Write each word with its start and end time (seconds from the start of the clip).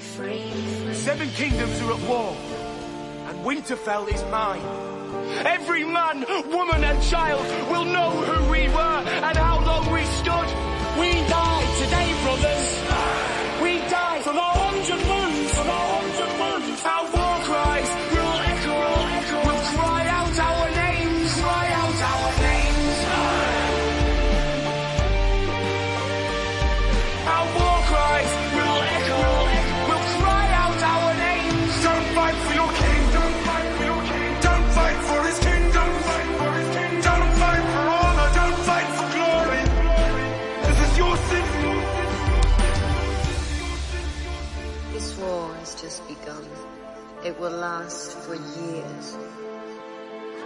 Seven 0.00 1.28
kingdoms 1.30 1.80
are 1.82 1.92
at 1.92 2.08
war, 2.08 2.34
and 3.28 3.44
Winterfell 3.44 4.08
is 4.12 4.22
mine. 4.30 4.62
Every 5.44 5.84
man, 5.84 6.24
woman, 6.48 6.84
and 6.84 7.02
child 7.02 7.44
will 7.70 7.84
know 7.84 8.10
who 8.10 8.50
we 8.50 8.68
were 8.68 9.02
and 9.26 9.36
how 9.36 9.64
long 9.64 9.92
we 9.92 10.04
stood. 10.04 10.46
We 10.98 11.12
die 11.28 11.49
will 47.40 47.50
last 47.50 48.18
for 48.18 48.34
years. 48.34 49.16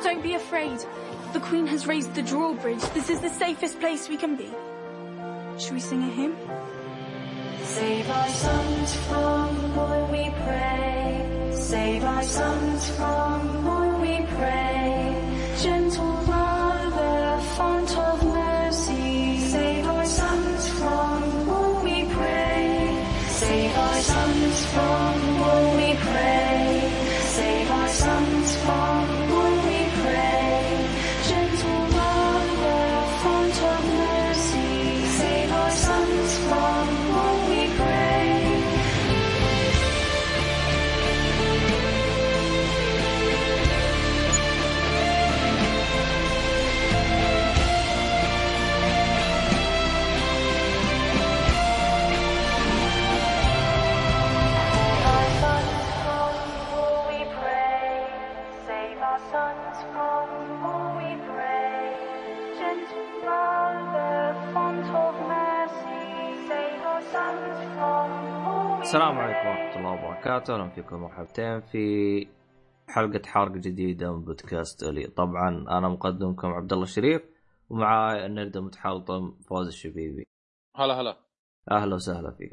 Don't 0.04 0.22
be 0.22 0.34
afraid. 0.34 0.78
The 1.32 1.40
Queen 1.40 1.66
has 1.66 1.88
raised 1.88 2.14
the 2.14 2.22
drawbridge. 2.22 2.82
This 2.94 3.10
is 3.10 3.20
the 3.20 3.30
safest 3.30 3.80
place 3.80 4.08
we 4.08 4.16
can 4.16 4.36
be. 4.36 4.48
Should 5.58 5.74
we 5.74 5.80
sing 5.80 6.02
a 6.04 6.10
hymn? 6.10 6.36
Save 7.64 8.08
our 8.08 8.28
sons 8.28 8.94
from 9.06 9.76
war, 9.76 10.06
we 10.12 10.30
pray. 10.46 11.50
Save 11.52 12.04
our 12.04 12.22
sons 12.22 12.90
from 12.90 13.64
war, 13.64 13.98
we 13.98 14.24
pray. 14.38 15.51
Gentle 15.60 16.12
Mother, 16.30 17.40
font 17.56 17.90
السلام. 68.94 69.19
عليكم 69.19 69.48
ورحمة 69.48 69.76
الله 69.76 69.92
وبركاته، 69.92 70.54
أهلا 70.54 70.70
فيكم 70.70 70.97
مرحبتين 70.97 71.60
في 71.60 72.26
حلقة 72.88 73.22
حرق 73.26 73.53
جديدة 73.53 74.12
من 74.12 74.25
بودكاست 74.25 74.82
ألي، 74.82 75.06
طبعا 75.06 75.48
أنا 75.48 75.88
مقدمكم 75.88 76.48
عبد 76.48 76.72
الله 76.72 76.84
الشريف 76.84 77.22
ومعاي 77.70 78.26
النرد 78.26 78.56
المتحلطم 78.56 79.36
فوز 79.48 79.66
الشبيبي، 79.66 80.26
هلا 80.76 81.00
هلا 81.00 81.16
أهلا 81.70 81.94
وسهلا 81.94 82.30
فيك. 82.30 82.50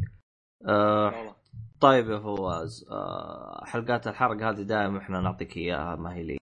أه 0.70 1.36
طيب 1.82 2.10
يا 2.10 2.20
فواز 2.20 2.86
أه 2.92 3.66
حلقات 3.66 4.08
الحرق 4.08 4.44
هذه 4.44 4.62
دائما 4.62 5.00
إحنا 5.00 5.22
نعطيك 5.22 5.58
إياها 5.58 5.96
ما 5.96 6.14
هي 6.14 6.24
لي. 6.24 6.38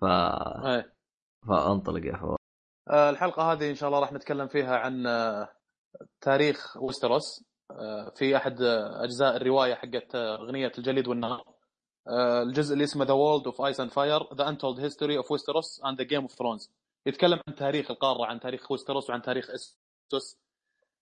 ف... 0.00 0.04
إيه 0.04 0.92
فأنطلق 1.48 2.06
يا 2.06 2.16
فواز. 2.16 2.36
آه، 2.90 3.10
الحلقة 3.10 3.52
هذه 3.52 3.70
إن 3.70 3.74
شاء 3.74 3.88
الله 3.88 4.00
راح 4.00 4.12
نتكلم 4.12 4.48
فيها 4.48 4.76
عن 4.76 5.06
آه، 5.06 5.48
تاريخ 6.20 6.76
ويستروس 6.82 7.44
آه، 7.44 7.49
في 8.16 8.36
أحد 8.36 8.62
آه، 8.62 9.04
أجزاء 9.04 9.36
الرواية 9.36 9.74
حقت 9.74 10.14
آه، 10.14 10.36
أغنية 10.36 10.72
الجليد 10.78 11.08
والنار. 11.08 11.44
آه، 12.08 12.42
الجزء 12.42 12.72
اللي 12.72 12.84
اسمه 12.84 13.04
The 13.04 13.12
World 13.12 13.46
of 13.46 13.60
Ice 13.60 13.80
and 13.80 13.90
Fire 13.90 14.34
the 14.34 14.48
untold 14.48 14.80
history 14.80 15.16
of 15.16 15.30
Westeros 15.30 15.80
and 15.84 15.98
the 15.98 16.04
Game 16.04 16.22
of 16.22 16.32
Thrones 16.32 16.70
يتكلم 17.06 17.40
عن 17.48 17.54
تاريخ 17.54 17.90
القارة 17.90 18.26
عن 18.26 18.40
تاريخ 18.40 18.70
ويستروس 18.70 19.10
وعن 19.10 19.22
تاريخ 19.22 19.50
إسوس 19.50 20.38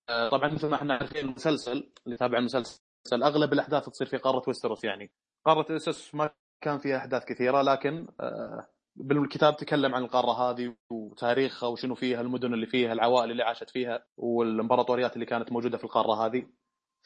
آه، 0.09 0.29
طبعا 0.29 0.49
مثل 0.53 0.69
ما 0.69 0.77
إحنا 0.77 0.95
عارفين 0.95 1.25
المسلسل 1.25 1.91
اللي 2.07 2.17
تابع 2.17 2.39
المسلسل 2.39 2.81
أغلب 3.13 3.53
الأحداث 3.53 3.89
تصير 3.89 4.07
في 4.07 4.17
قارة 4.17 4.43
ويستروس 4.47 4.85
يعني. 4.85 5.11
قارة 5.45 5.77
إسوس 5.77 6.15
ما 6.15 6.31
كان 6.61 6.79
فيها 6.79 6.97
أحداث 6.97 7.25
كثيرة 7.25 7.63
لكن 7.63 8.07
آه، 8.21 8.67
بالكتاب 9.01 9.57
تكلم 9.57 9.95
عن 9.95 10.03
القارة 10.03 10.33
هذه 10.33 10.75
وتاريخها 10.91 11.69
وشنو 11.69 11.95
فيها 11.95 12.21
المدن 12.21 12.55
اللي 12.55 12.67
فيها 12.67 12.93
العوائل 12.93 13.31
اللي 13.31 13.43
عاشت 13.43 13.71
فيها 13.71 14.05
والإمبراطوريات 14.17 15.15
اللي 15.15 15.27
كانت 15.27 15.53
موجودة 15.53 15.79
في 15.79 15.85
القارة 15.85 16.27
هذه. 16.27 16.47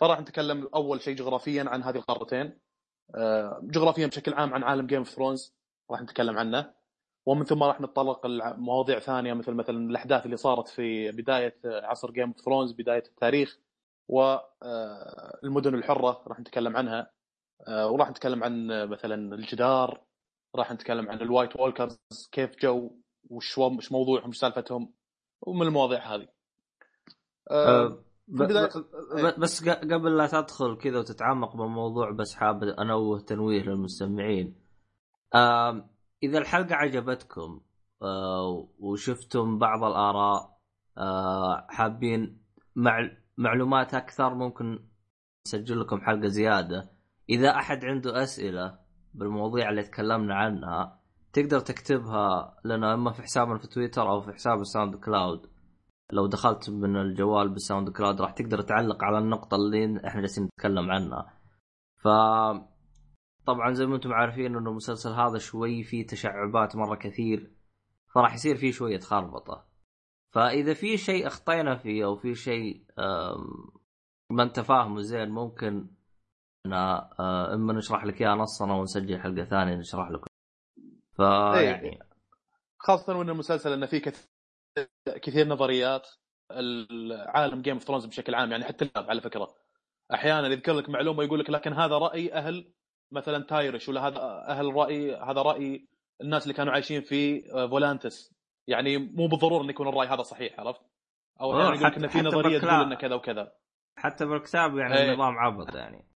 فراح 0.00 0.20
نتكلم 0.20 0.68
أول 0.74 1.00
شيء 1.00 1.16
جغرافيا 1.16 1.64
عن 1.68 1.82
هذه 1.82 1.96
القارتين. 1.96 2.58
آه، 3.14 3.60
جغرافيا 3.62 4.06
بشكل 4.06 4.34
عام 4.34 4.54
عن 4.54 4.62
عالم 4.62 4.86
Game 4.86 4.98
of 4.98 5.08
Thrones 5.08 5.54
راح 5.90 6.02
نتكلم 6.02 6.38
عنه. 6.38 6.74
ومن 7.26 7.44
ثم 7.44 7.62
راح 7.62 7.80
نتطرق 7.80 8.26
لمواضيع 8.26 8.98
ثانية 8.98 9.32
مثل 9.34 9.52
مثلا 9.52 9.90
الأحداث 9.90 10.26
اللي 10.26 10.36
صارت 10.36 10.68
في 10.68 11.10
بداية 11.12 11.56
عصر 11.64 12.10
Game 12.10 12.28
of 12.28 12.40
Thrones 12.40 12.72
بداية 12.72 13.04
التاريخ 13.06 13.58
والمدن 14.08 15.74
الحرة 15.74 16.22
راح 16.26 16.40
نتكلم 16.40 16.76
عنها. 16.76 17.10
آه، 17.68 17.90
وراح 17.90 18.10
نتكلم 18.10 18.44
عن 18.44 18.70
آه، 18.70 18.84
مثلا 18.84 19.34
الجدار 19.34 20.00
راح 20.56 20.72
نتكلم 20.72 21.10
عن 21.10 21.20
ال 21.20 21.26
White 21.26 21.56
Walkers 21.56 21.98
كيف 22.32 22.56
جو 22.60 22.90
وش 23.30 23.58
وش 23.58 23.92
موضوعهم 23.92 24.28
وش 24.28 24.36
سالفتهم 24.38 24.94
ومن 25.42 25.66
المواضيع 25.66 26.14
هذه 26.14 26.28
آه، 27.50 27.86
أه 27.86 28.04
ب... 28.28 28.42
ب... 28.42 29.40
بس 29.40 29.68
قبل 29.68 30.16
لا 30.16 30.26
تدخل 30.26 30.76
كذا 30.76 30.98
وتتعمق 30.98 31.56
بالموضوع 31.56 32.10
بس 32.10 32.34
حاب 32.34 32.62
أنوه 32.62 33.20
تنويه 33.20 33.62
للمستمعين. 33.62 34.54
إذا 36.22 36.38
الحلقة 36.38 36.74
عجبتكم 36.74 37.60
آه، 38.02 38.68
وشفتم 38.78 39.58
بعض 39.58 39.84
الآراء 39.84 40.58
آه، 40.98 41.66
حابين 41.70 42.42
مع... 42.76 43.10
معلومات 43.36 43.94
أكثر 43.94 44.34
ممكن 44.34 44.88
نسجل 45.46 45.80
لكم 45.80 46.00
حلقة 46.00 46.28
زيادة. 46.28 46.92
إذا 47.30 47.50
أحد 47.50 47.84
عنده 47.84 48.22
أسئلة 48.22 48.78
بالمواضيع 49.14 49.70
اللي 49.70 49.82
تكلمنا 49.82 50.34
عنها 50.34 51.00
تقدر 51.32 51.60
تكتبها 51.60 52.58
لنا 52.64 52.94
إما 52.94 53.12
في 53.12 53.22
حسابنا 53.22 53.58
في 53.58 53.66
تويتر 53.66 54.10
أو 54.10 54.20
في 54.20 54.32
حساب 54.32 54.60
ال 54.60 54.96
SoundCloud. 54.96 55.50
لو 56.12 56.26
دخلت 56.26 56.70
من 56.70 56.96
الجوال 56.96 57.48
بال 57.48 57.90
SoundCloud 57.90 58.20
راح 58.20 58.30
تقدر 58.32 58.60
تعلق 58.62 59.04
على 59.04 59.18
النقطة 59.18 59.54
اللي 59.54 60.06
إحنا 60.06 60.20
جالسين 60.20 60.44
نتكلم 60.44 60.90
عنها. 60.90 61.38
ف 61.96 62.08
طبعا 63.46 63.72
زي 63.72 63.86
ما 63.86 63.96
أنتم 63.96 64.12
عارفين 64.12 64.56
إنه 64.56 64.70
المسلسل 64.70 65.10
هذا 65.10 65.38
شوي 65.38 65.82
فيه 65.82 66.06
تشعبات 66.06 66.76
مرة 66.76 66.94
كثير 66.96 67.52
فراح 68.14 68.34
يصير 68.34 68.56
فيه 68.56 68.70
شوية 68.72 68.98
خربطة. 68.98 69.66
فإذا 70.30 70.74
في 70.74 70.96
شيء 70.96 71.26
أخطينا 71.26 71.76
فيه 71.76 72.04
أو 72.04 72.16
في 72.16 72.34
شيء 72.34 72.84
ما 74.30 74.42
أنت 74.42 74.60
فاهمه 74.60 75.00
زين 75.00 75.30
ممكن 75.30 75.90
أنا 76.66 77.10
آه، 77.20 77.54
إما 77.54 77.72
نشرح 77.72 78.04
لك 78.04 78.20
اياه 78.20 78.34
نصا 78.34 78.70
أو 78.70 78.82
نسجل 78.82 79.20
حلقة 79.20 79.44
ثانية 79.44 79.74
نشرح 79.74 80.10
لكم. 80.10 80.26
فيعني 81.16 81.98
خاصة 82.78 83.16
وإن 83.18 83.28
المسلسل 83.30 83.72
إنه 83.72 83.86
فيه 83.86 83.98
كثير 83.98 84.24
كثير 85.22 85.48
نظريات 85.48 86.08
العالم 86.50 87.62
Game 87.62 87.74
of 87.74 87.82
Thrones 87.84 88.06
بشكل 88.06 88.34
عام 88.34 88.50
يعني 88.52 88.64
حتى 88.64 88.84
اللعب 88.84 89.10
على 89.10 89.20
فكرة 89.20 89.54
أحيانا 90.14 90.48
يذكر 90.48 90.72
لك 90.72 90.88
معلومة 90.90 91.24
يقول 91.24 91.40
لك 91.40 91.50
لكن 91.50 91.72
هذا 91.72 91.98
رأي 91.98 92.32
أهل 92.34 92.72
مثلا 93.12 93.44
تايروش 93.44 93.88
ولا 93.88 94.06
هذا 94.08 94.20
أهل 94.48 94.74
رأي 94.74 95.16
هذا 95.16 95.42
رأي 95.42 95.88
الناس 96.20 96.42
اللي 96.42 96.54
كانوا 96.54 96.72
عايشين 96.72 97.00
في 97.02 97.40
فولانتس 97.70 98.34
يعني 98.66 98.98
مو 98.98 99.26
بالضرورة 99.26 99.62
انه 99.62 99.70
يكون 99.70 99.88
الرأي 99.88 100.08
هذا 100.08 100.22
صحيح 100.22 100.60
عرفت؟ 100.60 100.80
أو 101.40 101.52
آه، 101.52 101.58
يعني 101.64 101.76
يقول 101.76 101.84
لك 101.86 101.92
حتى- 101.92 101.96
انه 101.98 102.08
في 102.08 102.20
نظرية. 102.22 102.58
تقول 102.58 102.70
إنه 102.70 102.94
كذا 102.94 103.14
وكذا 103.14 103.52
حتى 103.96 104.26
بالكتاب 104.26 104.76
يعني 104.78 104.94
إيه. 104.96 105.08
النظام 105.10 105.38
عبط 105.38 105.74
يعني. 105.74 106.11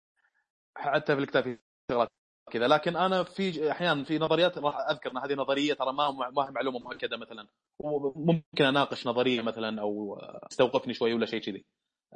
حتى 0.77 1.15
في 1.15 1.23
الكتاب 1.23 1.43
في 1.43 1.59
شغلات 1.91 2.09
كذا. 2.51 2.69
لكن 2.69 2.97
أنا 2.97 3.23
في 3.23 3.71
أحيانا 3.71 4.05
في 4.05 4.19
نظريات 4.19 4.59
راح 4.59 4.77
أذكر 4.91 5.11
إن 5.11 5.19
هذه 5.19 5.35
نظرية 5.35 5.75
ترى 5.75 5.93
ما 5.93 6.11
ما 6.11 6.47
هي 6.47 6.51
معلومة 6.51 6.79
مؤكدة 6.79 7.17
مثلا. 7.17 7.49
وممكن 7.79 8.65
أناقش 8.65 9.07
نظرية 9.07 9.43
مثلا 9.43 9.81
أو 9.81 10.15
استوقفني 10.51 10.95
شوي 10.95 11.15
ولا 11.15 11.27
شيء 11.27 11.41
كذي. 11.41 11.65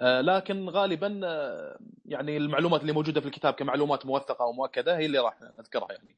آه، 0.00 0.20
لكن 0.20 0.68
غالبا 0.68 1.20
آه، 1.24 1.78
يعني 2.04 2.36
المعلومات 2.36 2.80
اللي 2.80 2.92
موجودة 2.92 3.20
في 3.20 3.26
الكتاب 3.26 3.54
كمعلومات 3.54 4.06
موثقة 4.06 4.44
أو 4.44 4.52
مؤكدة 4.52 4.98
هي 4.98 5.06
اللي 5.06 5.18
راح 5.18 5.40
نذكرها 5.58 5.88
يعني. 5.92 6.16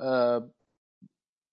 آه، 0.00 0.50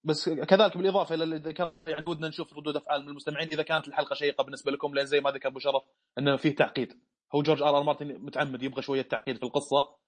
بس 0.04 0.30
كذلك 0.30 0.78
بالإضافة 0.78 1.16
إلى 1.16 1.36
اذا 1.36 1.52
كان 1.52 1.72
يعني 1.88 2.06
ودنا 2.08 2.28
نشوف 2.28 2.54
ردود 2.54 2.76
أفعال 2.76 3.02
من 3.02 3.10
المستمعين. 3.10 3.48
إذا 3.48 3.64
كانت 3.64 3.88
الحلقة 3.88 4.14
شيقة 4.14 4.44
بالنسبة 4.44 4.72
لكم 4.72 4.94
لأن 4.94 5.06
زي 5.06 5.22
ما 5.22 5.32
ذكر 5.32 5.50
أبو 5.50 5.60
شرف 5.60 5.84
إنه 6.18 6.36
فيه 6.36 6.56
تعقيد. 6.56 6.94
هو 7.36 7.42
جورج 7.42 7.62
آر 7.62 7.78
آر 7.78 7.84
مارتن 7.84 8.08
متعمد 8.08 8.64
يبغى 8.64 8.82
شوية 8.82 9.02
تعقيد 9.02 9.38
في 9.38 9.44
القصة. 9.44 10.07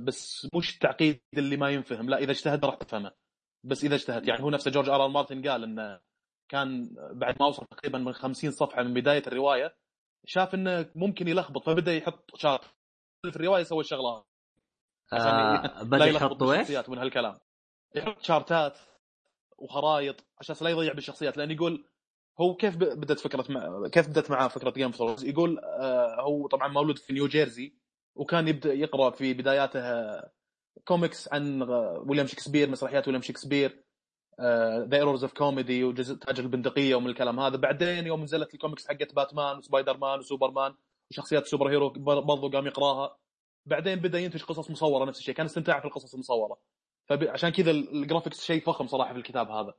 بس 0.00 0.48
مش 0.54 0.74
التعقيد 0.74 1.20
اللي 1.36 1.56
ما 1.56 1.70
ينفهم. 1.70 2.10
لا 2.10 2.18
إذا 2.18 2.30
اجتهد 2.30 2.64
راح 2.64 2.74
تفهمه. 2.74 3.12
بس 3.64 3.84
إذا 3.84 3.94
اجتهد. 3.94 4.28
يعني 4.28 4.42
هو 4.42 4.50
نفسه 4.50 4.70
جورج 4.70 4.88
آر 4.88 5.04
آر 5.04 5.08
مارتن 5.08 5.48
قال 5.48 5.64
إنه 5.64 6.00
كان 6.48 6.96
بعد 7.12 7.36
ما 7.40 7.46
وصل 7.46 7.66
تقريبا 7.66 7.98
من 7.98 8.12
50 8.12 8.50
صفحة 8.50 8.82
من 8.82 8.94
بداية 8.94 9.22
الرواية 9.26 9.76
شاف 10.26 10.54
إنه 10.54 10.90
ممكن 10.94 11.28
يلخبط 11.28 11.66
فبدأ 11.66 11.94
يحط 11.94 12.36
chart 12.36 12.64
في 13.22 13.36
الرواية 13.36 13.62
سوى 13.62 13.80
الشغله 13.80 14.24
آه 15.12 15.82
بدأ 15.82 16.04
يحط 16.10 16.42
وين؟ 16.42 16.64
من 16.88 16.98
هالكلام. 16.98 17.38
يحط 17.94 18.22
chart 18.22 18.69
ات 18.69 18.78
وخرائط 19.58 20.24
عشان 20.38 20.56
لا 20.60 20.70
يضيع 20.70 20.92
بالشخصيات. 20.92 21.36
لأن 21.36 21.50
يقول 21.50 21.84
هو 22.40 22.54
كيف 22.54 22.76
بدأت 22.76 23.20
فكرة 23.20 23.44
مع... 23.48 23.88
كيف 23.88 24.08
بدأت 24.08 24.30
معاه 24.30 24.48
فكرة 24.48 24.70
Game 24.70 24.92
of 25.00 25.22
يقول 25.22 25.58
آه 25.58 26.20
هو 26.20 26.46
طبعا 26.46 26.68
مولود 26.68 26.98
في 26.98 27.12
نيو 27.12 27.28
جيرسي 27.28 27.83
وكان 28.14 28.48
يبدأ 28.48 28.72
يقرأ 28.74 29.10
في 29.10 29.34
بداياته 29.34 29.80
كوميكس 30.84 31.32
عن 31.32 31.62
ويليام 32.06 32.26
شكسبير 32.26 32.70
مسرحيات 32.70 33.06
ويليام 33.06 33.22
شكسبير 33.22 33.84
The 34.90 34.96
Errors 34.96 35.24
of 35.24 35.32
Comedy 35.32 35.84
وجزء 35.84 36.14
تاجر 36.14 36.40
البندقية 36.40 36.94
ومن 36.94 37.06
الكلام 37.06 37.40
هذا. 37.40 37.56
بعدين 37.56 38.06
يوم 38.06 38.22
نزلت 38.22 38.54
الكوميكس 38.54 38.88
حقت 38.88 39.14
باتمان 39.14 39.58
وسبايدر 39.58 39.96
مان 39.96 40.18
وسوبرمان 40.18 40.74
وشخصيات 41.10 41.46
superhero 41.46 41.90
برضو 42.20 42.48
قام 42.50 42.66
يقراها. 42.66 43.16
بعدين 43.66 43.98
بدأ 43.98 44.18
ينتج 44.18 44.42
قصص 44.42 44.70
مصورة 44.70 45.04
نفس 45.04 45.18
الشيء 45.18 45.34
كان 45.34 45.46
استمتاع 45.46 45.80
في 45.80 45.84
القصص 45.84 46.14
المصورة. 46.14 46.58
فعشان 47.08 47.50
كذا 47.50 47.70
ال 47.70 47.78
graphics 47.78 48.44
شيء 48.44 48.60
فخم 48.60 48.86
صراحة 48.86 49.12
في 49.12 49.18
الكتاب 49.18 49.50
هذا. 49.50 49.74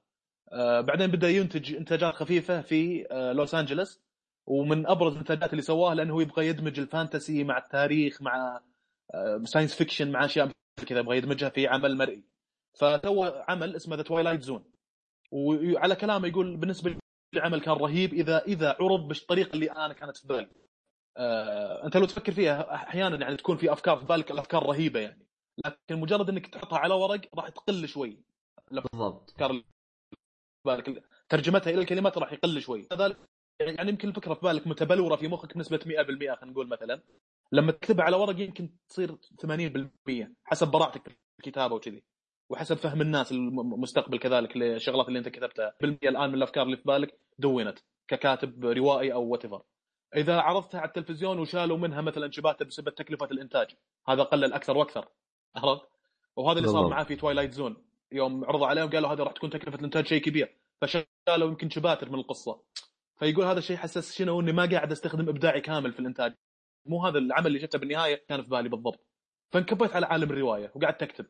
آه 0.54 0.82
بعدين 0.82 1.08
بدأ 1.08 1.30
ينتج 1.30 1.76
إنتاجات 1.76 2.14
خفيفة 2.14 2.62
في 2.62 3.08
آه 3.12 3.32
لوس 3.32 3.56
انجلس 3.56 4.05
ومن 4.48 4.88
أبرز 4.88 5.12
الانتاجات 5.14 5.52
اللي 5.52 5.62
سواها 5.62 5.96
لأنه 5.96 6.14
هو 6.14 6.22
يبغى 6.22 6.48
يدمج 6.48 6.80
ال 6.80 6.88
fantasy 6.88 7.44
مع 7.44 7.58
التاريخ 7.58 8.22
مع 8.22 8.62
آه 9.14 9.42
science 9.44 9.76
fiction 9.76 10.12
مع 10.12 10.26
أشياء 10.26 10.52
كذا 10.88 11.00
يبغى 11.00 11.18
يدمجها 11.18 11.50
في 11.50 11.68
عمل 11.68 11.98
مرئي. 11.98 12.24
فسوى 12.80 13.44
عمل 13.48 13.76
اسمه 13.76 13.96
The 13.96 14.04
Twilight 14.04 14.42
Zone 14.42 14.64
وعلى 15.32 15.96
كلامه 15.96 16.28
يقول 16.28 16.58
بالنسبة 16.58 16.98
للعمل 17.36 17.62
كان 17.62 17.74
رهيب 17.74 18.14
إذا 18.14 18.44
إذا 18.46 18.78
عرض 18.80 19.08
بالطريقة 19.08 19.54
اللي 19.54 19.72
أنا 19.72 19.94
كانت 19.94 20.18
في 20.18 20.28
بالي. 20.28 20.50
آه 21.18 21.86
أنت 21.86 21.98
لو 21.98 22.06
تفكر 22.06 22.32
فيها 22.32 22.76
أحيانا 22.76 23.18
يعني 23.18 23.38
تكون 23.38 23.58
في 23.58 23.74
أفكار 23.74 23.98
في 23.98 24.06
بالك 24.06 24.32
الأفكار 24.32 24.66
رهيبة 24.66 25.00
يعني. 25.00 25.26
لكن 25.66 26.00
مجرد 26.00 26.30
إنك 26.30 26.48
تحطها 26.48 26.80
على 26.80 26.94
ورق 26.94 27.22
راح 27.36 27.50
تقل 27.50 27.88
شوي. 27.88 28.24
بالضبط. 28.72 29.30
أفكار 29.30 29.64
بالك 30.66 31.04
ترجمتها 31.30 31.72
إلى 31.72 31.82
الكلمات 31.82 32.18
راح 32.18 32.34
يقل 32.34 32.62
شوي. 32.62 32.84
كذلك 32.84 33.18
يعني 33.60 33.90
يمكن 33.90 34.10
الفكرة 34.10 34.34
في 34.34 34.42
بالك 34.42 34.68
متبلورة 34.68 35.16
في 35.16 35.28
مخك 35.28 35.56
بنسبة 35.56 35.78
100% 35.78 35.86
خلينا 35.86 36.38
نقول 36.44 36.68
مثلا. 36.68 37.02
لما 37.52 37.72
تكتبها 37.72 38.06
على 38.06 38.16
ورق 38.16 38.40
يمكن 38.40 38.70
تصير 38.90 39.16
80% 39.16 40.28
حسب 40.46 40.68
براعتك 40.68 41.10
في 41.10 41.16
الكتابة 41.40 41.76
وكذي 41.76 42.04
وحسب 42.50 42.78
فهم 42.78 43.02
الناس 43.02 43.32
المستقبل 43.32 44.18
كذلك 44.20 44.58
للشغلات 44.58 45.08
اللي 45.08 45.20
أنت 45.20 45.30
كتبتها. 45.30 45.74
بالمية 45.82 46.10
الآن 46.10 46.30
من 46.30 46.36
الأفكار 46.36 46.64
اللي 46.66 46.78
في 46.78 46.84
بالك 46.84 47.20
دونت 47.40 47.80
ككاتب 48.08 48.66
روائي 48.66 49.14
أو 49.14 49.24
وات 49.24 49.46
إذا 50.16 50.40
عرضتها 50.40 50.80
على 50.80 50.88
التلفزيون 50.88 51.40
وشالوا 51.40 51.78
منها 51.78 52.02
مثلا 52.02 52.32
شباتر 52.32 52.66
بسبب 52.66 52.96
تكلفة 52.96 53.26
الإنتاج 53.26 53.68
هذا 54.08 54.24
قلل 54.24 54.54
أكثر 54.54 54.78
وأكثر 54.78 55.08
عرفت؟ 55.56 55.90
وهذا 56.36 56.58
اللي 56.58 56.70
صار 56.70 56.88
معاه 56.88 57.04
في 57.04 57.16
Twilight 57.16 57.52
Zone 57.54 57.78
يوم 58.12 58.46
عرضوا 58.46 58.68
عليهم 58.68 58.90
قالوا 58.90 59.10
هذا 59.10 59.24
راح 59.24 59.34
تكون 59.34 59.50
تكلفة 59.50 59.78
الإنتاج 59.78 60.06
شيء 60.08 60.22
كبير 60.22 60.58
فشالوا 60.82 61.48
يمكن 61.48 61.70
شباتر 61.70 62.10
من 62.10 62.20
القصة. 62.20 62.62
فيقول 63.20 63.46
هذا 63.46 63.60
الشيء 63.60 63.78
حسس 63.78 64.14
شنو؟ 64.14 64.40
إني 64.40 64.52
ما 64.52 64.66
قاعد 64.66 64.92
أستخدم 64.92 65.30
إبداعي 65.30 65.62
كامل 65.62 65.94
في 65.94 66.00
الإنتاج. 66.00 66.34
مو 66.86 67.06
هذا 67.06 67.18
العمل 67.18 67.48
اللي 67.48 67.60
شفته 67.60 67.80
بالنهاية 67.80 68.26
كان 68.30 68.42
في 68.44 68.50
بالي 68.50 68.70
بالضبط. 68.70 69.08
فانكبيت 69.52 69.96
على 69.96 70.06
عالم 70.06 70.32
الرواية 70.32 70.72
وقعدت 70.76 71.04
أكتب. 71.04 71.26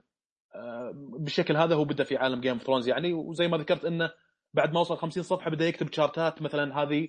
آه، 0.55 0.91
بالشكل 0.95 1.57
هذا 1.57 1.75
هو 1.75 1.83
بدأ 1.83 2.03
في 2.03 2.17
عالم 2.17 2.41
Game 2.41 2.53
of 2.53 2.63
Thrones 2.63 2.87
يعني 2.87 3.13
وزي 3.13 3.47
ما 3.47 3.57
ذكرت 3.57 3.85
إنه 3.85 4.11
بعد 4.53 4.73
ما 4.73 4.79
وصل 4.79 4.97
50 4.97 5.23
صفحة 5.23 5.49
بدأ 5.51 5.65
يكتب 5.67 5.93
شارتات 5.93 6.41
مثلا 6.41 6.83
هذه 6.83 7.07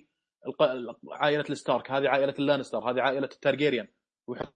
عائلة 1.10 1.44
الستارك 1.50 1.90
هذه 1.90 2.08
عائلة 2.08 2.34
اللانستر 2.38 2.78
هذه 2.90 3.00
عائلة 3.00 3.28
التارجيريان 3.32 3.88
ويحط 4.28 4.54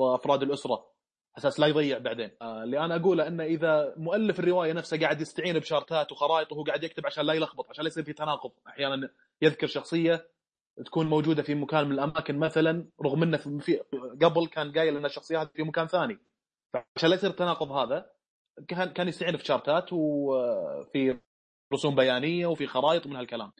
أفراد 0.00 0.42
الأسرة. 0.42 0.94
أساس 1.38 1.60
لا 1.60 1.66
يضيع 1.66 1.98
بعدين. 1.98 2.30
آه، 2.42 2.62
اللي 2.62 2.78
أنا 2.78 2.96
أقوله 2.96 3.26
إنه 3.26 3.44
إذا 3.44 3.94
مؤلف 3.96 4.38
الرواية 4.38 4.72
نفسه 4.72 5.00
قاعد 5.00 5.20
يستعين 5.20 5.58
بشارتات 5.58 6.12
وخرائط 6.12 6.52
وهو 6.52 6.64
قاعد 6.64 6.84
يكتب 6.84 7.06
عشان 7.06 7.26
لا 7.26 7.32
يلخبط 7.32 7.70
عشان 7.70 7.84
لا 7.84 7.88
يصير 7.88 8.04
في 8.04 8.12
تناقض 8.12 8.50
أحيانا. 8.66 9.10
يذكر 9.42 9.66
شخصية 9.66 10.34
تكون 10.86 11.06
موجودة 11.06 11.42
في 11.42 11.54
مكان 11.54 11.86
من 11.86 11.92
الأماكن 11.92 12.38
مثلا 12.38 12.88
رغم 13.02 13.22
إنه 13.22 13.36
في 13.36 13.80
قبل 14.22 14.46
كان 14.46 14.72
قايل 14.72 14.96
إن 14.96 15.06
الشخصية 15.06 15.42
هذه 15.42 15.50
في 15.54 15.62
مكان 15.62 15.86
ثاني. 15.86 16.18
فعشان 16.72 17.10
لا 17.10 17.14
يصير 17.16 17.30
التناقض 17.30 17.72
هذا 17.72 18.10
كان 18.68 18.92
كان 18.92 19.08
يستعين 19.08 19.36
في 19.36 19.44
شارتات 19.44 19.92
وفي 19.92 21.18
رسوم 21.74 21.94
بيانية 21.94 22.46
وفي 22.46 22.66
خرائط 22.66 23.06
من 23.06 23.16
هالكلام. 23.16 23.52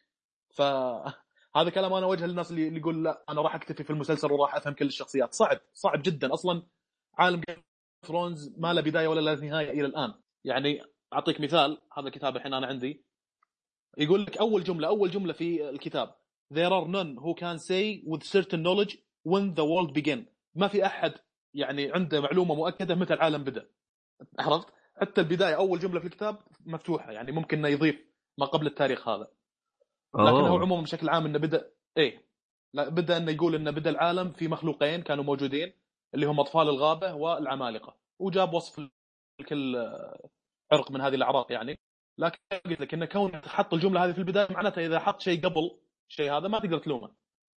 فهذا 0.54 1.70
كلام 1.74 1.92
أنا 1.92 2.06
وجه 2.06 2.26
للناس 2.26 2.50
اللي 2.50 2.78
يقول 2.78 3.04
لا 3.04 3.24
أنا 3.28 3.42
راح 3.42 3.54
أكتفي 3.54 3.84
في 3.84 3.90
المسلسل 3.90 4.32
وراح 4.32 4.54
أفهم 4.54 4.74
كل 4.74 4.86
الشخصيات. 4.86 5.34
صعب 5.34 5.60
صعب 5.74 6.02
جدا. 6.02 6.34
أصلا 6.34 6.62
عالم 7.18 7.40
جيم 7.48 7.62
ثرونز 8.06 8.54
ما 8.58 8.72
له 8.72 8.80
بداية 8.80 9.08
ولا 9.08 9.20
له 9.20 9.34
نهاية 9.34 9.70
إلى 9.70 9.86
الآن. 9.86 10.14
يعني 10.44 10.82
أعطيك 11.12 11.40
مثال 11.40 11.80
هذا 11.98 12.06
الكتاب 12.06 12.36
الحين 12.36 12.54
أنا 12.54 12.66
عندي. 12.66 13.04
يقول 13.98 14.22
لك 14.22 14.38
أول 14.38 14.64
جملة 14.64 14.88
أول 14.88 15.10
جملة 15.10 15.32
في 15.32 15.68
الكتاب. 15.70 16.14
There 16.54 16.72
are 16.72 16.86
none 16.86 17.16
who 17.16 17.34
can 17.34 17.58
say 17.58 18.02
with 18.06 18.22
certain 18.22 18.62
knowledge 18.62 18.96
when 19.22 19.54
the 19.54 19.64
world 19.64 19.94
began 19.94 20.18
ما 20.54 20.68
في 20.68 20.86
أحد 20.86 21.14
يعني 21.54 21.92
عنده 21.92 22.20
معلومة 22.20 22.54
مؤكدة 22.54 22.94
متى 22.94 23.14
العالم 23.14 23.44
بدأ. 23.44 23.70
عرفت؟ 24.38 24.68
حتى 25.00 25.20
البداية 25.20 25.54
أول 25.54 25.78
جملة 25.78 26.00
في 26.00 26.06
الكتاب 26.06 26.38
مفتوحة 26.66 27.12
يعني 27.12 27.32
ممكن 27.32 27.58
إنه 27.58 27.68
يضيف 27.68 28.04
ما 28.38 28.46
قبل 28.46 28.66
التاريخ 28.66 29.08
هذا. 29.08 29.28
لكن 30.14 30.48
هو 30.48 30.58
عموما 30.58 30.82
بشكل 30.82 31.08
عام 31.08 31.26
إنه 31.26 31.38
بدأ 31.38 31.70
إيه 31.96 32.24
لا 32.74 32.88
بدأ 32.88 33.16
إنه 33.16 33.32
يقول 33.32 33.54
إنه 33.54 33.70
بدأ 33.70 33.90
العالم 33.90 34.32
في 34.32 34.48
مخلوقين 34.48 35.02
كانوا 35.02 35.24
موجودين 35.24 35.72
اللي 36.14 36.26
هم 36.26 36.40
أطفال 36.40 36.68
الغابة 36.68 37.14
والعمالقة. 37.14 37.96
وجاب 38.18 38.54
وصف 38.54 38.90
لكل 39.40 39.76
عرق 40.72 40.90
من 40.90 41.00
هذه 41.00 41.14
الأعراق 41.14 41.52
يعني. 41.52 41.78
لكن 42.18 42.38
قلت 42.66 42.80
لك 42.80 42.94
انه 42.94 43.06
كون 43.06 43.36
حط 43.36 43.74
الجملة 43.74 44.04
هذه 44.04 44.12
في 44.12 44.18
البداية 44.18 44.52
معناته 44.52 44.86
إذا 44.86 44.98
حط 44.98 45.20
شيء 45.20 45.44
قبل 45.44 45.78
الشيء 46.10 46.32
هذا 46.32 46.48
ما 46.48 46.58
تقدر 46.58 46.78
تلومه. 46.78 47.14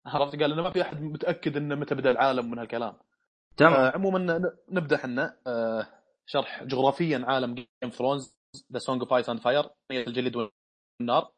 عرفت؟ 0.06 0.42
قال 0.42 0.52
إنه 0.52 0.62
ما 0.62 0.70
في 0.70 0.82
أحد 0.82 1.00
متأكد 1.02 1.56
إنه 1.56 1.74
متى 1.74 1.94
بدأ 1.94 2.10
العالم 2.10 2.50
من 2.50 2.58
هالكلام. 2.58 2.96
تمام. 3.56 3.72
آه 3.72 3.90
عموما 3.90 4.40
نبدأ 4.68 4.96
إحنا. 4.96 5.38
آه 5.46 5.86
شرح 6.26 6.64
جغرافيا 6.64 7.24
عالم 7.26 7.54
Game 7.54 7.90
Thrones 7.90 8.38
The 8.72 8.78
Song 8.78 9.02
of 9.02 9.12
Ice 9.12 9.28
and 9.28 9.40
Fire 9.40 9.70
الجليد 9.90 10.36
والنار. 10.36 11.32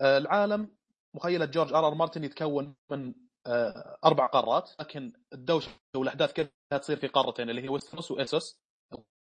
آه 0.00 0.18
العالم 0.18 0.76
مخيلة 1.14 1.44
جورج 1.44 1.72
آر 1.72 1.86
آر 1.86 1.94
مارتن 1.94 2.24
يتكون 2.24 2.74
من 2.90 3.14
آه 3.46 3.98
أربع 4.04 4.26
قارات 4.26 4.70
لكن 4.80 5.12
الدوشة 5.32 5.70
والأحداث 5.96 6.32
كلها 6.32 6.78
تصير 6.80 6.96
في 6.96 7.06
قارتين 7.06 7.50
اللي 7.50 7.62
هي 7.62 7.68
ويستروس 7.68 8.10
واسوس 8.10 8.60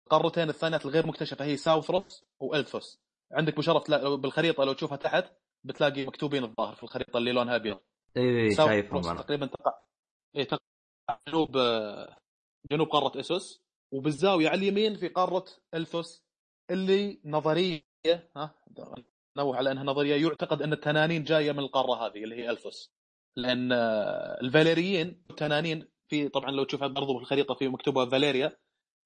القارتين 0.06 0.50
الثانيات 0.50 0.86
الغير 0.86 1.08
مكتشفة 1.08 1.46
هي 1.46 1.58
ساوثريوس 1.58 2.26
والثوس 2.40 3.04
عندك 3.32 3.58
مشرف 3.58 3.92
بالخريطة 3.92 4.64
لو 4.64 4.74
تشوفها 4.74 4.98
تحت 4.98 5.26
بتلاقي 5.64 6.06
مكتوبين 6.06 6.44
الظاهر 6.44 6.76
في 6.76 6.84
الخريطة 6.84 7.18
اللي 7.18 7.32
لونها 7.32 7.56
أبيض. 7.56 7.80
إي 8.18 8.56
شايفهم 8.56 9.02
تقريبا 9.22 9.46
تقع 9.46 9.74
إي 10.38 10.46
تقع 10.46 10.60
جنوب 11.28 11.58
جنوب 12.72 12.88
قارة 12.88 13.20
اسوس 13.20 13.64
وبالزاوية 13.92 14.50
على 14.50 14.58
اليمين 14.60 14.96
في 14.96 15.08
قارة 15.08 15.46
الثوس 15.74 16.24
اللي 16.72 17.22
نظرية 17.26 17.82
ها 18.36 18.56
نوه 19.38 19.58
على 19.58 19.72
أنها 19.72 19.84
نظرية 19.84 20.16
يعتقد 20.28 20.62
أن 20.62 20.74
التنانين 20.74 21.24
جاية 21.24 21.52
من 21.52 21.60
القارة 21.60 22.06
هذه 22.08 22.24
اللي 22.24 22.36
هي 22.36 22.50
الثوس. 22.50 22.94
لأن 23.36 23.72
الفاليريين 24.42 25.24
التنانين 25.30 25.88
في 26.08 26.30
طبعا 26.30 26.52
لو 26.52 26.64
تشوفها 26.64 26.88
برضو 26.88 27.18
في 27.18 27.22
الخريطه 27.22 27.54
في 27.54 27.68
مكتوبة 27.68 28.10
فاليريا 28.10 28.58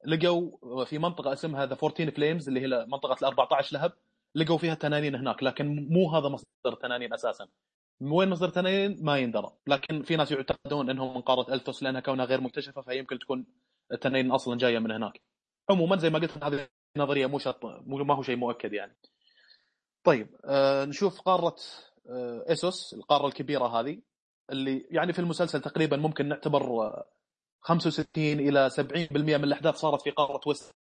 لقوا 0.05 0.85
في 0.85 0.97
منطقة 0.97 1.33
اسمها 1.33 1.65
the 1.65 1.73
14 1.83 2.11
flames 2.11 2.47
اللي 2.47 2.61
هي 2.61 2.85
منطقة 2.87 3.13
ال 3.21 3.25
14 3.25 3.77
لهب. 3.77 3.93
لقوا 4.37 4.57
فيها 4.57 4.73
تنانين 4.75 5.15
هناك 5.15 5.43
لكن 5.43 5.87
مو 5.89 6.09
هذا 6.09 6.29
مصدر 6.29 6.75
تنانين 6.81 7.13
أساسا. 7.13 7.47
وين 8.01 8.29
مصدر 8.29 8.49
تنانين؟ 8.49 8.97
ما 9.05 9.17
يندرى. 9.17 9.51
لكن 9.67 10.03
في 10.03 10.15
ناس 10.15 10.31
يعتقدون 10.31 10.89
إنهم 10.89 11.15
من 11.15 11.21
قارة 11.21 11.53
الثوس 11.53 11.83
لأنها 11.83 12.01
كونها 12.01 12.25
غير 12.25 12.41
مكتشفة 12.41 12.81
فيمكن 12.81 13.19
تكون 13.19 13.45
التنانين 13.91 14.31
أصلا 14.31 14.57
جاية 14.57 14.79
من 14.79 14.91
هناك. 14.91 15.21
عموما 15.69 15.97
زي 15.97 16.09
ما 16.09 16.19
قلت 16.19 16.43
هذه 16.43 16.67
نظريه 16.97 17.25
مو 17.25 17.39
شرط 17.39 17.65
ما 17.65 18.15
هو 18.15 18.21
شيء 18.21 18.35
مؤكد 18.35 18.73
يعني. 18.73 18.97
طيب 20.03 20.35
آه 20.45 20.85
نشوف 20.85 21.21
قارة 21.21 21.55
آه 22.09 22.45
اسوس 22.47 22.93
القارة 22.93 23.27
الكبيرة 23.27 23.79
هذه 23.79 24.01
اللي 24.51 24.87
يعني 24.91 25.13
في 25.13 25.19
المسلسل 25.19 25.61
تقريبا 25.61 25.97
ممكن 25.97 26.27
نعتبر 26.27 26.61
آه، 26.61 27.05
65 27.61 28.39
إلى 28.39 28.69
70% 28.69 29.37
من 29.37 29.43
الأحداث 29.43 29.75
صارت 29.75 30.01
في 30.01 30.09
قارة 30.11 30.41
ويست 30.47 30.73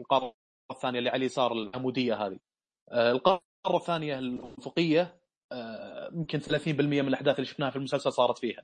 القارة 0.00 0.34
الثانية 0.70 0.98
اللي 0.98 1.10
على 1.10 1.16
اليسار 1.16 1.52
العمودية 1.52 2.26
هذه. 2.26 2.34
آه، 2.34 2.53
القارة 2.92 3.40
الثانية 3.74 4.18
الأفقية 4.18 5.20
آه، 5.52 6.10
يمكن 6.14 6.38
30% 6.40 6.68
من 7.02 7.08
الأحداث 7.08 7.34
اللي 7.36 7.46
شفناها 7.46 7.70
في 7.70 7.76
المسلسل 7.76 8.12
صارت 8.12 8.38
فيها 8.38 8.62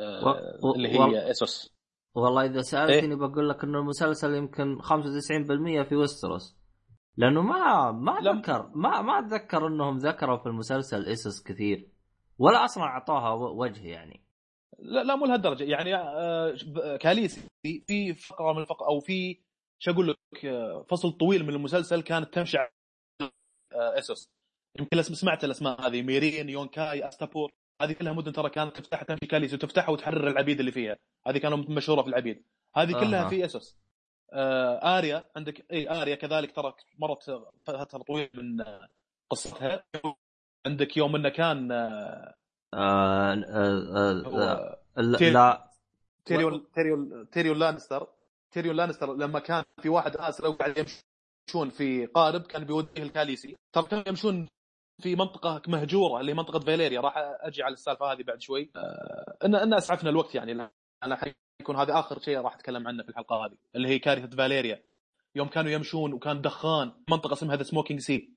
آه، 0.00 0.24
و- 0.26 0.68
و- 0.68 0.74
اللي 0.74 0.88
هي 0.88 1.30
اسوس 1.30 1.74
والله 2.14 2.44
إذا 2.44 2.62
سألتني 2.62 3.14
إيه؟ 3.14 3.18
بقول 3.20 3.48
لك 3.48 3.64
إنه 3.64 3.78
المسلسل 3.78 4.34
يمكن 4.34 4.78
95% 4.82 5.82
في 5.88 5.96
ويستروس 5.96 6.56
لأنه 7.16 7.42
ما 7.42 7.92
ما. 7.92 8.18
أتذكر 8.18 8.70
ما 8.74 9.02
ما 9.02 9.18
أتذكر 9.18 9.66
إنهم 9.66 9.98
ذكروا 9.98 10.36
في 10.38 10.46
المسلسل 10.46 11.06
اسس 11.06 11.42
كثير 11.42 11.88
ولا 12.38 12.64
أصلا 12.64 12.84
أعطوها 12.84 13.30
و- 13.32 13.62
وجه 13.62 13.86
يعني 13.88 14.24
لا 14.78 15.04
لا 15.04 15.16
مو 15.16 15.26
لهالدرجة 15.26 15.64
يعني 15.64 15.94
آه، 15.96 16.56
كاليسي 17.00 17.40
في 17.86 18.14
فقرة 18.14 18.52
من 18.52 18.62
الفقرة 18.62 18.86
أو 18.88 19.00
في 19.00 19.38
شو 19.78 19.90
أقول 19.90 20.08
لك 20.08 20.44
آه، 20.44 20.82
فصل 20.90 21.12
طويل 21.12 21.42
من 21.44 21.54
المسلسل 21.54 22.02
كانت 22.02 22.34
تمشي 22.34 22.58
آه، 22.58 22.68
اسوس 23.72 24.28
يمكن 24.78 25.02
سمعت 25.02 25.44
الاسماء 25.44 25.86
هذه 25.88 26.02
ميرين 26.02 26.48
يونكاي 26.48 27.08
استابور 27.08 27.50
هذه 27.82 27.92
كلها 27.92 28.12
مدن 28.12 28.32
ترى 28.32 28.50
كانت 28.50 28.76
تفتح 28.80 29.02
تمشي 29.02 29.26
كاليسي 29.26 29.54
وتفتحها 29.54 29.90
وتحرر 29.90 30.28
العبيد 30.28 30.58
اللي 30.58 30.72
فيها 30.72 30.96
هذه 31.26 31.38
كانت 31.38 31.70
مشهوره 31.70 32.02
في 32.02 32.08
العبيد 32.08 32.44
هذه 32.76 32.92
كلها 32.92 33.24
أها. 33.24 33.28
في 33.28 33.44
اسوس 33.44 33.76
آه 34.32 34.98
اريا 34.98 35.24
عندك 35.36 35.72
اي 35.72 36.02
اريا 36.02 36.14
كذلك 36.14 36.56
ترى 36.56 36.74
مرت 36.98 37.22
فتره 37.64 38.02
طويله 38.02 38.30
من 38.34 38.60
آه، 38.60 38.88
قصتها 39.30 39.84
عندك 40.66 40.96
يوم 40.96 41.16
انه 41.16 41.28
كان 41.28 41.72
آه، 41.72 42.34
آه 42.74 43.34
آه 43.34 43.42
آه 43.96 44.78
آه 44.96 45.00
لا, 45.02 45.18
تير- 45.18 45.32
لا 45.32 45.70
تيريون 46.24 46.66
تيريون 46.74 47.30
تيريون 47.30 47.58
لانستر 47.58 48.06
تيريون 48.52 48.76
لانستر 48.76 49.14
لما 49.14 49.38
كان 49.38 49.64
في 49.82 49.88
واحد 49.88 50.16
اسر 50.16 50.46
وقاعد 50.48 50.88
يمشون 51.48 51.70
في 51.70 52.06
قارب 52.06 52.42
كان 52.42 52.64
بيوديه 52.64 53.02
الكاليسي. 53.02 53.56
ترى 53.72 53.84
كانوا 53.84 54.04
يمشون 54.08 54.48
في 55.02 55.14
منطقة 55.16 55.62
مهجورة 55.68 56.20
اللي 56.20 56.32
هي 56.32 56.36
منطقة 56.36 56.58
فاليريا. 56.58 57.00
راح 57.00 57.14
أجي 57.16 57.62
على 57.62 57.72
السالفة 57.72 58.12
هذه 58.12 58.22
بعد 58.22 58.40
شوي. 58.40 58.70
آه، 58.76 59.36
ان 59.44 59.54
إن 59.54 59.74
أسعفنا 59.74 60.10
الوقت 60.10 60.34
يعني. 60.34 60.70
أنا 61.02 61.16
حيكون 61.16 61.76
هذا 61.76 61.98
آخر 61.98 62.18
شيء 62.18 62.38
راح 62.40 62.54
أتكلم 62.54 62.88
عنه 62.88 63.02
في 63.02 63.08
الحلقة 63.08 63.46
هذه 63.46 63.56
اللي 63.76 63.88
هي 63.88 63.98
كارثة 63.98 64.36
فاليريا. 64.36 64.82
يوم 65.34 65.48
كانوا 65.48 65.70
يمشون 65.70 66.12
وكان 66.12 66.40
دخان 66.40 66.92
منطقة 67.10 67.32
اسمها 67.32 67.56
The 67.56 67.62
Smoking 67.62 68.00
Sea 68.00 68.34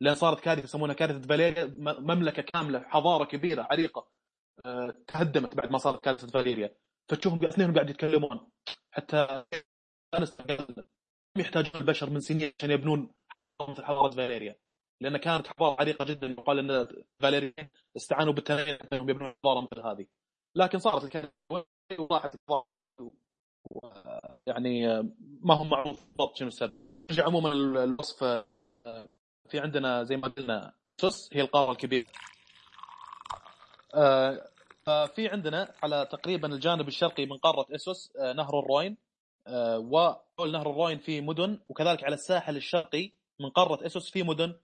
لأن 0.00 0.14
صارت 0.14 0.40
كارثة 0.40 0.64
يسمونها 0.64 0.94
كارثة 0.94 1.28
فاليريا 1.28 1.74
مملكة 1.78 2.42
كاملة 2.42 2.80
حضارة 2.80 3.24
كبيرة 3.24 3.66
عريقة. 3.70 4.08
آه، 4.66 4.94
تهدمت 5.06 5.54
بعد 5.54 5.70
ما 5.70 5.78
صارت 5.78 6.04
كارثة 6.04 6.26
فاليريا. 6.26 6.74
فتشوفهم 7.08 7.44
اثنينهم 7.44 7.74
قاعد 7.74 7.90
يتكلمون. 7.90 8.50
حتى 8.90 9.44
يحتاجون 11.38 11.80
البشر 11.80 12.10
من 12.10 12.20
سنين 12.20 12.52
عشان 12.58 12.70
يبنون 12.70 13.10
مثل 13.68 13.84
حضاره 13.84 14.10
فاليريا. 14.10 14.56
لأن 15.00 15.16
كانت 15.16 15.46
حضارة 15.46 15.76
عريقة 15.80 16.04
جدا 16.04 16.26
يقال 16.26 16.58
إن 16.58 16.88
فاليريين 17.20 17.70
استعانوا 17.96 18.32
بالتنانين 18.32 18.78
إنهم 18.92 19.10
يبنون 19.10 19.34
حضارة 19.44 19.60
مثل 19.60 19.80
هذه. 19.86 20.06
لكن 20.56 20.78
صارت 20.78 21.04
الكلمة 21.04 21.30
وراحت 21.98 22.36
و- 22.50 22.62
يعني 24.46 25.02
ما 25.40 25.54
هم 25.54 25.70
معروف 25.70 26.04
بالضبط 26.06 26.36
شنو 26.36 26.48
السبب. 26.48 26.72
نرجع 27.10 27.24
عموما 27.26 27.52
الوصف 27.84 28.18
في 29.48 29.58
عندنا 29.60 30.04
زي 30.04 30.16
ما 30.16 30.28
قلنا 30.28 30.72
سوس 31.00 31.30
هي 31.32 31.40
القارة 31.40 31.72
الكبيرة. 31.72 32.06
ففي 34.82 35.28
عندنا 35.28 35.74
على 35.82 36.06
تقريبا 36.10 36.54
الجانب 36.54 36.88
الشرقي 36.88 37.26
من 37.26 37.36
قارة 37.36 37.66
إسوس 37.74 38.12
نهر 38.16 38.58
الروين 38.58 38.96
آه، 39.46 39.78
وحول 40.38 40.52
نهر 40.52 40.70
الروين 40.70 40.98
في 40.98 41.20
مدن 41.20 41.58
وكذلك 41.68 42.04
على 42.04 42.14
الساحل 42.14 42.56
الشرقي 42.56 43.12
من 43.40 43.50
قارة 43.50 43.86
إسوس 43.86 44.10
في 44.10 44.22
مدن. 44.22 44.54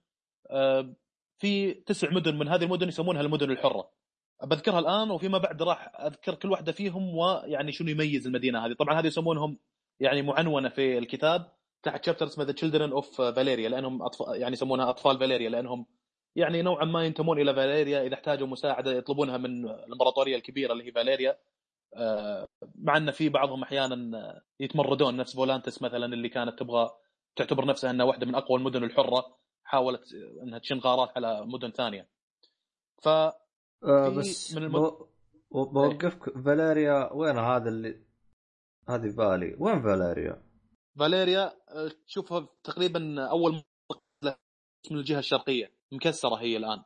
آه، 0.51 0.95
في 1.39 1.75
تسع 1.75 2.11
مدن 2.11 2.39
من 2.39 2.49
هذه 2.49 2.65
المدن 2.65 2.89
يسمونها 2.89 3.21
المدن 3.21 3.51
الحرة. 3.51 3.91
بذكرها 4.45 4.79
الآن 4.79 5.11
وفيما 5.11 5.39
بعد 5.39 5.63
راح 5.63 5.93
أذكر 6.01 6.35
كل 6.35 6.51
واحدة 6.51 6.73
فيهم 6.73 7.17
ويعني 7.17 7.73
شنو 7.73 7.89
يميز 7.89 8.27
المدينة 8.27 8.67
هذه. 8.67 8.73
طبعا 8.73 9.01
هذه 9.01 9.07
يسمونهم 9.07 9.59
يعني 10.01 10.23
معنونة 10.23 10.69
في 10.69 10.99
الكتاب. 10.99 11.53
تحت 11.83 12.05
chapter 12.05 12.27
اسمه 12.27 12.45
The 12.45 12.53
Children 12.53 12.93
of 12.93 13.21
Valyria 13.21 13.69
لأنهم 13.69 14.03
أطفال 14.03 14.41
يعني 14.41 14.53
يسمونها 14.53 14.91
أطفال 14.91 15.19
فاليريا 15.19 15.51
لأنهم 15.51 15.87
يعني 16.37 16.63
نوعا 16.63 16.85
ما 16.85 17.05
ينتمون 17.05 17.41
إلى 17.41 17.55
فاليريا 17.55 18.07
إذا 18.07 18.15
احتاجوا 18.15 18.47
مساعدة 18.47 18.93
يطلبونها 18.93 19.37
من 19.37 19.69
الإمبراطورية 19.69 20.37
الكبيرة 20.37 20.73
اللي 20.73 20.87
هي 20.87 20.93
فاليريا. 20.93 21.37
مع 22.75 22.97
إن 22.97 23.11
في 23.11 23.29
بعضهم 23.29 23.63
أحيانا 23.63 24.43
يتمردون 24.61 25.17
نفس 25.17 25.37
فولانتس 25.37 25.83
مثلا 25.83 26.07
اللي 26.07 26.29
كانت 26.29 26.59
تبغى 26.59 26.91
تعتبر 27.37 27.65
نفسها 27.67 27.91
إنها 27.91 28.07
واحدة 28.07 28.27
من 28.27 28.35
أقوى 28.35 28.59
المدن 28.59 28.85
الحرة 28.85 29.39
حاولت 29.65 30.03
إنها 30.43 30.59
تشن 30.59 30.79
غارات 30.79 31.11
على 31.17 31.47
مدن 31.47 31.71
ثانية. 31.71 32.09
ف 33.03 33.09
آه 33.09 34.09
بس 34.19 34.55
من 34.55 34.63
المد- 34.65 35.07
بوقفك 35.53 36.39
فاليريا 36.39 37.13
وين 37.13 37.39
هذا 37.39 37.69
اللي 37.69 38.05
هذه 38.89 39.11
بالي 39.17 39.57
وين 39.59 39.83
فاليريا؟ 39.83 40.43
فاليريا 40.99 41.53
آه، 41.69 41.91
تشوفها 42.07 42.49
تقريبا 42.65 43.31
أول 43.31 43.63
من 44.91 44.97
الجهة 44.99 45.19
الشرقية 45.19 45.73
مكسرة 45.93 46.35
هي 46.35 46.57
الآن. 46.57 46.83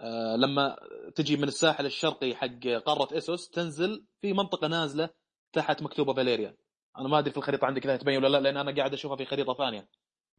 آه، 0.00 0.36
لما 0.36 0.76
تجي 1.14 1.36
من 1.36 1.44
الساحل 1.44 1.86
الشرقي 1.86 2.34
حق 2.34 2.66
قارة 2.86 3.18
اسوس 3.18 3.50
تنزل 3.50 4.06
في 4.20 4.32
منطقة 4.32 4.68
نازلة 4.68 5.08
تحت 5.52 5.82
مكتوبة 5.82 6.14
فاليريا. 6.14 6.56
أنا 6.98 7.08
ما 7.08 7.18
أدري 7.18 7.30
في 7.30 7.36
الخريطة 7.36 7.66
عندك 7.66 7.84
إذا 7.86 7.96
تبين 7.96 8.16
ولا 8.16 8.28
لا 8.28 8.38
لأن 8.40 8.56
أنا 8.56 8.76
قاعد 8.76 8.92
أشوفها 8.92 9.16
في 9.16 9.24
خريطة 9.24 9.54
ثانية. 9.54 9.88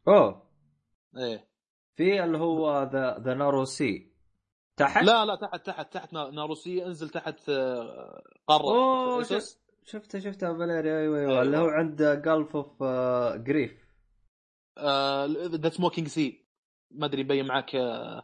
أوه. 0.08 0.50
إيه. 1.18 1.48
في 1.96 2.24
اللي 2.24 2.38
هو 2.38 2.84
the 2.94 3.18
the 3.20 3.34
Narrow 3.34 3.86
Sea 3.86 4.12
تحت؟ 4.78 5.04
لا 5.04 5.26
لا 5.26 5.36
تحت 5.36 5.66
تحت 5.66 5.94
تحت 5.94 6.14
Na- 6.14 6.30
Narrow 6.30 6.67
Sea 6.67 6.86
انزل 6.86 7.10
تحت 7.10 7.50
آه، 7.50 8.24
قارة 8.48 8.64
أوه 8.64 9.22
اسوس 9.22 9.60
شفته 9.86 10.20
شفته 10.20 10.58
فاليريا. 10.58 11.00
أيوه 11.00 11.20
أيوه 11.20 11.32
أيوة. 11.32 11.42
اللي 11.42 11.58
هو 11.58 11.66
عند 11.68 12.04
Gulf 12.04 12.56
of 12.56 12.84
Grief 13.44 13.86
The 15.56 15.70
Smoking 15.70 16.08
Sea. 16.08 16.46
ما 16.92 17.06
أدري 17.06 17.22
يبين 17.22 17.48
معك 17.48 17.76
آه، 17.76 18.24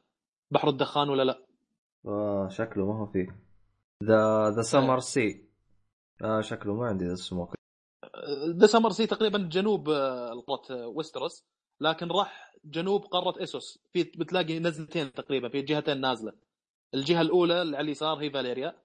بحر 0.52 0.70
الدخان 0.70 1.10
ولا 1.10 1.24
لا؟ 1.24 1.42
آه 2.06 2.50
شكله 2.50 2.86
ما 2.86 3.00
هو 3.00 3.06
فيه. 3.06 3.28
the 4.04 4.50
The 4.50 4.62
Summer 4.62 5.00
Sea 5.00 5.46
آه 6.24 6.42
شكله 6.42 6.74
ما 6.74 6.86
عندي 6.88 7.06
the 7.06 7.14
ال 7.14 7.20
smoke. 7.20 7.54
The 8.58 8.68
Summer 8.68 8.90
Sea 8.90 9.08
تقريبا 9.08 9.38
جنوب 9.52 9.90
آه، 9.90 10.44
قاره 10.48 10.88
ويستروس. 10.88 11.44
لكن 11.82 12.08
راح 12.08 12.52
جنوب 12.66 13.02
قارة 13.02 13.44
اسوس 13.44 13.80
في 13.94 14.04
بتلاقي 14.04 14.60
نزلتين 14.60 15.14
تقريبا 15.14 15.50
في 15.50 15.62
جهتين 15.62 16.02
نازلة. 16.02 16.34
الجهة 16.94 17.22
الأولى 17.22 17.62
اللي 17.62 17.78
على 17.78 17.86
اليسار 17.86 18.18
هي 18.18 18.30
فاليريا. 18.32 18.76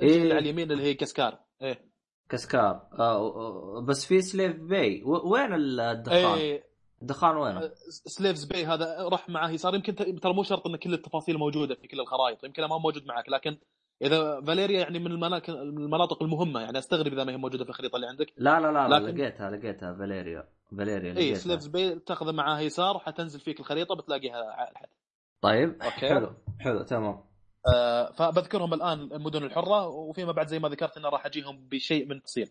الجهة 0.00 0.22
اللي 0.22 0.34
على 0.34 0.38
اليمين 0.42 0.72
اللي 0.72 0.82
هي 0.82 0.94
غسكار 0.94 1.38
إيه. 1.62 1.90
غسكار 2.28 2.88
آه 2.98 3.16
آه، 3.16 3.80
بس 3.88 4.06
في 4.06 4.20
Slaver's 4.20 4.56
Bay. 4.56 5.02
وين 5.04 5.54
الدخان؟ 5.54 6.38
إيه. 6.38 6.64
الدخان 7.02 7.36
وينه؟ 7.36 7.70
Slaver's 7.88 8.44
Bay 8.44 8.66
هذا 8.66 9.08
راح 9.08 9.28
معاه 9.28 9.50
يسار 9.50 9.74
يمكن 9.74 9.94
ترى 9.94 10.32
مو 10.32 10.42
شرط 10.42 10.66
إن 10.66 10.76
كل 10.76 10.94
التفاصيل 10.94 11.38
موجودة 11.38 11.74
في 11.74 11.86
كل 11.88 12.00
الخرائط 12.00 12.44
يمكن 12.44 12.64
ما 12.64 12.78
موجود 12.78 13.06
معك 13.06 13.28
لكن 13.28 13.56
إذا 14.02 14.40
فاليريا 14.40 14.80
يعني 14.80 14.98
من 14.98 15.06
المناطق 15.06 15.50
من 15.50 15.82
المناطق 15.84 16.22
المهمة 16.22 16.60
يعني 16.60 16.78
أستغرب 16.78 17.12
إذا 17.12 17.24
ما 17.24 17.32
هي 17.32 17.36
موجودة 17.36 17.64
في 17.64 17.70
الخريطة 17.70 17.96
اللي 17.96 18.06
عندك 18.06 18.32
لا 18.36 18.60
لا 18.60 18.72
لا, 18.72 18.88
لكن- 18.98 19.18
لقيتها 19.18 19.50
لقيتها 19.50 19.94
فاليريا 19.94 20.48
فاليريا 20.78 21.08
اي 21.10 21.12
لقيتها 21.14 21.38
Slaver's 21.38 21.66
Bay 21.66 21.98
تاخذه 21.98 22.32
معاه 22.32 22.60
يسار 22.60 22.98
حتنزل 22.98 23.40
فيك 23.40 23.60
الخريطة 23.60 23.94
بتلاقيها 23.94 24.70
الحد 24.70 24.88
طيب 25.40 25.82
okay. 25.82 26.08
حلو 26.08 26.30
حلو 26.60 26.82
تمام 26.82 27.24
آه، 27.74 28.12
فبذكرهم 28.12 28.74
الآن 28.74 29.00
المدن 29.00 29.44
الحرة 29.44 29.86
وفيما 29.88 30.32
بعد 30.32 30.46
زي 30.48 30.58
ما 30.58 30.68
ذكرت 30.68 30.96
إنه 30.96 31.08
راح 31.08 31.26
أجيهم 31.26 31.68
بشيء 31.68 32.06
من 32.06 32.12
التفصيل. 32.16 32.50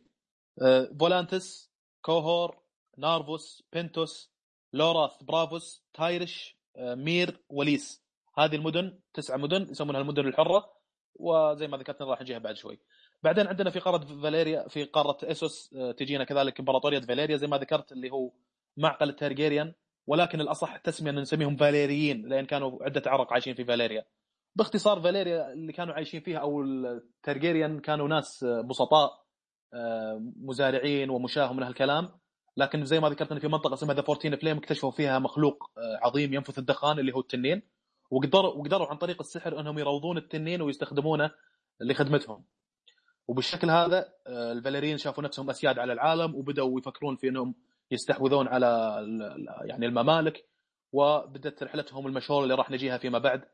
آه، 0.62 0.90
فولانتس، 1.00 1.72
كوهور، 2.02 2.58
نارفوس، 2.98 3.64
بنتوس، 3.74 4.32
لوراث، 4.76 5.24
برافوس، 5.24 5.84
تايروش، 5.94 6.58
آه، 6.78 6.96
مير، 6.96 7.40
وليس. 7.50 8.04
هذه 8.38 8.56
المدن 8.56 9.00
تسع 9.14 9.38
مدن 9.38 9.68
يسمونها 9.72 10.02
المدن 10.02 10.28
الحرة 10.28 10.74
وزي 11.16 11.68
ما 11.68 11.78
ذكرت 11.78 12.02
راح 12.02 12.22
نجيها 12.22 12.38
بعد 12.38 12.56
شوي. 12.56 12.80
بعدين 13.24 13.48
عندنا 13.48 13.70
في 13.70 13.80
قارة 13.80 14.06
فاليريا 14.22 14.68
في 14.68 14.84
قارة 14.84 15.18
اسوس 15.24 15.74
آه، 15.76 15.92
تجينا 15.92 16.24
كذلك 16.24 16.60
إمبراطورية 16.60 17.00
فاليريا 17.00 17.38
زي 17.38 17.48
ما 17.48 17.58
ذكرت 17.58 17.92
اللي 17.92 18.12
هو 18.12 18.32
معقل 18.78 19.10
التارجيريان 19.10 19.74
ولكن 20.08 20.42
الأصح 20.42 20.74
التسميه 20.74 21.12
ان 21.12 21.20
نسميهم 21.20 21.56
فاليريين 21.56 22.28
لأن 22.28 22.46
كانوا 22.46 22.84
عدة 22.84 23.02
عرق 23.06 23.34
عايشين 23.34 23.54
في 23.56 23.66
فاليريا. 23.66 24.06
باختصار 24.56 25.02
فاليريا 25.02 25.54
اللي 25.54 25.74
كانوا 25.74 25.94
عايشين 25.94 26.22
فيها 26.22 26.40
أو 26.40 26.62
الترجيريان 26.62 27.80
كانوا 27.80 28.08
ناس 28.08 28.44
بسطاء 28.44 29.26
آه، 29.74 30.32
مزارعين 30.36 31.10
ومشاه 31.10 31.54
من 31.54 31.64
هالكلام 31.64 32.10
لكن 32.58 32.86
زي 32.86 33.00
ما 33.00 33.10
ذكرت 33.10 33.32
إن 33.32 33.40
في 33.40 33.48
منطقة 33.48 33.74
اسمها 33.74 33.94
the 33.94 34.00
14 34.00 34.38
flame 34.38 34.58
اكتشفوا 34.58 34.92
فيها 34.92 35.20
مخلوق 35.20 35.72
آه، 35.78 36.08
عظيم 36.08 36.34
ينفث 36.34 36.60
الدخان 36.60 37.00
اللي 37.00 37.14
هو 37.14 37.20
التنين. 37.20 37.62
وقدروا 38.12 38.54
وقدروا 38.54 38.88
عن 38.88 38.98
طريق 38.98 39.18
السحر 39.20 39.60
إنهم 39.60 39.80
يروضون 39.80 40.18
التنين 40.18 40.62
ويستخدمونه 40.62 41.32
لخدمتهم. 41.82 42.46
وبالشكل 43.28 43.70
هذا 43.70 44.14
آه، 44.28 44.52
الفاليريين 44.52 44.98
شافوا 44.98 45.24
نفسهم 45.24 45.50
أسياد 45.50 45.80
على 45.80 45.94
العالم 45.94 46.36
وبدأوا 46.36 46.80
يفكرون 46.80 47.16
في 47.16 47.30
إنهم 47.30 47.56
يستحوذون 47.92 48.48
على 48.48 48.98
يعني 49.66 49.86
الممالك. 49.86 50.46
وبدأت 50.92 51.64
رحلتهم 51.64 52.08
المشهورة 52.08 52.44
اللي 52.44 52.56
راح 52.56 52.72
نجيها 52.72 52.98
فيما 52.98 53.20
بعد 53.20 53.46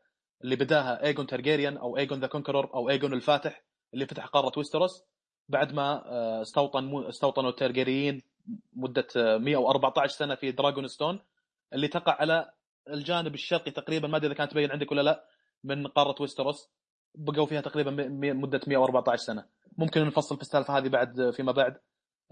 اللي 0.43 0.55
بداها 0.55 1.03
ايجون 1.03 1.27
ترجيريان 1.27 1.77
أو 1.77 1.97
ايجون 1.97 2.19
the 2.19 2.27
Conqueror 2.27 2.73
أو 2.73 2.89
ايجون 2.89 3.13
الفاتح 3.13 3.63
اللي 3.93 4.05
فتح 4.05 4.25
قارة 4.25 4.51
ويستروس. 4.57 5.03
بعد 5.49 5.73
ما 5.73 6.03
آه، 6.05 6.41
استوطن 6.41 7.05
استوطنوا 7.05 7.49
الترجيريين 7.49 8.30
مدة 8.73 9.07
114 9.15 10.17
سنة 10.17 10.35
في 10.35 10.51
Dragonstone 10.51 11.19
اللي 11.73 11.87
تقع 11.87 12.17
على 12.19 12.51
الجانب 12.89 13.33
الشرقي 13.33 13.71
تقريبا 13.71 14.07
ما 14.07 14.17
أدري 14.17 14.27
إذا 14.27 14.35
كانت 14.35 14.51
تبين 14.51 14.71
عندك 14.71 14.91
ولا 14.91 15.01
لا 15.01 15.25
من 15.63 15.87
قارة 15.87 16.15
ويستروس 16.21 16.69
بقوا 17.15 17.45
فيها 17.45 17.61
تقريبا 17.61 17.91
مدة 18.33 18.61
114 18.67 19.23
سنة. 19.23 19.45
ممكن 19.77 20.05
نفصل 20.05 20.35
في 20.35 20.41
السالفة 20.41 20.77
هذه 20.77 20.87
بعد 20.87 21.31
فيما 21.31 21.51
بعد. 21.51 21.77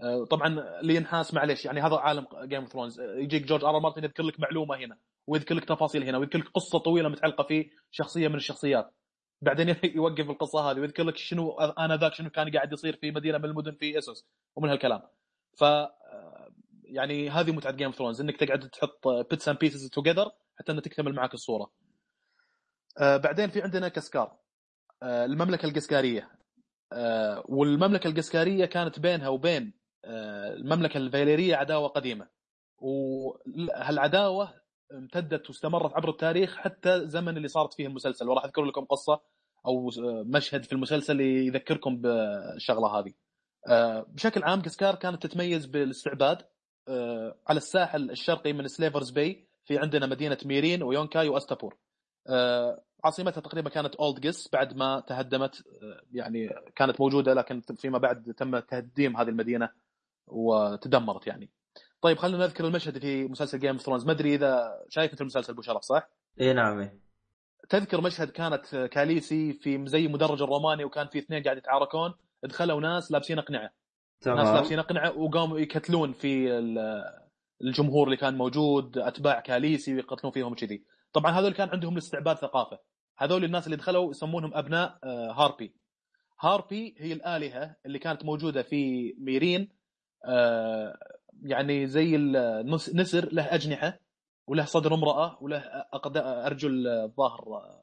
آه، 0.00 0.24
طبعا 0.24 0.80
اللي 0.80 0.94
ينحاس 0.94 1.34
معليش 1.34 1.64
يعني 1.64 1.80
هذا 1.80 1.96
عالم 1.96 2.26
Game 2.42 2.60
of 2.60 2.72
Thrones 2.72 3.00
يجيك 3.00 3.42
جورج 3.42 3.64
آر 3.64 3.80
مارتن 3.80 4.04
يذكر 4.04 4.22
لك 4.22 4.40
معلومة 4.40 4.76
هنا 4.76 4.98
ويذكر 5.26 5.54
لك 5.54 5.64
تفاصيل 5.64 6.04
هنا 6.04 6.18
ويذكر 6.18 6.38
لك 6.38 6.48
قصة 6.48 6.78
طويلة 6.78 7.08
متعلقة 7.08 7.44
في 7.44 7.70
شخصية 7.90 8.28
من 8.28 8.34
الشخصيات. 8.34 8.94
بعدين 9.42 9.76
يوقف 9.96 10.30
القصة 10.30 10.70
هذه 10.70 10.80
ويذكر 10.80 11.02
لك 11.02 11.16
شنو 11.16 11.50
أنا 11.60 11.96
ذاك 11.96 12.14
شنو 12.14 12.30
كان 12.30 12.50
قاعد 12.50 12.72
يصير 12.72 12.96
في 12.96 13.10
مدينة 13.10 13.38
من 13.38 13.44
المدن 13.44 13.72
في 13.72 13.98
اسوس 13.98 14.26
ومن 14.56 14.70
هالكلام. 14.70 15.02
ف 15.60 15.64
آه، 15.64 16.50
يعني 16.84 17.30
هذه 17.30 17.52
متعة 17.52 17.72
Game 17.72 17.86
of 17.86 17.96
Thrones 17.96 18.20
إنك 18.20 18.36
تقعد 18.36 18.68
تحط 18.68 19.08
bits 19.08 19.48
and 19.48 19.58
pieces 19.58 19.88
together 19.88 20.30
حتى 20.58 20.72
انها 20.72 20.82
تكتمل 20.82 21.14
معك 21.14 21.34
الصورة. 21.34 21.70
آه 22.98 23.16
بعدين 23.16 23.50
في 23.50 23.62
عندنا 23.62 23.88
كسكار 23.88 24.36
آه 25.02 25.24
المملكة 25.24 25.66
القسكارية 25.66 26.30
والمملكة 27.48 28.08
القسكارية 28.08 28.64
كانت 28.66 28.98
بينها 29.00 29.28
وبين 29.28 29.72
المملكة 30.04 30.98
الفيليرية 30.98 31.56
عداوة 31.56 31.88
قديمة 31.88 32.28
وهالعداوة 32.78 34.54
امتدت 34.92 35.48
واستمرت 35.48 35.92
عبر 35.94 36.08
التاريخ 36.10 36.56
حتى 36.56 36.94
الزمن 36.94 37.36
اللي 37.36 37.48
صارت 37.48 37.74
فيه 37.74 37.86
المسلسل 37.86 38.28
وراح 38.28 38.44
أذكر 38.44 38.64
لكم 38.64 38.84
قصة 38.84 39.20
أو 39.66 39.90
مشهد 40.24 40.64
في 40.64 40.72
المسلسل 40.72 41.20
يذكركم 41.20 41.96
بالشغلة 42.00 42.98
هذه. 42.98 43.12
آه، 43.68 44.06
بشكل 44.08 44.42
عام 44.42 44.62
كسكار 44.62 44.94
كانت 44.94 45.26
تتميز 45.26 45.66
بالاستعباد 45.66 46.42
آه، 46.88 47.36
على 47.48 47.56
الساحل 47.56 48.10
الشرقي 48.10 48.52
من 48.52 48.68
Slaver's 48.68 49.10
Bay 49.10 49.46
في 49.64 49.78
عندنا 49.78 50.06
مدينة 50.06 50.38
ميرين 50.44 50.82
ويونكاي 50.82 51.28
واستابور 51.28 51.76
آه، 52.28 52.82
عاصمتها 53.04 53.40
تقريبا 53.40 53.70
كانت 53.70 53.94
اولد 53.94 54.20
جيس 54.20 54.48
بعد 54.52 54.76
ما 54.76 55.00
تهدمت 55.00 55.64
يعني 56.12 56.48
كانت 56.76 57.00
موجودة 57.00 57.34
لكن 57.34 57.60
فيما 57.60 57.98
بعد 57.98 58.34
تم 58.36 58.58
تهديم 58.58 59.16
هذه 59.16 59.28
المدينة 59.28 59.70
وتدمرت 60.26 61.26
يعني 61.26 61.50
طيب 62.02 62.18
خلينا 62.18 62.38
نذكر 62.38 62.64
المشهد 62.64 62.98
في 62.98 63.24
مسلسل 63.24 63.58
Game 63.58 63.70
of 63.70 63.82
Thrones 63.82 64.06
ما 64.06 64.12
أدري 64.12 64.34
إذا 64.34 64.84
شايف 64.88 65.12
انت 65.12 65.20
المسلسل 65.20 65.52
أبو 65.52 65.62
شرف 65.62 65.82
صح؟ 65.82 66.08
إي 66.40 66.52
نعم. 66.52 66.90
تذكر 67.68 68.00
مشهد 68.00 68.30
كانت 68.30 68.76
كاليسي 68.92 69.52
في 69.52 69.86
زي 69.86 70.08
مدرج 70.08 70.42
الروماني 70.42 70.84
وكان 70.84 71.06
في 71.06 71.18
اثنين 71.18 71.42
قاعد 71.42 71.56
يتعاركون 71.56 72.14
دخلوا 72.44 72.80
ناس 72.80 73.12
لابسين 73.12 73.38
اقنعة. 73.38 73.70
تمام. 74.20 74.38
ناس 74.38 74.48
لابسين 74.48 74.78
اقنعة 74.78 75.18
وقاموا 75.18 75.58
يقتلون 75.58 76.12
في 76.12 76.58
الجمهور 77.62 78.06
اللي 78.06 78.16
كان 78.16 78.38
موجود 78.38 78.98
أتباع 78.98 79.40
كاليسي 79.40 79.94
ويقتلون 79.94 80.32
فيهم 80.32 80.54
كذي 80.54 80.84
طبعا 81.12 81.32
هذول 81.32 81.52
كان 81.52 81.68
عندهم 81.68 81.92
الاستعباد 81.92 82.36
ثقافة. 82.36 82.78
هذول 83.18 83.44
الناس 83.44 83.66
اللي 83.66 83.76
دخلوا 83.76 84.10
يسمونهم 84.10 84.54
أبناء 84.54 84.98
آه، 85.04 85.32
هاربي. 85.32 85.74
هاربي 86.40 86.94
هي 86.98 87.12
الآلهة 87.12 87.76
اللي 87.86 87.98
كانت 87.98 88.24
موجودة 88.24 88.62
في 88.62 89.12
ميرين 89.18 89.68
آه، 90.24 90.98
يعني 91.42 91.86
زي 91.86 92.16
النسر 92.16 93.28
له 93.32 93.54
أجنحة 93.54 93.98
وله 94.46 94.64
صدر 94.64 94.94
امرأة 94.94 95.38
وله 95.40 95.58
أرجل 96.46 96.86
الظاهر 96.86 97.40
آه، 97.54 97.82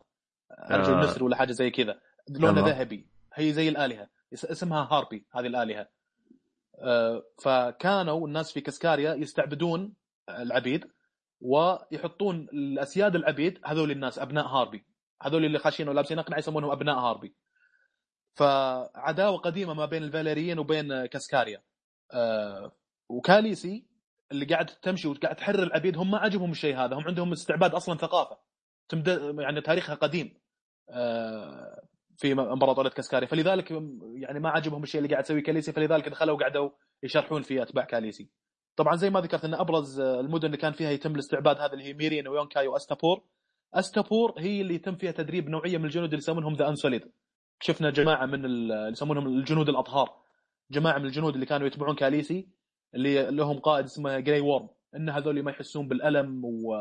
أرجل 0.51 0.93
آه. 0.93 1.03
نسر 1.03 1.23
ولا 1.23 1.35
حاجة 1.35 1.51
زي 1.51 1.69
كذا. 1.69 1.99
لونه 2.29 2.67
ذهبي. 2.67 3.07
هي 3.33 3.53
زي 3.53 3.69
الآلهة. 3.69 4.09
اسمها 4.33 4.83
هاربي 4.91 5.25
هذه 5.31 5.47
الآلهة. 5.47 5.87
آه، 6.81 7.23
فكانوا 7.43 8.27
الناس 8.27 8.51
في 8.51 8.61
كسكاريا 8.61 9.13
يستعبدون 9.13 9.93
العبيد 10.29 10.85
ويحطون 11.41 12.47
الأسياد 12.53 13.15
العبيد 13.15 13.59
هذول 13.65 13.91
الناس 13.91 14.19
أبناء 14.19 14.45
هاربي. 14.45 14.85
هذول 15.21 15.45
اللي 15.45 15.59
خاشين 15.59 15.89
ولابسين 15.89 16.19
أقنعة 16.19 16.37
يسمونهم 16.37 16.71
أبناء 16.71 16.99
هاربي. 16.99 17.35
فعداوة 18.35 19.37
قديمة 19.37 19.73
ما 19.73 19.85
بين 19.85 20.03
الفاليريين 20.03 20.59
وبين 20.59 21.05
كسكاريا. 21.05 21.63
آه، 22.13 22.71
وكاليسي 23.09 23.87
اللي 24.31 24.45
قاعد 24.45 24.65
تمشي 24.65 25.07
وقاعد 25.07 25.35
تحرر 25.35 25.63
العبيد 25.63 25.97
هم 25.97 26.11
ما 26.11 26.17
عجبهم 26.17 26.51
الشيء 26.51 26.75
هذا. 26.75 26.95
هم 26.95 27.03
عندهم 27.07 27.31
استعباد 27.31 27.73
أصلا 27.73 27.97
ثقافة 27.97 28.37
يعني 29.39 29.61
تاريخها 29.61 29.95
قديم. 29.95 30.39
آه، 30.89 31.87
في 32.17 32.31
امبراطوريه 32.31 32.89
كاسكاري. 32.89 33.27
فلذلك 33.27 33.71
يعني 34.15 34.39
ما 34.39 34.49
عجبهم 34.49 34.83
الشيء 34.83 35.01
اللي 35.01 35.11
قاعد 35.11 35.23
يسويه 35.23 35.43
كاليسي 35.43 35.71
فلذلك 35.71 36.09
دخلوا 36.09 36.35
وقعدوا 36.35 36.69
يشرحون 37.03 37.41
في 37.41 37.61
أتباع 37.61 37.85
كاليسي. 37.85 38.29
طبعا 38.75 38.95
زي 38.95 39.09
ما 39.09 39.21
ذكرت 39.21 39.45
إن 39.45 39.53
أبرز 39.53 39.99
المدن 39.99 40.45
اللي 40.45 40.57
كان 40.57 40.71
فيها 40.71 40.91
يتم 40.91 41.11
الاستعباد 41.11 41.57
هذا 41.57 41.73
اللي 41.73 41.83
هي 41.83 41.93
ميرين 41.93 42.27
ويونكاي 42.27 42.67
واستابور 42.67 43.23
أستابور. 43.73 44.33
هي 44.37 44.61
اللي 44.61 44.75
يتم 44.75 44.95
فيها 44.95 45.11
تدريب 45.11 45.49
نوعية 45.49 45.77
من 45.77 45.85
الجنود 45.85 46.05
اللي 46.05 46.17
يسمونهم 46.17 46.53
the 46.53 46.69
Unsullied 46.69 47.11
شفنا 47.59 47.89
جماعة 47.89 48.25
من 48.25 48.45
اللي 48.45 48.89
يسمونهم 48.91 49.27
الجنود 49.27 49.69
الأطهار. 49.69 50.09
جماعة 50.71 50.97
من 50.97 51.05
الجنود 51.05 51.33
اللي 51.33 51.45
كانوا 51.45 51.67
يتبعون 51.67 51.95
كاليسي 51.95 52.47
اللي 52.95 53.31
لهم 53.31 53.59
قائد 53.59 53.85
اسمه 53.85 54.19
جراي 54.19 54.39
وورم 54.39 54.69
إن 54.95 55.09
هذول 55.09 55.43
ما 55.43 55.51
يحسون 55.51 55.87
بالألم 55.87 56.45
و 56.45 56.75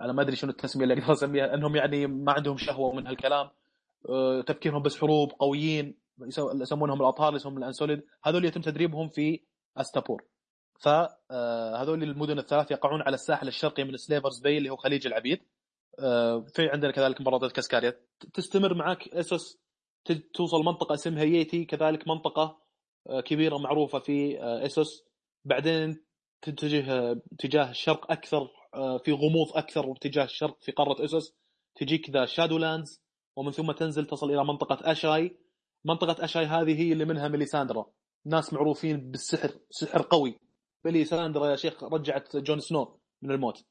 أنا 0.00 0.12
ما 0.12 0.22
أدري 0.22 0.36
شنو 0.36 0.50
التسمية 0.50 0.84
اللي 0.84 0.94
أقدر 0.94 1.12
أسميها 1.12 1.54
إنهم 1.54 1.76
يعني 1.76 2.06
ما 2.06 2.32
عندهم 2.32 2.56
شهوة 2.56 2.94
من 2.94 3.06
هالكلام. 3.06 3.46
آه، 3.46 3.50
تفكيرهم 4.46 4.82
بس 4.82 5.00
حروب 5.00 5.32
قويين 5.32 5.98
يسمونهم 6.60 7.00
الأطهار 7.00 7.28
اللي 7.28 7.36
يسمونهم 7.36 7.58
ال 7.62 7.66
Unsullied 7.66 8.02
هذول 8.24 8.44
يتم 8.44 8.60
تدريبهم 8.60 9.08
في 9.08 9.40
أستابور. 9.76 10.24
فهذول 10.80 12.02
آه، 12.02 12.04
المدن 12.04 12.38
الثلاث 12.38 12.70
يقعون 12.70 13.02
على 13.02 13.14
الساحل 13.14 13.48
الشرقي 13.48 13.84
من 13.84 13.96
Slaver's 13.96 14.40
Bay 14.40 14.58
اللي 14.58 14.70
هو 14.70 14.76
خليج 14.76 15.06
العبيد. 15.06 15.40
آه، 15.98 16.46
في 16.54 16.68
عندنا 16.68 16.92
كذلك 16.92 17.20
امبراطورية 17.20 17.48
كاسكاريا. 17.48 18.00
تستمر 18.34 18.74
معك 18.74 19.08
اسوس 19.08 19.58
توصل 20.34 20.64
منطقة 20.64 20.94
اسمها 20.94 21.24
ييتي 21.24 21.64
كذلك 21.64 22.08
منطقة 22.08 22.58
كبيرة 23.24 23.58
معروفة 23.58 23.98
في 23.98 24.38
اسوس 24.40 25.04
بعدين 25.44 26.04
تتجه 26.42 27.14
تجاه 27.38 27.70
الشرق 27.70 28.12
أكثر 28.12 28.48
في 29.04 29.12
غموض 29.12 29.56
أكثر 29.56 29.86
باتجاه 29.86 30.24
الشرق 30.24 30.56
في 30.60 30.72
قارة 30.72 31.04
اسوس 31.04 31.36
تجيك 31.74 32.10
the 32.10 32.24
Shadow 32.24 32.58
Lands 32.58 33.05
ومن 33.36 33.50
ثم 33.50 33.72
تنزل 33.72 34.06
تصل 34.06 34.30
إلى 34.30 34.44
منطقة 34.44 34.92
أشاي. 34.92 35.38
منطقة 35.84 36.24
أشاي 36.24 36.44
هذه 36.44 36.80
هي 36.80 36.92
اللي 36.92 37.04
منها 37.04 37.28
ميليساندرا. 37.28 37.86
ناس 38.26 38.52
معروفين 38.52 39.10
بالسحر 39.10 39.50
سحر 39.70 40.02
قوي. 40.02 40.38
ميليساندرا 40.84 41.50
يا 41.50 41.56
شيخ 41.56 41.84
رجعت 41.84 42.36
جون 42.36 42.60
سنو 42.60 43.00
من 43.22 43.30
الموت. 43.30 43.64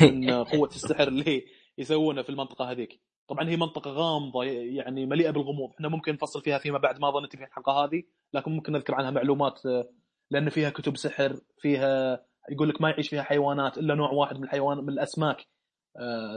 من 0.00 0.30
قوة 0.52 0.68
السحر 0.68 1.08
اللي 1.08 1.44
يسوونه 1.78 2.22
في 2.22 2.28
المنطقة 2.28 2.70
هذيك. 2.70 3.00
طبعا 3.28 3.48
هي 3.48 3.56
منطقة 3.56 3.90
غامضة 3.90 4.44
يعني 4.44 5.06
مليئة 5.06 5.30
بالغموض. 5.30 5.70
إحنا 5.70 5.88
ممكن 5.88 6.12
نفصل 6.12 6.42
فيها 6.42 6.58
فيما 6.58 6.78
بعد 6.78 7.00
ما 7.00 7.10
ظنيت 7.10 7.36
في 7.36 7.44
الحلقة 7.44 7.72
هذه 7.72 8.02
لكن 8.34 8.52
ممكن 8.52 8.72
نذكر 8.72 8.94
عنها 8.94 9.10
معلومات 9.10 9.60
لأن 10.30 10.50
فيها 10.50 10.70
كتب 10.70 10.96
سحر 10.96 11.40
فيها 11.58 12.24
يقول 12.50 12.68
لك 12.68 12.80
ما 12.80 12.90
يعيش 12.90 13.08
فيها 13.08 13.22
حيوانات 13.22 13.78
إلا 13.78 13.94
نوع 13.94 14.10
واحد 14.10 14.36
من 14.36 14.44
الحيوان 14.44 14.78
من 14.78 14.88
الأسماك. 14.88 15.46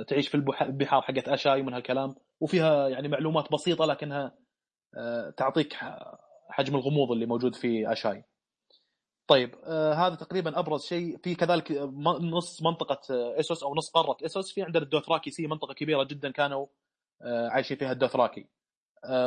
تعيش 0.08 0.28
في 0.28 0.36
البحار 0.36 1.02
حقت 1.02 1.28
أشاي 1.30 1.62
ومن 1.62 1.74
هالكلام 1.74 2.16
وفيها 2.40 2.88
يعني 2.88 3.08
معلومات 3.08 3.52
بسيطة 3.52 3.86
لكنها 3.86 4.38
آه، 4.98 5.30
تعطيك 5.30 5.74
حجم 6.50 6.76
الغموض 6.76 7.12
اللي 7.12 7.26
موجود 7.26 7.56
في 7.56 7.92
أشاي. 7.92 8.24
طيب 9.28 9.56
آه، 9.64 9.94
هذا 9.94 10.16
تقريبا 10.16 10.60
أبرز 10.60 10.86
شيء 10.86 11.18
في 11.18 11.36
كذلك 11.36 11.72
نص 12.22 12.62
منطقة 12.62 13.00
إسوس 13.40 13.64
أو 13.64 13.76
نص 13.76 13.92
قارة 13.92 14.18
إسوس 14.26 14.54
في 14.54 14.64
عندنا 14.64 14.84
الدوثراكي 14.84 15.32
Sea 15.32 15.48
منطقة 15.48 15.74
كبيرة 15.74 16.04
جدا 16.04 16.32
كانوا 16.32 16.68
عايشين 17.24 17.78
فيها 17.78 17.92
الدوثراكي. 17.92 18.48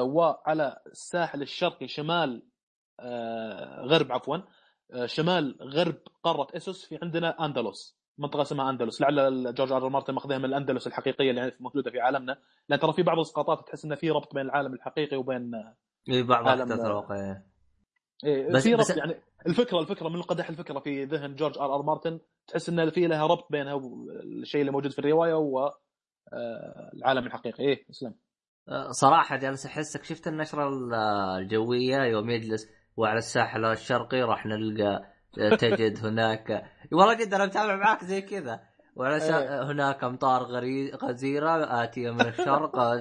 وعلى 0.01 0.81
الساحل 0.87 1.43
الشرقي 1.43 1.89
شمال 1.89 2.43
غرب 3.81 4.13
عفوا 4.13 4.39
شمال 5.07 5.59
غرب 5.63 5.99
قارة 6.23 6.57
إسوس 6.57 6.85
في 6.85 6.99
عندنا 7.03 7.45
أندلس 7.45 8.00
منطقة 8.21 8.43
اسمها 8.43 8.71
أندلس. 8.71 9.01
لعل 9.01 9.55
جورج 9.55 9.73
آر 9.73 9.89
مارتن 9.89 10.15
ماخذها 10.15 10.39
من 10.39 10.45
الأندلس 10.45 10.87
الحقيقية 10.87 11.31
اللي 11.31 11.53
موجودة 11.61 11.91
في 11.91 12.01
عالمنا. 12.01 12.37
لأن 12.69 12.79
ترى 12.81 12.93
في 12.93 13.03
بعض 13.03 13.17
الاسقاطات 13.17 13.67
تحس 13.69 13.85
انه 13.85 13.95
في 13.95 14.11
ربط 14.11 14.35
بين 14.35 14.43
العالم 14.47 14.75
الحقيقي 14.75 15.17
وبين 15.17 15.51
اي 16.11 16.23
بعض 16.23 16.49
عالم 16.49 16.73
الواقعيه 16.73 17.47
إيه. 18.25 18.53
بس 18.53 18.63
في 18.63 18.73
ربط 18.75 18.81
بس... 18.81 18.91
يعني 18.97 19.15
الفكرة 19.47 19.81
الفكرة 19.81 20.09
من 20.09 20.23
قدح 20.23 20.49
الفكرة 20.49 20.79
في 20.79 21.05
ذهن 21.05 21.35
جورج 21.35 21.59
آر 21.59 21.75
آر 21.75 21.83
مارتن 21.83 22.21
تحس 22.47 22.69
إن 22.69 22.91
في 22.91 23.07
لها 23.07 23.27
ربط 23.27 23.53
بينها 23.53 23.81
الشيء 24.25 24.61
اللي 24.61 24.73
موجود 24.73 24.91
في 24.91 24.99
الرواية 24.99 25.35
والعالم 26.33 27.27
الحقيقي. 27.27 27.65
إيه 27.65 27.85
اسلم 27.91 28.15
آه، 28.69 28.91
صراحة 28.91 29.37
جالس 29.37 29.67
احسك 29.67 30.05
شفت 30.05 30.29
النشرة 30.29 30.69
ال- 30.69 30.95
الجوية 31.43 31.97
يوم 31.97 32.31
يجلس 32.31 32.69
وعلى 32.97 33.19
الساحل 33.19 33.65
الشرقي 33.65 34.23
راح 34.23 34.47
نلقى 34.47 34.85
آه، 34.85 35.13
تجد 35.33 36.07
هناك. 36.07 36.65
والله 36.93 37.15
جد 37.15 37.35
أنا 37.35 37.47
متابع 37.47 37.77
معاك 37.77 38.05
زي 38.05 38.23
كذا. 38.23 38.61
وعلى. 38.97 39.25
إيه. 39.25 39.63
هناك 39.63 40.05
أمطار 40.05 40.43
غري... 40.43 40.91
غزيرة 40.91 41.83
آتية 41.85 42.11
من 42.11 42.21
الشرق. 42.21 42.77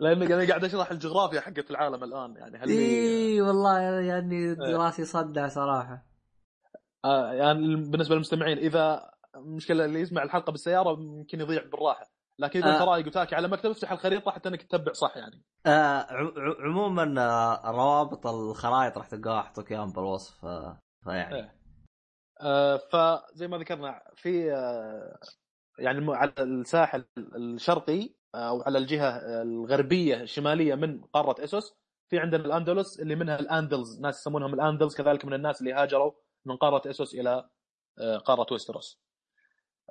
لأني 0.00 0.34
أنا 0.34 0.48
قاعد 0.48 0.64
أشرح 0.64 0.90
الجغرافيا 0.90 1.40
حقت 1.40 1.70
العالم 1.70 2.04
الآن 2.04 2.36
يعني 2.36 2.58
هل 2.58 2.68
اي 2.68 3.40
والله 3.40 3.80
يعني 3.80 4.52
راسي 4.52 5.04
صدع 5.04 5.48
صراحة. 5.48 6.06
آه 7.04 7.32
يعني 7.32 7.76
بالنسبة 7.76 8.14
للمستمعين 8.14 8.58
إذا 8.58 9.10
المشكلة 9.36 9.84
اللي 9.84 10.00
يسمع 10.00 10.22
الحلقة 10.22 10.50
بالسيارة 10.50 10.90
يمكن 11.00 11.40
يضيع 11.40 11.62
بالراحة. 11.62 12.15
لكن 12.38 12.62
إذا 12.62 12.70
آه. 12.70 12.74
أنت 12.74 12.82
رايق 12.82 13.06
وتاكي 13.06 13.34
على 13.34 13.48
مكتب 13.48 13.70
افتح 13.70 13.92
الخريطة 13.92 14.30
حتى 14.30 14.48
إنك 14.48 14.62
تتبع 14.62 14.92
صح 14.92 15.16
يعني 15.16 15.42
آه 15.66 16.06
عموما 16.60 17.14
آه، 17.18 17.70
روابط 17.70 18.26
الخرائط 18.26 18.98
راح 18.98 19.06
تلقاها 19.06 19.40
احطك 19.40 19.72
اياهم 19.72 19.92
بالوصف 19.92 20.44
آه، 20.44 20.80
فيعني 21.04 21.36
إيه. 21.36 21.56
آه 22.40 22.76
فزي 22.76 23.48
ما 23.48 23.58
ذكرنا 23.58 24.02
في 24.16 24.52
آه 24.54 25.18
يعني 25.78 26.14
على 26.14 26.32
الساحل 26.38 27.04
الشرقي 27.18 28.14
آه، 28.34 28.48
أو 28.48 28.62
على 28.62 28.78
الجهة 28.78 29.42
الغربية 29.42 30.22
الشمالية 30.22 30.74
من 30.74 31.00
قارة 31.04 31.44
اسوس 31.44 31.74
في 32.08 32.18
عندنا 32.18 32.44
الأندلس 32.44 33.00
اللي 33.00 33.14
منها 33.14 33.40
الأندلز 33.40 34.00
ناس 34.00 34.20
يسمونهم 34.20 34.54
الأندلز 34.54 34.96
كذلك 34.96 35.24
من 35.24 35.34
الناس 35.34 35.60
اللي 35.60 35.72
هاجروا 35.72 36.12
من 36.44 36.56
قارة 36.56 36.90
اسوس 36.90 37.14
إلى 37.14 37.48
آه، 37.98 38.18
قارة 38.18 38.46
ويستروس. 38.52 39.00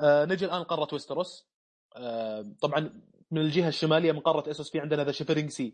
آه، 0.02 0.26
نجي 0.26 0.46
الآن 0.46 0.64
قارة 0.64 0.88
ويستروس 0.94 1.48
آه، 1.50 1.55
طبعا 2.62 3.02
من 3.32 3.42
الجهة 3.42 3.68
الشمالية 3.68 4.12
من 4.12 4.20
قاره 4.20 4.52
إسوس 4.52 4.72
في 4.72 4.80
عندنا 4.80 5.04
the 5.04 5.12
Shivering 5.12 5.50
Sea 5.50 5.74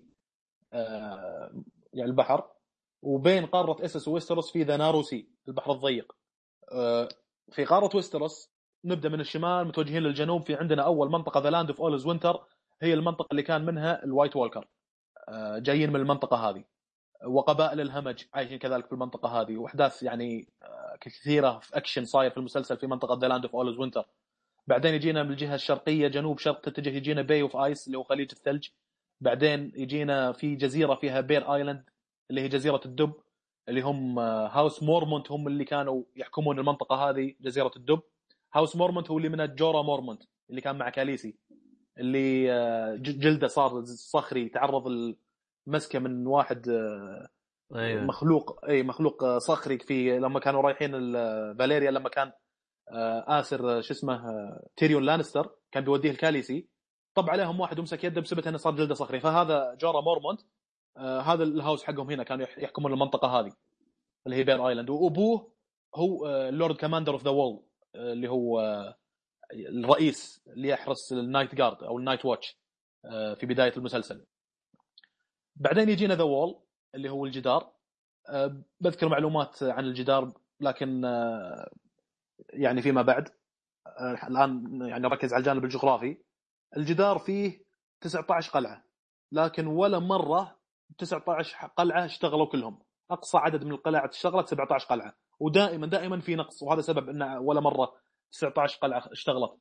يعني 1.93 2.09
البحر 2.09 2.49
وبين 3.01 3.45
قارة 3.45 3.85
إسوس 3.85 4.07
وويستروس 4.07 4.51
في 4.51 4.63
the 4.63 4.77
Narrow 4.77 5.01
Sea 5.01 5.27
البحر 5.47 5.71
الضيق. 5.71 6.15
آه، 6.71 7.09
في 7.51 7.65
قارة 7.65 7.95
ويستروس 7.95 8.51
نبدأ 8.85 9.09
من 9.09 9.19
الشمال 9.19 9.67
متوجهين 9.67 10.03
للجنوب 10.03 10.41
في 10.41 10.55
عندنا 10.55 10.83
أول 10.85 11.11
منطقة 11.11 11.39
the 11.39 11.49
Land 11.49 11.69
of 11.69 11.81
Always 11.81 12.05
Winter 12.05 12.43
هي 12.81 12.93
المنطقة 12.93 13.27
اللي 13.31 13.43
كان 13.43 13.65
منها 13.65 14.03
ال 14.03 14.08
White 14.08 14.35
Walker. 14.35 14.67
آه، 15.29 15.57
جايين 15.57 15.89
من 15.89 15.99
المنطقة 15.99 16.37
هذه. 16.49 16.63
وقبائل 17.27 17.81
الهمج 17.81 18.23
عايشين 18.33 18.59
كذلك 18.59 18.85
في 18.85 18.91
المنطقة 18.91 19.41
هذه 19.41 19.57
وأحداث 19.57 20.03
يعني 20.03 20.47
آه، 20.63 20.97
كثيرة 21.01 21.59
في 21.59 21.77
أكشن 21.77 22.05
صاير 22.05 22.31
في 22.31 22.37
المسلسل 22.37 22.77
في 22.77 22.87
منطقة 22.87 23.19
the 23.21 23.27
Land 23.27 23.45
of 23.45 23.55
Always 23.55 23.79
Winter. 23.79 24.05
بعدين 24.67 24.93
يجينا 24.93 25.23
من 25.23 25.31
الجهة 25.31 25.55
الشرقية 25.55 26.07
جنوب 26.07 26.39
شرق 26.39 26.61
تتجه 26.61 26.89
يجينا 26.89 27.21
Bay 27.21 27.41
of 27.41 27.55
Ice 27.57 27.87
اللي 27.87 27.97
هو 27.97 28.03
خليج 28.03 28.29
الثلج. 28.31 28.67
بعدين 29.21 29.71
يجينا 29.75 30.31
في 30.31 30.55
جزيرة 30.55 30.95
فيها 30.95 31.21
Bear 31.21 31.55
Island 31.55 31.83
اللي 32.29 32.41
هي 32.41 32.47
جزيرة 32.47 32.81
الدب 32.85 33.13
اللي 33.69 33.81
هم 33.81 34.19
آه، 34.19 34.47
House 34.47 34.83
مورمونت 34.83 35.31
هم 35.31 35.47
اللي 35.47 35.65
كانوا 35.65 36.03
يحكمون 36.15 36.59
المنطقة 36.59 36.95
هذه 37.09 37.33
جزيرة 37.41 37.71
الدب. 37.75 37.99
House 38.53 38.75
مورمونت 38.75 39.11
هو 39.11 39.17
اللي 39.17 39.29
من 39.29 39.55
جورا 39.55 39.81
مورمونت 39.81 40.23
اللي 40.49 40.61
كان 40.61 40.77
مع 40.77 40.89
كاليسي 40.89 41.35
اللي 41.97 42.51
آه، 42.51 42.95
جلده 42.95 43.47
صار 43.47 43.83
صخري 43.85 44.49
تعرض 44.49 44.87
لمسكة 45.67 45.99
من 45.99 46.27
واحد 46.27 46.69
آه، 46.69 47.27
أيوه. 47.75 48.03
مخلوق 48.03 48.65
إي 48.65 48.83
مخلوق 48.83 49.23
آه، 49.23 49.37
صخري 49.37 49.77
في 49.79 50.19
لما 50.19 50.39
كانوا 50.39 50.61
رايحين 50.61 50.95
ال- 50.95 51.57
فاليريا 51.57 51.91
لما 51.91 52.09
كان 52.09 52.27
آه، 52.27 52.33
اسر 52.93 53.77
آه، 53.77 53.81
شو 53.81 53.93
اسمه 53.93 54.29
آه، 54.29 54.67
تيريون 54.77 55.03
لانستر 55.03 55.55
كان 55.71 55.83
بيوديه 55.83 56.11
الكاليسي 56.11 56.67
طب 57.15 57.29
عليهم 57.29 57.59
واحد 57.59 57.79
ومسك 57.79 58.03
يده 58.03 58.21
بسبب 58.21 58.47
إنه 58.47 58.57
صار 58.57 58.75
جلدة 58.75 58.93
صخري. 58.95 59.19
فهذا 59.19 59.73
جورا 59.81 60.01
مورمونت 60.01 60.41
آه، 60.97 61.19
هذا 61.19 61.43
ال 61.43 61.50
House 61.50 61.83
حقهم 61.83 62.09
هنا 62.09 62.23
كانوا 62.23 62.43
يح- 62.45 62.57
يحكمون 62.57 62.93
المنطقة 62.93 63.27
هذه 63.39 63.51
اللي 64.25 64.37
هي 64.37 64.43
Bear 64.43 64.67
Island. 64.67 64.89
وأبوه 64.89 65.51
هو 65.95 66.27
ال 66.27 66.37
Lord 66.37 66.75
Commander 66.75 67.13
of 67.13 67.23
the 67.23 67.29
Wall 67.29 67.63
اللي 67.95 68.27
هو 68.29 68.59
آه، 68.59 68.95
الرئيس 69.53 70.41
اللي 70.47 70.67
يحرس 70.67 71.11
ال 71.13 71.20
Night 71.20 71.55
Guard 71.55 71.83
أو 71.83 71.97
ال 71.97 72.02
Night 72.02 72.25
Watch 72.25 72.57
آه، 73.05 73.33
في 73.33 73.45
بداية 73.45 73.73
المسلسل. 73.77 74.25
بعدين 75.55 75.89
يجينا 75.89 76.15
the 76.15 76.23
Wall 76.23 76.61
اللي 76.95 77.09
هو 77.09 77.25
الجدار. 77.25 77.71
آه، 78.29 78.61
بذكر 78.79 79.09
معلومات 79.09 79.63
عن 79.63 79.85
الجدار 79.85 80.33
لكن 80.59 81.05
آه، 81.05 81.71
يعني 82.49 82.81
فيما 82.81 83.01
بعد 83.01 83.29
آه، 83.87 84.27
الآن 84.27 84.81
يعني 84.81 85.07
ركز 85.07 85.33
على 85.33 85.39
الجانب 85.39 85.63
الجغرافي. 85.63 86.17
الجدار 86.77 87.19
فيه 87.19 87.65
19 88.01 88.51
قلعة 88.51 88.83
لكن 89.31 89.67
ولا 89.67 89.99
مرة 89.99 90.59
19 90.97 91.67
قلعة 91.67 92.05
اشتغلوا 92.05 92.45
كلهم. 92.45 92.79
أقصى 93.11 93.37
عدد 93.37 93.63
من 93.63 93.71
القلع 93.71 94.05
اشتغلت 94.05 94.47
17 94.47 94.87
قلعة 94.87 95.15
ودائما 95.39 95.87
دائما 95.87 96.19
في 96.19 96.35
نقص 96.35 96.63
وهذا 96.63 96.81
سبب 96.81 97.09
إن 97.09 97.23
ولا 97.23 97.61
مرة 97.61 97.93
19 98.31 98.79
قلعة 98.79 99.03
اشتغلت. 99.11 99.51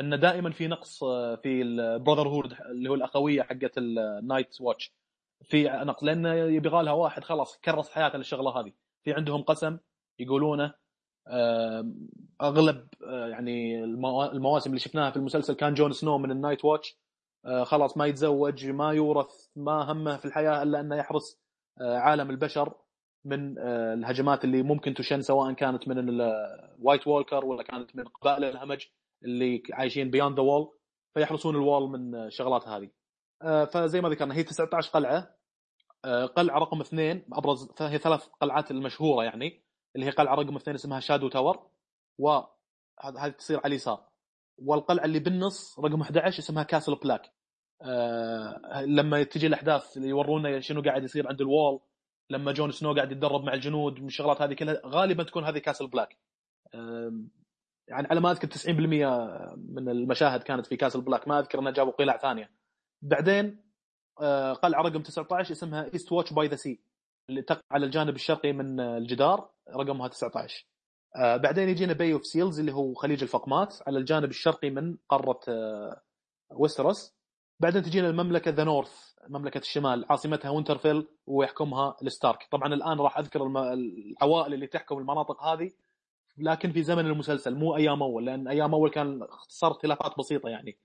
إن 0.00 0.20
دائما 0.20 0.50
في 0.50 0.66
نقص 0.66 1.04
آه، 1.04 1.36
في 1.36 1.62
ال 1.62 2.28
brotherhood 2.28 2.52
اللي 2.70 2.90
هو 2.90 2.94
الاخويه 2.94 3.42
حقت 3.42 3.78
ال 3.78 3.92
Night 3.92 4.60
Watch 4.60 4.94
في 5.42 5.64
نقص 5.64 6.04
لأن 6.04 6.26
يبغى 6.26 6.82
لها 6.82 6.92
واحد 6.92 7.24
خلاص 7.24 7.58
كرس 7.58 7.90
حياته 7.90 8.18
للشغله 8.18 8.60
هذه. 8.60 8.72
في 9.04 9.12
عندهم 9.12 9.42
قسم 9.42 9.78
يقولونه 10.18 10.64
آه، 10.64 10.74
أغلب 12.42 12.88
آه، 13.06 13.28
يعني 13.28 13.84
الموا- 13.84 14.32
المواسم 14.32 14.70
اللي 14.70 14.80
شفناها 14.80 15.10
في 15.10 15.16
المسلسل 15.16 15.54
كان 15.54 15.74
جون 15.74 15.92
سنو 15.92 16.18
من 16.18 16.30
ال 16.30 16.36
Night 16.36 16.64
Watch. 16.64 16.98
آه، 17.46 17.64
خلاص 17.64 17.96
ما 17.96 18.06
يتزوج 18.06 18.66
ما 18.66 18.92
يورث 18.92 19.46
ما 19.56 19.92
همه 19.92 20.16
في 20.16 20.24
الحياة 20.24 20.62
إلا 20.62 20.80
أنه 20.80 20.96
يحرس 20.96 21.40
آه، 21.80 21.98
عالم 21.98 22.30
البشر 22.30 22.74
من 23.24 23.58
آه، 23.58 23.94
الهجمات 23.94 24.44
اللي 24.44 24.62
ممكن 24.62 24.94
تشن 24.94 25.22
سواء 25.22 25.52
كانت 25.52 25.88
من 25.88 25.98
ال 25.98 26.16
White 26.16 27.06
Walker 27.06 27.44
ولا 27.44 27.62
كانت 27.62 27.96
من 27.96 28.04
قبائل 28.04 28.44
الهمج 28.44 28.86
اللي 29.24 29.62
عايشين 29.72 30.10
beyond 30.10 30.36
the 30.36 30.42
Wall 30.42 30.74
فيحرسون 31.14 31.54
ال 31.54 31.61
Wall 31.61 31.90
من 31.90 32.14
آه، 32.14 32.26
الشغلات 32.26 32.68
هذه. 32.68 32.90
آه، 33.42 33.64
فزي 33.64 34.00
ما 34.00 34.08
ذكرنا 34.08 34.34
هي 34.34 34.42
19 34.42 34.90
قلعة. 34.90 35.34
آه، 36.04 36.26
قلعة 36.26 36.58
رقم 36.58 36.80
اثنين 36.80 37.24
أبرز 37.32 37.68
فهي 37.76 37.98
ثلاث 37.98 38.26
قلعات 38.40 38.70
المشهورة 38.70 39.24
يعني. 39.24 39.62
اللي 39.98 40.06
هي 40.06 40.10
قلعة 40.10 40.34
رقم 40.34 40.56
اثنين 40.56 40.74
اسمها 40.74 41.00
Shadow 41.00 41.28
Tower 41.28 41.70
وهذه 42.18 43.28
تصير 43.38 43.58
على 43.58 43.66
اليسار. 43.66 44.08
والقلعة 44.58 45.04
اللي 45.04 45.18
بالنص 45.18 45.78
رقم 45.78 46.00
11 46.00 46.38
اسمها 46.38 46.62
Castle 46.62 46.94
Black 46.94 47.32
آه 47.82 48.84
لما 48.84 49.22
تجي 49.22 49.46
الأحداث 49.46 49.96
اللي 49.96 50.08
يورونا 50.08 50.60
شنو 50.60 50.82
قاعد 50.82 51.04
يصير 51.04 51.28
عند 51.28 51.40
ال 51.40 51.48
Wall 51.48 51.80
لما 52.30 52.52
جون 52.52 52.70
سنو 52.70 52.94
قاعد 52.94 53.12
يتدرب 53.12 53.44
مع 53.44 53.54
الجنود 53.54 54.00
من 54.00 54.06
الشغلات 54.06 54.42
هذه 54.42 54.54
كلها 54.54 54.80
غالبا 54.86 55.22
تكون 55.22 55.44
هذه 55.44 55.58
Castle 55.58 55.86
Black 55.86 56.16
آه 56.74 57.12
يعني 57.88 58.08
على 58.10 58.20
ما 58.20 58.30
أذكر 58.30 58.48
90% 58.48 58.68
من 59.56 59.88
المشاهد 59.88 60.42
كانت 60.42 60.66
في 60.66 60.76
Castle 60.76 61.00
Black 61.00 61.28
ما 61.28 61.38
أذكر 61.38 61.58
إنه 61.58 61.70
جابوا 61.70 61.92
قلاع 61.92 62.16
ثانية. 62.16 62.50
بعدين 63.02 63.64
آه، 64.20 64.52
قلعة 64.52 64.82
رقم 64.82 65.02
19 65.02 65.52
اسمها 65.52 65.92
Eastwatch 65.92 66.32
by 66.32 66.46
the 66.46 66.56
Sea 66.56 66.80
اللي 67.30 67.42
تقع 67.42 67.60
على 67.70 67.86
الجانب 67.86 68.14
الشرقي 68.14 68.52
من 68.52 68.80
الجدار. 68.80 69.50
رقمها 69.76 70.08
19 70.08 70.66
آه، 71.16 71.36
بعدين 71.36 71.68
يجينا 71.68 71.92
Bay 71.92 72.12
of 72.12 72.26
Seals 72.26 72.60
اللي 72.60 72.72
هو 72.72 72.94
خليج 72.94 73.22
الفقمات 73.22 73.76
على 73.86 73.98
الجانب 73.98 74.30
الشرقي 74.30 74.70
من 74.70 74.96
قارة 75.08 75.40
آه، 75.48 76.02
ويستروس. 76.50 77.18
بعدين 77.60 77.82
تجينا 77.82 78.08
المملكة 78.08 78.50
the 78.50 78.64
North 78.64 79.14
مملكة 79.28 79.58
الشمال 79.58 80.04
عاصمتها 80.10 80.50
وينترفيل 80.50 81.08
ويحكمها 81.26 81.96
الستارك. 82.02 82.48
طبعا 82.50 82.74
الآن 82.74 82.98
راح 83.00 83.18
أذكر 83.18 83.46
العوائل 83.46 84.54
اللي 84.54 84.66
تحكم 84.66 84.98
المناطق 84.98 85.42
هذه 85.44 85.70
لكن 86.38 86.72
في 86.72 86.82
زمن 86.82 87.06
المسلسل 87.06 87.54
مو 87.54 87.76
أيام 87.76 88.02
أول 88.02 88.26
لأن 88.26 88.48
أيام 88.48 88.74
أول 88.74 88.90
كان 88.90 89.26
صار 89.48 89.70
اختلافات 89.70 90.18
بسيطة 90.18 90.48
يعني. 90.48 90.78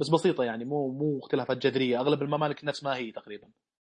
بس 0.00 0.08
بسيطة 0.08 0.44
يعني 0.44 0.64
مو 0.64 0.88
مو 0.88 1.18
اختلافات 1.18 1.58
جذرية. 1.58 2.00
أغلب 2.00 2.22
الممالك 2.22 2.64
نفس 2.64 2.84
ما 2.84 2.96
هي 2.96 3.12
تقريبا. 3.12 3.48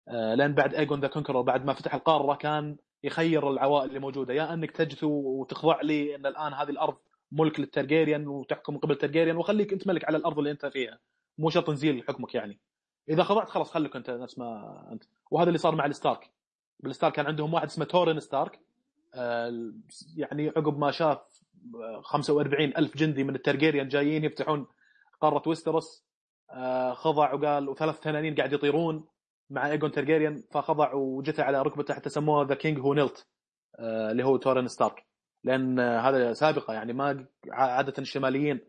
آه، 0.08 0.36
لأن 0.36 0.54
بعد 0.54 0.76
ايجون 0.76 1.00
the 1.00 1.08
Conqueror 1.08 1.42
بعد 1.42 1.66
ما 1.66 1.74
فتح 1.74 1.96
القارة 1.96 2.36
كان 2.36 2.78
يخير 3.04 3.50
العوائل 3.52 3.90
اللي 3.90 4.00
موجودة. 4.00 4.34
يا 4.34 4.54
أنك 4.54 4.72
تجثو 4.72 5.08
وتخضع 5.08 5.82
لي 5.82 6.16
إن 6.16 6.26
الآن 6.26 6.54
هذه 6.54 6.70
الأرض 6.70 6.98
ملك 7.32 7.60
للترجيريان 7.60 8.28
وتحكم 8.28 8.78
قبل 8.78 8.92
الترجيريان 8.92 9.38
وخليك 9.38 9.74
أنت 9.74 9.88
ملك 9.88 10.06
على 10.06 10.18
الأرض 10.18 10.38
اللي 10.38 10.52
أنت 10.52 10.66
فيها. 10.66 11.00
مو 11.38 11.50
شرط 11.50 11.70
نزيل 11.70 12.04
حكمك 12.08 12.36
يعني. 12.36 12.60
إذا 13.10 13.24
خضعت 13.24 13.50
خلاص 13.50 13.72
خليك 13.72 13.96
أنت 13.96 14.10
نفس 14.10 14.38
ما 14.38 14.90
أنت. 14.92 15.04
وهذا 15.32 15.48
اللي 15.48 15.58
صار 15.58 15.76
مع 15.76 15.86
الستارك. 15.86 16.30
بالستارك 16.80 17.14
كان 17.14 17.26
عندهم 17.26 17.54
واحد 17.54 17.68
اسمه 17.68 17.86
تورين 17.86 18.20
ستارك. 18.20 18.60
آه، 19.16 19.72
يعني 20.16 20.50
عقب 20.50 20.78
ما 20.78 20.92
شاف 20.92 21.20
آه، 21.76 22.02
45 22.02 22.74
ألف 22.78 22.98
جندي 22.98 23.24
من 23.24 23.36
الترجيريان 23.36 23.88
جايين 23.88 24.24
يفتحون 24.24 24.68
قارة 25.22 25.44
ويستروس. 25.48 26.04
آه، 26.52 26.94
خضع 26.94 27.34
وقال 27.34 27.70
وثلاث 27.70 28.00
تنانين 28.00 28.36
قاعد 28.36 28.54
يطيرون. 28.54 29.06
مع 29.54 29.72
ايجون 29.72 29.92
ترجيريان 29.92 30.44
فخضع 30.52 30.94
وجثى 30.94 31.42
على 31.42 31.62
ركبته 31.62 31.94
حتى 31.94 32.10
سموه 32.10 32.48
the 32.48 32.56
King 32.56 32.80
Who 32.80 32.94
Knelt 32.94 33.28
اللي 33.80 34.24
هو 34.24 34.38
تورين 34.38 34.68
ستارك. 34.68 35.06
لأن 35.44 35.80
آه، 35.80 36.00
هذا 36.00 36.34
سابقة 36.34 36.74
يعني 36.74 36.94
ما 36.94 37.28
عادة 37.52 37.94
الشماليين 38.00 38.60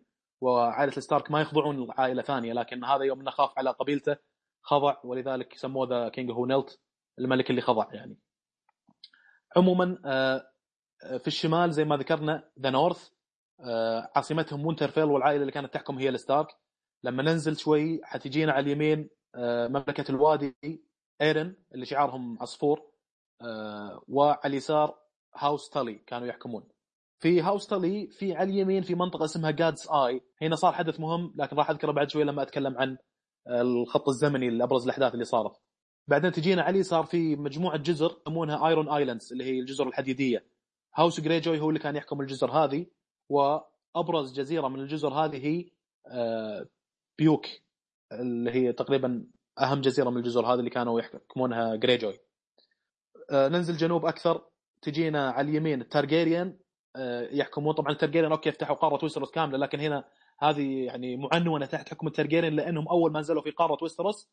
وعائلة 0.40 0.92
الستارك 0.96 1.30
ما 1.30 1.40
يخضعون 1.40 1.86
لعائلة 1.86 2.22
ثانية 2.22 2.52
لكن 2.52 2.84
هذا 2.84 3.04
يوم 3.04 3.20
انه 3.20 3.30
خاف 3.30 3.58
على 3.58 3.70
قبيلته 3.70 4.16
خضع 4.62 4.96
ولذلك 5.04 5.54
سموه 5.56 5.88
the 5.88 6.08
King 6.08 6.30
Who 6.30 6.46
Knelt 6.46 6.80
الملك 7.18 7.50
اللي 7.50 7.60
خضع 7.60 7.86
يعني. 7.92 8.18
عموما 9.56 9.98
آه، 10.04 10.46
في 11.18 11.26
الشمال 11.26 11.72
زي 11.72 11.84
ما 11.84 11.96
ذكرنا 11.96 12.48
the 12.60 12.70
North 12.70 13.10
عاصمتهم 14.16 14.66
وينترفيل 14.66 15.04
والعائلة 15.04 15.40
اللي 15.40 15.52
كانت 15.52 15.74
تحكم 15.74 15.98
هي 15.98 16.08
الستارك. 16.08 16.48
لما 17.04 17.22
ننزل 17.22 17.56
شوي 17.56 18.00
حتجينا 18.04 18.52
على 18.52 18.62
اليمين 18.62 18.98
آه، 19.00 19.08
مملكة 19.68 20.10
الوادي 20.10 20.56
إيرن 21.22 21.56
اللي 21.74 21.86
شعارهم 21.86 22.38
عصفور 22.42 22.94
آه، 23.42 24.04
وعلى 24.08 24.40
اليسار 24.44 24.98
House 25.36 25.70
تالي 25.70 25.94
كانوا 25.94 26.26
يحكمون. 26.26 26.68
في 27.20 27.40
House 27.40 27.66
تالي 27.66 28.06
في 28.06 28.34
على 28.34 28.50
اليمين 28.50 28.82
في 28.82 28.94
منطقة 28.94 29.24
اسمها 29.24 29.50
God's 29.50 29.88
Eye. 29.88 30.20
هنا 30.42 30.56
صار 30.56 30.72
حدث 30.72 31.00
مهم 31.00 31.34
لكن 31.36 31.56
راح 31.56 31.70
أذكره 31.70 31.92
بعد 31.92 32.10
شوي 32.10 32.24
لما 32.24 32.42
أتكلم 32.42 32.78
عن 32.78 32.96
الخط 33.48 34.08
الزمني 34.08 34.50
لأبرز 34.50 34.84
الأحداث 34.84 35.14
اللي 35.14 35.24
صارت. 35.24 35.52
بعدين 36.08 36.32
تجينا 36.32 36.62
على 36.62 36.82
يسار 36.82 37.04
في 37.04 37.36
مجموعة 37.36 37.76
جزر 37.76 38.20
يسمونها 38.26 38.68
Iron 38.68 38.88
Islands 38.88 39.32
اللي 39.32 39.44
هي 39.44 39.60
الجزر 39.60 39.88
الحديدية. 39.88 40.46
House 40.94 41.20
جريجوي 41.20 41.60
هو 41.60 41.68
اللي 41.68 41.80
كان 41.80 41.96
يحكم 41.96 42.20
الجزر 42.20 42.50
هذه 42.50 42.86
وأبرز 43.28 44.32
جزيرة 44.40 44.68
من 44.68 44.80
الجزر 44.80 45.12
هذه 45.14 45.46
هي 45.46 45.70
آه، 46.06 46.66
بايك. 47.18 47.46
اللي 48.12 48.50
هي 48.50 48.72
تقريبا 48.72 49.26
أهم 49.60 49.80
جزيرة 49.80 50.10
من 50.10 50.16
الجزر 50.16 50.46
هذه 50.46 50.58
اللي 50.58 50.70
كانوا 50.70 51.00
يحكمونها 51.00 51.76
جريجوي 51.76 52.18
آه، 53.30 53.48
ننزل 53.48 53.76
جنوب 53.76 54.06
أكثر 54.06 54.46
تجينا 54.82 55.30
على 55.30 55.50
اليمين 55.50 55.80
التارجيريان 55.80 56.58
آه، 56.96 57.28
يحكمون 57.32 57.74
طبعا 57.74 57.92
التارجيريان 57.92 58.32
أوكي 58.32 58.48
يفتحوا 58.48 58.76
قارة 58.76 58.98
ويستروس 59.02 59.30
كاملة 59.30 59.58
لكن 59.58 59.80
هنا 59.80 60.04
هذه 60.40 60.84
يعني 60.84 61.16
معنونة 61.16 61.66
تحت 61.66 61.88
حكم 61.88 62.06
التارجيريان 62.06 62.56
لأنهم 62.56 62.88
أول 62.88 63.12
ما 63.12 63.20
نزلوا 63.20 63.42
في 63.42 63.50
قارة 63.50 63.78
ويستروس 63.82 64.30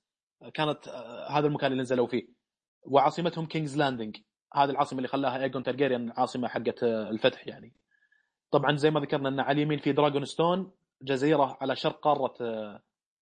كانت 0.54 0.88
هذا 1.30 1.48
المكان 1.48 1.72
اللي 1.72 1.82
نزلوا 1.82 2.08
فيه. 2.08 2.28
وعاصمتهم 2.84 3.46
King's 3.46 3.78
Landing 3.78 4.18
هذه 4.54 4.70
العاصمة 4.70 4.98
اللي 5.00 5.08
خلاها 5.08 5.44
ايجون 5.44 5.64
تارجيريان 5.64 6.14
عاصمة 6.18 6.48
حقت 6.48 6.84
الفتح 6.84 7.48
يعني. 7.48 7.74
طبعا 8.52 8.76
زي 8.76 8.92
ما 8.92 9.00
ذكرنا 9.00 9.30
إن 9.30 9.40
على 9.40 9.52
اليمين 9.52 9.80
في 9.80 9.92
Dragonstone 9.92 10.72
جزيرة 11.02 11.58
على 11.62 11.76
شرق 11.76 12.00
قارة 12.00 12.34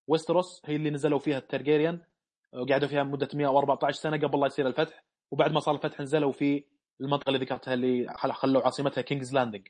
ويستروس 0.09 0.61
هي 0.65 0.75
اللي 0.75 0.89
نزلوا 0.89 1.19
فيها 1.19 1.37
الترجيريان 1.37 2.01
وقعدوا 2.53 2.87
فيها 2.87 3.03
مدة 3.03 3.29
114 3.33 3.99
سنة 3.99 4.17
قبل 4.17 4.39
لا 4.39 4.45
يصير 4.45 4.67
الفتح. 4.67 5.05
وبعد 5.31 5.51
ما 5.51 5.59
صار 5.59 5.75
الفتح 5.75 6.01
نزلوا 6.01 6.31
في 6.31 6.65
المنطقة 7.01 7.29
اللي 7.29 7.39
ذكرتها 7.39 7.73
اللي 7.73 8.13
خلوا 8.17 8.63
عاصمتها 8.63 9.01
King's 9.01 9.33
Landing 9.33 9.67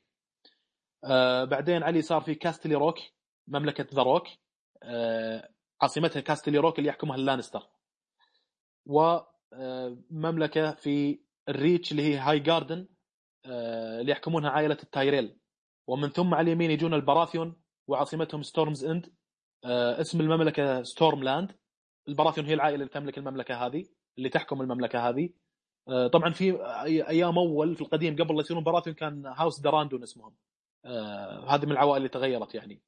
آه 1.04 1.44
بعدين 1.44 1.82
على 1.82 2.02
يسار 2.02 2.20
في 2.20 2.34
Casterly 2.34 2.74
Rock 2.74 2.98
مملكة 3.48 3.86
the 3.94 4.02
Rock 4.02 4.26
آه 4.82 5.48
عاصمتها 5.82 6.20
Casterly 6.20 6.58
Rock 6.58 6.78
اللي 6.78 6.88
يحكمها 6.88 7.16
اللانستر 7.16 7.62
ومملكه 8.86 10.68
آه، 10.68 10.74
في 10.74 11.20
ال 11.48 11.55
Reach 11.55 11.92
اللي 11.92 12.02
هي 12.02 12.16
Highgarden 12.16 12.88
آه، 13.46 14.00
اللي 14.00 14.12
يحكمونها 14.12 14.50
عائلة 14.50 14.78
التايريل. 14.82 15.38
ومن 15.86 16.08
ثم 16.08 16.34
على 16.34 16.44
اليمين 16.44 16.70
يجون 16.70 16.94
البراثيون 16.94 17.62
وعاصمتهم 17.88 18.42
Storm's 18.42 18.84
End 18.84 19.06
آه، 19.06 19.19
اسم 19.64 20.20
المملكة 20.20 20.82
Stormland 20.82 21.52
البراثيون 22.08 22.46
هي 22.46 22.54
العائلة 22.54 22.74
اللي 22.74 22.88
تملك 22.88 23.18
المملكة 23.18 23.66
هذه 23.66 23.84
اللي 24.18 24.28
تحكم 24.28 24.60
المملكة 24.60 25.08
هذه. 25.08 25.30
آه، 25.88 26.06
طبعا 26.06 26.30
في 26.30 26.66
أيام 26.84 27.38
أول 27.38 27.74
في 27.74 27.80
القديم 27.80 28.16
قبل 28.16 28.34
لا 28.34 28.40
يصيرون 28.40 28.64
براثيون 28.64 28.96
كان 28.96 29.26
House 29.26 29.60
دراندون 29.60 30.02
اسمهم. 30.02 30.34
هذه 31.48 31.66
من 31.66 31.72
العوائل 31.72 31.96
اللي 31.96 32.08
تغيرت 32.08 32.54
يعني. 32.54 32.82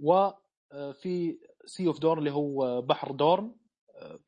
وفي 0.00 1.38
Sea 1.66 1.86
of 1.86 1.98
دورن 1.98 2.18
اللي 2.18 2.30
هو 2.30 2.82
بحر 2.82 3.12
دورن 3.12 3.54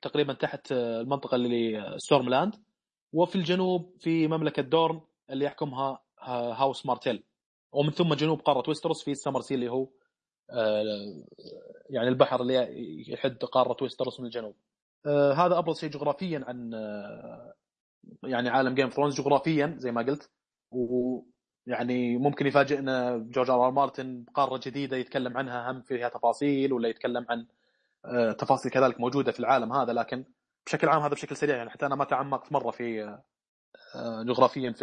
تقريبا 0.02 0.32
تحت 0.32 0.72
المنطقة 0.72 1.34
اللي 1.34 1.94
ستورم 1.98 2.28
لاند 2.28 2.54
وفي 3.12 3.36
الجنوب 3.36 3.96
في 4.00 4.28
مملكة 4.28 4.62
دورن 4.62 5.00
اللي 5.30 5.44
يحكمها 5.44 6.02
House 6.20 6.86
مارتيل 6.86 7.24
ومن 7.72 7.90
ثم 7.90 8.14
جنوب 8.14 8.40
قارة 8.40 8.68
ويستروس 8.68 9.04
في 9.04 9.10
ال 9.10 9.14
Summer 9.14 9.40
Sea 9.40 9.54
اللي 9.54 9.68
هو 9.68 9.82
آه، 9.82 10.01
يعني 11.90 12.08
البحر 12.08 12.40
اللي 12.40 13.10
يحد 13.12 13.36
قارة 13.36 13.76
ويستروس 13.82 14.20
من 14.20 14.26
الجنوب. 14.26 14.56
آه، 15.06 15.32
هذا 15.32 15.58
أبرز 15.58 15.78
شيء 15.78 15.90
جغرافيا 15.90 16.44
عن 16.48 16.74
آه، 16.74 17.54
يعني 18.22 18.48
عالم 18.48 18.74
Game 18.74 18.88
of 18.88 18.95
Thrones 18.95 19.20
جغرافيا 19.20 19.74
زي 19.78 19.92
ما 19.92 20.02
قلت. 20.02 20.30
ويعني 20.70 22.16
ممكن 22.16 22.46
يفاجئنا 22.46 23.16
جورج 23.18 23.50
آر 23.50 23.70
مارتن 23.70 24.24
بقارة 24.24 24.60
جديدة 24.64 24.96
يتكلم 24.96 25.36
عنها 25.36 25.70
هم 25.70 25.82
فيها 25.82 26.08
تفاصيل 26.08 26.72
ولا 26.72 26.88
يتكلم 26.88 27.26
عن 27.30 27.46
تفاصيل 28.38 28.72
كذلك 28.72 29.00
موجودة 29.00 29.32
في 29.32 29.40
العالم 29.40 29.72
هذا. 29.72 29.92
لكن 29.92 30.24
بشكل 30.66 30.88
عام 30.88 31.02
هذا 31.02 31.14
بشكل 31.14 31.36
سريع 31.36 31.56
يعني 31.56 31.70
حتى 31.70 31.86
أنا 31.86 31.94
ما 31.94 32.04
تعمقت 32.04 32.52
مرة 32.52 32.70
في 32.70 33.18
جغرافيا 34.24 34.72
في 34.72 34.82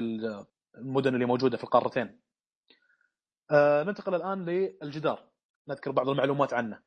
المدن 0.78 1.14
اللي 1.14 1.26
موجودة 1.26 1.58
في 1.58 1.64
القارتين. 1.64 2.20
آه 3.52 3.84
ننتقل 3.84 4.16
الآن 4.16 4.46
للجدار. 4.46 5.29
نذكر 5.70 5.92
بعض 5.92 6.10
المعلومات 6.10 6.54
عنه. 6.54 6.80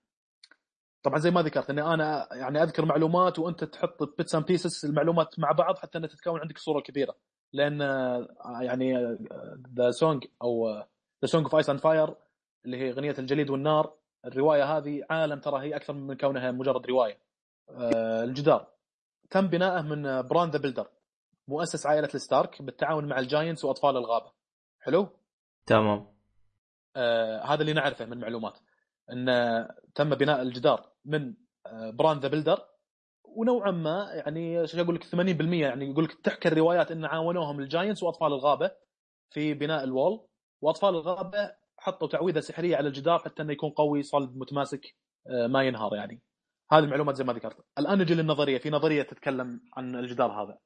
طبعا 1.02 1.18
زي 1.18 1.30
ما 1.30 1.42
ذكرت 1.42 1.70
إني 1.70 1.82
أنا 1.82 2.28
يعني 2.32 2.62
أذكر 2.62 2.84
معلومات 2.84 3.38
وأنت 3.38 3.64
تحط 3.64 4.02
bits 4.18 4.34
and 4.34 4.46
pieces 4.46 4.86
المعلومات 4.86 5.38
مع 5.38 5.52
بعض 5.52 5.76
حتى 5.78 5.98
ان 5.98 6.08
تتكون 6.08 6.40
عندك 6.40 6.58
صورة 6.58 6.80
كبيرة. 6.80 7.14
لأن 7.52 7.80
يعني 8.60 9.18
the 9.74 9.90
Song 9.90 10.24
أو 10.42 10.68
the 11.22 11.26
Song 11.26 11.44
of 11.44 11.54
Ice 11.54 11.70
and 11.70 11.80
Fire 11.80 12.14
اللي 12.64 12.76
هي 12.76 12.90
اغنيه 12.90 13.14
الجليد 13.18 13.50
والنار 13.50 13.94
الرواية 14.24 14.64
هذه 14.64 15.02
عالم 15.10 15.40
ترى 15.40 15.60
هي 15.60 15.76
أكثر 15.76 15.92
من 15.92 16.16
كونها 16.16 16.50
مجرد 16.50 16.86
رواية. 16.86 17.18
آه 17.70 18.24
الجدار. 18.24 18.66
تم 19.30 19.46
بناءه 19.46 19.82
من 19.82 20.22
بران 20.22 20.50
the 20.50 20.58
Builder 20.58 20.88
مؤسس 21.48 21.86
عائلة 21.86 22.08
الستارك 22.14 22.62
بالتعاون 22.62 23.08
مع 23.08 23.18
ال 23.18 23.25
giants 23.25 23.64
وأطفال 23.64 23.96
الغابة. 23.96 24.32
حلو؟ 24.80 25.08
تمام. 25.66 26.06
آه 26.96 27.44
هذا 27.44 27.60
اللي 27.60 27.72
نعرفه 27.72 28.04
من 28.04 28.20
معلومات. 28.20 28.58
إن 29.12 29.68
تم 29.94 30.14
بناء 30.14 30.42
الجدار 30.42 30.92
من 31.04 31.34
آه 31.66 31.90
بران 31.90 32.18
the 32.18 32.28
Builder 32.28 32.66
ونوعا 33.24 33.70
ما 33.70 34.10
يعني 34.12 34.60
إيش 34.60 34.76
أقول 34.76 34.94
لك 34.94 35.04
80% 35.04 35.16
يعني 35.52 35.90
يقول 35.90 36.04
لك 36.04 36.12
تحكي 36.12 36.48
الروايات 36.48 36.90
إن 36.92 37.04
عاونوهم 37.04 37.60
الجاينتس 37.60 38.02
وأطفال 38.02 38.32
الغابة 38.32 38.70
في 39.30 39.54
بناء 39.54 39.84
الوول. 39.84 40.26
وأطفال 40.62 40.88
الغابة 40.94 41.54
حطوا 41.78 42.08
تعويذة 42.08 42.40
سحرية 42.40 42.76
على 42.76 42.88
الجدار 42.88 43.18
حتى 43.18 43.42
إنه 43.42 43.52
يكون 43.52 43.70
قوي 43.70 44.02
صلب 44.02 44.36
متماسك 44.36 44.94
آه 45.26 45.46
ما 45.46 45.62
ينهار 45.62 45.94
يعني. 45.94 46.22
هذه 46.72 46.84
المعلومات 46.84 47.16
زي 47.16 47.24
ما 47.24 47.32
ذكرت. 47.32 47.56
الآن 47.78 47.98
نجي 47.98 48.14
للنظرية. 48.14 48.58
في 48.58 48.70
نظرية 48.70 49.02
تتكلم 49.02 49.60
عن 49.76 49.96
الجدار 49.96 50.30
هذا. 50.30 50.58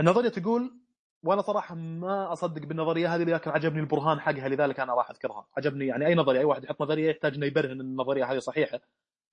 النظرية 0.00 0.28
تقول 0.28 0.80
وأنا 1.26 1.42
صراحة 1.42 1.74
ما 1.74 2.32
أصدق 2.32 2.62
بالنظرية 2.62 3.14
هذه 3.14 3.24
لكن 3.24 3.50
عجبني 3.50 3.80
البرهان 3.80 4.20
حقها 4.20 4.48
لذلك 4.48 4.80
أنا 4.80 4.94
راح 4.94 5.10
أذكرها. 5.10 5.46
عجبني 5.56 5.86
يعني 5.86 6.06
أي 6.06 6.14
نظرية 6.14 6.38
أي 6.38 6.44
واحد 6.44 6.64
يحط 6.64 6.82
نظرية 6.82 7.10
يحتاج 7.10 7.34
إنه 7.34 7.46
يبرهن 7.46 7.70
إن 7.70 7.80
النظرية 7.80 8.32
هذه 8.32 8.38
صحيحة. 8.38 8.80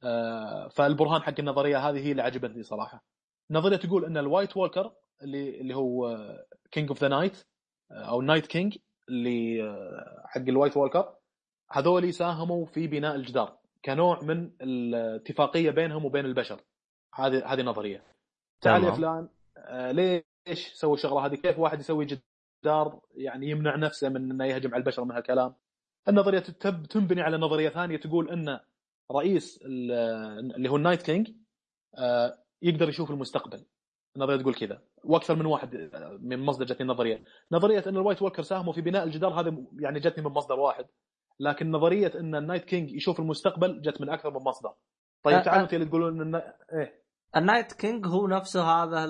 آه، 0.04 0.68
فالبرهان 0.68 1.22
حق 1.22 1.34
النظرية 1.40 1.90
هذه 1.90 2.06
هي 2.06 2.12
اللي 2.12 2.22
عجبتني 2.22 2.64
صراحة. 2.64 3.04
النظريه 3.52 3.78
تقول 3.78 4.06
إن 4.06 4.18
ال 4.18 4.25
White 4.25 4.58
Walker 4.58 4.92
اللي 5.22 5.62
اللي 5.62 5.76
هو 5.76 6.18
King 6.72 6.90
of 6.90 7.02
the 7.02 7.08
Night 7.08 7.46
أو 7.92 8.22
Night 8.22 8.48
King 8.48 8.78
اللي 9.10 9.64
آه، 9.64 10.24
حق 10.26 10.42
ال 10.42 10.48
White 10.48 10.78
Walker 10.78 11.16
هذول 11.72 12.14
ساهموا 12.14 12.66
في 12.66 12.88
بناء 12.88 13.16
الجدار. 13.16 13.58
كنوع 13.86 14.24
من 14.24 14.52
الاتفاقية 14.62 15.72
بينهم 15.72 16.06
وبين 16.06 16.26
البشر. 16.26 16.62
هذه 17.16 17.54
هذه 17.54 17.62
نظرية. 17.62 18.04
تعال 18.62 18.84
يا 18.84 18.92
فلان. 18.92 19.30
آه 19.58 19.92
ليش 20.48 20.74
سووا 20.74 20.94
الشغله 20.94 21.26
هذه؟ 21.26 21.36
كيف 21.36 21.60
واحد 21.60 21.80
يسوي 21.80 22.06
جدار 22.06 23.00
يعني 23.16 23.50
يمنع 23.50 23.76
نفسه 23.76 24.10
من 24.10 24.32
إنه 24.32 24.46
يهجم 24.46 24.74
على 24.74 24.82
البشر 24.82 25.04
من 25.04 25.12
هالكلام؟ 25.12 25.56
النظرية 26.08 26.40
تنبني 26.90 27.22
على 27.22 27.38
نظرية 27.38 27.70
ثانية 27.70 27.98
تقول 27.98 28.30
إن 28.30 28.60
رئيس 29.12 29.60
اللي 29.66 30.70
هو 30.70 30.76
ال 30.76 30.80
Night 30.80 31.02
King 31.02 31.32
آه، 31.98 32.38
يقدر 32.62 32.90
يشوف 32.90 33.12
المستقبل. 33.12 33.66
النظرية 34.16 34.38
تقول 34.38 34.56
كذا. 34.56 34.82
وأكثر 35.04 35.36
من 35.36 35.46
واحد 35.46 35.76
آه، 35.76 36.18
من 36.22 36.40
مصدر 36.40 36.66
جتني 36.66 36.82
النظرية. 36.82 37.24
نظرية 37.52 37.84
إن 37.88 37.96
ال 37.96 38.00
White 38.00 38.22
Walker 38.22 38.44
ساهموا 38.44 38.74
في 38.74 38.82
بناء 38.82 39.04
الجدار 39.04 39.40
هذا 39.40 39.58
يعني 39.80 40.00
جتني 40.00 40.24
من 40.24 40.32
مصدر 40.32 40.60
واحد. 40.60 40.86
لكن 41.40 41.72
نظرية 41.72 42.12
إن 42.16 42.36
ال 42.36 42.41
Night 42.41 42.66
King 42.66 42.92
يشوف 42.92 43.20
المستقبل 43.20 43.82
جت 43.82 44.02
من 44.02 44.10
أكثر 44.10 44.30
من 44.30 44.44
مصدر. 44.44 44.74
طيب 45.24 45.44
تعالوا 45.44 45.64
أنتم 45.64 45.76
اللي 45.76 45.88
تقولون 45.88 46.22
إن 46.22 46.36
إيه؟ 46.74 47.04
النايت 47.36 47.74
كينج 47.74 48.08
هو 48.08 48.28
نفسه 48.28 48.84
هذا 48.84 49.06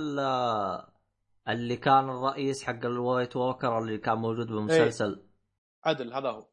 اللي 1.49 1.77
كان 1.77 2.09
الرئيس 2.09 2.63
حق 2.63 2.85
ال 2.85 2.93
White 2.93 3.35
Walker 3.35 3.79
اللي 3.79 3.97
كان 3.97 4.17
موجود 4.17 4.47
بالمسلسل. 4.47 5.05
إيه. 5.05 5.25
عدل 5.83 6.13
هذا 6.13 6.29
هو. 6.29 6.45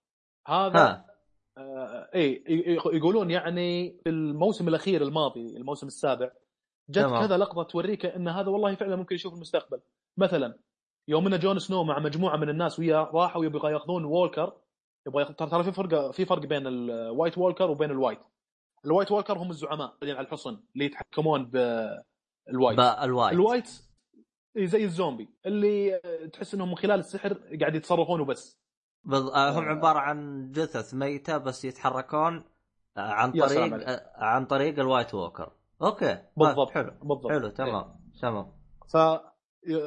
هذا 0.47 0.79
ها. 0.79 1.07
آه 1.59 2.11
اي 2.15 2.45
يقولون 2.93 3.31
يعني 3.31 3.99
في 4.05 4.09
الموسم 4.09 4.69
الأخير 4.69 5.03
الماضي 5.03 5.57
الموسم 5.57 5.87
السابع 5.87 6.31
جت 6.91 7.05
كذا 7.05 7.37
لقطة 7.37 7.63
توريك 7.63 8.07
إن 8.07 8.29
هذا 8.29 8.49
والله 8.49 8.75
فعلا 8.75 8.97
ممكن 8.97 9.15
يشوف 9.15 9.35
المستقبل. 9.35 9.81
مثلا 10.17 10.59
يوم 11.09 11.27
إن 11.27 11.39
جون 11.39 11.59
سنو 11.59 11.85
مع 11.85 11.99
مجموعة 11.99 12.37
من 12.37 12.49
الناس 12.49 12.79
وياه 12.79 13.11
راحوا 13.15 13.45
يبغى 13.45 13.73
ياخذون 13.73 14.05
Walker 14.05 14.53
يبغى 15.07 15.23
ياخذ 15.23 15.35
ترى 15.35 15.65
في 15.65 15.73
فرق 15.73 16.11
في 16.11 16.25
فرق 16.25 16.47
بين 16.47 16.67
ال 16.67 16.79
White 16.79 17.39
Walker 17.39 17.71
وبين 17.71 17.91
ال 17.91 17.95
wight. 17.95 18.21
ال 18.85 18.89
White 18.89 19.13
Walker 19.13 19.39
هم 19.39 19.51
الزعماء 19.51 19.95
اللي 20.03 20.13
على 20.13 20.27
الحصن 20.27 20.61
اللي 20.75 20.85
يتحكمون 20.85 21.45
بال 21.45 21.83
wight 21.83 22.79
ال 22.79 22.86
wight. 22.86 23.33
ال 23.33 23.42
wight 23.42 23.90
زي 24.57 24.85
الزومبي 24.85 25.29
اللي 25.47 26.01
تحس 26.33 26.55
إنهم 26.55 26.69
من 26.69 26.77
خلال 26.77 27.01
السحر 27.01 27.33
قاعد 27.61 27.75
يتصرفون 27.75 28.21
وبس. 28.21 28.61
بض... 29.05 29.31
آه، 29.31 29.59
هم 29.59 29.65
عبارة 29.65 29.99
عن 29.99 30.51
جثث 30.53 30.95
ميتة 30.95 31.39
بس 31.39 31.65
يتحركون 31.65 32.45
آه، 32.97 33.01
عن 33.01 33.33
طريق. 33.33 33.89
آه، 33.89 34.11
عن 34.17 34.47
طريق 34.47 34.79
ال 34.79 34.85
White 34.85 35.15
Walker. 35.15 35.53
okay 35.83 36.11
آه، 36.13 36.31
بالضبط 36.37 36.71
حلو. 36.71 36.91
بالضبط. 37.03 37.33
حلو 37.33 37.49
تمام 37.49 38.01
تمام. 38.23 38.53
ف 38.89 38.97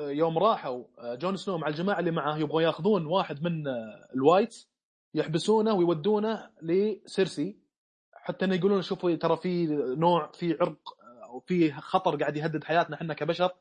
يوم 0.10 0.38
راحوا 0.38 0.84
آه، 1.00 1.16
جون 1.16 1.38
سنو 1.38 1.58
مع 1.58 1.68
الجماعة 1.68 2.00
اللي 2.00 2.12
معه 2.12 2.38
يبغوا 2.38 2.62
ياخذون 2.62 3.06
واحد 3.06 3.44
من 3.44 3.68
آه، 3.68 4.08
ال 4.16 4.24
wight 4.24 4.66
يحبسونه 5.14 5.74
ويودونه 5.74 6.50
لسيرسي 6.62 7.58
حتى 8.14 8.46
إنه 8.46 8.56
يقولون 8.56 8.82
شوفوا 8.82 9.16
ترى 9.16 9.38
في 9.38 9.66
نوع 9.98 10.32
في 10.32 10.58
عرق 10.62 10.78
آه، 11.02 11.26
أو 11.26 11.40
في 11.40 11.72
خطر 11.72 12.16
قاعد 12.16 12.38
يهدد 12.38 12.64
حياتنا 12.64 12.96
إحنا 12.96 13.14
كبشر. 13.14 13.52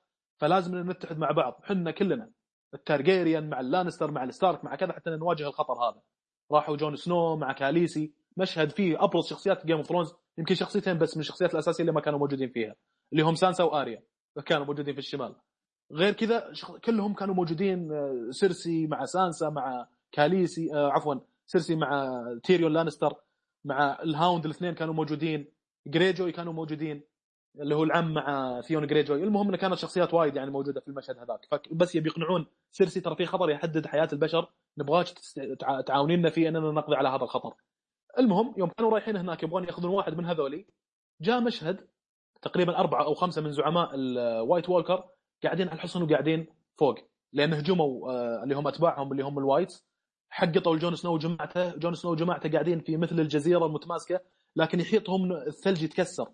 فلازم 0.42 0.90
نتحد 0.90 1.18
مع 1.18 1.31
بعض. 1.31 1.61
إحنا 1.64 1.90
كلنا 1.90 2.31
التارجيريان 2.74 3.50
مع 3.50 3.61
اللانستر 3.61 4.11
مع 4.11 4.24
الستارك 4.24 4.64
مع 4.64 4.74
كذا 4.74 4.92
حتى 4.92 5.11
نواجه 5.11 5.46
الخطر 5.46 5.74
هذا. 5.74 6.02
راحوا 6.52 6.76
جون 6.76 6.96
سنو 6.96 7.37
مع 7.37 7.52
كاليسي. 7.52 8.12
مشهد 8.37 8.70
فيه 8.70 9.05
أبرز 9.05 9.26
شخصيات 9.26 9.66
Game 9.66 9.77
of 9.77 9.87
Thrones 9.87 10.14
يمكن 10.38 10.55
شخصيتين 10.55 10.98
بس 10.98 11.16
من 11.16 11.20
الشخصيات 11.20 11.55
الأساسية 11.55 11.81
اللي 11.81 11.92
ما 11.92 12.00
كانوا 12.00 12.18
موجودين 12.18 12.48
فيها 12.48 12.74
اللي 13.12 13.22
هم 13.22 13.35
سانسا 13.35 13.64
وآريا. 13.64 14.02
كانوا 14.46 14.66
موجودين 14.66 14.94
في 14.94 15.00
الشمال. 15.00 15.35
غير 15.92 16.12
كذا. 16.12 16.52
كلهم 16.85 17.14
كانوا 17.14 17.35
موجودين 17.35 17.92
آه، 17.92 18.28
سيرسي 18.31 18.87
مع 18.87 19.05
سانسا 19.05 19.48
مع 19.48 19.87
كاليسي 20.12 20.74
آه 20.74 20.90
عفوا 20.90 21.14
سيرسي 21.46 21.76
مع 21.76 22.22
تيريون 22.44 22.72
لانستر 22.72 23.14
مع 23.64 24.02
ال 24.03 24.10
Hound 24.10 24.45
الاثنين 24.44 24.74
كانوا 24.74 24.94
موجودين. 24.94 25.52
جريجوي 25.87 26.33
كانوا 26.33 26.52
موجودين. 26.52 27.02
اللي 27.61 27.75
هو 27.75 27.85
العم 27.85 28.15
مع 28.15 28.61
ثيون 28.61 28.87
جريجوي. 28.87 29.23
المهم 29.23 29.49
إنه 29.49 29.57
كانت 29.57 29.75
شخصيات 29.75 30.15
وايد 30.15 30.37
يعني 30.37 30.51
موجودة 30.51 30.81
في 30.81 30.88
المشهد 30.88 31.19
هذاك. 31.19 31.47
فبس 31.51 31.95
يبي 31.95 32.09
يقنعون 32.09 32.47
سيرسي 32.71 33.01
ترى 33.01 33.17
في 33.17 33.27
خطر 33.27 33.51
يهدد 33.51 33.87
حياة 33.87 34.09
البشر. 34.12 34.51
نبغاك 34.79 35.07
تعاونينا 35.87 36.31
فيه 36.31 36.49
أننا 36.49 36.71
نقضي 36.71 36.97
على 36.97 37.09
هذا 37.09 37.23
الخطر. 37.23 37.55
المهم 38.19 38.55
يوم 38.57 38.69
كانوا 38.69 38.91
رايحين 38.91 39.17
هناك 39.17 39.43
يبغون 39.43 39.65
يأخذون 39.65 39.91
واحد 39.91 40.15
من 40.15 40.25
هذولي 40.25 40.67
جاء 41.21 41.41
مشهد 41.41 41.88
تقريبا 42.43 42.79
أربعة 42.79 43.05
أو 43.05 43.15
خمسة 43.15 43.43
من 43.43 43.53
زعماء 43.53 43.95
ال 43.95 44.07
White 44.07 44.68
Walker 44.68 45.05
قاعدين 45.45 45.69
على 45.69 45.77
الحصن 45.77 46.03
وقاعدين 46.03 46.47
فوق 46.79 46.99
لأن 47.33 47.53
هجموا 47.53 48.11
آه، 48.11 48.43
اللي 48.43 48.55
هم 48.55 48.69
أتباعهم 48.69 49.12
اللي 49.12 49.23
هم 49.23 49.38
ال 49.38 49.45
wights. 49.45 49.87
حوطوا 50.31 50.77
جون 50.77 50.97
سنو 50.97 51.15
وجماعته 51.15 51.77
جون 51.77 51.95
سنو 51.95 52.11
وجماعته 52.12 52.53
قاعدين 52.53 52.81
في 52.81 52.97
مثل 52.97 53.21
الجزيرة 53.21 53.67
المتماسكة 53.67 54.21
لكن 54.57 54.81
يحيطهم 54.81 55.33
الثلج 55.33 55.83
يتكسر. 55.83 56.29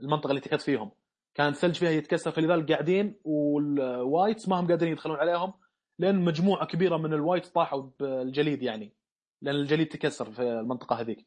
المنطقة 0.00 0.30
اللي 0.30 0.40
تحيط 0.40 0.60
فيهم. 0.60 0.90
كان 1.34 1.48
الثلج 1.48 1.74
فيها 1.74 1.90
يتكسر 1.90 2.30
فلذلك 2.30 2.72
قاعدين 2.72 3.20
وال 3.24 3.55
wights 3.55 4.48
ما 4.48 4.60
هم 4.60 4.66
قادرين 4.66 4.92
يدخلون 4.92 5.16
عليهم 5.16 5.52
لأن 5.98 6.24
مجموعة 6.24 6.66
كبيرة 6.66 6.96
من 6.96 7.12
ال 7.12 7.17
wights 7.17 7.50
طاحوا 7.50 7.90
بالجليد 8.00 8.62
يعني 8.62 8.94
لأن 9.42 9.54
الجليد 9.54 9.88
تكسر 9.88 10.32
في 10.32 10.42
المنطقة 10.42 11.00
هذيك. 11.00 11.26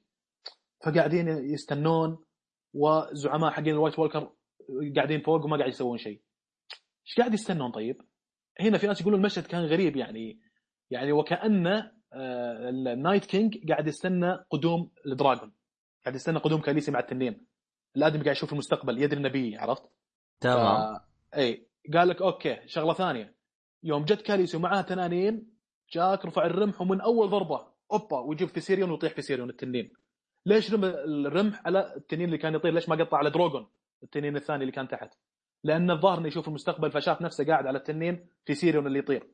فقاعدين 0.85 1.27
يستنون 1.27 2.23
وزعماء 2.73 3.51
حقين 3.51 3.73
ال 3.73 3.78
White 3.78 3.99
Walker 3.99 4.31
قاعدين 4.95 5.21
فوق 5.21 5.45
وما 5.45 5.57
قاعد 5.57 5.69
يسوون 5.69 5.97
شيء. 5.97 6.21
إيش 7.07 7.17
قاعد 7.17 7.33
يستنون 7.33 7.71
طيب؟ 7.71 8.01
هنا 8.59 8.77
في 8.77 8.87
ناس 8.87 9.01
يقولون 9.01 9.19
المشهد 9.19 9.45
كان 9.45 9.65
غريب 9.65 9.95
يعني 9.97 10.39
يعني 10.91 11.11
وكأن 11.11 11.67
آه، 12.13 12.69
ال 12.69 12.79
Night 12.79 13.25
King 13.25 13.69
قاعد 13.69 13.87
يستنى 13.87 14.45
قدوم 14.49 14.91
ال 15.05 15.12
dragon 15.12 15.53
قاعد 16.05 16.15
يستنى 16.15 16.39
قدوم 16.39 16.61
كاليسي 16.61 16.91
مع 16.91 16.99
التنين. 16.99 17.45
الآدمي 17.97 18.23
قاعد 18.23 18.35
يشوف 18.35 18.53
المستقبل 18.53 19.01
يدري 19.01 19.21
نبي 19.21 19.57
عرفت؟ 19.57 19.83
تمام. 20.39 20.97
ف... 20.97 21.01
اي 21.35 21.67
قال 21.93 22.07
لك 22.07 22.21
okay 22.21 22.67
شغلة 22.67 22.93
ثانية. 22.93 23.35
يوم 23.83 24.05
جت 24.05 24.21
كاليسي 24.21 24.57
ومعاه 24.57 24.81
تنانين 24.81 25.53
جاك 25.93 26.25
رفع 26.25 26.45
الرمح 26.45 26.81
ومن 26.81 27.01
أول 27.01 27.29
ضربة 27.29 27.67
أوبا 27.91 28.19
ويجيب 28.19 28.47
فيسيريون 28.47 28.91
ويطيح 28.91 29.13
فيسيريون 29.13 29.49
التنين. 29.49 29.91
ليش 30.45 30.73
رمى 30.73 30.87
الرمح 30.87 31.65
على 31.65 31.95
التنين 31.95 32.25
اللي 32.25 32.37
كان 32.37 32.55
يطير 32.55 32.73
ليش 32.73 32.89
ما 32.89 32.95
قطع 32.95 33.17
على 33.17 33.29
دروجون 33.29 33.67
التنين 34.03 34.35
الثاني 34.35 34.61
اللي 34.61 34.71
كان 34.71 34.87
تحت؟ 34.87 35.13
لأن 35.63 35.91
الظاهر 35.91 36.17
إنه 36.17 36.27
يشوف 36.27 36.47
المستقبل 36.47 36.91
فشاف 36.91 37.21
نفسه 37.21 37.45
قاعد 37.45 37.67
على 37.67 37.77
التنين 37.77 38.27
فيسيريون 38.45 38.87
اللي 38.87 38.99
يطير. 38.99 39.31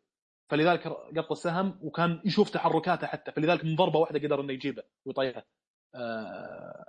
فلذلك 0.50 0.88
قط 0.88 1.32
السهم 1.32 1.80
وكان 1.82 2.22
يشوف 2.26 2.50
تحركاته 2.50 3.08
حتى. 3.08 3.32
فلذلك 3.32 3.66
من 3.66 3.76
ضربة 3.76 4.00
واحدة 4.00 4.20
قدر 4.20 4.42
إنه 4.42 4.54
يجيبه 4.54 4.84
ويطيحه. 5.06 5.46
آه، 5.96 6.86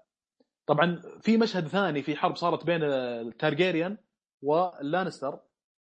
طبعا 0.66 1.00
في 1.20 1.37
مشهد 1.37 1.68
ثاني 1.68 2.02
في 2.02 2.16
حرب 2.16 2.37
صارت 2.37 2.64
بين 2.64 2.83
التارجيريان 2.83 3.96
واللانستر. 4.42 5.38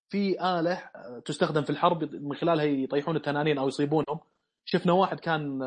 في 0.10 0.42
آلة 0.60 0.90
تستخدم 1.26 1.64
في 1.64 1.70
الحرب 1.70 2.16
من 2.16 2.36
خلالها 2.36 2.66
يطيحون 2.66 3.16
التنانين 3.16 3.58
أو 3.58 3.68
يصيبونهم. 3.68 4.20
شفنا 4.66 4.94
واحد 4.94 5.20
كان 5.20 5.60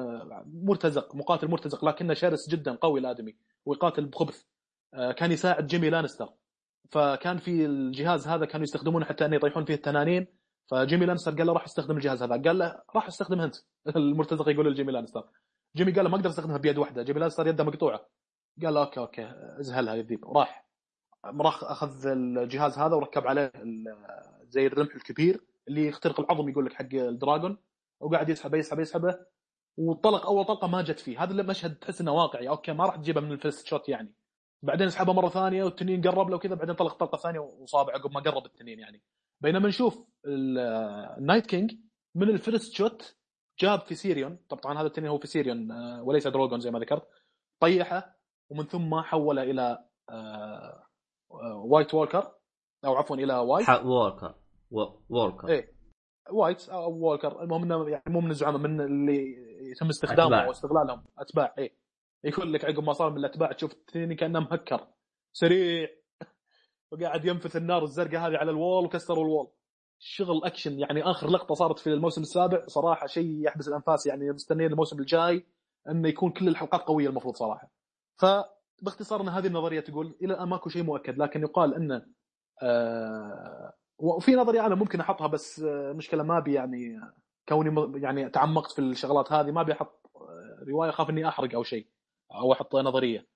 مرتزق 0.47 1.15
مقاتل 1.15 1.49
مرتزق 1.49 1.85
لكنه 1.85 2.15
شرس 2.15 2.51
جدا 2.51 2.75
قوي 2.75 3.01
الآدمي 3.01 3.37
ويقاتل 3.67 4.07
بخبث. 4.07 4.43
آه، 4.95 5.13
كان 5.13 5.33
يساعد 5.33 5.67
جيمي 5.67 5.91
لانستر. 5.91 6.29
فكان 6.91 7.39
في 7.39 7.67
الجهاز 7.67 8.29
هذا 8.29 8.45
كانوا 8.47 8.65
يستخدمونه 8.65 9.05
حتى 9.05 9.25
أن 9.25 9.35
يطيحون 9.35 9.65
فيه 9.65 9.75
التنانين. 9.75 10.27
فجيمي 10.71 11.07
لانستر 11.07 11.35
قال 11.35 11.47
له 11.47 11.53
راح 11.53 11.65
استخدم 11.65 11.97
الجهاز 11.97 12.23
هذا. 12.23 12.43
قال 12.43 12.59
له 12.59 12.83
راح 12.95 13.07
استخدمه 13.07 13.45
أنت. 13.45 13.57
المرتزق 13.97 14.49
يقول 14.49 14.73
لجيمي 14.73 14.93
لانستر. 14.93 15.25
جيمي 15.77 15.93
قال 15.93 16.05
له 16.05 16.11
ما 16.11 16.17
أقدر 16.17 16.31
أستخدمها 16.31 16.59
بيد 16.59 16.79
واحدة. 16.79 17.03
جيمي 17.03 17.21
لانستر 17.21 17.47
يده 17.47 17.65
مقطوعة. 17.65 18.09
قال 18.63 18.77
okay 18.77 19.01
okay 19.01 19.33
ازهلها 19.61 19.95
يا 19.95 20.01
الذيب 20.01 20.25
راح. 20.25 20.69
راح 21.25 21.65
أخذ 21.65 22.07
الجهاز 22.07 22.79
هذا 22.79 22.95
وركب 22.95 23.27
عليه 23.27 23.53
زي 24.49 24.67
الرمح 24.67 24.95
الكبير 24.95 25.45
اللي 25.69 25.87
يخترق 25.87 26.21
العظم 26.21 26.49
يقول 26.49 26.67
لك 26.67 26.73
حق 26.73 26.95
ال 26.95 27.04
dragon 27.04 27.59
وقاعد 28.01 28.29
يسحبه 28.29 28.59
يسحبه 28.59 28.83
يسحبه. 28.83 29.19
وطلق 29.77 30.27
أول 30.27 30.45
طلقة 30.45 30.69
ما 30.69 30.83
جت 30.83 31.01
فيه. 31.01 31.23
هذا 31.23 31.33
المشهد 31.33 31.75
تحس 31.75 32.01
إنه 32.01 32.13
واقعي. 32.13 32.49
okay 32.49 32.73
ما 32.73 32.87
راح 32.87 32.97
تجيبه 32.97 33.21
من 33.21 33.33
ال 33.33 33.39
first 33.39 33.67
shot 33.67 33.89
يعني. 33.89 34.15
بعدين 34.63 34.87
اسحبه 34.87 35.13
مرة 35.13 35.29
ثانية 35.29 35.65
والتنين 35.65 36.03
قرب 36.03 36.31
له 36.31 36.37
وكذا 36.37 36.55
بعدين 36.55 36.75
طلق 36.75 36.95
طلقة 36.95 37.19
ثانية 37.19 37.39
وصاب 37.41 37.91
عقب 37.91 38.13
ما 38.13 38.21
قرب 38.21 38.47
التنين 38.47 38.79
يعني. 38.79 39.03
بينما 39.41 39.69
نشوف 39.69 40.05
ال- 40.27 40.59
ال 41.19 41.24
Night 41.24 41.47
King 41.47 41.75
من 42.15 42.29
ال 42.29 42.36
first 42.36 42.73
shot 42.73 43.17
جاب 43.61 43.81
في 43.81 43.95
سيريون 43.95 44.39
طبعا 44.49 44.79
هذا 44.81 44.87
التنين 44.87 45.09
هو 45.11 45.19
في 45.19 45.27
سيريون 45.27 45.73
آه، 45.73 46.03
وليس 46.03 46.27
دروجون 46.27 46.61
زي 46.61 46.71
ما 46.71 46.79
ذكرت. 46.79 47.09
طيحة. 47.61 48.18
ومن 48.51 48.65
ثم 48.65 49.01
حوله 49.01 49.43
إلى 49.43 49.85
آه، 50.11 50.85
آه، 51.31 51.63
White 51.65 51.95
Walker 51.95 52.33
أو 52.85 52.95
عفوا 52.97 53.17
إلى 53.17 53.39
White 53.39 53.69
Walker 53.69 54.35
Walker 55.11 55.49
إيه. 55.49 55.79
White 56.31 56.69
أو 56.69 56.93
Walker 56.93 57.43
المهم 57.43 57.63
إنه 57.63 57.89
يعني 57.89 58.03
مو 58.07 58.21
من 58.21 58.31
الزعماء 58.31 58.59
من 58.59 58.81
اللي 58.81 59.37
يتم 59.71 59.89
استخدامهم. 59.89 60.49
واستغلالهم 60.49 61.05
أتباع 61.19 61.55
إيه. 61.59 61.77
يقول 62.25 62.53
لك 62.53 62.65
عقب 62.65 62.83
ما 62.83 62.93
صار 62.93 63.11
من 63.11 63.19
الأتباع 63.19 63.53
تشوف 63.53 63.73
التنين 63.73 64.17
كأنه 64.17 64.41
مهكر. 64.41 64.87
سريع. 65.33 65.89
وقاعد 66.93 67.25
ينفث 67.25 67.57
النار 67.57 67.83
الزرقاء 67.83 68.21
هذه 68.21 68.37
على 68.37 68.51
ال 68.51 68.58
wall 68.58 68.85
وكسروا 68.85 69.25
الوول 69.25 69.51
شغل 69.99 70.45
أكشن. 70.45 70.79
يعني 70.79 71.03
آخر 71.03 71.31
لقطة 71.31 71.55
صارت 71.55 71.79
في 71.79 71.87
الموسم 71.87 72.21
السابع. 72.23 72.67
صراحة 72.67 73.07
شيء 73.07 73.47
يحبس 73.47 73.69
الأنفاس 73.69 74.07
يعني 74.07 74.31
مستنيين 74.31 74.71
الموسم 74.71 74.99
الجاي 74.99 75.47
إنه 75.89 76.09
يكون 76.09 76.31
كل 76.31 76.49
الحلقات 76.49 76.81
قوية 76.81 77.09
المفروض 77.09 77.37
صراحة. 77.37 77.71
فباختصار 78.19 79.21
أن 79.21 79.29
هذه 79.29 79.47
النظرية 79.47 79.81
تقول 79.81 80.17
إلى 80.23 80.35
الآن 80.35 80.49
ماكو 80.49 80.69
شيء 80.69 80.83
مؤكد 80.83 81.19
لكن 81.19 81.43
يقال 81.43 81.75
أن 81.75 82.07
آه 82.63 83.73
وفي 83.99 84.35
نظرية 84.35 84.67
أنا 84.67 84.75
ممكن 84.75 85.01
أحطها 85.01 85.27
بس 85.27 85.61
آه 85.61 85.93
مشكلة 85.93 86.23
ما 86.23 86.39
أبي 86.39 86.55
يعني 86.55 87.01
كوني 87.49 87.71
م- 87.71 87.97
يعني 87.97 88.31
تعمقت 88.31 88.73
في 88.73 88.79
الشغلات 88.79 89.33
هذه 89.33 89.51
ما 89.51 89.61
آه، 89.61 90.65
رواية 90.69 90.91
أخاف 90.91 91.11
إني 91.11 91.29
أحرق 91.29 91.55
أو 91.55 91.63
شيء 91.63 91.87
أو 92.35 92.53
أحط 92.53 92.77
نظرية. 92.77 93.27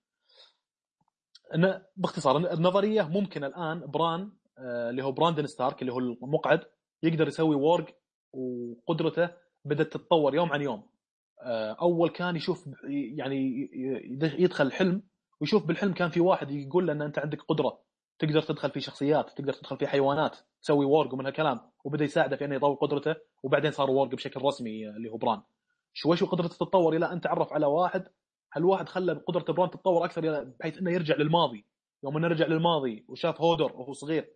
أن 1.55 1.83
باختصار 1.97 2.37
النظرية 2.37 3.03
ممكن 3.03 3.45
الآن 3.45 3.87
بران 3.87 4.33
آه، 4.59 4.91
اللي 4.91 5.05
هو 5.05 5.13
براندن 5.13 5.47
ستارك 5.47 5.83
اللي 5.83 5.93
هو 5.93 5.99
المقعد 5.99 6.61
يقدر 7.03 7.29
يسوي 7.29 7.57
وورق 7.57 7.87
وقدرته 8.33 9.31
بدأت 9.65 9.87
تتطور 9.87 10.35
يوم 10.35 10.53
عن 10.53 10.63
يوم. 10.63 10.79
آه، 10.79 10.92
أول 11.83 12.11
كان 12.11 12.37
يشوف 12.37 12.69
يعني 13.17 13.71
يدخل 14.39 14.67
الحلم 14.67 15.03
ويشوف 15.41 15.67
بالحلم 15.67 15.93
كان 15.93 16.11
في 16.11 16.21
واحد 16.21 16.51
يقول 16.51 16.87
له 16.87 16.93
إن 16.93 17.03
أنت 17.03 17.19
عندك 17.19 17.43
قدرة 17.43 17.79
تقدر 18.19 18.43
تدخل 18.43 18.71
في 18.71 18.81
شخصيات 18.81 19.31
تقدر 19.31 19.53
تدخل 19.53 19.77
في 19.77 19.87
حيوانات 19.87 20.37
تسوي 20.63 20.85
وورق 20.85 21.15
ومن 21.15 21.27
هالكلام. 21.27 21.61
وبدأ 21.85 22.05
يساعده 22.05 22.37
في 22.37 22.45
إنه 22.45 22.55
يطور 22.55 22.75
قدرته 22.75 23.15
وبعدين 23.43 23.71
صار 23.71 23.91
وورق 23.91 24.11
بشكل 24.11 24.43
رسمي 24.43 24.89
آه، 24.89 24.91
اللي 24.91 25.11
هو 25.11 25.17
بران 25.17 25.43
شوي 25.93 26.17
شوي 26.17 26.29
قدرته 26.29 26.55
تتطور 26.55 26.97
إلى 26.97 27.13
أن 27.13 27.21
تعرف 27.21 27.53
على 27.53 27.67
واحد 27.67 28.05
هالواحد 28.55 28.89
خلى 28.89 29.13
قدرة 29.13 29.53
بران 29.53 29.71
تتطور 29.71 30.05
أكثر 30.05 30.45
بحيث 30.61 30.79
إنه 30.79 30.91
يرجع 30.91 31.17
للماضي. 31.17 31.67
يوم 32.05 32.17
إنه 32.17 32.29
رجع 32.29 32.47
للماضي 32.47 33.05
وشاف 33.09 33.41
هودر 33.41 33.73
وهو 33.77 33.93
صغير 33.93 34.33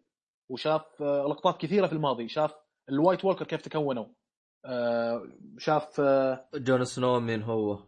وشاف 0.49 1.03
آه، 1.03 1.27
لقطات 1.29 1.61
كثيرة 1.61 1.87
في 1.87 1.93
الماضي 1.93 2.29
شاف 2.29 2.55
ال 2.89 2.95
White 2.95 3.25
Walker 3.25 3.45
كيف 3.45 3.61
تكونوا 3.63 4.05
آه، 4.05 4.11
شاف 5.59 6.01
آه، 6.01 6.49
جون 6.55 6.85
سنو 6.85 7.21
مين 7.21 7.43
هو؟ 7.43 7.79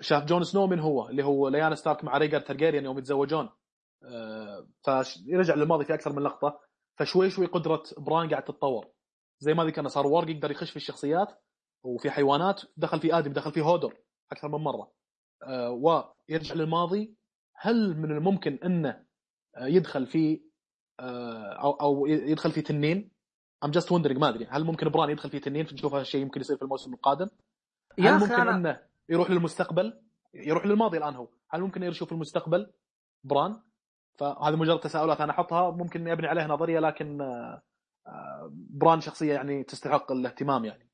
شاف 0.00 0.24
جون 0.24 0.44
سنو 0.44 0.66
من 0.66 0.80
هو 0.80 1.08
اللي 1.08 1.24
هو 1.24 1.48
ليانا 1.48 1.74
ستارك 1.74 2.04
مع 2.04 2.18
ريجر 2.18 2.40
ترجيريان 2.40 2.84
يوم 2.84 2.98
يتزوجون 2.98 3.48
آه، 4.04 4.66
فيرجع 4.84 5.54
للماضي 5.54 5.84
في 5.84 5.94
أكثر 5.94 6.12
من 6.12 6.22
لقطة. 6.22 6.60
فشوي 6.96 7.30
شوي 7.30 7.46
قدرة 7.46 7.82
بران 7.98 8.30
قاعد 8.30 8.42
تتطور. 8.42 8.86
زي 9.38 9.54
ما 9.54 9.64
ذكرنا 9.64 9.88
صار 9.88 10.06
warg 10.06 10.30
يقدر 10.30 10.50
يخش 10.50 10.70
في 10.70 10.76
الشخصيات 10.76 11.28
وفي 11.82 12.10
حيوانات. 12.10 12.62
دخل 12.76 13.00
في 13.00 13.18
آدم 13.18 13.32
دخل 13.32 13.52
في 13.52 13.60
هودر 13.60 13.96
أكثر 14.32 14.48
من 14.48 14.64
مرة. 14.64 14.92
آه، 15.42 15.70
ويرجع 15.70 16.54
للماضي. 16.54 17.14
هل 17.54 17.96
من 17.96 18.10
الممكن 18.10 18.58
إنه 18.64 19.04
يدخل 19.60 20.06
في 20.06 20.42
أو 21.00 21.72
أو 21.72 22.06
يدخل 22.06 22.52
في 22.52 22.62
تنين؟ 22.62 23.10
I'm 23.64 23.70
just 23.70 23.92
wondering 23.92 24.18
ما 24.18 24.28
أدري. 24.28 24.46
هل 24.50 24.64
ممكن 24.64 24.88
بران 24.88 25.10
يدخل 25.10 25.30
في 25.30 25.38
تنين 25.38 25.64
فنشوف 25.66 25.92
هذا 25.94 26.02
الشيء 26.02 26.20
يمكن 26.22 26.40
يصير 26.40 26.56
في 26.56 26.62
الموسم 26.62 26.94
القادم؟ 26.94 27.28
هل 27.98 28.18
ممكن 28.18 28.32
أنا 28.32 28.56
أنه 28.56 28.80
يروح 29.08 29.30
للمستقبل؟ 29.30 30.00
يروح 30.34 30.66
للماضي 30.66 30.98
الآن 30.98 31.14
هو. 31.14 31.28
هل 31.50 31.60
ممكن 31.60 31.82
يشوف 31.82 32.12
المستقبل؟ 32.12 32.72
بران. 33.24 33.62
فهذه 34.18 34.56
مجرد 34.56 34.80
تساؤلات 34.80 35.20
أنا 35.20 35.32
أحطها. 35.32 35.70
ممكن 35.70 36.08
ابني 36.08 36.26
عليها 36.26 36.46
نظرية 36.46 36.80
لكن 36.80 37.20
آه، 37.20 37.62
آه، 38.06 38.50
بران 38.52 39.00
شخصية 39.00 39.34
يعني 39.34 39.64
تستحق 39.64 40.12
الاهتمام 40.12 40.64
يعني. 40.64 40.90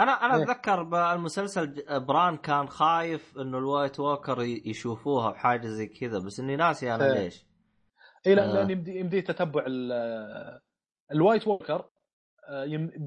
أنا 0.00 0.12
أنا 0.12 0.36
إيه. 0.36 0.42
أتذكر 0.42 0.82
بالمسلسل 0.82 1.84
بران 2.00 2.36
كان 2.36 2.68
خايف 2.68 3.38
إنه 3.38 3.58
ال 3.58 3.65
White 3.65 4.00
Walker 4.00 4.40
يشوفوها 4.42 5.30
بحاجة 5.30 5.66
زي 5.66 5.86
كذا 5.86 6.18
بس 6.18 6.40
إني 6.40 6.56
ناسي 6.56 6.94
أنا 6.94 7.04
إيه. 7.04 7.12
ليش. 7.22 7.46
اي 8.26 8.34
لا 8.34 8.50
آه. 8.50 8.54
لأن 8.54 8.70
يمدي 8.70 8.98
يمدي 8.98 9.22
تتبع 9.22 9.64
ال- 9.66 10.60
ال 11.12 11.18
White 11.18 11.46
Walker. 11.48 11.74
آه، 11.74 11.90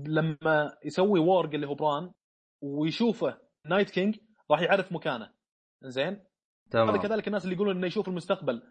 لما 0.07 0.77
يسوي 0.85 1.19
warg 1.19 1.53
اللي 1.53 1.67
هو 1.67 1.75
بران 1.75 2.11
ويشوفه 2.61 3.37
Night 3.65 3.89
King 3.89 4.17
راح 4.51 4.61
يعرف 4.61 4.91
مكانه. 4.91 5.31
زين 5.83 6.07
هذا 6.07 6.25
تمام. 6.71 7.01
كذلك 7.01 7.27
الناس 7.27 7.43
اللي 7.43 7.55
يقولون 7.55 7.75
إنه 7.75 7.87
يشوف 7.87 8.07
المستقبل. 8.07 8.61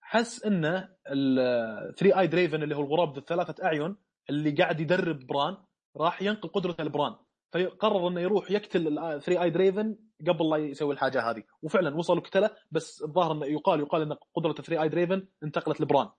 حس 0.00 0.44
إنه 0.44 0.88
ال 1.10 2.12
three-eyed 2.20 2.26
raven 2.26 2.62
اللي 2.62 2.76
هو 2.76 2.80
الغراب 2.80 3.12
ذو 3.12 3.18
الثلاثه 3.18 3.64
أعين 3.64 3.96
اللي 4.30 4.50
قاعد 4.50 4.80
يدرب 4.80 5.26
بران 5.26 5.56
راح 5.96 6.22
ينقل 6.22 6.48
قدرته 6.48 6.84
لبران. 6.84 7.16
فقرر 7.52 8.08
إنه 8.08 8.20
يروح 8.20 8.50
يقتل 8.50 8.98
ال 8.98 9.42
three-eyed 9.42 9.50
raven 9.50 9.96
قبل 10.28 10.50
لا 10.50 10.56
يسوي 10.56 10.94
الحاجة 10.94 11.30
هذه. 11.30 11.42
وفعلا 11.62 11.96
وصل 11.96 12.18
وقتله 12.18 12.50
بس 12.70 13.02
الظاهر 13.02 13.32
إنه 13.32 13.46
يقال 13.46 13.80
يقال 13.80 14.02
إن 14.02 14.16
قدرة 14.34 14.54
ال 14.58 14.82
three-eyed 14.82 14.88
raven 14.88 15.28
انتقلت 15.44 15.80
لبران. 15.80 16.06
آه 16.06 16.14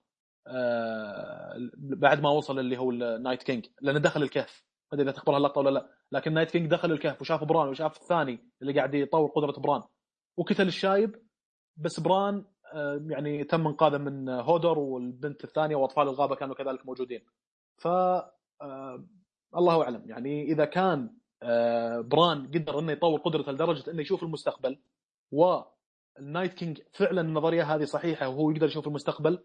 بعد 1.76 2.20
ما 2.20 2.30
وصل 2.30 2.58
اللي 2.58 2.78
هو 2.78 2.90
ال 2.90 2.99
Night 2.99 3.42
King 3.42 3.66
لأنه 3.80 3.98
دخل 3.98 4.22
الكهف. 4.22 4.64
ما 4.92 4.96
أدري 4.96 5.10
إذا 5.10 5.16
تخبر 5.16 5.36
هاللقطة 5.36 5.58
ولا 5.58 5.70
لا. 5.70 5.90
لكن 6.12 6.32
Night 6.32 6.50
King 6.50 6.70
دخل 6.70 6.92
الكهف 6.92 7.20
وشاف 7.20 7.44
بران 7.44 7.68
وشاف 7.68 7.96
الثاني 7.96 8.50
اللي 8.62 8.72
قاعد 8.72 8.94
يطور 8.94 9.30
قدرة 9.30 9.60
بران. 9.60 9.82
وقتل 10.36 10.68
الشايب 10.68 11.16
بس 11.76 12.00
بران 12.00 12.44
آه، 12.74 13.00
يعني 13.08 13.44
تم 13.44 13.66
انقاذه 13.66 13.98
من 13.98 14.28
هودر 14.28 14.78
والبنت 14.78 15.44
الثانية 15.44 15.76
وأطفال 15.76 16.08
الغابة 16.08 16.34
كانوا 16.34 16.54
كذلك 16.54 16.86
موجودين. 16.86 17.20
ف 17.78 17.86
آه، 17.86 19.04
الله 19.56 19.82
أعلم. 19.82 20.02
يعني 20.06 20.42
إذا 20.42 20.64
كان 20.64 21.20
آه، 21.42 22.00
بران 22.00 22.46
قدر 22.46 22.78
إنه 22.78 22.92
يطور 22.92 23.20
قدرته 23.20 23.52
لدرجة 23.52 23.90
إنه 23.90 24.00
يشوف 24.00 24.22
المستقبل 24.22 24.78
وال 25.32 25.67
Night 25.67 26.54
King 26.54 26.80
فعلا 26.92 27.20
النظريه 27.20 27.74
هذه 27.74 27.84
صحيحة 27.84 28.28
وهو 28.28 28.50
يقدر 28.50 28.66
يشوف 28.66 28.86
المستقبل 28.86 29.44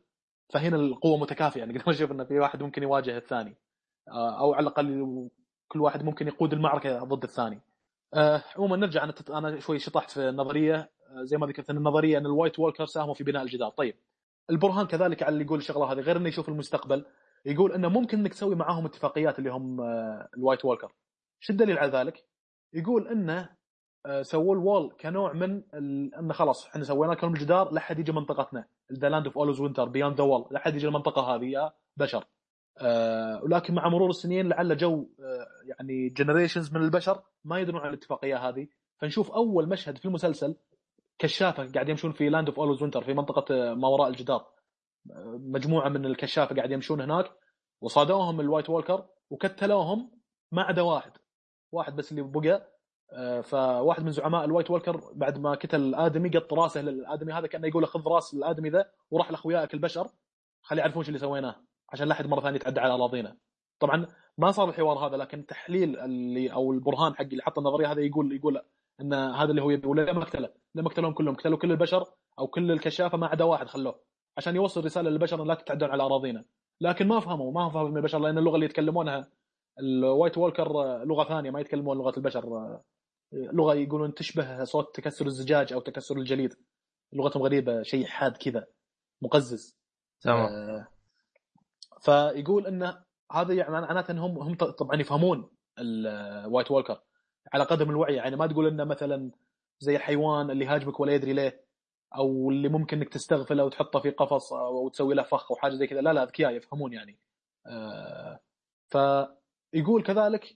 فهنا 0.53 0.75
القوة 0.75 1.17
متكافئة 1.17 1.59
يعني 1.59 1.73
نقدر 1.73 1.91
نشوف 1.91 2.11
انه 2.11 2.23
في 2.23 2.39
واحد 2.39 2.63
ممكن 2.63 2.83
يواجه 2.83 3.17
الثاني 3.17 3.55
آه، 4.07 4.39
أو 4.39 4.53
على 4.53 4.63
الأقل 4.63 5.29
كل 5.67 5.81
واحد 5.81 6.03
ممكن 6.03 6.27
يقود 6.27 6.53
المعركة 6.53 7.03
ضد 7.03 7.23
الثاني 7.23 7.61
آه، 8.13 8.43
عموما 8.55 8.77
نرجع 8.77 9.03
أنا. 9.03 9.13
أنا 9.29 9.59
شوي 9.59 9.79
شطحت 9.79 10.11
في 10.11 10.29
النظرية 10.29 10.75
آه، 10.75 11.23
زي 11.23 11.37
ما 11.37 11.47
ذكرت 11.47 11.69
إن 11.69 11.77
النظرية 11.77 12.17
إن 12.17 12.25
ال 12.25 12.31
White 12.31 12.59
Walker 12.59 12.85
ساهموا 12.85 13.13
في 13.13 13.23
بناء 13.23 13.43
الجدار 13.43 13.69
طيب 13.69 13.95
البرهان 14.49 14.87
كذلك 14.87 15.23
على 15.23 15.33
اللي 15.33 15.45
يقول 15.45 15.59
الشغلة 15.59 15.91
هذه 15.91 15.99
غير 15.99 16.17
إنه 16.17 16.29
يشوف 16.29 16.49
المستقبل 16.49 17.05
يقول 17.45 17.71
إنه 17.71 17.89
ممكن 17.89 18.19
إنك 18.19 18.33
تسوي 18.33 18.55
معاهم 18.55 18.85
اتفاقيات 18.85 19.39
اللي 19.39 19.49
هم 19.49 19.81
ال 20.37 20.42
White 20.42 20.65
Walker 20.65 20.91
شو 21.39 21.53
الدليل 21.53 21.77
على 21.77 21.91
ذلك؟ 21.91 22.23
يقول 22.73 23.07
إنه 23.07 23.49
سووا 24.21 24.55
ال 24.55 24.63
wall 24.63 24.93
كنوع 24.99 25.33
من 25.33 25.63
ال... 25.73 26.15
انه 26.15 26.33
خلاص 26.33 26.67
إحنا 26.67 26.83
سوينا 26.83 27.11
لكم 27.11 27.33
الجدار 27.33 27.71
لا 27.71 27.79
حد 27.79 27.99
يجي 27.99 28.11
منطقتنا. 28.11 28.65
the 28.93 29.09
Land 29.09 29.25
of 29.25 29.37
Always 29.37 29.59
Winter 29.61 29.85
beyond 29.85 30.17
the 30.17 30.23
wall 30.23 30.47
لا 30.51 30.59
حد 30.59 30.75
يجي 30.75 30.87
المنطقة 30.87 31.21
هذه 31.21 31.45
يا 31.45 31.71
بشر. 31.97 32.25
آه، 32.77 33.43
ولكن 33.43 33.73
مع 33.73 33.89
مرور 33.89 34.09
السنين 34.09 34.49
لعل 34.49 34.77
جو 34.77 35.07
آه، 35.19 35.47
يعني 35.65 36.09
generations 36.09 36.73
من 36.73 36.81
البشر 36.81 37.21
ما 37.45 37.59
يدرون 37.59 37.81
عن 37.81 37.89
الاتفاقية 37.89 38.49
هذه. 38.49 38.67
فنشوف 38.97 39.31
أول 39.31 39.69
مشهد 39.69 39.97
في 39.97 40.05
المسلسل 40.05 40.55
كشافة 41.19 41.71
قاعد 41.71 41.89
يمشون 41.89 42.11
في 42.11 42.29
Land 42.29 42.47
of 42.47 42.59
Always 42.59 42.81
Winter 42.81 43.03
في 43.03 43.13
منطقة 43.13 43.55
آه، 43.55 43.73
ما 43.73 43.87
وراء 43.87 44.07
الجدار. 44.09 44.45
آه، 45.11 45.39
مجموعة 45.41 45.89
من 45.89 46.05
الكشافة 46.05 46.55
قاعد 46.55 46.71
يمشون 46.71 47.01
هناك. 47.01 47.31
وصادوهم 47.81 48.39
ال 48.39 48.44
White 48.44 48.69
Walker 48.69 49.05
وكتلوهم 49.29 50.11
ما 50.51 50.61
عدا 50.61 50.81
واحد. 50.81 51.11
واحد 51.71 51.95
بس 51.95 52.11
اللي 52.11 52.21
بقى. 52.21 52.55
آه، 52.55 52.74
فواحد 53.43 54.03
من 54.03 54.11
زعماء 54.11 54.45
ال 54.45 54.50
White 54.50 54.71
Walker 54.71 55.11
بعد 55.13 55.37
ما 55.37 55.51
قتل 55.51 55.81
الادمي 55.81 56.29
قط 56.29 56.53
راسه 56.53 56.81
للآدمي 56.81 57.33
هذا 57.33 57.47
كأنه 57.47 57.67
يقول 57.67 57.87
خذ 57.87 58.07
راس 58.07 58.33
الآدمي 58.33 58.69
ذا 58.69 58.85
وراح 59.11 59.31
لأخوياك 59.31 59.73
البشر 59.73 60.07
خلي 60.61 60.81
يعرفون 60.81 61.03
شو 61.03 61.07
اللي 61.07 61.19
سويناه 61.19 61.55
عشان 61.89 62.07
لا 62.07 62.13
أحد 62.13 62.27
مرة 62.27 62.41
ثانية 62.41 62.55
يتعدى 62.55 62.79
على 62.79 62.93
أراضينا. 62.93 63.37
طبعا 63.79 64.05
ما 64.37 64.51
صار 64.51 64.69
الحوار 64.69 64.97
هذا 64.97 65.17
لكن 65.17 65.45
تحليل 65.45 65.99
اللي 65.99 66.53
أو 66.53 66.71
البرهان 66.71 67.15
حق 67.15 67.21
اللي 67.21 67.43
حط 67.43 67.59
النظرية 67.59 67.91
هذا 67.91 68.01
يقول 68.01 68.35
يقول 68.35 68.61
إن 69.01 69.13
هذا 69.13 69.49
اللي 69.49 69.61
هو 69.61 69.69
يبي 69.69 69.87
ولا 69.87 70.13
ما 70.13 70.25
قتله 70.25 70.49
لما 70.75 70.89
قتلهم 70.89 71.13
كلهم 71.13 71.35
قتلوا 71.35 71.57
كل 71.57 71.71
البشر 71.71 72.05
أو 72.39 72.47
كل 72.47 72.71
الكشافة 72.71 73.17
ما 73.17 73.27
عدا 73.27 73.43
واحد 73.43 73.67
خلوه 73.67 73.99
عشان 74.37 74.55
يوصل 74.55 74.85
رسالة 74.85 75.09
للبشر 75.09 75.43
لا 75.43 75.53
تتعدون 75.53 75.89
على 75.89 76.03
أراضينا. 76.03 76.45
لكن 76.81 77.07
ما 77.07 77.19
فهموا 77.19 77.51
ما 77.51 77.69
فهموا 77.69 77.97
البشر 77.97 78.19
لأن 78.19 78.37
اللغة 78.37 78.55
اللي 78.55 78.65
يتكلمونها 78.65 79.27
الوايت 79.79 80.37
وولكر 80.37 80.67
آه، 80.83 81.03
لغة 81.03 81.23
ثانية 81.23 81.51
ما 81.51 81.59
يتكلمون 81.59 81.97
لغة 81.97 82.13
البشر. 82.17 82.43
آه، 82.57 82.83
لغة 83.31 83.73
يقولون 83.73 84.13
تشبه 84.13 84.63
صوت 84.63 84.95
تكسر 84.95 85.25
الزجاج 85.25 85.73
أو 85.73 85.79
تكسر 85.79 86.17
الجليد. 86.17 86.55
لغتهم 87.13 87.43
غريبة 87.43 87.83
شيء 87.83 88.05
حاد 88.05 88.37
كذا 88.37 88.67
مقزز. 89.21 89.77
تمام. 90.21 90.45
آه، 90.45 90.87
فيقول 92.01 92.67
انه 92.67 93.03
هذا 93.31 93.53
يعني 93.53 93.71
معناته 93.71 94.11
انهم 94.11 94.37
هم 94.37 94.55
طبعا 94.55 95.01
يفهمون 95.01 95.49
الوايت 95.79 96.71
وولكر 96.71 97.01
على 97.53 97.63
قدم 97.63 97.89
الوعي 97.89 98.15
يعني 98.15 98.35
ما 98.35 98.47
تقول 98.47 98.67
انه 98.67 98.83
مثلا 98.83 99.31
زي 99.79 99.95
الحيوان 99.95 100.51
اللي 100.51 100.65
هاجمك 100.65 100.99
ولا 100.99 101.13
يدري 101.13 101.33
ليه 101.33 101.65
أو 102.15 102.51
اللي 102.51 102.69
ممكن 102.69 102.97
إنك 102.97 103.09
تستغفله 103.09 103.65
وتحطه 103.65 103.99
في 103.99 104.09
قفص 104.09 104.53
أو 104.53 104.89
تسوي 104.89 105.15
له 105.15 105.23
فخ 105.23 105.51
أو 105.51 105.57
حاجة 105.57 105.73
زي 105.73 105.87
كذا. 105.87 106.01
لا 106.01 106.13
لا 106.13 106.23
أذكياء 106.23 106.51
يفهمون 106.51 106.93
يعني. 106.93 107.19
آه، 107.67 108.39
فيقول 109.75 110.03
كذلك 110.03 110.55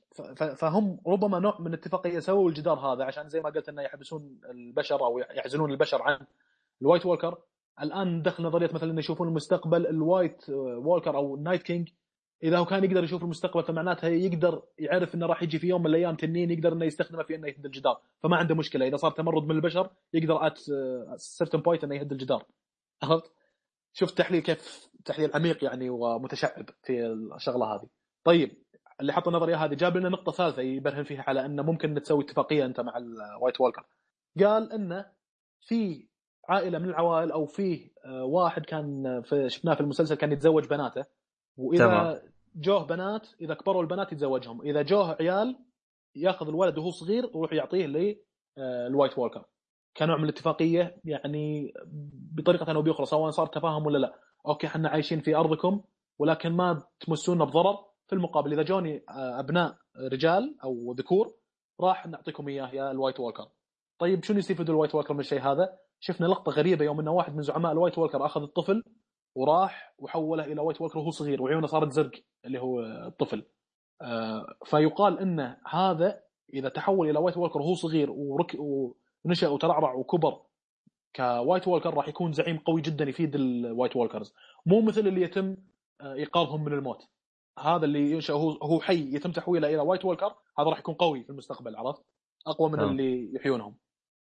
فهم 0.57 0.99
ربما 1.07 1.39
نوع 1.39 1.57
من 1.61 1.74
اتفاقيه 1.74 2.20
سووا 2.20 2.49
الجدار 2.49 2.80
هذا 2.80 3.03
عشان 3.03 3.30
زي 3.30 3.41
ما 3.41 3.49
قلت 3.49 3.70
إنه 3.70 3.82
يحبسون 3.82 4.39
البشر 4.49 5.05
أو 5.05 5.17
يعزلون 5.17 5.72
البشر 5.72 6.01
عن 6.01 6.20
ال 6.82 6.86
White 6.86 7.06
Walker. 7.06 7.38
الآن 7.82 8.22
دخل 8.22 8.43
نظرية 8.43 8.70
مثلا 8.74 8.91
إنه 8.91 8.99
يشوفون 8.99 9.28
المستقبل 9.28 9.88
ال 9.88 9.98
White 9.98 10.50
Walker 10.50 11.16
أو 11.15 11.36
ال 11.36 11.40
Night 11.40 11.64
King. 11.64 11.89
إذا 12.43 12.57
هو 12.57 12.65
كان 12.65 12.84
يقدر 12.84 13.03
يشوف 13.03 13.24
المستقبل 13.24 13.63
فمعناته 13.63 14.07
يقدر 14.07 14.63
يعرف 14.78 15.15
إنه 15.15 15.26
راح 15.26 15.43
يجي 15.43 15.59
في 15.59 15.67
يوم 15.67 15.82
من 15.82 15.88
الأيام 15.88 16.15
تنين 16.15 16.51
يقدر 16.51 16.74
إنه 16.74 16.86
يستخدمه 16.86 17.24
في 17.24 17.36
إنه 17.36 17.47
يهد 17.47 17.65
الجدار. 17.65 18.01
فما 18.24 18.38
عنده 18.38 18.55
مشكلة. 18.55 18.88
إذا 18.88 18.97
صار 18.97 19.11
تمرد 19.11 19.43
من 19.43 19.55
البشر 19.55 19.89
يقدر 20.13 20.47
at 20.47 20.58
certain 21.16 21.60
point 21.60 21.84
إنه 21.84 21.95
يهد 21.95 22.11
الجدار. 22.11 22.45
عرفت؟ 23.03 23.32
شفت 23.93 24.17
تحليل 24.17 24.41
كيف 24.41 24.89
تحليل 25.05 25.32
عميق 25.34 25.63
يعني 25.63 25.89
ومتشعب 25.89 26.70
في 26.84 27.05
الشغلة 27.36 27.65
هذه. 27.65 27.88
طيب 28.24 28.68
اللي 29.02 29.14
حط 29.14 29.28
النظريه 29.28 29.56
هذه 29.56 29.74
جاب 29.74 29.97
لنا 29.97 30.10
نقطة 30.10 30.32
ثالثة 30.32 30.62
يبرهن 30.62 31.04
فيها 31.04 31.24
على 31.28 31.45
إنه 31.45 31.64
ممكن 31.64 32.02
تسوي 32.02 32.24
اتفاقية 32.24 32.66
أنت 32.66 32.80
مع 32.80 32.97
ال 32.97 33.08
White 33.08 33.62
Walker 33.62 33.86
قال 34.39 34.74
إنه 34.74 35.06
في 35.62 36.08
عائلة 36.50 36.80
من 36.80 36.89
العوائل 36.89 37.32
أو 37.32 37.45
فيه 37.45 37.89
آه، 38.06 38.24
واحد 38.24 38.66
كان 38.66 39.22
في 39.22 39.50
شفناه 39.50 39.74
في 39.74 39.82
المسلسل 39.82 40.16
كان 40.16 40.32
يتزوج 40.32 40.68
بناته. 40.68 41.06
وإذا 41.58 41.86
تمام. 41.86 42.20
جوه 42.56 42.86
بنات 42.86 43.28
إذا 43.41 43.54
كبروا 43.54 43.82
البنات 43.82 44.12
يتزوجهم. 44.12 44.62
إذا 44.62 44.82
جوه 44.82 45.18
عيال 45.20 45.60
يأخذ 46.16 46.47
الولد 46.47 46.78
وهو 46.78 46.89
صغير 46.89 47.26
ويروح 47.34 47.54
يعطيه 47.54 47.86
لل 48.58 48.75
White 48.75 49.18
Walker 49.18 49.45
كنوع 49.97 50.18
من 50.18 50.24
الاتفاقية 50.24 51.02
يعني 51.04 51.74
بطريقة 52.38 52.74
أو 52.76 52.82
بأخرى 52.82 53.06
سواء 53.06 53.32
صار 53.32 53.47
تفاهم 53.47 53.86
ولا 53.86 53.97
لا. 53.97 54.20
okay 54.47 54.68
إحنا 54.68 54.89
عايشين 54.89 55.20
في 55.20 55.36
أرضكم 55.36 55.82
ولكن 56.20 56.52
ما 56.52 56.84
تمسونا 57.00 57.45
بضرر. 57.45 57.89
في 58.10 58.16
المقابل 58.16 58.53
إذا 58.53 58.64
جوني 58.64 59.03
آه، 59.10 59.39
أبناء 59.39 59.78
رجال 60.12 60.55
أو 60.64 60.93
ذكور 60.97 61.34
راح 61.82 62.07
نعطيكم 62.07 62.47
إياه 62.47 62.70
يا 62.74 62.91
ال 62.91 62.96
White 62.96 63.20
Walker. 63.20 63.47
طيب 63.99 64.24
شنو 64.24 64.38
يستفيد 64.38 64.70
ال 64.70 64.74
White 64.74 64.95
Walker 64.95 65.14
من 65.14 65.20
الشيء 65.20 65.41
هذا؟ 65.41 65.78
شفنا 65.99 66.28
لقطة 66.28 66.51
غريبة 66.51 66.86
يوم 66.86 66.99
إنه 66.99 67.12
واحد 67.12 67.36
من 67.36 67.41
زعماء 67.41 67.72
ال 67.72 67.76
White 67.76 67.97
Walker 67.97 68.26
أخذ 68.26 68.41
الطفل 68.41 68.84
وراح 69.36 69.95
وحوله 69.97 70.43
إلى 70.43 70.62
White 70.62 70.82
Walker 70.82 71.00
وهو 70.99 71.12
صغير 71.12 71.41
وعيونه 71.41 71.68
صارت 71.68 71.91
زرق 71.91 72.12
اللي 72.45 72.60
هو 72.60 72.80
الطفل. 72.82 73.45
آه، 74.01 74.55
فيقال 74.66 75.20
ان 75.20 75.55
هذا 75.68 76.22
إذا 76.53 76.70
تحول 76.70 77.10
إلى 77.10 77.20
White 77.20 77.38
Walker 77.38 77.60
وهو 77.62 77.74
صغير 77.74 78.12
ورك 78.12 78.55
و... 78.60 78.93
نشا 79.26 79.47
وترعرع 79.47 79.93
وكبر 79.93 80.41
ك 81.16 81.24
White 81.24 81.68
Walker 81.68 81.93
راح 81.93 82.07
يكون 82.07 82.34
زعيم 82.34 82.57
قوي 82.57 82.82
جدا 82.82 83.05
يفيد 83.05 83.36
ال 83.36 83.45
White 83.45 83.95
Walkers. 83.95 84.34
مو 84.66 84.82
مثل 84.82 85.07
اللي 85.07 85.22
يتم 85.22 85.57
آه، 86.01 86.14
إيقاظهم 86.14 86.64
من 86.64 86.74
الموت. 86.74 87.07
هذا 87.60 87.86
اللي 87.86 88.12
ينشأ 88.12 88.34
هو 88.34 88.51
هو 88.51 88.80
حي 88.80 89.16
يتم 89.16 89.32
تحويله 89.32 89.68
إلى 89.68 89.78
White 89.78 90.06
Walker 90.06 90.36
هذا 90.60 90.70
راح 90.70 90.80
يكون 90.80 90.95
قوي 90.95 91.24
في 91.24 91.30
المستقبل 91.30 91.76
عرفت 91.76 92.03
أقوى 92.47 92.70
من 92.70 92.78
نعم. 92.78 92.89
اللي 92.89 93.34
يحيونهم 93.36 93.76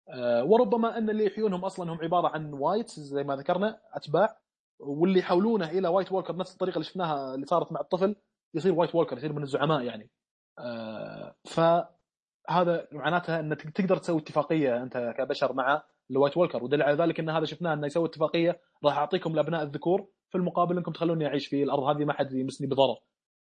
آه، 0.09 0.43
وربما 0.43 0.97
أن 0.97 1.09
اللي 1.09 1.25
يحيونهم 1.25 1.65
أصلا 1.65 1.93
هم 1.93 2.01
عبارة 2.01 2.27
عن 2.27 2.53
Wights 2.53 2.99
زي 2.99 3.23
ما 3.23 3.35
ذكرنا 3.35 3.81
أتباع 3.93 4.37
واللي 4.79 5.19
يحولونه 5.19 5.69
إلى 5.69 5.87
White 5.87 6.11
Walker 6.11 6.35
نفس 6.35 6.53
الطريقة 6.53 6.75
اللي 6.75 6.85
شفناها 6.85 7.35
اللي 7.35 7.45
صارت 7.45 7.71
مع 7.71 7.79
الطفل 7.81 8.15
يصير 8.53 8.73
White 8.73 8.95
Walker 8.95 9.17
يصير 9.17 9.33
من 9.33 9.43
الزعماء 9.43 9.81
يعني 9.81 10.09
آه، 10.59 11.35
فهذا 11.45 12.87
معناتها 12.91 13.39
انك 13.39 13.61
تقدر 13.61 13.97
تسوي 13.97 14.19
اتفاقية 14.19 14.83
أنت 14.83 15.13
كبشر 15.17 15.53
مع 15.53 15.83
ال 16.11 16.16
White 16.16 16.37
Walker 16.37 16.63
ودل 16.63 16.81
على 16.81 16.97
ذلك 17.03 17.19
أن 17.19 17.29
هذا 17.29 17.45
شفناه 17.45 17.73
أنه 17.73 17.87
يسوي 17.87 18.05
اتفاقية 18.05 18.61
راح 18.85 18.97
أعطيكم 18.97 19.33
الابناء 19.33 19.63
الذكور 19.63 20.07
في 20.29 20.37
المقابل 20.37 20.77
أنكم 20.77 20.91
تخلوني 20.91 21.27
أعيش 21.27 21.47
في 21.47 21.63
الأرض 21.63 21.83
هذه 21.83 22.05
ما 22.05 22.13
حد 22.13 22.33
يمسني 22.33 22.67
بضرر. 22.67 22.97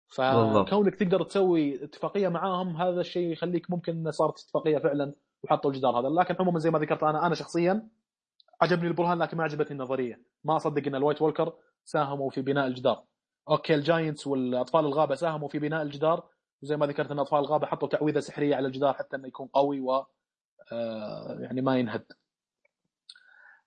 فكونك 0.07 0.95
تقدر 0.95 1.23
تسوي 1.23 1.83
اتفاقية 1.83 2.27
معاهم 2.27 2.77
هذا 2.77 3.01
الشيء 3.01 3.31
يخليك 3.31 3.71
ممكن 3.71 4.11
صارت 4.11 4.39
اتفاقية 4.39 4.77
فعلا 4.77 5.13
وحطوا 5.43 5.71
الجدار 5.71 5.99
هذا. 5.99 6.09
لكن 6.09 6.35
عموما 6.39 6.59
زي 6.59 6.71
ما 6.71 6.79
ذكرت 6.79 7.03
أنا 7.03 7.27
أنا 7.27 7.35
شخصيا 7.35 7.87
عجبني 8.61 8.87
البرهان 8.87 9.17
لكن 9.19 9.37
ما 9.37 9.43
عجبتني 9.43 9.71
النظرية. 9.71 10.21
ما 10.43 10.55
أصدق 10.55 10.87
إن 10.87 10.95
ال 10.95 11.00
White 11.00 11.21
Walker 11.21 11.53
ساهموا 11.85 12.29
في 12.29 12.41
بناء 12.41 12.67
الجدار. 12.67 13.03
أوكي 13.49 13.75
ال 13.75 13.83
Giants 13.83 14.27
والأطفال 14.27 14.85
الغابة 14.85 15.15
ساهموا 15.15 15.49
في 15.49 15.59
بناء 15.59 15.81
الجدار. 15.81 16.23
وزي 16.61 16.77
ما 16.77 16.85
ذكرت 16.85 17.11
إن 17.11 17.19
أطفال 17.19 17.39
الغابة 17.39 17.67
حطوا 17.67 17.87
تعويذة 17.87 18.19
سحرية 18.19 18.55
على 18.55 18.67
الجدار 18.67 18.93
حتى 18.93 19.15
إنه 19.15 19.27
يكون 19.27 19.47
قوي 19.47 19.79
و 19.79 20.05
آه، 20.71 21.37
يعني 21.39 21.61
ما 21.61 21.77
ينهد. 21.77 22.05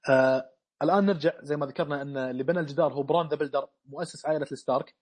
آه 0.09 0.51
الآن 0.83 1.07
نرجع 1.07 1.33
زي 1.43 1.57
ما 1.57 1.67
ذكرنا 1.67 2.03
إن 2.03 2.17
اللي 2.17 2.43
بنى 2.43 2.61
الجدار 2.61 2.93
هو 2.93 3.03
بران 3.03 3.29
the 3.29 3.37
Builder 3.37 3.69
مؤسس 3.87 4.27
عائلة 4.27 4.47
الستارك. 4.53 4.95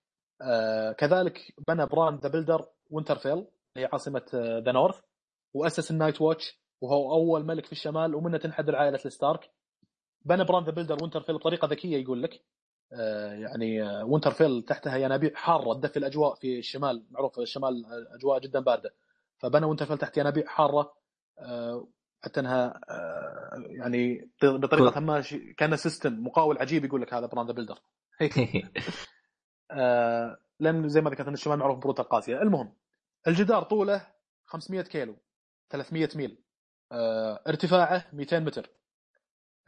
آه 0.42 0.92
كذلك 0.92 1.54
بنى 1.68 1.86
بران 1.86 2.16
the 2.16 2.28
Builder 2.28 2.66
وينترفيل 2.90 3.46
هي 3.76 3.84
عاصمة 3.92 4.22
آه، 4.34 4.58
the 4.58 4.72
North 4.72 5.00
وأسس 5.54 5.90
ال 5.90 5.94
Night's 5.94 6.20
Watch 6.20 6.58
وهو 6.80 7.12
أول 7.12 7.44
ملك 7.46 7.66
في 7.66 7.72
الشمال 7.72 8.14
ومنه 8.14 8.38
تنحدر 8.38 8.76
عائلة 8.76 9.00
الستارك. 9.06 9.50
بنى 10.24 10.44
بران 10.44 10.64
the 10.64 10.70
Builder 10.70 10.96
وينترفيل 11.02 11.34
بطريقة 11.34 11.68
ذكية 11.68 11.96
يقول 11.96 12.22
لك. 12.22 12.40
آه، 12.92 13.32
يعني 13.32 13.82
آه، 13.82 14.04
وينترفيل 14.04 14.62
تحتها 14.62 14.96
ينابيع 14.96 15.30
حارة 15.34 15.74
تدفي 15.74 15.96
الأجواء 15.96 16.34
في 16.34 16.58
الشمال 16.58 17.06
معروف 17.10 17.38
الشمال 17.38 17.84
آه، 17.86 18.16
أجواء 18.16 18.40
جدا 18.40 18.60
باردة. 18.60 18.94
فبنى 19.38 19.66
وينترفيل 19.66 19.98
تحت 19.98 20.18
ينابيع 20.18 20.46
حارة 20.46 20.92
آه، 21.38 21.88
حتى 22.24 22.40
إنها 22.40 22.80
آه، 22.90 23.64
يعني 23.66 24.30
بطريقة 24.42 25.00
ما 25.00 25.22
كان 25.56 25.76
system 25.76 26.24
مقاول 26.24 26.58
عجيب 26.58 26.84
يقول 26.84 27.02
لك 27.02 27.14
هذا 27.14 27.26
بران 27.26 27.46
the 27.46 27.52
Builder 27.52 27.78
آه، 29.70 30.38
لأن 30.60 30.88
زي 30.88 31.00
ما 31.00 31.10
ذكرت 31.10 31.28
أن 31.28 31.34
الشمال 31.34 31.58
معروف 31.58 31.78
ببرودته 31.78 32.02
القاسيه 32.02 32.42
المهم 32.42 32.74
الجدار 33.26 33.62
طوله 33.62 34.06
500 34.46 34.82
كيلو 34.82 35.16
300 35.70 36.08
ميل. 36.16 36.38
آه، 36.92 37.42
ارتفاعه 37.48 38.06
200 38.12 38.38
متر. 38.38 38.70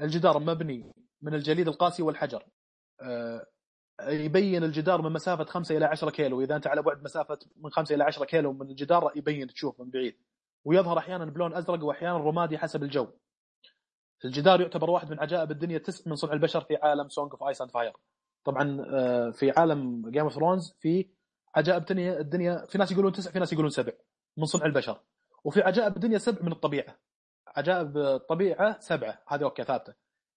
الجدار 0.00 0.38
مبني 0.38 0.92
من 1.22 1.34
الجليد 1.34 1.68
القاسي 1.68 2.02
والحجر. 2.02 2.44
آه، 3.00 3.46
يبين 4.02 4.64
الجدار 4.64 5.02
من 5.02 5.12
مسافة 5.12 5.44
5 5.44 5.76
إلى 5.76 5.84
10 5.84 6.10
كيلو. 6.10 6.40
إذا 6.40 6.56
أنت 6.56 6.66
على 6.66 6.82
بعد 6.82 7.02
مسافة 7.02 7.38
من 7.56 7.70
5 7.70 7.94
إلى 7.94 8.04
10 8.04 8.24
كيلو 8.24 8.52
من 8.52 8.70
الجدار 8.70 9.12
يبين 9.16 9.46
تشوف 9.46 9.80
من 9.80 9.90
بعيد. 9.90 10.16
ويظهر 10.64 10.98
أحيانا 10.98 11.24
بلون 11.24 11.54
أزرق 11.54 11.84
واحيانا 11.84 12.18
رمادي 12.18 12.58
حسب 12.58 12.82
الجو. 12.82 13.08
الجدار 14.24 14.60
يعتبر 14.60 14.90
واحد 14.90 15.10
من 15.10 15.20
عجائب 15.20 15.50
الدنيا 15.50 15.78
تسع 15.78 16.10
من 16.10 16.16
صنع 16.16 16.32
البشر 16.32 16.60
في 16.60 16.76
عالم 16.76 17.08
Song 17.08 17.30
of 17.32 17.42
Ice 17.42 17.60
and 17.60 17.70
Fire 17.70 17.92
طبعا 18.44 18.86
آه، 18.94 19.30
في 19.30 19.50
عالم 19.50 20.10
Game 20.10 20.22
of 20.22 20.32
Thrones 20.32 20.76
في 20.80 21.10
عجائب 21.54 21.80
الدنيا 21.80 22.20
الدنيا 22.20 22.66
في 22.66 22.78
ناس 22.78 22.92
يقولون 22.92 23.12
تسع 23.12 23.30
في 23.30 23.38
ناس 23.38 23.52
يقولون 23.52 23.70
سبع 23.70 23.92
من 24.36 24.44
صنع 24.44 24.66
البشر. 24.66 25.00
وفي 25.44 25.60
عجائب 25.62 25.96
الدنيا 25.96 26.18
سبع 26.18 26.42
من 26.42 26.52
الطبيعة. 26.52 26.96
عجائب 27.56 27.98
الطبيعة 27.98 28.80
سبعة 28.80 29.22
هذه 29.28 29.42
أوكي 29.42 29.64
ثابتة. 29.64 29.94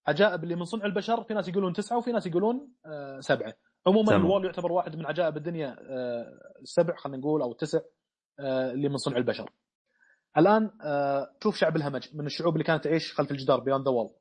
عجائب 0.08 0.44
اللي 0.44 0.56
من 0.56 0.66
صنع 0.66 0.86
البشر 0.86 1.24
في 1.24 1.34
ناس 1.34 1.48
يقولون 1.48 1.74
تسعة 1.74 1.98
وفي 1.98 2.12
ناس 2.12 2.28
يقولون 2.28 2.74
آه، 2.86 3.20
سبعة. 3.20 3.54
عموما. 3.88 4.16
ال 4.16 4.22
Wall 4.22 4.46
يعتبر 4.46 4.72
واحد 4.72 4.96
من 4.96 5.06
عجائب 5.06 5.38
الدنيا 5.38 5.78
آه، 5.90 6.40
السبع 6.62 6.96
خلينا 6.96 7.18
نقول 7.18 7.42
أو 7.42 7.52
التسع 7.52 7.80
آه، 8.40 8.72
اللي 8.72 8.90
من 8.90 8.98
صنع 8.98 9.18
البشر. 9.18 9.50
الآن 10.38 10.72
آه، 10.82 11.36
شوف 11.44 11.58
شعب 11.58 11.76
الهمج 11.76 12.16
من 12.16 12.26
الشعوب 12.26 12.54
اللي 12.54 12.64
كانت 12.64 12.84
تعيش 12.84 13.14
خلف 13.14 13.32
الجدار 13.32 13.60
beyond 13.60 13.86
the 13.86 13.92
Wall 13.92 14.16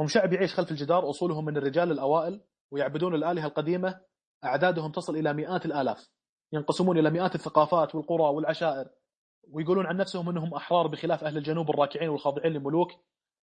هم 0.00 0.06
شعب 0.06 0.32
يعيش 0.32 0.54
خلف 0.54 0.70
الجدار 0.70 1.10
أصولهم 1.10 1.44
من 1.44 1.56
الرجال 1.56 1.90
الأوائل 1.92 2.40
ويعبدون 2.70 3.14
الآلهة 3.14 3.46
القديمة 3.46 4.00
أعدادهم 4.44 4.92
تصل 4.92 5.16
إلى 5.16 5.32
مئات 5.32 5.66
الآلاف. 5.66 6.08
ينقسمون 6.52 6.98
إلى 6.98 7.10
مئات 7.10 7.34
الثقافات 7.34 7.94
والقرى 7.94 8.22
والعشائر. 8.22 8.88
ويقولون 9.52 9.86
عن 9.86 9.96
نفسهم 9.96 10.28
إنهم 10.28 10.54
أحرار 10.54 10.86
بخلاف 10.86 11.24
أهل 11.24 11.36
الجنوب 11.36 11.70
الراكعين 11.70 12.08
والخاضعين 12.08 12.52
للملوك 12.52 12.92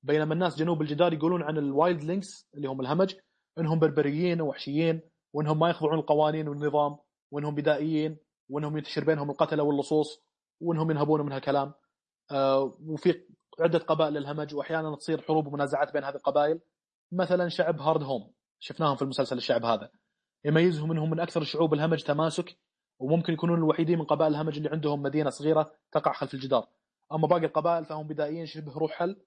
بينما 0.04 0.34
الناس 0.34 0.56
جنوب 0.56 0.82
الجدار 0.82 1.14
يقولون 1.14 1.44
عن 1.44 1.58
ال 1.58 2.04
Wildlings 2.04 2.50
اللي 2.56 2.68
هم 2.68 2.82
الهمج 2.82 3.16
إنهم 3.58 3.80
بربريين 3.80 4.42
ووحشيين 4.42 5.02
وإنهم 5.34 5.60
ما 5.60 5.70
يخضعون 5.70 6.00
القوانين 6.00 6.48
والنظام 6.48 6.98
وإنهم 7.32 7.56
بدائيين 7.56 8.18
وإنهم 8.50 8.78
ينتشر 8.78 9.04
بينهم 9.04 9.32
القتلة 9.32 9.64
واللصوص 9.64 10.26
وإنهم 10.62 10.92
ينهبون 10.92 11.22
من 11.22 11.32
هالكلام 11.32 11.74
آه، 12.32 12.78
وفي 12.88 13.26
عدة 13.60 13.80
قبائل 13.80 14.18
الهمج 14.18 14.56
وأحيانا 14.56 14.96
تصير 14.96 15.22
حروب 15.22 15.48
ومنازعات 15.48 15.94
بين 15.94 16.04
هذه 16.04 16.16
القبائل. 16.16 16.60
مثلا 17.12 17.50
شعب 17.50 17.82
هارد 17.82 18.04
هوم. 18.04 18.34
شفناهم 18.60 18.96
في 18.96 19.02
المسلسل 19.02 19.38
الشعب 19.38 19.66
هذا. 19.66 19.90
يميزهم 20.46 20.92
انهم 20.92 21.10
من 21.10 21.20
أكثر 21.20 21.42
الشعوب 21.42 21.74
الهمج 21.74 22.04
تماسك 22.04 22.58
وممكن 23.00 23.34
يكونون 23.34 23.58
الوحيدين 23.58 24.00
من 24.00 24.06
قبائل 24.06 24.32
الهمج 24.32 24.58
اللي 24.58 24.70
عندهم 24.70 25.02
مدينة 25.02 25.30
صغيرة 25.30 25.72
تقع 25.92 26.14
خلف 26.14 26.34
الجدار. 26.34 26.68
أما 27.14 27.28
باقي 27.28 27.46
القبائل 27.46 27.86
فهم 27.86 28.08
بدائيين 28.08 28.46
شبه 28.46 28.78
رحل 28.78 29.22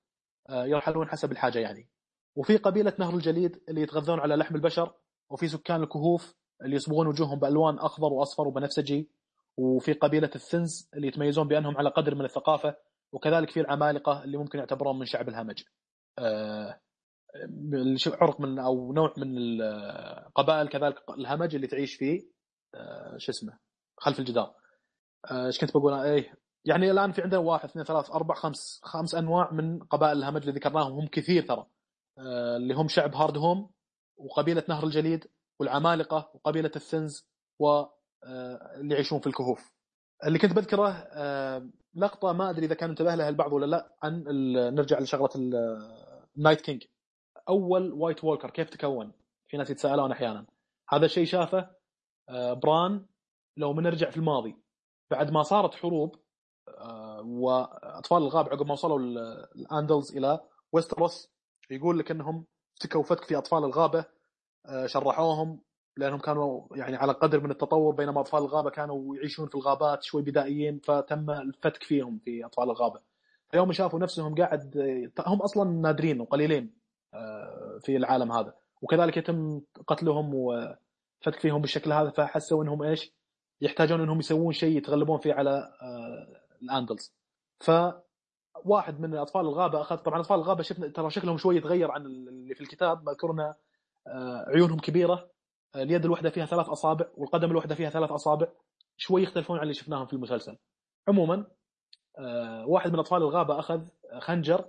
آه، 0.49 0.65
يرحلون 0.65 1.09
حسب 1.09 1.33
الحاجة 1.33 1.59
يعني. 1.59 1.89
وفي 2.37 2.57
قبيلة 2.57 2.93
نهر 2.99 3.15
الجليد 3.15 3.63
اللي 3.69 3.81
يتغذون 3.81 4.21
على 4.21 4.37
لحم 4.37 4.55
البشر 4.55 4.95
وفي 5.31 5.49
سكان 5.49 5.83
الكهوف 5.83 6.35
اللي 6.63 6.77
يصبغون 6.77 7.07
وجوههم 7.07 7.39
بألوان 7.39 7.79
أخضر 7.79 8.13
وأصفر 8.13 8.49
وبنفسجي. 8.49 9.11
وفي 9.57 9.93
قبيلة 9.93 10.31
الثنز 10.35 10.91
اللي 10.95 11.07
يتميزون 11.07 11.49
بأنهم 11.49 11.77
على 11.77 11.91
قدر 11.91 12.15
من 12.15 12.25
الثقافة 12.25 12.77
وكذلك 13.13 13.51
في 13.51 13.61
العمالقة 13.61 14.25
اللي 14.25 14.39
ممكن 14.39 14.59
يعتبرون 14.59 14.99
من 14.99 15.07
شعب 15.07 15.29
الهمج. 15.29 15.63
آه، 16.19 16.81
عرق 18.07 18.41
من 18.41 18.59
أو 18.59 18.93
نوع 18.93 19.15
من 19.17 19.39
القبائل 19.39 20.69
كذلك 20.69 20.97
الهمج 21.19 21.55
اللي 21.55 21.67
تعيش 21.67 21.95
في 21.95 22.29
آه، 22.75 23.17
شو 23.19 23.33
اسمه 23.33 23.59
خلف 23.97 24.19
الجدار. 24.19 24.55
آه، 25.31 25.47
إيش 25.47 25.61
كنت 25.61 25.71
بقول 25.71 25.93
إيه 25.93 26.35
يعني 26.65 26.91
الآن 26.91 27.13
في 27.13 27.23
عندنا 27.23 27.41
واحد 27.41 27.69
اثنين 27.69 27.85
ثلاث 27.85 28.11
أربع 28.11 28.35
خمس 28.35 28.81
خمس 28.83 29.15
أنواع 29.15 29.53
من 29.53 29.79
قبائل 29.79 30.19
الهمج 30.19 30.41
اللي 30.41 30.53
ذكرناهم 30.53 30.93
هم 30.93 31.07
كثير 31.07 31.43
ترى 31.47 31.67
آه، 32.19 32.57
اللي 32.57 32.75
هم 32.75 32.89
شعب 32.89 33.15
هارد 33.15 33.37
هوم 33.37 33.71
وقبيلة 34.17 34.65
نهر 34.69 34.85
الجليد 34.85 35.27
والعمالقة 35.61 36.31
وقبيلة 36.35 36.71
الثنز 36.77 37.29
واللي 37.59 38.95
يعيشون 38.95 39.21
في 39.21 39.27
الكهوف. 39.27 39.73
اللي 40.27 40.39
كنت 40.39 40.53
بذكره 40.53 41.09
لقطة 41.95 42.33
ما 42.33 42.51
أدري 42.51 42.67
إذا 42.67 42.75
كان 42.75 42.91
انتبه 42.91 43.15
لها 43.15 43.29
البعض 43.29 43.53
ولا 43.53 43.67
لا 43.67 43.97
عن 44.03 44.25
نرجع 44.75 44.99
لشغلة 44.99 45.31
ال 46.37 46.41
Night 46.41 46.61
King 46.61 46.85
أول 47.49 47.93
White 47.93 48.25
Walker 48.25 48.51
كيف 48.51 48.71
تكون؟ 48.71 49.13
في 49.49 49.57
ناس 49.57 49.71
يتساءلون 49.71 50.13
أحيانا 50.13 50.47
هذا 50.89 51.05
الشيء 51.07 51.25
شافه 51.25 51.71
آه، 52.29 52.53
بران 52.53 53.07
لو 53.57 53.73
بنرجع 53.73 54.11
في 54.11 54.17
الماضي 54.17 54.57
بعد 55.11 55.31
ما 55.31 55.43
صارت 55.43 55.75
حروب 55.75 56.17
آه، 56.69 57.21
وأطفال 57.27 58.19
الغابة 58.23 58.49
عقب 58.49 58.67
ما 58.67 58.73
وصلوا 58.73 58.99
ال- 58.99 59.19
الأندلز 59.57 60.17
إلى 60.17 60.41
ويستروس 60.73 61.31
يقول 61.71 61.99
لك 61.99 62.11
إنهم 62.11 62.47
افتكوا 62.77 63.03
فتك 63.03 63.25
في 63.25 63.39
أطفال 63.39 63.65
الغابة 63.65 64.05
آه، 64.67 64.87
شرحوهم 64.87 65.61
لأنهم 65.97 66.19
كانوا 66.19 66.77
يعني 66.77 66.97
على 66.97 67.13
قدر 67.13 67.41
من 67.41 67.51
التطور 67.51 67.95
بينما 67.95 68.21
أطفال 68.21 68.41
الغابة 68.43 68.71
كانوا 68.71 69.17
يعيشون 69.17 69.49
في 69.49 69.55
الغابات 69.55 70.03
شوي 70.03 70.23
بدائيين 70.23 70.79
فتم 70.79 71.31
الفتك 71.31 71.83
فيهم 71.83 72.19
في 72.25 72.45
أطفال 72.47 72.65
الغابة. 72.71 73.01
يوم 73.55 73.73
شافوا 73.73 73.99
نفسهم 73.99 74.35
قاعد 74.35 74.77
هم 75.27 75.43
أصلا 75.43 75.71
نادرين 75.71 76.21
وقليلين 76.21 76.79
في 77.81 77.97
العالم 77.97 78.33
هذا. 78.33 78.55
وكذلك 78.83 79.17
يتم 79.17 79.61
قتلهم 79.87 80.35
وفتك 80.35 81.41
فيهم 81.41 81.61
بالشكل 81.61 81.93
هذا 81.93 82.11
فحسوا 82.11 82.63
إنهم 82.63 82.83
إيش؟ 82.83 83.13
يحتاجون 83.61 84.01
إنهم 84.01 84.19
يسوون 84.19 84.53
شيء 84.53 84.77
يتغلبون 84.77 85.19
فيه 85.19 85.35
على 85.35 85.51
آه، 85.83 86.27
الاندلز. 86.63 87.15
فواحد 87.61 89.01
من 89.01 89.15
اطفال 89.15 89.41
الغابة 89.41 89.81
اخذ 89.81 89.97
طبعا 89.97 90.21
اطفال 90.21 90.37
الغابة 90.37 90.63
شفنا 90.63 90.89
ترى 90.89 91.11
شكلهم 91.11 91.37
شوي 91.37 91.57
يتغير 91.57 91.91
عن 91.91 92.07
اللي 92.07 92.55
في 92.55 92.61
الكتاب. 92.61 93.09
مذكور 93.09 93.31
انه 93.31 93.55
آه، 94.07 94.45
عيونهم 94.49 94.79
كبيرة. 94.79 95.31
آه، 95.75 95.83
اليد 95.83 96.05
الواحده 96.05 96.31
فيها 96.31 96.47
ثلاث 96.47 96.69
أصابع 96.69 97.07
والقدم 97.15 97.51
الواحده 97.51 97.75
فيها 97.75 97.91
ثلاث 97.91 98.11
أصابع. 98.11 98.49
شوي 98.97 99.23
يختلفون 99.23 99.57
عن 99.57 99.63
اللي 99.63 99.75
شفناهم 99.75 100.07
في 100.07 100.13
المسلسل. 100.13 100.57
عموما 101.09 101.47
آه، 102.19 102.67
واحد 102.67 102.93
من 102.93 102.99
اطفال 102.99 103.23
الغابة 103.23 103.59
أخذ 103.59 103.89
خنجر 104.19 104.69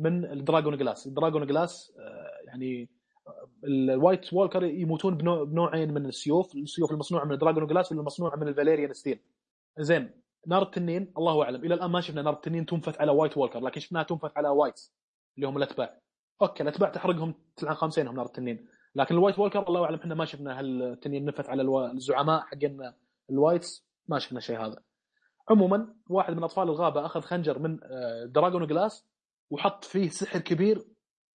من 0.00 0.24
ال 0.24 0.76
dragonglass. 0.76 1.06
ال 1.06 1.46
dragonglass 1.46 1.92
آه، 1.98 2.46
يعني 2.46 2.90
آه، 3.26 3.48
ال 3.64 3.75
White 3.75 4.32
Walker 4.32 4.64
يموتون 4.64 5.16
بنوع 5.16 5.44
بنوعين 5.44 5.94
من 5.94 6.06
السيوف. 6.06 6.54
السيوف 6.54 6.92
المصنوعه 6.92 7.24
من 7.24 7.32
ال 7.32 7.66
dragonglass 7.66 7.92
والمصنوعه 7.92 8.36
من 8.36 8.48
ال 8.48 8.53
Valyrian 8.53 8.92
steel. 8.92 9.20
زين 9.78 10.10
نار 10.46 10.62
التنين 10.62 11.12
الله 11.18 11.42
أعلم. 11.42 11.64
إلى 11.64 11.74
الآن 11.74 11.90
ما 11.90 12.00
شفنا 12.00 12.22
نار 12.22 12.34
التنين 12.34 12.66
تنفث 12.66 13.00
على 13.00 13.12
White 13.12 13.36
Walker 13.36 13.60
لكن 13.60 13.80
شفناها 13.80 14.02
تنفث 14.02 14.30
على 14.36 14.48
Wights 14.48 14.94
اللي 15.36 15.48
هم 15.48 15.56
الأتباع. 15.56 16.00
أوكي 16.42 16.62
الأتباع 16.62 16.90
تحرقهم 16.90 17.34
تلعن 17.56 17.74
خمسينهم 17.74 18.14
نار 18.16 18.26
التنين. 18.26 18.68
لكن 18.94 19.14
ال 19.14 19.18
White 19.18 19.38
Walker 19.38 19.68
الله 19.68 19.84
أعلم 19.84 19.96
إحنا 19.96 20.14
ما 20.14 20.24
شفنا 20.24 20.60
هل 20.60 20.82
التنين 20.82 21.24
نفث 21.24 21.50
على. 21.50 21.62
الزعماء 21.92 22.40
حقين 22.40 22.92
ال 23.30 23.37
Wights. 23.37 23.86
ما 24.08 24.18
شفنا 24.18 24.40
شيء 24.40 24.58
هذا. 24.66 24.82
عموما 25.50 25.94
واحد 26.08 26.36
من 26.36 26.42
أطفال 26.42 26.68
الغابة 26.68 27.06
أخذ 27.06 27.20
خنجر 27.20 27.58
من 27.58 27.78
آه، 27.82 28.24
dragonglass. 28.24 29.09
وحط 29.50 29.84
فيه 29.84 30.08
سحر 30.08 30.38
كبير 30.38 30.84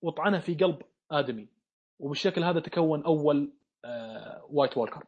وطعنه 0.01 0.39
في 0.39 0.55
قلب 0.55 0.81
آدمي. 1.11 1.49
وبالشكل 1.99 2.43
هذا 2.43 2.59
تكون 2.59 3.05
أول 3.05 3.53
آه، 3.85 4.47
White 4.49 4.77
Walker 4.77 5.03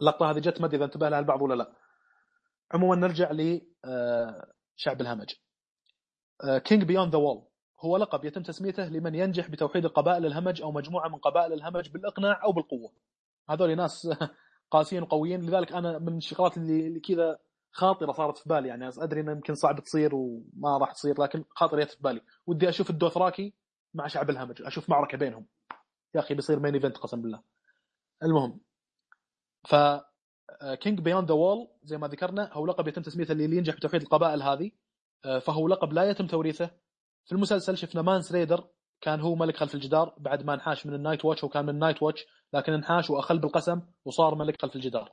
اللقطة 0.00 0.30
هذه 0.30 0.38
جت 0.38 0.60
ما 0.60 0.66
أدري 0.66 0.76
إذا 0.76 0.84
انتبه 0.84 1.08
لها 1.08 1.18
البعض 1.18 1.42
ولا 1.42 1.54
لا. 1.54 1.72
عموما 2.72 2.96
نرجع 2.96 3.30
لشعب 3.32 5.00
الهمج. 5.00 5.34
King 6.64 6.84
Beyond 6.84 7.12
the 7.12 7.18
Wall 7.18 7.42
هو 7.80 7.96
لقب 7.96 8.24
يتم 8.24 8.42
تسميته 8.42 8.88
لمن 8.88 9.14
ينجح 9.14 9.50
بتوحيد 9.50 9.84
القبائل 9.84 10.26
الهمج 10.26 10.62
أو 10.62 10.72
مجموعة 10.72 11.08
من 11.08 11.16
قبائل 11.18 11.52
الهمج 11.52 11.90
بالإقناع 11.90 12.44
أو 12.44 12.52
بالقوة. 12.52 12.92
هذول 13.48 13.76
ناس 13.76 14.08
قاسيين 14.70 15.02
وقويين. 15.02 15.40
لذلك 15.40 15.72
أنا 15.72 15.98
من 15.98 16.16
الشغلات 16.16 16.56
اللي 16.56 17.00
كذا 17.00 17.38
خاطرة 17.72 18.12
صارت 18.12 18.38
في 18.38 18.48
بالي 18.48 18.68
يعني 18.68 18.88
أدري 18.98 19.20
انها 19.20 19.34
يمكن 19.34 19.54
صعب 19.54 19.80
تصير 19.80 20.14
وما 20.14 20.78
راح 20.78 20.92
تصير 20.92 21.22
لكن 21.22 21.44
خاطرة 21.50 21.84
جت 21.84 21.90
في 21.90 22.02
بالي. 22.02 22.20
ودي 22.46 22.68
أشوف 22.68 22.90
الدوثراكي 22.90 23.54
مع 23.94 24.06
شعب 24.06 24.30
الهمج 24.30 24.62
أشوف 24.62 24.90
معركة 24.90 25.18
بينهم. 25.18 25.46
يا 26.14 26.20
أخي 26.20 26.34
بيصير 26.34 26.60
main 26.60 26.74
event 26.74 26.96
قسم 26.96 27.22
بالله. 27.22 27.42
المهم 28.22 28.60
ف 29.68 29.74
King 30.80 31.00
Beyond 31.00 31.28
the 31.28 31.34
Wall 31.34 31.68
زي 31.82 31.98
ما 31.98 32.08
ذكرنا 32.08 32.50
هو 32.52 32.66
لقب 32.66 32.88
يتم 32.88 33.02
تسميته 33.02 33.32
اللي 33.32 33.56
ينجح 33.56 33.74
بتوحيد 33.74 34.02
القبائل 34.02 34.42
هذه. 34.42 34.70
آه، 35.24 35.38
فهو 35.38 35.68
لقب 35.68 35.92
لا 35.92 36.10
يتم 36.10 36.26
توريثه. 36.26 36.70
في 37.24 37.32
المسلسل 37.32 37.76
شفنا 37.76 38.02
مانس 38.02 38.32
ريدر 38.32 38.68
كان 39.00 39.20
هو 39.20 39.34
ملك 39.34 39.56
خلف 39.56 39.74
الجدار 39.74 40.14
بعد 40.18 40.44
ما 40.44 40.54
انحاش 40.54 40.86
من 40.86 40.94
ال 40.94 40.98
Night's 40.98 41.24
Watch 41.24 41.44
وكان 41.44 41.64
من 41.64 41.70
ال 41.70 41.74
Night's 41.74 42.02
Watch 42.02 42.26
لكن 42.52 42.72
انحاش 42.72 43.10
وأخل 43.10 43.38
بالقسم 43.38 43.80
وصار 44.04 44.34
ملك 44.34 44.62
خلف 44.62 44.76
الجدار. 44.76 45.12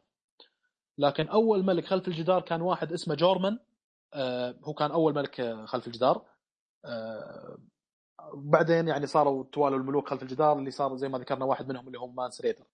لكن 0.98 1.28
أول 1.28 1.64
ملك 1.66 1.86
خلف 1.86 2.08
الجدار 2.08 2.42
كان 2.42 2.62
واحد 2.62 2.94
اسمه 2.94 3.16
جورمان. 3.16 3.60
آه 4.14 4.56
هو 4.64 4.74
كان 4.74 4.92
أول 4.92 5.16
ملك 5.16 5.42
خلف 5.66 5.88
الجدار. 5.88 6.26
آه 6.86 7.58
بعدين 8.34 8.88
يعني 8.88 9.08
صاروا 9.08 9.44
توالوا 9.52 9.80
الملوك 9.80 10.10
خلف 10.10 10.24
الجدار 10.24 10.60
اللي 10.60 10.72
صار 10.72 10.96
زي 10.96 11.10
ما 11.10 11.18
ذكرنا 11.18 11.46
واحد 11.46 11.68
منهم 11.68 11.88
اللي 11.88 11.98
هم 11.98 12.16
مانس 12.16 12.42
ريدر. 12.42 12.66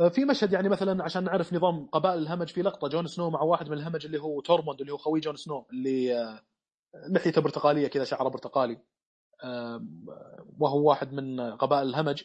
آه 0.00 0.08
في 0.08 0.24
مشهد 0.24 0.52
يعني 0.52 0.68
مثلا 0.68 1.04
عشان 1.04 1.24
نعرف 1.24 1.52
نظام 1.52 1.86
قبائل 1.86 2.18
الهمج 2.18 2.48
في 2.48 2.62
لقطة 2.62 2.88
جون 2.88 3.06
سنو 3.06 3.30
مع 3.30 3.42
واحد 3.42 3.68
من 3.68 3.78
الهمج 3.78 4.06
اللي 4.06 4.20
هو 4.20 4.40
تورموند 4.40 4.80
اللي 4.80 4.92
هو 4.92 4.96
خوي 4.96 5.20
جون 5.20 5.36
سنو 5.36 5.66
اللي 5.70 6.40
لحيته 7.08 7.40
برتقالية 7.40 7.88
كذا 7.88 8.04
شعره 8.04 8.28
برتقالي. 8.28 8.78
وهو 10.58 10.88
واحد 10.88 11.12
من 11.12 11.40
قبائل 11.40 11.88
الهمج. 11.88 12.22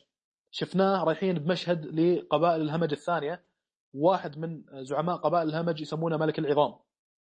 شفناه 0.51 1.03
رايحين 1.03 1.39
بمشهد 1.39 1.85
لقبائل 1.85 2.61
الهمج 2.61 2.91
الثانية. 2.91 3.45
واحد 3.93 4.37
من 4.37 4.63
زعماء 4.83 5.17
قبائل 5.17 5.49
الهمج 5.49 5.81
يسمونه 5.81 6.17
ملك 6.17 6.39
العظام. 6.39 6.75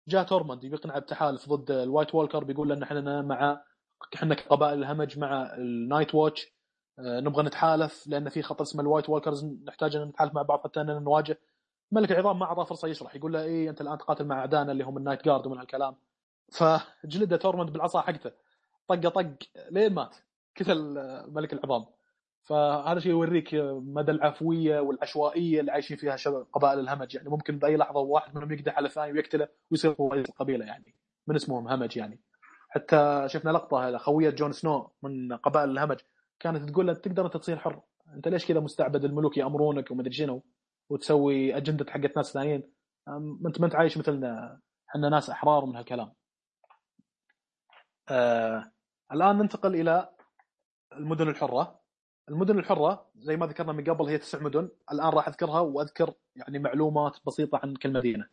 جاء 0.09 0.25
تورموند 0.25 0.67
بيقنع 0.67 0.99
بتحالف 0.99 1.49
ضد 1.49 1.71
ال 1.71 1.78
White 1.78 2.14
Walker 2.14 2.45
بيقول 2.45 2.69
لنا 2.69 2.85
إحنا 2.85 3.23
مع 3.23 3.62
إحنا 4.14 4.35
كقبائل 4.35 4.79
الهمج 4.79 5.19
مع 5.19 5.55
ال 5.55 5.62
Night's 5.62 6.14
Watch 6.14 6.57
آه، 6.99 7.21
نبغى 7.21 7.43
نتحالف 7.43 8.07
لأن 8.07 8.29
في 8.29 8.43
خطر 8.43 8.62
اسمه 8.62 8.83
ال 8.83 8.87
White 8.87 9.09
Walkers 9.09 9.45
نحتاج 9.45 9.97
أن 9.97 10.03
نتحالف 10.09 10.35
مع 10.35 10.43
بعض 10.43 10.61
حتى 10.64 10.83
نواجه. 10.83 11.39
ملك 11.93 12.12
العظام 12.12 12.39
ما 12.39 12.45
أعطاه 12.45 12.64
فرصة 12.64 12.89
يشرح 12.89 13.17
يقول 13.17 13.33
له 13.33 13.43
إيه 13.43 13.71
أنت 13.71 13.81
الآن 13.81 13.99
تقاتل 13.99 14.25
مع 14.25 14.39
أعدائنا 14.39 14.73
اللي 14.73 14.85
هم 14.85 14.97
ال 14.99 15.03
Night 15.03 15.25
Guard 15.25 15.47
ومن 15.47 15.59
هالكلام. 15.59 15.97
فجلده 16.53 17.37
تورموند 17.37 17.71
بالعصا 17.73 18.01
حقته. 18.01 18.31
طقه 18.89 19.09
طق 19.09 19.37
لين 19.71 19.95
مات. 19.95 20.17
قتل 20.61 20.95
ملك 21.33 21.53
العظام. 21.53 21.87
فهذا 22.49 23.01
شيء 23.01 23.13
يوريك 23.13 23.55
مدى 23.73 24.13
العفوية 24.13 24.81
والعشوائية 24.81 25.61
اللي 25.61 25.73
عايشين 25.73 25.97
فيها 25.97 26.17
قبائل 26.53 26.79
الهمج. 26.79 27.15
يعني 27.15 27.29
ممكن 27.29 27.59
بأي 27.59 27.77
لحظة 27.77 28.01
واحد 28.01 28.37
منهم 28.37 28.53
يقدح 28.53 28.77
على 28.77 28.87
الثاني 28.87 29.13
ويقتله 29.13 29.49
ويصير 29.71 29.97
هو 30.01 30.09
رئيس 30.09 30.29
القبيلة 30.29 30.67
يعني 30.67 30.95
من 31.27 31.37
اسمهم 31.37 31.69
همج 31.69 31.97
يعني. 31.97 32.21
حتى 32.69 33.25
شفنا 33.27 33.51
لقطة 33.51 33.99
خوية 33.99 34.31
جون 34.31 34.53
سنو 34.53 34.93
من 35.03 35.33
قبائل 35.33 35.71
الهمج 35.71 35.97
كانت 36.41 36.71
تقول 36.71 36.87
له 36.87 36.95
تقدر 36.95 37.27
أنت 37.27 37.37
تصير 37.37 37.59
حر 37.59 37.83
أنت 38.15 38.29
ليش 38.29 38.47
كذا 38.47 38.61
مستعبد 38.61 39.05
الملوك 39.05 39.37
يأمرونك 39.37 39.91
ومدري 39.91 40.13
شنو 40.13 40.43
وتسوي 40.91 41.57
أجندة 41.57 41.91
حقت 41.91 42.17
ناس 42.17 42.33
ثانيين؟ 42.33 42.63
أنت 43.47 43.61
ما 43.61 43.67
أنت 43.67 43.75
عايش 43.75 43.99
مثلنا 43.99 44.61
إحنا 44.91 45.09
ناس 45.09 45.31
أحرار 45.31 45.67
من 45.67 45.77
هالكلام. 45.77 46.13
آه 48.11 48.73
الآن 49.13 49.39
ننتقل 49.39 49.75
إلى 49.75 50.09
المدن 50.93 51.29
الحرة. 51.29 51.81
المدن 52.29 52.59
الحرة 52.59 53.07
زي 53.16 53.37
ما 53.37 53.47
ذكرنا 53.47 53.72
من 53.72 53.85
قبل 53.85 54.05
هي 54.05 54.18
تسع 54.18 54.39
مدن. 54.39 54.68
الآن 54.93 55.09
راح 55.09 55.29
أذكرها 55.29 55.61
وأذكر 55.61 56.14
يعني 56.37 56.59
معلومات 56.59 57.16
بسيطة 57.27 57.61
عن 57.62 57.74
كل 57.74 57.93
مدينة. 57.93 58.27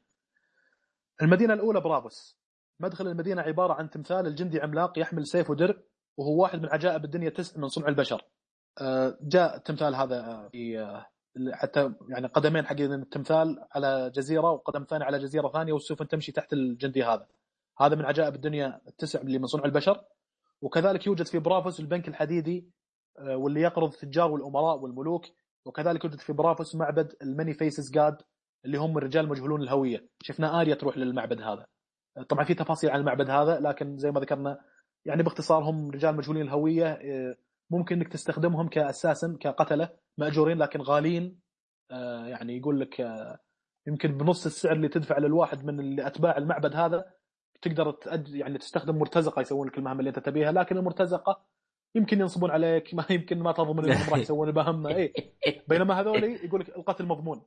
المدينة 1.21 1.53
الأولى 1.53 1.81
برافوس. 1.81 2.37
مدخل 2.79 3.07
المدينة 3.07 3.41
عبارة 3.41 3.73
عن 3.73 3.89
تمثال 3.89 4.27
الجندي 4.27 4.61
عملاق 4.61 4.99
يحمل 4.99 5.27
سيف 5.27 5.49
ودرع 5.49 5.75
وهو 6.17 6.41
واحد 6.41 6.61
من 6.61 6.69
عجائب 6.69 7.05
الدنيا 7.05 7.29
تسع 7.29 7.59
من 7.59 7.67
صنع 7.67 7.87
البشر. 7.87 8.21
آه، 8.81 9.17
جاء 9.21 9.55
التمثال 9.55 9.95
هذا 9.95 10.49
في 10.51 10.79
آه، 10.79 11.05
حتى 11.51 11.93
يعني 12.09 12.27
قدمين 12.27 12.65
حق 12.65 12.79
التمثال 12.79 13.65
على 13.71 14.09
جزيرة 14.15 14.51
وقدم 14.51 14.83
ثاني 14.83 15.03
على 15.03 15.19
جزيرة 15.19 15.49
ثانية 15.49 15.73
والسفن 15.73 16.07
تمشي 16.07 16.31
تحت 16.31 16.53
الجندي 16.53 17.03
هذا. 17.03 17.27
هذا 17.79 17.95
من 17.95 18.05
عجائب 18.05 18.35
الدنيا 18.35 18.81
التسع 18.87 19.21
اللي 19.21 19.39
من 19.39 19.45
صنع 19.45 19.65
البشر. 19.65 20.03
وكذلك 20.61 21.07
يوجد 21.07 21.25
في 21.25 21.39
برافوس 21.39 21.79
البنك 21.79 22.07
الحديدي 22.07 22.69
واللي 23.19 23.61
يقرض 23.61 23.93
التجار 23.93 24.31
والأمراء 24.31 24.79
والملوك. 24.79 25.25
وكذلك 25.65 26.05
يوجد 26.05 26.19
في 26.19 26.33
برافوس 26.33 26.75
معبد 26.75 27.13
الماني 27.21 27.53
فيسز 27.53 27.91
جاد 27.91 28.17
اللي 28.65 28.77
هم 28.77 28.97
الرجال 28.97 29.29
مجهولون 29.29 29.61
الهوية. 29.61 30.07
شفنا 30.23 30.61
آريا 30.61 30.75
تروح 30.75 30.97
للمعبد 30.97 31.41
هذا. 31.41 31.65
آه، 32.17 32.23
طبعا 32.23 32.45
في 32.45 32.53
تفاصيل 32.53 32.89
عن 32.89 32.99
المعبد 32.99 33.29
هذا 33.29 33.59
لكن 33.59 33.97
زي 33.97 34.11
ما 34.11 34.19
ذكرنا 34.19 34.59
يعني 35.05 35.23
باختصار 35.23 35.63
هم 35.63 35.91
رجال 35.91 36.15
مجهولين 36.15 36.41
الهوية 36.41 36.85
آه، 36.85 37.35
ممكن 37.69 37.95
إنك 37.95 38.07
تستخدمهم 38.07 38.67
كاساسا 38.67 39.37
كقتلة 39.39 39.89
مأجورين 40.17 40.57
لكن 40.57 40.81
غاليين. 40.81 41.43
يعني 42.25 42.57
يقول 42.57 42.79
لك 42.79 42.99
يمكن 43.87 44.17
بنص 44.17 44.45
السعر 44.45 44.75
اللي 44.75 44.87
تدفع 44.87 45.17
للواحد 45.17 45.65
من 45.65 45.99
أتباع 45.99 46.37
المعبد 46.37 46.75
هذا 46.75 47.05
تقدر 47.61 47.97
يعني 48.27 48.57
تستخدم 48.57 48.95
مرتزقة 48.95 49.41
يسوون 49.41 49.67
لك 49.67 49.77
المهمة 49.77 49.99
اللي 49.99 50.09
أنت 50.09 50.19
تبيها. 50.19 50.51
لكن 50.51 50.77
المرتزقة 50.77 51.45
يمكن 51.95 52.19
ينصبون 52.19 52.51
عليك 52.51 52.93
ما 52.93 53.05
يمكن 53.09 53.39
ما 53.39 53.51
تضمن 53.51 53.85
إنهم 53.85 54.09
راح 54.09 54.19
يسوون 54.19 54.49
المهمه 54.49 54.89
اي 54.89 55.13
بينما 55.67 55.99
هذول 55.99 56.23
يقول 56.23 56.61
لك 56.61 56.69
القتل 56.69 57.05
مضمون 57.05 57.41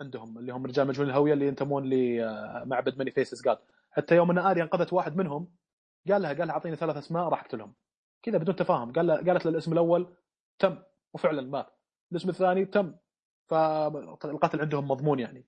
عندهم 0.00 0.38
اللي 0.38 0.52
هم 0.52 0.66
رجال 0.66 0.86
مجهول 0.86 1.06
الهوية 1.06 1.32
اللي 1.32 1.46
ينتمون 1.46 1.90
لمعبد 1.90 2.98
Many 2.98 3.10
Faces 3.10 3.42
God. 3.48 3.58
حتى 3.90 4.16
يوم 4.16 4.30
أن 4.30 4.38
اريا 4.38 4.62
أنقذت 4.62 4.92
واحد 4.92 5.16
منهم 5.16 5.48
قال 6.10 6.22
لها 6.22 6.32
قال 6.32 6.46
لها 6.46 6.50
أعطيني 6.50 6.76
ثلاث 6.76 6.96
أسماء 6.96 7.28
راح 7.28 7.40
أقتلهم. 7.40 7.72
كذا 8.22 8.38
بدون 8.38 8.56
تفاهم. 8.56 8.92
قال 8.92 9.06
لها 9.06 9.16
قالت 9.16 9.44
له 9.46 9.50
الاسم 9.50 9.72
الأول 9.72 10.06
تم 10.58 10.78
وفعلا 11.14 11.42
مات. 11.42 11.66
الاسم 12.12 12.28
الثاني 12.28 12.64
تم. 12.64 12.94
فالقتل 13.46 14.60
عندهم 14.60 14.88
مضمون 14.88 15.18
يعني. 15.18 15.44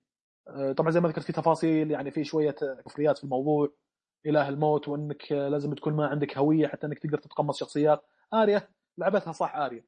آه، 0.49 0.72
طبعا 0.72 0.90
زي 0.90 1.01
ما 1.01 1.09
ذكرت 1.09 1.24
في 1.24 1.32
تفاصيل 1.32 1.90
يعني 1.90 2.11
في 2.11 2.24
شوية 2.24 2.57
كفريات 2.86 3.18
في 3.18 3.24
الموضوع. 3.24 3.72
إله 4.26 4.49
الموت 4.49 4.88
وإنك 4.88 5.32
لازم 5.32 5.74
تكون 5.74 5.94
ما 5.94 6.07
عندك 6.07 6.38
هوية 6.38 6.66
حتى 6.66 6.86
إنك 6.86 6.99
تقدر 6.99 7.18
تتقمص 7.18 7.61
شخصيات. 7.61 8.05
آريا 8.35 8.68
لعبتها 8.99 9.33
صح 9.33 9.57
آريا. 9.57 9.85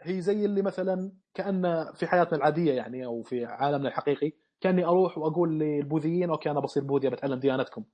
هي 0.00 0.20
زي 0.20 0.44
اللي 0.44 0.62
مثلا 0.62 1.12
كأن 1.34 1.92
في 1.94 2.06
حياتنا 2.06 2.38
العادية 2.38 2.72
يعني 2.72 3.06
أو 3.06 3.22
في 3.22 3.44
عالمنا 3.44 3.88
الحقيقي 3.88 4.32
كأني 4.60 4.84
أروح 4.84 5.18
وأقول 5.18 5.58
للبوذيين 5.58 6.30
أوكي 6.30 6.50
أنا 6.50 6.60
بصير 6.60 6.84
بوذي 6.84 7.10
بتعلم 7.10 7.38
ديانتكم. 7.40 7.84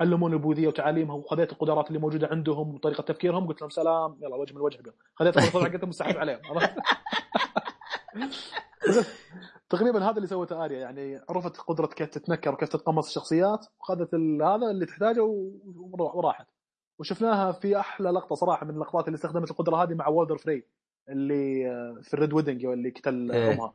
علموني 0.00 0.34
البوذية 0.34 0.68
وتعاليمها 0.68 1.16
وخذيت 1.16 1.52
القدرات 1.52 1.88
اللي 1.88 1.98
موجودة 1.98 2.26
عندهم 2.26 2.74
وطريقة 2.74 3.02
تفكيرهم 3.02 3.46
قلت 3.46 3.60
لهم 3.60 3.70
سلام. 3.70 4.18
يلا 4.22 4.36
وجه 4.36 4.54
من 4.54 4.60
وجه 4.60 4.94
خذيت 5.14 5.36
القدرات 5.36 5.64
حقتهم 5.72 5.88
وسحبت 5.88 6.16
عليهم. 6.16 6.40
تقريبا 9.70 10.04
هذا 10.04 10.16
اللي 10.16 10.26
سوته 10.26 10.64
آريا 10.64 10.80
يعني 10.80 11.20
عرفت 11.28 11.56
قدرة 11.56 11.86
كيف 11.86 12.08
تتنكر 12.08 12.52
وكيف 12.54 12.68
تتقمص 12.68 13.06
الشخصيات 13.06 13.66
وخذت 13.80 14.14
هذا 14.42 14.70
اللي 14.70 14.86
تحتاجه 14.86 15.22
وراحت. 15.98 16.46
وشفناها 17.02 17.52
في 17.52 17.80
أحلى 17.80 18.10
لقطة 18.10 18.34
صراحة 18.34 18.66
من 18.66 18.74
اللقطات 18.74 19.06
اللي 19.06 19.14
استخدمت 19.14 19.50
القدرة 19.50 19.76
هذه 19.76 19.94
مع 19.94 20.08
وولدر 20.08 20.38
فري 20.38 20.64
اللي 21.08 21.70
آه، 21.70 22.00
في 22.02 22.14
ال 22.14 22.18
Red 22.18 22.32
Wedding 22.32 22.64
اللي 22.64 22.90
قتل 22.90 23.32
إيه. 23.32 23.52
أمها 23.52 23.74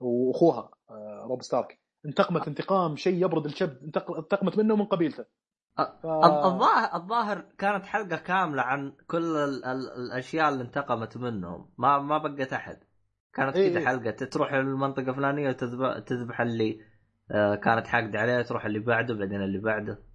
وأخوها 0.00 0.70
آه، 0.90 1.26
روب 1.28 1.42
ستارك. 1.42 1.78
انتقمت 2.06 2.48
انتقام 2.48 2.96
شيء 2.96 3.24
يبرد 3.24 3.46
الكبد 3.46 3.96
انتقمت 4.18 4.58
منه 4.58 4.74
ومن 4.74 4.84
قبيلته. 4.84 5.24
ف... 5.76 6.06
الظاهر 6.06 6.94
الظاهر 6.94 7.44
كانت 7.58 7.86
حلقة 7.86 8.16
كاملة 8.16 8.62
عن 8.62 8.92
كل 9.06 9.36
ال... 9.36 9.64
ال... 9.64 9.90
الأشياء 9.96 10.48
اللي 10.48 10.62
انتقمت 10.62 11.16
منهم. 11.16 11.70
ما 11.78 11.98
ما 11.98 12.18
بقت 12.18 12.52
أحد. 12.52 12.78
كانت 13.34 13.56
إيه 13.56 13.70
كذا 13.70 13.78
إيه. 13.78 13.86
حلقة 13.86 14.10
تروح 14.10 14.52
المنطقة 14.52 15.10
الفلانية 15.10 15.48
وتذبح 15.48 15.98
تذبح 15.98 16.40
اللي 16.40 16.80
آه، 17.30 17.54
كانت 17.54 17.86
حاقد 17.86 18.16
عليه 18.16 18.42
تروح 18.42 18.64
اللي 18.64 18.78
بعده 18.78 19.14
بعدين 19.14 19.42
اللي 19.42 19.58
بعده. 19.58 20.05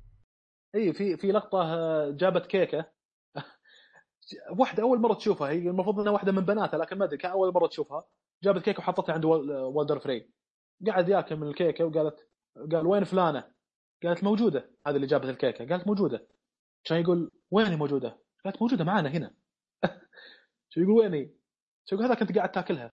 اي 0.76 0.93
في 0.93 1.17
في 1.17 1.32
لقطة 1.32 1.61
آه، 1.61 2.09
جابت 2.11 2.45
كيكة. 2.45 2.86
واحدة 4.59 4.84
أول 4.84 4.99
مرة 4.99 5.13
تشوفها 5.13 5.49
هي 5.49 5.57
المفروض 5.69 5.99
إنها 5.99 6.11
واحدة 6.11 6.32
من 6.32 6.45
بناتها 6.45 6.78
لكن 6.78 6.97
ما 6.97 7.05
أدري 7.05 7.17
كان 7.17 7.32
أول 7.32 7.53
مرة 7.53 7.67
تشوفها. 7.67 8.03
جابت 8.43 8.61
كيكة 8.65 8.80
وحطتها 8.80 9.13
عند 9.13 9.26
وال- 9.26 9.51
والدر 9.51 9.99
فري 9.99 10.30
قاعد 10.88 11.09
ياكل 11.09 11.36
من 11.36 11.47
الكيكة 11.47 11.86
وقالت 11.86 12.28
قال 12.72 12.88
وين 12.88 13.03
فلانة؟ 13.03 13.51
قالت 14.03 14.24
موجودة. 14.24 14.72
هذه 14.88 14.95
اللي 14.95 15.07
جابت 15.07 15.26
الكيكة. 15.26 15.65
قالت 15.69 15.88
موجودة. 15.88 16.28
كان 16.84 17.01
يقول 17.01 17.32
وين 17.51 17.65
هي 17.67 17.76
موجودة؟ 17.76 18.19
قالت 18.45 18.61
موجودة 18.61 18.84
معانا 18.84 19.09
هنا. 19.09 19.34
شو 20.69 20.82
يقول 20.82 20.93
وين 20.93 21.13
هي؟ 21.13 21.30
شو 21.86 21.95
يقول 21.95 22.07
هذا 22.07 22.15
كنت 22.15 22.38
قاعد 22.38 22.51
تاكلها. 22.51 22.91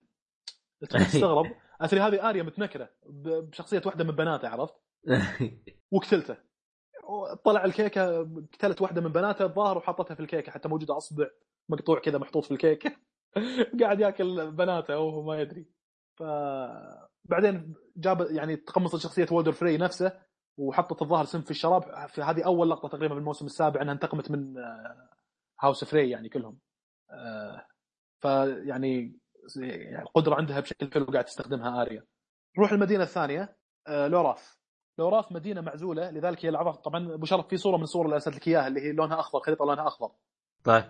قلت 0.83 0.97
مستغرب. 0.97 1.47
اثري 1.81 2.01
هذه 2.01 2.29
آريا 2.31 2.43
متنكرة 2.43 2.91
بشخصية 3.07 3.83
واحدة 3.87 4.05
من 4.05 4.11
بناتها 4.11 4.51
عرفت؟ 4.51 4.75
وقتلته. 5.93 6.37
طلع 7.45 7.65
الكيكة 7.65 8.23
قتلت 8.53 8.83
واحدة 8.83 9.01
من 9.01 9.13
بناتها 9.13 9.45
الظاهر 9.45 9.79
وحطتها 9.79 10.15
في 10.15 10.21
الكيكة 10.21 10.53
حتى 10.53 10.69
موجودة 10.69 10.97
اصبع 10.97 11.27
مقطوع 11.69 11.99
كذا 11.99 12.19
محطوط 12.19 12.45
في 12.45 12.51
الكيكة. 12.51 12.97
قاعد 13.81 14.01
ياكل 14.01 14.51
بناته 14.51 14.99
وهو 14.99 15.23
ما 15.23 15.41
يدري. 15.41 15.67
ف 16.17 16.23
بعدين 17.25 17.75
جاب 17.97 18.31
يعني 18.31 18.57
تقمصت 18.57 18.97
شخصية 18.97 19.27
وولدر 19.33 19.53
فري 19.53 19.77
نفسه 19.77 20.13
وحطت 20.57 21.03
الظاهر 21.03 21.25
سم 21.25 21.43
في 21.43 21.51
الشراب. 21.51 22.09
في 22.09 22.23
هذه 22.23 22.45
أول 22.45 22.71
لقطة 22.71 22.89
تقريبا 22.89 23.15
في 23.15 23.21
الموسم 23.21 23.47
السابع 23.47 23.83
إنها 23.83 23.95
انتقمت 23.95 24.31
من 24.31 24.59
آه، 24.59 25.09
هاوس 25.61 25.85
فري 25.85 26.11
يعني 26.11 26.29
كلهم. 26.29 26.59
آه، 27.11 27.67
فيعني 28.21 29.19
يعني 29.57 30.03
القدرة 30.03 30.35
عندها 30.35 30.61
بشكل 30.61 30.91
حلو 30.93 31.05
قاعد 31.05 31.25
تستخدمها 31.25 31.83
آريا. 31.83 32.05
نروح 32.59 32.73
المدينة 32.73 33.03
الثانية 33.03 33.57
آه، 33.87 34.09
لوراث. 34.09 34.58
لوراث 34.99 35.33
مدينة 35.33 35.61
معزولة 35.61 36.11
لذلك 36.11 36.45
هي 36.45 36.49
العرض 36.49 36.75
طبعا 36.75 37.15
أبو 37.15 37.27
شرف 37.27 37.49
في 37.49 37.57
صورة 37.57 37.77
من 37.77 37.83
الصور 37.83 38.05
اللي 38.05 38.15
أرسلت 38.15 38.37
لك 38.37 38.49
إياها 38.49 38.67
اللي 38.67 38.81
هي 38.81 38.93
لونها 38.93 39.21
أخضر 39.21 39.41
خريطة 39.41 39.65
لونها 39.65 39.87
أخضر. 39.87 40.11
طيب. 40.65 40.85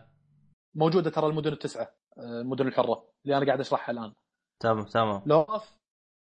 موجودة 0.75 1.11
ترى 1.11 1.27
المدن 1.27 1.53
التسعة 1.53 1.95
آه، 2.19 2.41
المدن 2.41 2.67
الحرة 2.67 3.05
اللي 3.25 3.37
أنا 3.37 3.47
قاعد 3.47 3.61
أشرحها 3.61 3.93
الآن. 3.93 4.13
تمام 4.61 4.85
تمام. 4.85 5.23
لوراث 5.27 5.71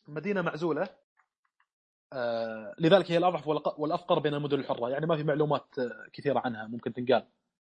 مدينة 0.08 0.42
معزولة 0.42 0.90
آه، 2.14 2.76
لذلك 2.80 3.12
هي 3.12 3.18
الأضعف 3.18 3.48
والأفقر 3.78 4.20
بين 4.20 4.34
المدن 4.34 4.60
الحرة. 4.60 4.90
يعني 4.90 5.06
ما 5.06 5.18
في 5.18 5.24
معلومات 5.24 5.80
آه، 5.80 6.10
كثيرة 6.14 6.40
عنها 6.46 6.68
ممكن 6.68 6.94
تنقال. 6.94 7.28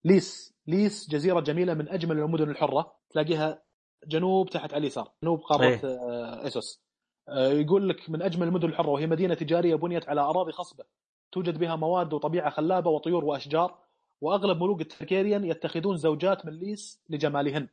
ليس 0.05 0.53
ليس 0.67 1.09
جزيرة 1.09 1.39
جميلة 1.39 1.73
من 1.73 1.89
أجمل 1.89 2.19
المدن 2.19 2.49
الحرة. 2.49 2.95
تلاقيها 3.09 3.61
جنوب 4.07 4.49
تحت 4.49 4.73
على 4.73 4.81
اليسار 4.81 5.11
جنوب 5.23 5.39
قارة. 5.39 5.79
آه، 5.83 6.47
اسوس 6.47 6.81
يقول 7.29 7.89
لك 7.89 8.09
من 8.09 8.21
أجمل 8.21 8.47
المدن 8.47 8.69
الحرة 8.69 8.89
وهي 8.89 9.07
مدينة 9.07 9.33
تجارية 9.33 9.75
بنيت 9.75 10.09
على 10.09 10.21
أراضي 10.21 10.51
خصبة. 10.51 10.83
توجد 11.31 11.57
بها 11.57 11.75
مواد 11.75 12.13
وطبيعة 12.13 12.49
خلابة 12.49 12.89
وطيور 12.89 13.25
وأشجار 13.25 13.79
وأغلب 14.21 14.63
ملوك 14.63 14.81
التركيريان 14.81 15.45
يتخذون 15.45 15.97
زوجات 15.97 16.45
من 16.45 16.53
ليس 16.53 17.01
لجمالهن. 17.09 17.67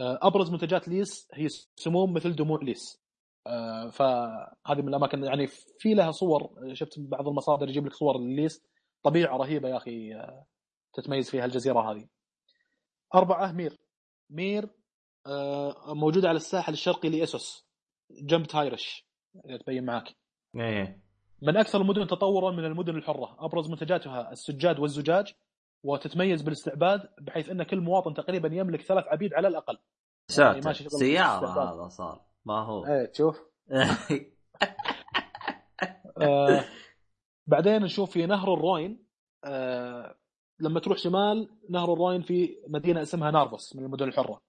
آه، 0.00 0.18
أبرز 0.22 0.50
منتجات 0.50 0.88
ليس 0.88 1.28
هي 1.34 1.48
سموم 1.76 2.12
مثل 2.12 2.36
دموع 2.36 2.58
ليس. 2.62 3.02
آه، 3.46 3.88
فهذه 3.90 4.82
من 4.82 4.88
الأماكن 4.88 5.24
يعني 5.24 5.46
في 5.78 5.94
لها 5.94 6.10
صور 6.10 6.50
شفت 6.72 6.98
بعض 6.98 7.28
المصادر 7.28 7.68
يجيب 7.68 7.86
لك 7.86 7.92
صور 7.92 8.16
الليس 8.16 8.62
طبيعة 9.02 9.36
رهيبة 9.36 9.68
يا 9.68 9.76
أخي 9.76 10.14
آه، 10.14 10.46
تتميز 10.92 11.30
فيها 11.30 11.44
الجزيرة 11.44 11.92
هذه. 11.92 12.08
أربعة 13.14 13.52
مير. 13.52 13.78
مير 14.30 14.68
آه، 15.26 15.94
موجودة 15.94 16.28
على 16.28 16.36
الساحل 16.36 16.72
الشرقي 16.72 17.08
لاسوس 17.08 17.67
جنب 18.10 18.46
تايرش 18.46 19.06
إذا 19.46 19.56
تبين 19.56 19.84
معك. 19.84 20.16
إيه 20.56 21.02
من 21.42 21.56
أكثر 21.56 21.80
المدن 21.80 22.06
تطورا 22.06 22.50
من 22.50 22.64
المدن 22.64 22.96
الحرة، 22.96 23.36
أبرز 23.38 23.70
منتجاتها 23.70 24.32
السجاد 24.32 24.78
والزجاج 24.78 25.34
وتتميز 25.82 26.42
بالاستعباد 26.42 27.08
بحيث 27.20 27.48
أن 27.50 27.62
كل 27.62 27.80
مواطن 27.80 28.14
تقريبا 28.14 28.48
يملك 28.54 28.82
ثلاث 28.82 29.04
عبيد 29.06 29.34
على 29.34 29.48
الأقل. 29.48 29.78
يعني 30.38 30.62
ساتر 30.62 30.72
شغل 30.72 30.90
سيارة. 30.90 31.74
هذا 31.74 31.88
صار 31.88 32.24
ما 32.44 32.60
هو 32.62 32.86
إيه 32.86 33.06
تشوف 33.06 33.40
آه 36.22 36.64
بعدين 37.46 37.82
نشوف 37.82 38.10
في 38.10 38.26
نهر 38.26 38.54
الروين 38.54 39.06
آه 39.44 40.18
لما 40.60 40.80
تروح 40.80 40.98
شمال 40.98 41.48
نهر 41.70 41.92
الروين 41.92 42.22
في 42.22 42.56
مدينة 42.68 43.02
اسمها 43.02 43.30
نارفوس 43.30 43.76
من 43.76 43.84
المدن 43.84 44.08
الحرة. 44.08 44.40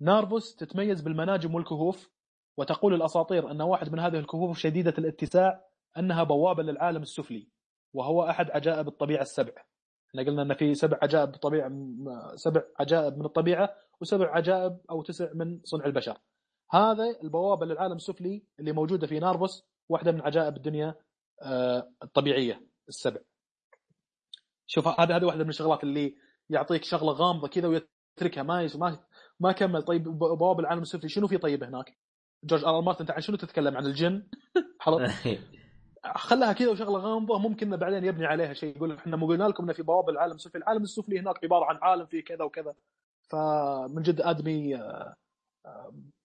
نارفوس 0.00 0.56
تتميز 0.56 1.00
بالمناجم 1.00 1.54
والكهوف 1.54 2.10
وتقول 2.58 2.94
الأساطير 2.94 3.50
أن 3.50 3.62
واحد 3.62 3.92
من 3.92 3.98
هذه 3.98 4.18
الكهوف 4.18 4.58
شديدة 4.58 4.94
الاتساع 4.98 5.64
أنها 5.98 6.22
بوابة 6.22 6.62
للعالم 6.62 7.02
السفلي 7.02 7.48
وهو 7.92 8.22
أحد 8.30 8.50
عجائب 8.50 8.88
الطبيعة 8.88 9.22
السبع. 9.22 9.52
إحنا 10.10 10.22
قلنا 10.22 10.42
إن 10.42 10.54
في 10.54 10.74
سبع 10.74 10.98
عجائب 11.02 11.30
طبيعة 11.30 11.72
سبع 12.34 12.62
عجائب 12.80 13.18
من 13.18 13.24
الطبيعة 13.24 13.74
وسبع 14.00 14.36
عجائب 14.36 14.78
أو 14.90 15.02
تسع 15.02 15.28
من 15.34 15.60
صنع 15.64 15.84
البشر. 15.84 16.18
هذا 16.70 17.04
البوابة 17.22 17.66
للعالم 17.66 17.96
السفلي 17.96 18.44
اللي 18.60 18.72
موجودة 18.72 19.06
في 19.06 19.18
نارفوس 19.18 19.66
واحدة 19.88 20.12
من 20.12 20.20
عجائب 20.20 20.56
الدنيا 20.56 20.94
آه، 21.42 21.90
الطبيعية 22.02 22.66
السبع. 22.88 23.20
شوف 24.66 24.88
هذه 24.88 25.16
هذه 25.16 25.24
واحدة 25.24 25.44
من 25.44 25.50
الشغلات 25.50 25.82
اللي 25.84 26.16
يعطيك 26.50 26.84
شغلة 26.84 27.12
غامضة 27.12 27.48
كذا 27.48 27.68
ويتركها 27.68 28.42
ما 28.42 28.68
ما 28.74 29.04
ما 29.40 29.52
كمل 29.52 29.82
طيب 29.82 30.02
ب- 30.04 30.18
بوابة 30.38 30.60
العالم 30.60 30.82
السفلي 30.82 31.08
شنو 31.08 31.26
في 31.28 31.38
طيب 31.38 31.64
هناك؟ 31.64 31.98
جورج 32.44 32.64
آر 32.64 32.80
مارتن 32.80 33.00
انت 33.00 33.10
عن 33.10 33.20
شنو 33.20 33.36
تتكلم 33.36 33.76
عن 33.76 33.86
الجن؟ 33.86 34.22
عرفت؟ 34.86 35.38
خلاها 36.14 36.52
كذا 36.52 36.70
وشغلة 36.70 36.98
غامضة 36.98 37.38
ممكن 37.38 37.76
بعدين 37.76 38.04
يبني 38.04 38.26
عليها 38.26 38.52
شيء 38.52 38.76
يقول 38.76 38.92
إحنا 38.92 39.16
مو 39.16 39.26
قلنا 39.26 39.44
لكم 39.44 39.64
إنه 39.64 39.72
في 39.72 39.82
بوابة 39.82 40.12
العالم 40.12 40.34
السفلي، 40.34 40.62
العالم 40.62 40.82
السفلي 40.82 41.20
هناك 41.20 41.44
عبارة 41.44 41.64
عن 41.64 41.78
عالم 41.82 42.06
فيه 42.06 42.24
كذا 42.24 42.44
وكذا. 42.44 42.74
فمن 43.30 44.02
جد 44.02 44.20
آدمي 44.20 44.76
آه، 44.76 45.14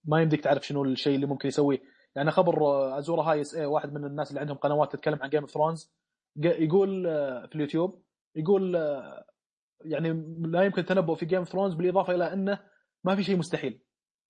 ما 0.04 0.22
يمديك 0.22 0.40
تعرف 0.40 0.66
شنو 0.66 0.84
الشيء 0.84 1.14
اللي 1.14 1.26
ممكن 1.26 1.48
يسويه، 1.48 1.82
يعني 2.16 2.30
خبر 2.30 2.66
آه، 2.66 2.98
ازورا 2.98 3.22
هاي 3.22 3.40
إس 3.40 3.54
اي 3.54 3.66
واحد 3.66 3.92
من 3.92 4.04
الناس 4.04 4.30
اللي 4.30 4.40
عندهم 4.40 4.56
قنوات 4.56 4.92
تتكلم 4.92 5.18
عن 5.22 5.28
Game 5.28 5.40
of 5.40 5.50
Thrones 5.50 5.92
يقول 6.36 7.06
آه، 7.06 7.46
في 7.46 7.54
اليوتيوب 7.54 8.02
يقول 8.36 8.74
يعني 9.84 10.36
لا 10.38 10.62
يمكن 10.62 10.80
التنبؤ 10.80 11.14
في 11.14 11.26
Game 11.26 11.38
of 11.38 11.48
Thrones 11.48 11.74
بالإضافة 11.74 12.14
إلى 12.14 12.32
إنه 12.32 12.60
ما 13.04 13.16
في 13.16 13.22
شيء 13.22 13.36
مستحيل 13.36 13.80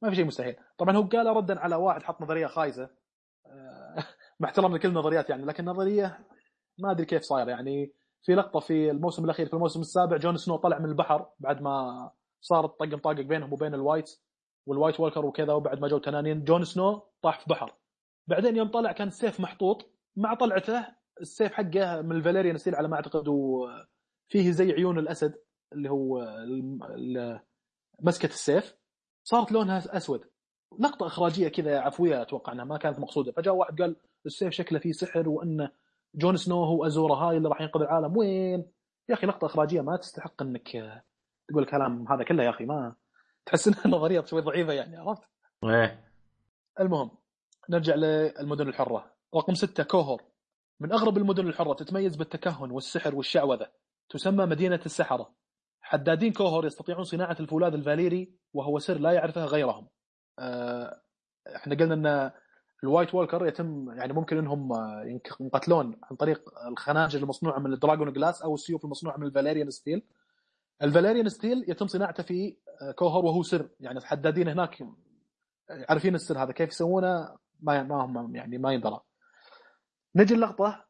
ما 0.02 0.10
في 0.10 0.16
شيء 0.16 0.24
مستحيل. 0.24 0.56
طبعا 0.78 0.96
هو 0.96 1.02
قال 1.02 1.26
ردا 1.26 1.60
على 1.60 1.76
واحد 1.76 2.02
حط 2.02 2.22
نظرية 2.22 2.46
خايسة. 2.46 2.90
آه، 3.46 4.04
مع 4.40 4.48
احترامنا 4.48 4.76
لكل 4.76 4.88
النظريات 4.88 5.30
يعني 5.30 5.44
لكن 5.44 5.64
نظريه 5.64 6.18
ما 6.78 6.90
أدري 6.90 7.06
كيف 7.06 7.22
صاير 7.22 7.48
يعني. 7.48 7.92
في 8.22 8.34
لقطة 8.34 8.60
في 8.60 8.90
الموسم 8.90 9.24
الأخير 9.24 9.46
في 9.46 9.54
الموسم 9.54 9.80
السابع 9.80 10.16
جون 10.16 10.36
سنو 10.36 10.56
طلع 10.56 10.78
من 10.78 10.88
البحر 10.88 11.26
بعد 11.40 11.62
ما 11.62 12.10
صارت 12.40 12.70
طق 12.80 12.98
مطاقق 12.98 13.20
بينهم 13.20 13.52
وبين 13.52 13.74
ال 13.74 13.80
White 13.80 14.10
وال 14.66 14.76
White 14.76 15.00
Walker 15.00 15.26
وكذا 15.26 15.52
وبعد 15.52 15.80
ما 15.80 15.88
جو 15.88 15.98
تنانين 15.98 16.44
جون 16.44 16.64
سنو 16.64 17.02
طاح 17.22 17.40
في 17.40 17.46
بحر. 17.50 17.74
بعدين 18.26 18.56
يوم 18.56 18.68
طلع 18.68 18.92
كان 18.92 19.08
السيف 19.08 19.40
محطوط 19.40 19.90
مع 20.16 20.34
طلعته 20.34 20.86
السيف 21.20 21.52
حقه 21.52 22.02
من 22.02 22.16
ال 22.16 22.20
Valyrian 22.20 22.56
steel 22.56 22.74
على 22.74 22.88
ما 22.88 22.96
أعتقد 22.96 23.28
وفيه 23.28 24.50
زي 24.50 24.72
عيون 24.72 24.98
الأسد 24.98 25.34
اللي 25.72 25.90
هو 25.90 26.26
مسكة 28.00 28.26
السيف. 28.26 28.76
صارت 29.24 29.52
لونها 29.52 29.96
أسود. 29.96 30.24
لقطه 30.78 31.06
إخراجية 31.06 31.48
كذا 31.48 31.80
عفوية 31.80 32.22
أتوقع 32.22 32.52
إنها 32.52 32.64
ما 32.64 32.78
كانت 32.78 32.98
مقصودة. 32.98 33.32
فجاء 33.32 33.54
واحد 33.54 33.82
قال 33.82 33.96
السيف 34.26 34.52
شكله 34.52 34.78
فيه 34.78 34.92
سحر 34.92 35.28
وإن 35.28 35.68
جون 36.14 36.36
سنو 36.36 36.64
هو 36.64 36.86
ازورا 36.86 37.14
هاي 37.14 37.36
اللي 37.36 37.48
راح 37.48 37.60
ينقذ 37.60 37.80
العالم. 37.80 38.16
وين؟ 38.16 38.72
يا 39.08 39.14
أخي 39.14 39.26
لقطه 39.26 39.46
إخراجية 39.46 39.80
ما 39.80 39.96
تستحق 39.96 40.42
إنك 40.42 40.68
تقول 41.48 41.62
الكلام 41.62 42.08
هذا 42.12 42.24
كله 42.24 42.44
يا 42.44 42.50
أخي. 42.50 42.64
ما 42.64 42.94
تحس 43.46 43.68
انها 43.68 43.86
نظريه 43.86 44.24
شوي 44.24 44.40
ضعيفة 44.40 44.72
يعني 44.72 44.96
عرفت؟ 44.96 45.22
إيه. 45.64 46.10
المهم 46.80 47.10
نرجع 47.70 47.94
للمدن 47.94 48.68
الحرة. 48.68 49.14
رقم 49.34 49.54
ستة 49.54 49.82
كوهور. 49.82 50.22
من 50.80 50.92
أغرب 50.92 51.18
المدن 51.18 51.46
الحرة 51.48 51.74
تتميز 51.74 52.16
بالتكهن 52.16 52.70
والسحر 52.70 53.14
والشعوذة 53.14 53.66
تسمى 54.08 54.46
مدينة 54.46 54.80
السحرة. 54.86 55.34
حدادين 55.94 56.32
كوهور 56.32 56.66
يستطيعون 56.66 57.04
صناعة 57.04 57.36
الفولاذ 57.40 57.74
الفاليري 57.74 58.32
وهو 58.52 58.78
سر 58.78 58.98
لا 58.98 59.12
يعرفه 59.12 59.44
غيرهم. 59.44 59.88
آه، 60.38 61.00
إحنا 61.56 61.74
قلنا 61.74 61.94
إن 61.94 62.30
ال 62.84 62.89
White 62.89 63.14
Walker 63.14 63.46
يتم 63.46 63.90
يعني 63.96 64.12
ممكن 64.12 64.38
إنهم 64.38 64.72
آه، 64.72 65.20
ينقتلون 65.40 65.96
عن 66.02 66.16
طريق 66.16 66.42
الخناجر 66.66 67.18
المصنوعه 67.18 67.58
من 67.58 67.72
ال 67.72 67.78
dragon 67.78 68.12
glass 68.12 68.42
أو 68.42 68.54
السيوف 68.54 68.84
المصنوعه 68.84 69.16
من 69.16 69.26
ال 69.26 69.31
Valyrian 69.31 69.70
steel. 69.70 70.02
ال 70.82 70.87
Valyrian 70.87 71.28
steel 71.28 71.64
يتم 71.68 71.86
صناعته 71.86 72.22
في 72.22 72.56
آه، 72.82 72.92
كوهر 72.92 73.24
وهو 73.24 73.42
سر. 73.42 73.68
يعني 73.80 73.98
الحدادين 73.98 74.48
هناك 74.48 74.84
عارفين 75.70 76.14
السر 76.14 76.42
هذا 76.42 76.52
كيف 76.52 76.68
يسوونه؟ 76.68 77.36
ما 77.60 77.82
ما 77.82 78.04
هم 78.04 78.36
يعني 78.36 78.58
ما 78.58 78.72
يندرى 78.72 79.00
نجي 80.16 80.34
اللقطة 80.34 80.84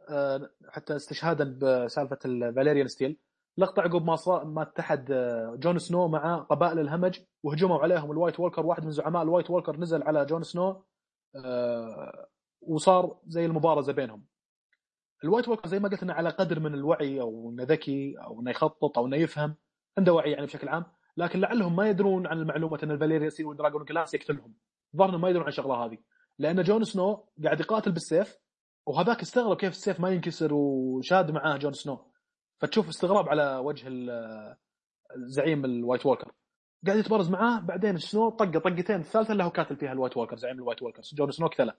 حتى 0.68 0.96
استشهادا 0.96 1.58
بسالفة 1.58 2.18
ال 2.24 2.31
Valyrian 2.31 2.88
steel. 2.88 3.18
لقطة 3.58 3.82
عقب 3.82 4.04
ما 4.04 4.16
صار 4.16 4.44
ما 4.44 4.62
اتحد 4.62 5.10
آه، 5.10 5.56
جون 5.58 5.78
سنو 5.78 6.08
مع 6.08 6.36
قبائل 6.36 6.78
الهمج 6.78 7.20
وهجموا 7.42 7.78
عليهم 7.78 8.12
ال 8.12 8.17
White 8.17 8.40
Walker 8.40 8.66
واحد 8.66 8.84
من 8.84 8.90
زعماء 8.90 9.22
ال 9.22 9.27
White 9.27 9.50
Walker 9.50 9.76
نزل 9.76 10.02
على 10.02 10.24
جون 10.24 10.42
سنو 10.42 10.84
آه، 11.36 12.28
وصار 12.60 13.18
زي 13.26 13.46
المبارزة 13.46 13.92
بينهم. 13.92 14.24
ال 15.24 15.28
White 15.28 15.48
Walker 15.48 15.68
زي 15.68 15.78
ما 15.78 15.88
قلت 15.88 16.02
إنه 16.02 16.12
على 16.12 16.28
قدر 16.28 16.60
من 16.60 16.74
الوعي 16.74 17.20
أو 17.20 17.50
إنه 17.50 17.62
ذكي 17.64 18.14
أو 18.24 18.40
إنه 18.40 18.50
يخطط 18.50 18.98
أو 18.98 19.06
إنه 19.06 19.16
يفهم 19.16 19.56
عنده 19.98 20.12
وعي 20.12 20.30
يعني 20.30 20.46
بشكل 20.46 20.68
عام 20.68 20.84
لكن 21.16 21.40
لعلهم 21.40 21.76
ما 21.76 21.88
يدرون 21.88 22.26
عن 22.26 22.38
المعلومة 22.38 22.78
إن 22.82 22.90
ال 22.90 22.94
Valyrian 22.94 23.28
steel 23.28 23.44
وال 23.44 23.54
dragon 23.54 23.84
glass 23.84 24.14
يقتلهم. 24.14 24.54
ظهر 24.96 25.16
ما 25.16 25.28
يدرون 25.28 25.42
عن 25.42 25.48
الشغلة 25.48 25.74
هذه. 25.74 25.98
لأن 26.38 26.62
جون 26.62 26.84
سنو 26.84 27.26
قاعد 27.44 27.60
يقاتل 27.60 27.92
بالسيف 27.92 28.38
وهذاك 28.86 29.20
استغرب 29.20 29.56
كيف 29.56 29.70
السيف 29.70 30.00
ما 30.00 30.10
ينكسر 30.10 30.54
وشاد 30.54 31.30
معاه 31.30 31.56
جون 31.56 31.72
سنو. 31.72 32.13
فتشوف 32.64 32.88
استغراب 32.88 33.28
على 33.28 33.56
وجه 33.56 33.88
الزعيم 35.16 35.64
ال 35.64 35.71
White 35.71 36.06
Walker 36.06 36.32
قاعد 36.86 36.98
يتبارز 36.98 37.30
معاه 37.30 37.60
بعدين 37.60 37.98
سنو 37.98 38.30
طقة 38.30 38.58
طقتين. 38.58 38.96
الثالثة 38.96 39.32
اللي 39.32 39.44
هو 39.44 39.50
كاتل 39.50 39.76
فيها 39.76 39.92
ال 39.92 39.96
White 39.96 40.16
Walker 40.16 40.36
زعيم 40.36 40.56
ال 40.56 40.60
White 40.60 40.82
Walker 40.82 41.02
جون 41.14 41.30
سنو 41.30 41.46
قتله 41.46 41.74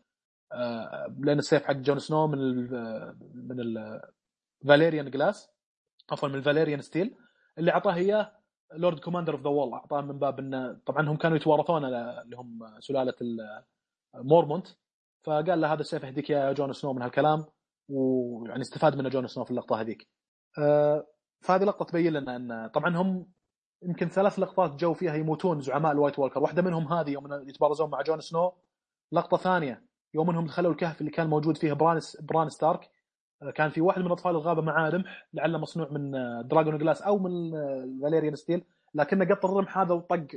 آه، 0.54 1.16
لأن 1.20 1.40
السيف 1.40 1.64
حق 1.64 1.74
جون 1.74 2.00
سنو 2.00 2.28
من 2.28 2.40
ال 2.40 2.70
من 3.36 3.60
ال 4.62 4.67
Valyrian 4.67 5.10
glass 5.10 5.50
عفوا 6.12 6.30
من 6.30 6.36
ال 6.36 6.41
Valyrian 6.41 6.82
steel 6.82 7.16
اللي 7.58 7.72
أعطاه 7.72 7.96
اياه 7.96 8.32
Lord 8.74 9.00
Commander 9.00 9.34
of 9.34 9.42
the 9.42 9.50
Wall 9.50 9.74
أعطاه 9.74 10.02
من 10.02 10.20
باب 10.20 10.40
انه 10.40 10.74
طبعا 10.86 11.10
هم 11.10 11.18
كانوا 11.18 11.38
يتوارثون 11.38 11.86
اللي 11.86 12.36
هم 12.38 12.80
سلالة 12.80 13.14
مورمونت 14.16 14.68
فقال 15.24 15.62
له 15.62 15.74
هذا 15.74 15.82
السيف 15.82 16.06
اهديك 16.06 16.30
يا 16.30 16.54
جون 16.54 16.74
سنو 16.74 16.94
من 16.94 17.02
هالكلام 17.02 17.46
ويعني 17.90 18.62
استفاد 18.62 18.96
منه 18.96 19.10
جون 19.10 19.28
سنو 19.28 19.44
في 19.44 19.52
اللقطة 19.52 19.82
هذيك. 19.82 20.08
آه، 20.60 21.08
فهذه 21.42 21.64
لقطة 21.64 21.86
تبين 21.86 22.14
لنا 22.14 22.36
إن 22.36 22.68
طبعا 22.68 22.98
هم 22.98 23.28
يمكن 23.84 24.10
ثلاث 24.10 24.40
لقطات 24.40 24.72
جو 24.76 24.94
فيها 24.94 25.16
يموتون 25.16 25.62
زعماء 25.62 25.92
ال 25.92 25.96
White 25.96 26.20
Walker، 26.20 26.40
واحدة 26.40 26.62
منهم 26.62 26.94
هذه 26.94 27.10
يوم 27.10 27.34
يتبارزون 27.50 27.90
مع 27.90 28.02
جون 28.02 28.22
سنو. 28.22 28.54
لقطة 29.12 29.38
ثانية 29.38 29.86
يوم 30.14 30.30
إنهم 30.30 30.46
دخلوا 30.46 30.72
الكهف 30.72 31.02
اللي 31.02 31.12
كان 31.12 31.28
موجود 31.28 31.58
فيه 31.58 31.74
بران 31.74 32.02
بران 32.22 32.50
ستارك 32.50 32.90
آه، 33.42 33.52
كان 33.52 33.70
في 33.70 33.82
واحد 33.82 34.02
من 34.02 34.12
أطفال 34.12 34.32
الغابة 34.32 34.62
معاه 34.62 34.90
رمح 34.90 35.28
لعله 35.34 35.58
مصنوع 35.58 35.90
من 35.92 36.16
آه، 36.16 36.42
dragon 36.42 36.78
glass 36.78 37.02
أو 37.02 37.18
من 37.20 37.52
Valyrian 38.02 38.36
steel. 38.36 38.66
لكنه 38.94 39.26
قط 39.26 39.46
الرمح 39.46 39.78
هذا 39.78 39.94
وطق 39.94 40.28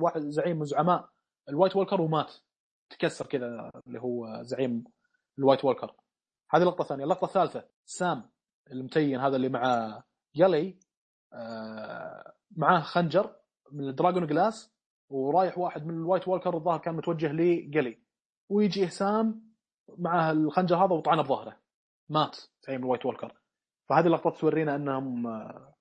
واحد 0.00 0.20
زعيم 0.20 0.58
من 0.58 0.64
زعماء 0.64 1.08
ال 1.48 1.53
White 1.53 1.76
Walker 1.76 2.00
ومات. 2.00 2.32
تكسر 2.90 3.26
كذا 3.26 3.70
اللي 3.86 4.00
هو 4.00 4.42
زعيم 4.42 4.84
ال 5.38 5.42
White 5.42 5.64
Walker. 5.64 5.94
هذه 6.50 6.62
لقطة 6.62 6.84
ثانية. 6.84 7.04
اللقطة 7.04 7.24
الثالثة 7.24 7.64
سام. 7.84 8.30
المتين 8.72 9.20
هذا 9.20 9.36
اللي 9.36 9.48
مع 9.48 10.02
قلي 10.34 10.78
آه، 11.32 12.34
معاه 12.56 12.80
خنجر 12.80 13.36
من 13.72 13.88
ال 13.88 13.93
dragon 13.93 14.26
glass 14.26 14.72
ورايح 15.08 15.58
واحد 15.58 15.86
من 15.86 15.94
ال 15.94 16.00
White 16.00 16.28
Walker 16.28 16.56
الظاهر 16.56 16.78
كان 16.78 16.94
متوجه 16.94 17.32
لقلي 17.32 17.98
ويجي 18.48 18.88
سام 18.88 19.52
معاه 19.98 20.32
الخنجر 20.32 20.76
هذا 20.76 20.92
وطعنه 20.92 21.22
بظهره. 21.22 21.56
مات 22.08 22.36
زعيم 22.66 22.80
ال 22.80 22.84
White 22.84 23.06
Walker 23.06 23.38
فهذه 23.88 24.06
اللقطات 24.06 24.36
تورينا 24.40 24.76
أنهم 24.76 25.26
آه، 25.26 25.74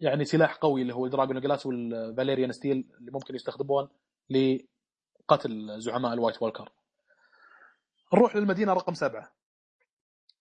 يعني 0.00 0.24
سلاح 0.24 0.56
قوي 0.56 0.82
اللي 0.82 0.94
هو 0.94 1.06
ال 1.06 1.09
dragonglass 1.09 1.40
وال 1.40 1.66
Valyrian 1.66 2.52
steel 2.52 2.90
اللي 3.00 3.10
ممكن 3.10 3.34
يستخدمون 3.34 3.88
لقتل 4.30 5.80
زعماء 5.80 6.12
ال 6.12 6.17
White 6.17 6.42
Walker 6.42 6.72
نروح 8.14 8.36
للمدينة 8.36 8.72
رقم 8.72 8.94
سبعة. 8.94 9.32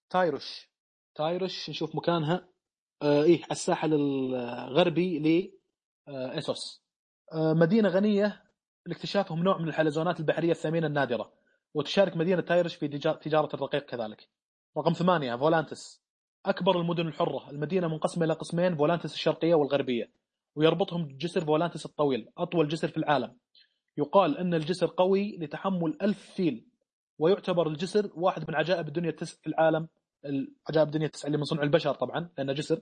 تايرش 0.09 0.69
تايرش 1.17 1.69
نشوف 1.69 1.95
مكانها. 1.95 2.47
آه 3.01 3.23
إيه 3.23 3.41
على 3.43 3.51
الساحل 3.51 3.93
الغربي 3.93 5.19
ل 5.19 5.51
آه 6.07 6.37
اسوس 6.37 6.83
آه 7.33 7.53
مدينة 7.53 7.89
غنية 7.89 8.43
لاكتشافهم 8.85 9.43
نوع 9.43 9.57
من 9.57 9.67
الحلزونات 9.67 10.19
البحرية 10.19 10.51
الثمينة 10.51 10.87
النادرة 10.87 11.33
وتشارك 11.73 12.17
مدينة 12.17 12.41
تايرش 12.41 12.75
في 12.75 12.87
تجا- 12.87 13.13
تجارة 13.21 13.49
الرقيق 13.55 13.85
كذلك. 13.85 14.29
رقم 14.77 14.93
ثمانية 14.93 15.35
فولانتس. 15.35 16.01
أكبر 16.45 16.81
المدن 16.81 17.07
الحرة. 17.07 17.49
المدينة 17.49 17.87
منقسمة 17.87 18.25
إلى 18.25 18.33
قسمين 18.33 18.75
فولانتس 18.75 19.13
الشرقية 19.13 19.55
والغربية 19.55 20.11
ويربطهم 20.55 21.17
جسر 21.17 21.45
فولانتس 21.45 21.85
الطويل 21.85 22.29
أطول 22.37 22.67
جسر 22.67 22.87
في 22.87 22.97
العالم. 22.97 23.37
يقال 23.97 24.37
أن 24.37 24.53
الجسر 24.53 24.93
قوي 24.97 25.37
لتحمل 25.37 25.97
ألف 26.01 26.31
فيل 26.35 26.67
ويعتبر 27.19 27.67
الجسر 27.67 28.11
واحد 28.15 28.45
من 28.49 28.55
عجائب 28.55 28.87
الدنيا 28.87 29.09
التسع 29.09 29.37
في 29.41 29.47
العالم. 29.47 29.87
عجائب 30.69 30.87
الدنيا 30.87 31.05
التسع 31.05 31.27
اللي 31.27 31.37
من 31.37 31.43
صنع 31.43 31.63
البشر 31.63 31.93
طبعا 31.93 32.29
لأنه 32.37 32.53
جسر. 32.53 32.81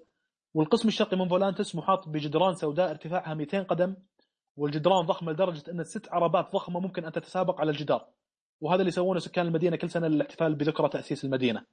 والقسم 0.53 0.87
الشرقي 0.87 1.17
من 1.17 1.27
فولانتس 1.27 1.75
محاط 1.75 2.09
بجدران 2.09 2.55
سوداء 2.55 2.89
ارتفاعها 2.89 3.33
200 3.33 3.63
قدم 3.63 3.95
والجدران 4.57 5.05
ضخمة 5.05 5.31
لدرجة 5.31 5.71
أن 5.71 5.83
ست 5.83 6.09
عربات 6.11 6.51
ضخمة 6.53 6.79
ممكن 6.79 7.05
أن 7.05 7.11
تتسابق 7.11 7.61
على 7.61 7.71
الجدار. 7.71 8.07
وهذا 8.61 8.79
اللي 8.79 8.87
يسوونه 8.87 9.19
سكان 9.19 9.47
المدينة 9.47 9.75
كل 9.75 9.89
سنة 9.89 10.07
للاحتفال 10.07 10.55
بذكرى 10.55 10.89
تأسيس 10.89 11.25
المدينة. 11.25 11.65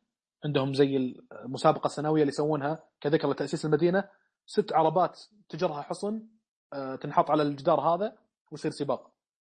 عندهم 0.44 0.74
زي 0.74 1.16
المسابقة 1.32 1.86
السنوية 1.86 2.22
اللي 2.22 2.32
يسوونها 2.32 2.84
كذكرى 3.00 3.30
لتأسيس 3.30 3.64
المدينة. 3.64 4.08
ست 4.46 4.72
عربات 4.72 5.20
تجرها 5.48 5.82
حصن 5.82 6.22
آه، 6.72 6.96
تنحط 6.96 7.30
على 7.30 7.42
الجدار 7.42 7.80
هذا 7.80 8.16
ويصير 8.50 8.70
سباق. 8.70 9.10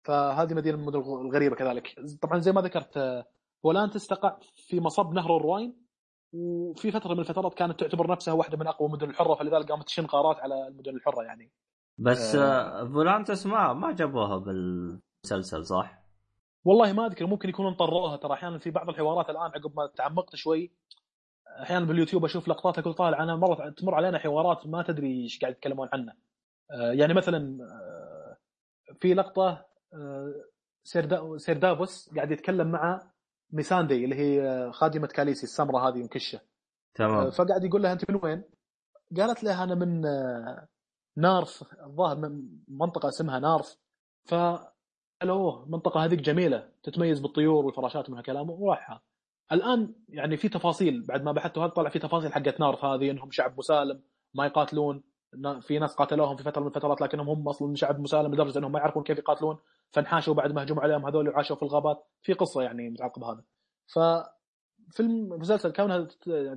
فهذه 0.02 0.54
مدينة 0.54 0.76
من 0.76 0.82
المدن 0.82 0.98
الغريبة 0.98 1.56
كذلك. 1.56 1.94
طبعا 2.22 2.38
زي 2.38 2.52
ما 2.52 2.60
ذكرت 2.60 2.96
آه، 2.96 3.26
فولانتس 3.62 4.06
تقع 4.06 4.38
في 4.56 4.80
مصب 4.80 5.12
نهر 5.12 5.36
الروين. 5.36 5.83
وفي 6.34 6.90
فترة 6.90 7.14
من 7.14 7.20
الفترات 7.20 7.54
كانت 7.54 7.80
تعتبر 7.80 8.10
نفسها 8.10 8.34
واحدة 8.34 8.56
من 8.56 8.66
أقوى 8.66 8.88
المدن 8.88 9.10
الحرة 9.10 9.34
فلذلك 9.34 9.70
قامت 9.70 9.86
تشن 9.86 10.04
غارات 10.04 10.40
على 10.40 10.68
المدن 10.68 10.96
الحرة 10.96 11.22
يعني 11.22 11.50
بس 11.98 12.34
آه. 12.34 12.80
آه، 12.80 12.88
فولانتس 12.88 13.46
ما 13.46 13.72
ما 13.72 13.92
جابوها 13.92 14.38
بالمسلسل 14.38 15.66
صح؟ 15.66 16.04
والله 16.64 16.92
ما 16.92 17.06
أذكر 17.06 17.26
ممكن 17.26 17.48
يكونوا 17.48 17.70
طروها 17.70 18.16
ترى 18.16 18.32
أحيانا 18.32 18.58
في 18.58 18.70
بعض 18.70 18.88
الحوارات 18.88 19.30
الآن 19.30 19.42
عقب 19.42 19.76
ما 19.76 19.86
تعمقت 19.96 20.36
شوي 20.36 20.72
أحيانا 21.62 21.84
باليوتيوب 21.84 22.24
أشوف 22.24 22.48
لقطات 22.48 22.78
أقول 22.78 22.94
طالع 22.94 23.22
أنا 23.22 23.36
مره 23.36 23.70
تمر 23.70 23.94
علينا 23.94 24.18
حوارات 24.18 24.66
ما 24.66 24.82
تدري 24.82 25.22
إيش 25.22 25.38
قاعد 25.40 25.52
يتكلمون 25.52 25.88
عنه 25.92 26.12
آه، 26.70 26.92
يعني 26.92 27.14
مثلا 27.14 27.58
آه، 27.64 28.36
في 29.00 29.14
لقطة 29.14 29.66
سير 31.36 31.56
دافوس 31.56 32.14
قاعد 32.14 32.30
يتكلم 32.30 32.70
مع 32.70 33.13
ميساندي 33.54 34.04
اللي 34.04 34.16
هي 34.16 34.48
آه، 34.48 34.70
خادمة 34.70 35.06
كاليسي 35.06 35.44
السمراء 35.44 35.88
هذه 35.88 36.02
مكشه 36.02 36.40
تمام. 36.94 37.30
فقاعد 37.30 37.64
يقول 37.64 37.82
لها 37.82 37.92
أنت 37.92 38.10
من 38.10 38.20
وين؟ 38.22 38.42
قالت 39.16 39.44
له 39.44 39.64
أنا 39.64 39.74
من 39.74 40.06
آه، 40.06 40.68
نارث 41.16 41.62
الظاهر 41.86 42.16
من 42.16 42.48
منطقة 42.68 43.08
اسمها 43.08 43.38
نارث 43.38 43.74
ف 44.24 44.34
قالوا 45.20 45.64
المنطقة 45.64 46.04
هذيك 46.04 46.20
جميلة 46.20 46.68
تتميز 46.82 47.20
بالطيور 47.20 47.66
والفراشات 47.66 48.08
ومن 48.08 48.18
هالكلام. 48.18 48.50
وراحها. 48.50 49.02
الآن 49.52 49.94
يعني 50.08 50.36
في 50.36 50.48
تفاصيل 50.48 51.06
بعد 51.06 51.22
ما 51.22 51.32
بحثت 51.32 51.58
هذا 51.58 51.68
طلع 51.68 51.90
في 51.90 51.98
تفاصيل 51.98 52.32
حقت 52.32 52.60
نارث 52.60 52.84
هذه 52.84 53.10
إنهم 53.10 53.30
شعب 53.30 53.58
مسالم 53.58 54.02
ما 54.34 54.46
يقاتلون 54.46 55.02
في 55.60 55.78
ناس 55.78 55.94
قاتلوهم 55.94 56.36
في 56.36 56.42
فترة 56.42 56.60
من 56.60 56.66
الفترات 56.66 57.00
لكنهم 57.00 57.28
هم 57.28 57.48
أصلا 57.48 57.74
شعب 57.74 58.00
مسالم 58.00 58.34
لدرجة 58.34 58.58
إنهم 58.58 58.72
ما 58.72 58.78
يعرفون 58.78 59.02
كيف 59.02 59.18
يقاتلون. 59.18 59.58
فانحاشوا 59.94 60.34
بعد 60.34 60.52
ما 60.52 60.62
هجموا 60.62 60.82
عليهم 60.82 61.06
هذول 61.06 61.28
وعاشوا 61.28 61.56
في 61.56 61.62
الغابات. 61.62 62.06
في 62.22 62.32
قصة 62.32 62.62
يعني 62.62 62.90
متعلقة 62.90 63.20
بهذا. 63.20 63.44
ف 63.86 63.98
في 64.90 65.00
المسلسل 65.00 65.72
كونها 65.72 66.08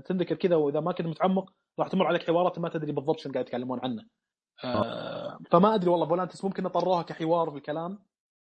تنذكر 0.05 0.35
كذا 0.35 0.55
وإذا 0.55 0.79
ما 0.79 0.91
كنت 0.91 1.07
متعمق 1.07 1.53
راح 1.79 1.87
تمر 1.87 2.05
عليك 2.05 2.23
حوارات 2.23 2.59
ما 2.59 2.69
تدري 2.69 2.91
بالضبط 2.91 3.19
شنو 3.19 3.33
قاعد 3.33 3.45
يتكلمون 3.45 3.79
عنه. 3.83 4.03
آه 4.63 5.37
فما 5.51 5.75
أدري 5.75 5.89
والله 5.89 6.07
فولانتس 6.07 6.45
ممكن 6.45 6.63
نطروها 6.63 7.01
كحوار 7.01 7.51
في 7.51 7.57
الكلام. 7.57 7.99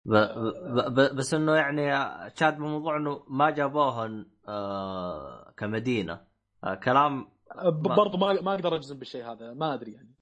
ب... 0.06 0.14
ب... 0.16 0.94
ب... 0.94 1.16
بس 1.16 1.34
إنه 1.34 1.56
يعني 1.56 1.92
شاد 2.36 2.58
بموضوع 2.58 2.98
إنه 2.98 3.24
ما 3.28 3.50
جابوها 3.50 4.26
آه 4.48 5.54
كمدينة. 5.58 6.22
آه 6.64 6.76
كلام 6.76 7.28
ما- 7.56 7.96
برضو 7.96 8.18
ما 8.18 8.42
ما 8.42 8.54
أقدر 8.54 8.76
أجزم 8.76 9.00
بالشيء 9.00 9.26
هذا 9.32 9.54
ما 9.54 9.74
أدري 9.74 9.92
يعني. 9.92 10.19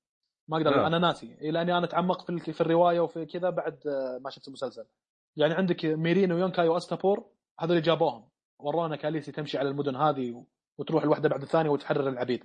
ما 0.48 0.58
أقدر 0.58 0.76
نعم. 0.76 0.86
أنا 0.86 1.00
ناسي. 1.00 1.38
لأني 1.42 1.78
أنا 1.78 1.88
تعمقت 1.88 2.32
في 2.32 2.54
في 2.54 2.62
الرواية 2.62 3.00
وفي 3.00 3.26
كذا 3.26 3.50
بعد 3.50 3.88
آه، 3.88 4.20
ما 4.24 4.30
شفت 4.30 4.48
المسلسل. 4.48 4.86
يعني 5.36 5.54
عندك 5.54 5.86
ميرين 5.86 6.32
ويونكاي 6.32 6.68
وأستابور 6.68 7.26
هذول 7.60 7.72
اللي 7.72 7.82
جابوهم. 7.82 8.30
ورونا 8.60 8.96
كاليسي 8.96 9.32
تمشي 9.32 9.58
على 9.58 9.70
المدن 9.70 9.96
هذه 9.96 10.46
وتروح 10.78 11.04
الواحده 11.04 11.30
بعد 11.30 11.42
الثانية 11.42 11.70
وتحرر 11.70 12.10
العبيد. 12.10 12.44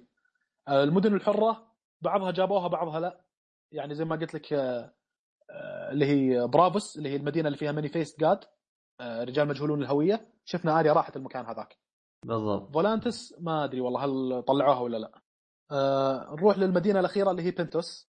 آه، 0.68 0.84
المدن 0.84 1.14
الحرة 1.14 1.72
بعضها 2.00 2.30
جابوها 2.30 2.68
بعضها 2.68 3.00
لا. 3.00 3.20
يعني 3.72 3.94
زي 3.94 4.04
ما 4.04 4.16
قلت 4.16 4.34
لك 4.34 4.52
آه، 4.52 4.94
آه، 5.50 5.92
اللي 5.92 6.06
هي 6.06 6.46
برافوس 6.46 6.96
اللي 6.96 7.08
هي 7.08 7.16
المدينة 7.16 7.46
اللي 7.46 7.58
فيها 7.58 7.72
Many-Faced 7.72 8.20
God 8.20 8.44
رجال 9.00 9.48
مجهولون 9.48 9.82
الهوية. 9.82 10.32
شفنا 10.44 10.80
آريا 10.80 10.92
راحت 10.92 11.16
المكان 11.16 11.46
هذاك. 11.46 11.78
بالضبط. 12.24 12.74
فولانتس 12.74 13.34
ما 13.40 13.64
أدري 13.64 13.80
والله 13.80 14.04
هل 14.04 14.42
طلعوها 14.42 14.80
ولا 14.80 14.96
لا. 14.96 15.10
آه 15.14 15.21
نروح 16.32 16.58
للمدينة 16.58 17.00
الأخيرة 17.00 17.30
اللي 17.30 17.42
هي 17.42 17.50
بنتوس. 17.50 18.08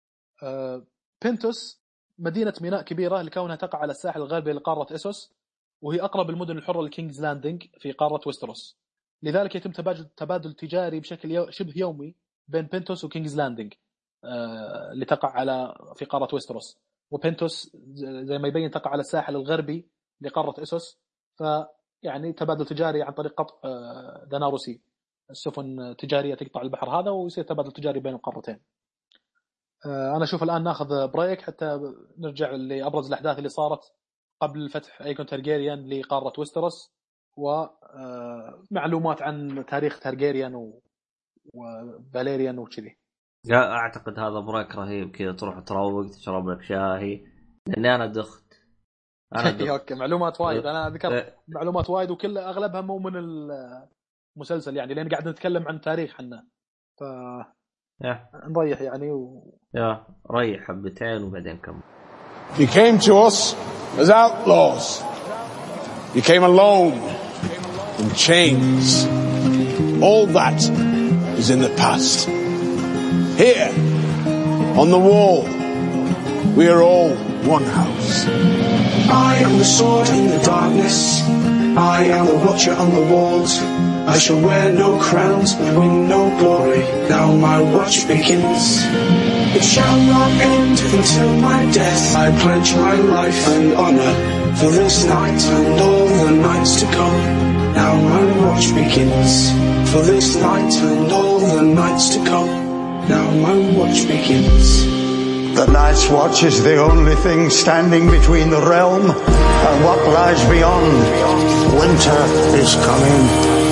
آه 0.44 0.88
بنتوس 1.24 1.82
مدينة 2.20 2.54
ميناء 2.62 2.82
كبيرة 2.82 3.22
لكونها 3.22 3.56
تقع 3.56 3.80
على 3.80 3.92
الساحل 3.92 4.22
الغربي 4.22 4.52
لقارة 4.52 4.96
اسوس 4.96 5.34
وهي 5.82 6.02
أقرب 6.02 6.30
المدن 6.30 6.58
الحرة 6.58 6.82
لكينجز 6.82 7.22
لاندنج 7.22 7.64
في 7.80 7.92
قارة 7.92 8.22
ويستروس. 8.26 8.78
لذلك 9.24 9.56
يتم 9.56 9.72
تبادل 9.72 10.06
تبادل 10.06 10.54
تجاري 10.54 11.00
بشكل. 11.00 11.54
شبه 11.54 11.74
يومي 11.76 12.16
بين 12.48 12.62
بنتوس 12.62 13.04
وكينجز 13.04 13.38
لاندنج 13.38 13.74
آه، 14.24 14.92
اللي 14.92 15.06
تقع 15.06 15.30
على 15.30 15.76
في 15.96 16.06
قارة 16.06 16.28
ويستروس. 16.34 16.78
وبنتوس 17.12 17.78
زي 18.24 18.38
ما 18.38 18.48
يبين 18.48 18.72
تقع 18.72 18.92
على 18.92 19.00
الساحل 19.00 19.36
الغربي 19.36 19.90
لقارة 20.22 20.64
اسوس 20.64 21.00
فيعني 21.38 22.34
تبادل 22.34 22.66
تجاري 22.66 23.04
عن 23.04 23.14
طريق 23.14 23.42
قطع 23.42 23.56
آه، 23.70 24.28
السفن 25.30 25.80
التجاريه 25.80 26.36
تقطع 26.36 26.62
البحر 26.62 26.90
هذا 26.90 27.12
ويصير 27.12 27.44
تبادل 27.44 27.72
تجاري 27.72 28.00
بين 28.00 28.14
القارتين. 28.14 28.60
آه، 29.86 30.16
أنا 30.16 30.24
أشوف 30.24 30.44
الآن 30.44 30.64
ناخذ 30.64 31.12
break 31.12 31.42
حتى 31.42 31.80
نرجع 32.18 32.52
لأبرز 32.52 33.08
الأحداث 33.08 33.38
اللي 33.38 33.50
صارت 33.50 33.80
قبل 34.42 34.70
فتح 34.70 35.02
إيجون 35.02 35.26
تارجيريان 35.26 35.90
لقارة 35.90 36.34
ويستروس 36.40 36.94
ومعلومات 37.38 39.22
عن 39.22 39.66
تاريخ 39.68 40.00
تارجيريان 40.00 40.56
و... 40.56 40.82
وفاليريان 41.54 42.60
وكذي. 42.60 42.98
لا 43.46 43.72
أعتقد 43.72 44.20
هذا 44.20 44.40
break 44.40 44.76
رهيب 44.76 45.12
كذا 45.12 45.32
تروح 45.32 45.60
تروق 45.60 46.06
تشرب 46.10 46.50
لك 46.50 46.62
شاهي 46.62 47.26
لأني 47.68 47.96
أنا 47.96 48.06
دخت 48.06 48.54
أنا 49.36 49.52
دخت 49.58 49.70
أوكي 49.70 49.96
معلومات 49.96 50.42
وايد 50.42 50.66
أنا 50.66 50.90
ذكرت 50.96 51.36
معلومات 51.48 51.90
وايد 51.90 52.12
وكل 52.12 52.38
أغلبها 52.38 52.82
مو 52.82 53.00
من 53.00 53.16
المسلسل 54.37 54.77
يعني 54.77 54.95
لان 54.95 55.09
قاعد 55.09 55.29
نتكلم 55.29 55.69
عن 55.69 55.81
تاريخ 55.81 56.15
احنا 56.15 56.45
يا 58.05 58.29
فنريح 58.33 58.81
يعني 58.81 59.11
و... 59.11 59.55
يا 59.75 60.07
ريح 60.31 60.65
حبتين 60.69 61.23
وبعدين 61.23 61.57
كمل 61.57 61.83
You 62.59 62.67
came 62.67 62.99
to 62.99 63.17
us 63.17 63.55
as 63.97 64.11
outlaws. 64.11 65.03
You 66.15 66.21
came 66.21 66.45
alone, 66.45 66.99
in 67.99 68.15
chains. 68.15 69.07
All 70.03 70.27
that 70.27 70.61
is 71.39 71.49
in 71.49 71.61
the 71.61 71.71
past. 71.71 72.27
Here, 73.39 73.71
on 74.77 74.91
the 74.91 74.99
wall, 74.99 75.45
we 76.55 76.69
are 76.69 76.83
all 76.83 77.15
one 77.57 77.65
house. 77.65 78.27
I 79.09 79.37
am 79.37 79.57
the 79.57 79.65
sword 79.65 80.09
in 80.11 80.27
the 80.29 80.43
darkness. 80.45 81.23
I 81.79 82.05
am 82.05 82.27
the 82.27 82.37
watcher 82.45 82.75
on 82.75 82.91
the 82.95 83.05
walls. 83.15 83.61
I 84.08 84.18
shall 84.18 84.40
wear 84.40 84.72
no 84.72 84.98
crowns 85.02 85.54
but 85.54 85.78
win 85.78 86.08
no 86.08 86.30
glory. 86.40 86.80
Now 87.10 87.36
my 87.36 87.60
watch 87.60 88.08
begins. 88.08 88.80
It 89.54 89.62
shall 89.62 90.00
not 90.00 90.32
end 90.32 90.80
until 90.80 91.34
my 91.42 91.70
death. 91.74 92.16
I 92.16 92.32
pledge 92.40 92.74
my 92.74 92.96
life 92.96 93.48
and 93.50 93.74
honor 93.74 94.14
for 94.56 94.72
this 94.72 95.04
night 95.04 95.44
and 95.44 95.82
all 95.82 96.08
the 96.08 96.32
nights 96.32 96.80
to 96.80 96.86
come. 96.86 97.20
Now 97.74 97.96
my 98.00 98.24
watch 98.48 98.74
begins. 98.74 99.52
For 99.92 100.02
this 100.02 100.38
night 100.38 100.74
and 100.76 101.12
all 101.12 101.40
the 101.40 101.64
nights 101.64 102.16
to 102.16 102.24
come. 102.24 102.48
Now 103.10 103.30
my 103.32 103.58
watch 103.78 104.08
begins. 104.08 104.86
The 105.54 105.66
Night's 105.66 106.08
Watch 106.08 106.44
is 106.44 106.64
the 106.64 106.78
only 106.78 107.16
thing 107.16 107.50
standing 107.50 108.10
between 108.10 108.52
the 108.52 108.62
realm 108.62 109.10
and 109.10 109.84
what 109.84 110.00
lies 110.08 110.42
beyond. 110.48 110.94
Winter 111.76 112.22
is 112.56 112.74
coming. 112.76 113.67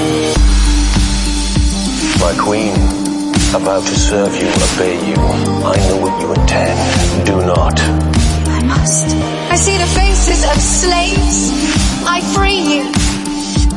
My 2.26 2.34
queen, 2.40 2.74
about 3.54 3.86
to 3.86 3.96
serve 3.96 4.34
you, 4.34 4.50
obey 4.50 4.98
you. 5.10 5.14
I 5.62 5.78
know 5.86 5.98
what 6.02 6.20
you 6.20 6.34
intend. 6.34 7.26
Do 7.28 7.38
not. 7.46 7.78
I 8.50 8.64
must. 8.66 9.14
I 9.54 9.56
see 9.56 9.78
the 9.78 9.86
faces 9.86 10.42
of 10.44 10.58
slaves. 10.60 11.54
I 12.02 12.22
free 12.34 12.62
you. 12.74 12.84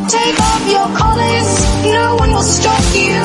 Take 0.08 0.40
off 0.40 0.64
your 0.64 0.88
collars. 0.96 1.50
No 1.92 2.16
one 2.16 2.32
will 2.32 2.50
stop 2.58 2.80
you. 2.96 3.20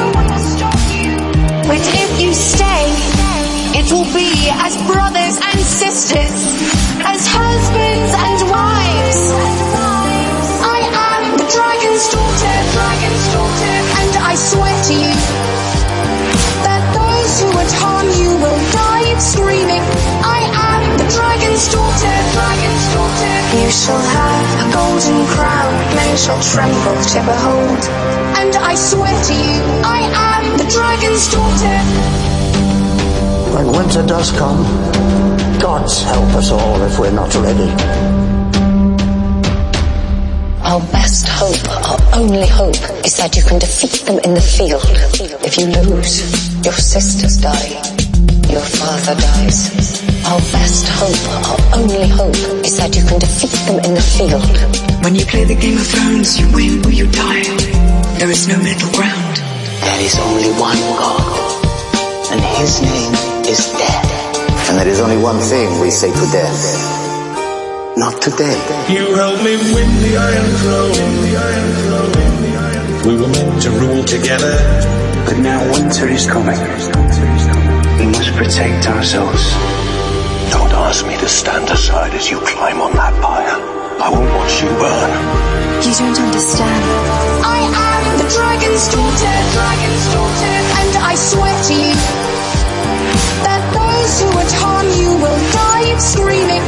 But 1.72 1.80
if 2.04 2.20
you 2.20 2.34
stay, 2.34 2.84
it 3.80 3.88
will 3.94 4.12
be 4.12 4.52
as 4.52 4.76
brothers 4.92 5.40
and 5.40 5.60
sisters, 5.64 6.36
as 7.00 7.22
husbands 7.32 8.12
and 8.28 8.40
wives. 8.52 9.22
I 10.68 10.80
am 10.84 11.38
the 11.40 11.48
dragon's 11.48 12.06
daughter, 12.12 12.56
dragon's 12.76 13.26
daughter, 13.32 13.83
I 14.34 14.36
swear 14.36 14.74
to 14.90 14.94
you 14.98 15.14
that 16.66 16.82
those 16.98 17.34
who 17.38 17.54
would 17.54 17.70
harm 17.78 18.10
you 18.18 18.34
will 18.42 18.62
die 18.74 19.14
screaming. 19.22 19.86
I 20.26 20.42
am 20.74 20.98
the 20.98 21.06
dragon's 21.06 21.70
daughter, 21.70 22.16
dragon's 22.34 22.86
daughter. 22.98 23.36
You 23.62 23.70
shall 23.70 24.02
have 24.02 24.46
a 24.58 24.68
golden 24.74 25.22
crown, 25.38 25.70
men 25.94 26.18
shall 26.18 26.42
tremble 26.42 26.98
to 27.14 27.20
behold. 27.30 27.82
And 28.42 28.58
I 28.58 28.74
swear 28.74 29.14
to 29.14 29.34
you, 29.38 29.62
I 29.86 30.02
am 30.02 30.58
the 30.58 30.66
dragon's 30.66 31.30
daughter. 31.30 31.78
When 33.54 33.70
winter 33.70 34.02
does 34.02 34.32
come, 34.32 34.66
gods 35.62 36.02
help 36.02 36.34
us 36.34 36.50
all 36.50 36.82
if 36.82 36.98
we're 36.98 37.14
not 37.14 37.36
ready. 37.36 38.33
Our 40.64 40.80
best 40.96 41.28
hope, 41.28 41.60
our 41.84 42.00
only 42.16 42.48
hope, 42.48 42.80
is 43.04 43.18
that 43.18 43.36
you 43.36 43.44
can 43.44 43.60
defeat 43.60 44.08
them 44.08 44.18
in 44.24 44.34
the 44.34 44.40
field. 44.42 44.80
If 45.44 45.60
you 45.60 45.68
lose, 45.68 46.24
your 46.64 46.74
sisters 46.74 47.36
die, 47.44 47.76
your 48.48 48.64
father 48.64 49.14
dies. 49.20 50.00
Our 50.24 50.40
best 50.56 50.88
hope, 50.88 51.20
our 51.52 51.60
only 51.84 52.08
hope, 52.08 52.64
is 52.64 52.80
that 52.80 52.96
you 52.96 53.04
can 53.04 53.20
defeat 53.20 53.52
them 53.68 53.84
in 53.84 53.94
the 53.94 54.02
field. 54.02 54.48
When 55.04 55.20
you 55.20 55.26
play 55.28 55.44
the 55.44 55.60
Game 55.60 55.76
of 55.76 55.84
Thrones, 55.86 56.40
you 56.40 56.48
win 56.56 56.80
or 56.88 56.96
you 56.96 57.12
die. 57.12 57.44
There 58.24 58.32
is 58.32 58.48
no 58.48 58.56
middle 58.56 58.92
ground. 58.96 59.36
There 59.84 60.00
is 60.00 60.16
only 60.16 60.48
one 60.56 60.80
God, 60.96 61.60
and 62.32 62.40
his 62.40 62.80
name 62.80 63.12
is 63.52 63.68
death. 63.76 64.72
And 64.72 64.80
there 64.80 64.88
is 64.88 65.02
only 65.02 65.20
one 65.20 65.44
thing 65.44 65.82
we 65.82 65.92
say 65.92 66.08
to 66.08 66.26
death. 66.32 67.03
Not 67.96 68.20
today. 68.22 68.58
You 68.90 69.14
helped 69.14 69.44
me 69.44 69.56
win 69.70 69.90
the 70.02 70.18
Iron 70.18 70.52
Throne. 70.62 70.98
We 73.06 73.14
were 73.22 73.28
meant 73.28 73.62
to 73.64 73.70
rule 73.70 74.04
together. 74.04 74.56
But 75.26 75.38
now 75.38 75.62
winter 75.72 76.08
is 76.08 76.26
coming. 76.26 76.58
We 78.00 78.06
must 78.10 78.34
protect 78.34 78.88
ourselves. 78.90 79.44
Don't 80.50 80.74
ask 80.74 81.06
me 81.06 81.18
to 81.18 81.30
stand 81.30 81.70
aside 81.70 82.14
as 82.16 82.32
you 82.32 82.40
climb 82.40 82.82
on 82.82 82.94
that 82.94 83.14
pyre. 83.22 83.62
I 84.02 84.10
won't 84.10 84.32
watch 84.34 84.64
you 84.64 84.70
burn. 84.82 85.12
You 85.86 85.94
don't 85.94 86.18
understand. 86.18 86.84
I 87.46 87.62
am 87.62 88.18
the 88.18 88.28
dragon's 88.34 88.88
daughter, 88.90 89.36
dragon's 89.54 90.06
daughter, 90.18 90.56
and 90.82 90.98
I 90.98 91.14
swear 91.14 91.54
to 91.70 91.74
you 91.78 91.96
that 93.46 93.62
those 93.70 94.14
who 94.18 94.28
would 94.34 94.52
harm 94.58 94.88
you 94.98 95.14
will 95.22 95.42
die 95.54 95.73
screaming. 96.12 96.66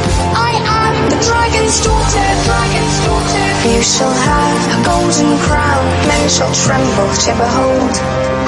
I 0.49 0.51
am 0.81 0.95
the 1.13 1.19
dragon's 1.27 1.77
daughter, 1.87 2.27
dragon's 2.47 2.97
daughter. 3.07 3.47
You 3.73 3.81
shall 3.93 4.15
have 4.31 4.59
a 4.75 4.77
golden 4.89 5.31
crown, 5.47 5.83
men 6.09 6.23
shall 6.35 6.53
tremble 6.65 7.11
to 7.25 7.31
behold. 7.43 7.93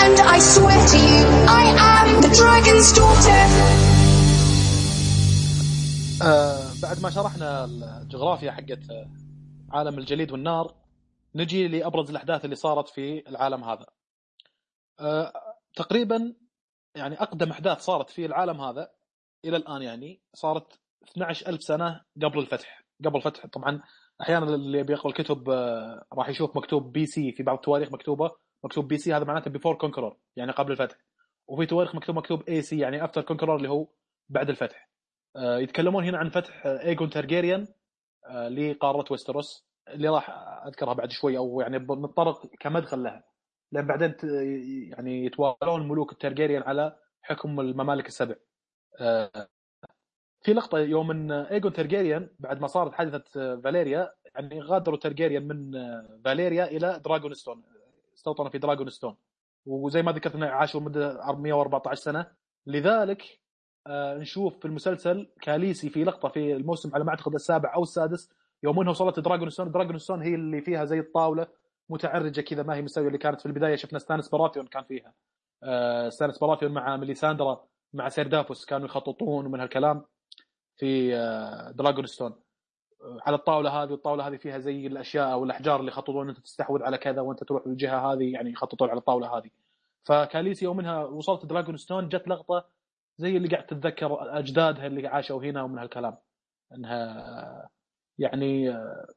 And 0.04 0.18
I 0.36 0.38
swear 0.54 0.80
to 0.94 0.98
you, 1.10 1.24
I 1.62 1.66
am 1.96 2.08
the 2.26 2.32
dragon's 2.40 2.90
daughter. 3.00 3.42
آه 6.22 6.74
بعد 6.82 7.02
ما 7.02 7.10
شرحنا 7.10 7.66
الجغرافيا 8.02 8.52
حقت 8.52 8.90
آه، 8.92 9.08
عالم 9.72 9.98
الجليد 10.00 10.32
والنار 10.32 10.74
نجي 11.36 11.68
لابرز 11.68 12.10
الاحداث 12.10 12.46
اللي 12.46 12.56
صارت 12.56 12.90
في 12.90 13.30
العالم 13.30 13.64
هذا. 13.64 13.86
آه 15.00 15.34
تقريبا 15.76 16.34
يعني 16.96 17.22
اقدم 17.22 17.52
احداث 17.52 17.82
صارت 17.82 18.10
في 18.10 18.26
العالم 18.26 18.62
هذا 18.62 18.90
إلى 19.48 19.58
الآن 19.58 19.82
يعني 19.82 20.22
صارت 20.34 20.80
12000 21.04 21.64
سنة 21.64 22.02
قبل 22.24 22.40
الفتح، 22.40 22.84
قبل 23.06 23.18
الفتح 23.18 23.46
طبعا 23.46 23.82
أحيانا 24.22 24.56
اللي 24.56 24.84
بيقرا 24.84 25.08
الكتب 25.12 25.50
آه 25.50 26.06
راح 26.14 26.30
يشوف 26.30 26.58
مكتوب 26.58 26.92
BC 26.92 27.32
في 27.32 27.44
بعض 27.44 27.56
التواريخ 27.56 27.92
مكتوبة 27.92 28.32
مكتوب 28.64 28.88
BC 28.88 29.14
هذا 29.14 29.24
معناته 29.24 29.52
before 29.52 29.76
conqueror 29.76 30.18
يعني 30.36 30.52
قبل 30.52 30.72
الفتح. 30.72 30.98
وفي 31.48 31.66
تواريخ 31.66 31.96
مكتوب 31.96 32.16
مكتوب 32.16 32.50
AC 32.50 32.80
يعني 32.80 33.06
after 33.06 33.22
conqueror 33.22 33.56
اللي 33.56 33.70
هو 33.70 33.88
بعد 34.30 34.50
الفتح. 34.50 34.90
آه، 35.36 35.58
يتكلمون 35.60 36.04
هنا 36.04 36.18
عن 36.18 36.30
فتح 36.30 36.66
ايجون 36.66 37.10
تارجيريان 37.10 37.68
آه، 38.26 38.48
لقارة 38.50 39.06
ويستروس 39.12 39.68
اللي 39.88 40.10
راح 40.10 40.30
أذكرها 40.68 40.94
بعد 40.94 41.12
شوي 41.12 41.38
أو 41.38 41.62
يعني 41.62 41.80
بنتطرق 41.80 42.46
كمدخل 42.60 43.04
لها 43.04 43.24
لأن 43.72 43.88
بعدين 43.88 44.16
يعني 44.92 45.26
يتوالون 45.26 45.88
ملوك 45.88 46.12
التارجيريان 46.12 46.64
على 46.64 47.00
حكم 47.22 47.60
الممالك 47.60 48.08
السبع. 48.08 48.36
آه، 49.00 49.48
في 50.42 50.54
لقطة 50.54 50.80
يوم 50.80 51.12
إن 51.12 51.32
ايجون 51.32 51.74
تارجيريان 51.74 52.30
بعد 52.40 52.62
ما 52.62 52.68
صارت 52.68 52.94
حادثة 52.94 53.24
آه، 53.42 53.56
فاليريا 53.64 54.14
يعني 54.36 54.62
غادروا 54.62 54.98
تارجيريان 54.98 55.48
من 55.48 55.76
آه، 55.76 56.20
فاليريا 56.26 56.66
إلى 56.66 57.02
دراغونستون 57.06 57.64
استوطنوا 58.16 58.50
في 58.50 58.58
دراغونستون 58.58 59.16
وزي 59.66 60.02
ما 60.02 60.12
ذكرت 60.12 60.36
إنه 60.36 60.48
عاشوا 60.48 60.82
مده 60.82 61.32
114 61.32 61.96
سنة. 62.02 62.32
لذلك 62.68 63.40
نشوف 63.90 64.60
في 64.60 64.66
المسلسل 64.66 65.30
كاليسي 65.42 65.90
في 65.90 66.04
لقطة 66.04 66.30
في 66.30 66.54
الموسم 66.56 66.96
على 66.96 67.04
ما 67.04 67.10
اعتقد 67.10 67.34
السابع 67.34 67.76
أو 67.76 67.84
السادس 67.84 68.30
يوم 68.64 68.80
انها 68.80 68.92
وصلت 68.92 69.20
دراجون 69.20 69.50
ستون 69.50 69.72
دراجون 69.72 69.98
ستون 69.98 70.22
هي 70.22 70.36
اللي 70.36 70.62
فيها 70.62 70.86
زي 70.86 71.00
الطاولة 71.00 71.48
متعرجة 71.90 72.42
كذا 72.42 72.64
ما 72.64 72.76
هي 72.76 72.82
مستويه 72.82 73.08
اللي 73.08 73.18
كانت 73.18 73.42
في 73.42 73.46
البداية. 73.46 73.76
شفنا 73.76 74.00
ستانس 74.00 74.30
براثيون 74.30 74.68
كان 74.68 74.84
فيها. 74.84 75.14
ستانس 76.10 76.38
براثيون 76.38 76.72
مع 76.72 76.98
ميليساندرا 76.98 77.66
مع 77.94 78.10
سيردافوس 78.10 78.66
كانوا 78.66 78.86
يخططون 78.86 79.46
ومن 79.46 79.60
هالكلام 79.60 80.06
في 80.78 81.16
آه، 81.16 81.72
دراجون 81.72 82.06
ستون 82.06 82.32
آه، 83.02 83.18
على 83.22 83.36
الطاولة 83.36 83.84
هذه 83.84 83.92
والطاولة 83.92 84.28
هذه 84.28 84.38
فيها 84.38 84.60
زي 84.60 84.88
الأشياء 84.88 85.40
والاحجار 85.40 85.80
اللي 85.80 85.92
يخططون 85.92 86.30
أنت 86.30 86.40
تستحوذ 86.40 86.84
على 86.84 86.98
كذا 86.98 87.22
وأنت 87.22 87.44
تروح 87.44 87.68
للجهة 87.68 88.14
هذه 88.14 88.34
يعني 88.34 88.52
يخططون 88.52 88.90
على 88.90 89.00
الطاولة 89.00 89.38
هذه. 89.38 89.50
فكاليسي 90.04 90.66
يوم 90.66 90.78
إنها 90.78 91.04
وصلت 91.06 91.46
دراجون 91.46 91.78
ستون 91.78 92.10
جت 92.10 92.28
لقطة 92.28 92.70
زي 93.18 93.38
اللي 93.38 93.48
قاعد 93.48 93.66
تتذكر 93.66 94.40
أجدادها 94.40 94.88
اللي 94.88 95.08
عاشوا 95.08 95.44
هنا 95.44 95.64
ومن 95.64 95.80
هالكلام. 95.80 96.18
إنها 96.74 97.70
يعني 98.18 98.70
آه، 98.70 99.08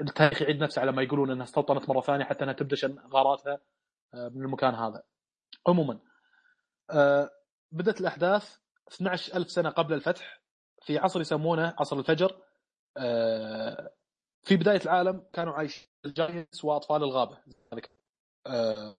التاريخ 0.00 0.42
يعيد 0.42 0.62
نفسه 0.62 0.80
على 0.82 0.92
ما 0.92 1.02
يقولون 1.02 1.30
إنها 1.30 1.44
استوطنت 1.44 1.88
مرة 1.88 2.00
ثانية 2.00 2.24
حتى 2.24 2.44
إنها 2.44 2.54
تبدش 2.54 2.86
غاراتها 3.12 3.60
من 4.14 4.42
المكان 4.42 4.74
هذا. 4.74 5.02
عموما 5.68 5.98
آه، 7.76 7.82
بدأت 7.82 8.00
الأحداث 8.00 8.56
12000 8.88 9.50
سنة 9.50 9.70
قبل 9.70 9.94
الفتح 9.94 10.40
في 10.82 10.98
عصر 10.98 11.20
يسمونه 11.20 11.74
عصر 11.78 11.98
الفجر. 11.98 12.36
آه، 12.96 13.90
في 14.42 14.56
بداية 14.56 14.80
العالم 14.84 15.22
كانوا 15.32 15.52
عايشين 15.52 15.88
ال 16.06 16.14
giants 16.14 16.64
وأطفال 16.64 17.02
الغابة. 17.02 17.38
آه، 18.46 18.96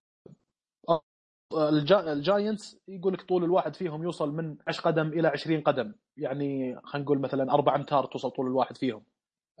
الجا- 1.54 2.12
الجاينتس 2.12 2.78
يقول 2.88 3.12
لك 3.14 3.22
طول 3.22 3.44
الواحد 3.44 3.76
فيهم 3.76 4.02
يوصل 4.02 4.30
من 4.32 4.56
10 4.68 4.82
قدم 4.82 5.08
إلى 5.08 5.28
20 5.28 5.60
قدم. 5.60 5.94
يعني 6.16 6.76
خلينا 6.84 7.04
نقول 7.04 7.18
مثلا 7.20 7.52
4 7.54 7.76
أمتار 7.76 8.06
توصل 8.06 8.30
طول 8.30 8.46
الواحد 8.46 8.76
فيهم. 8.76 9.04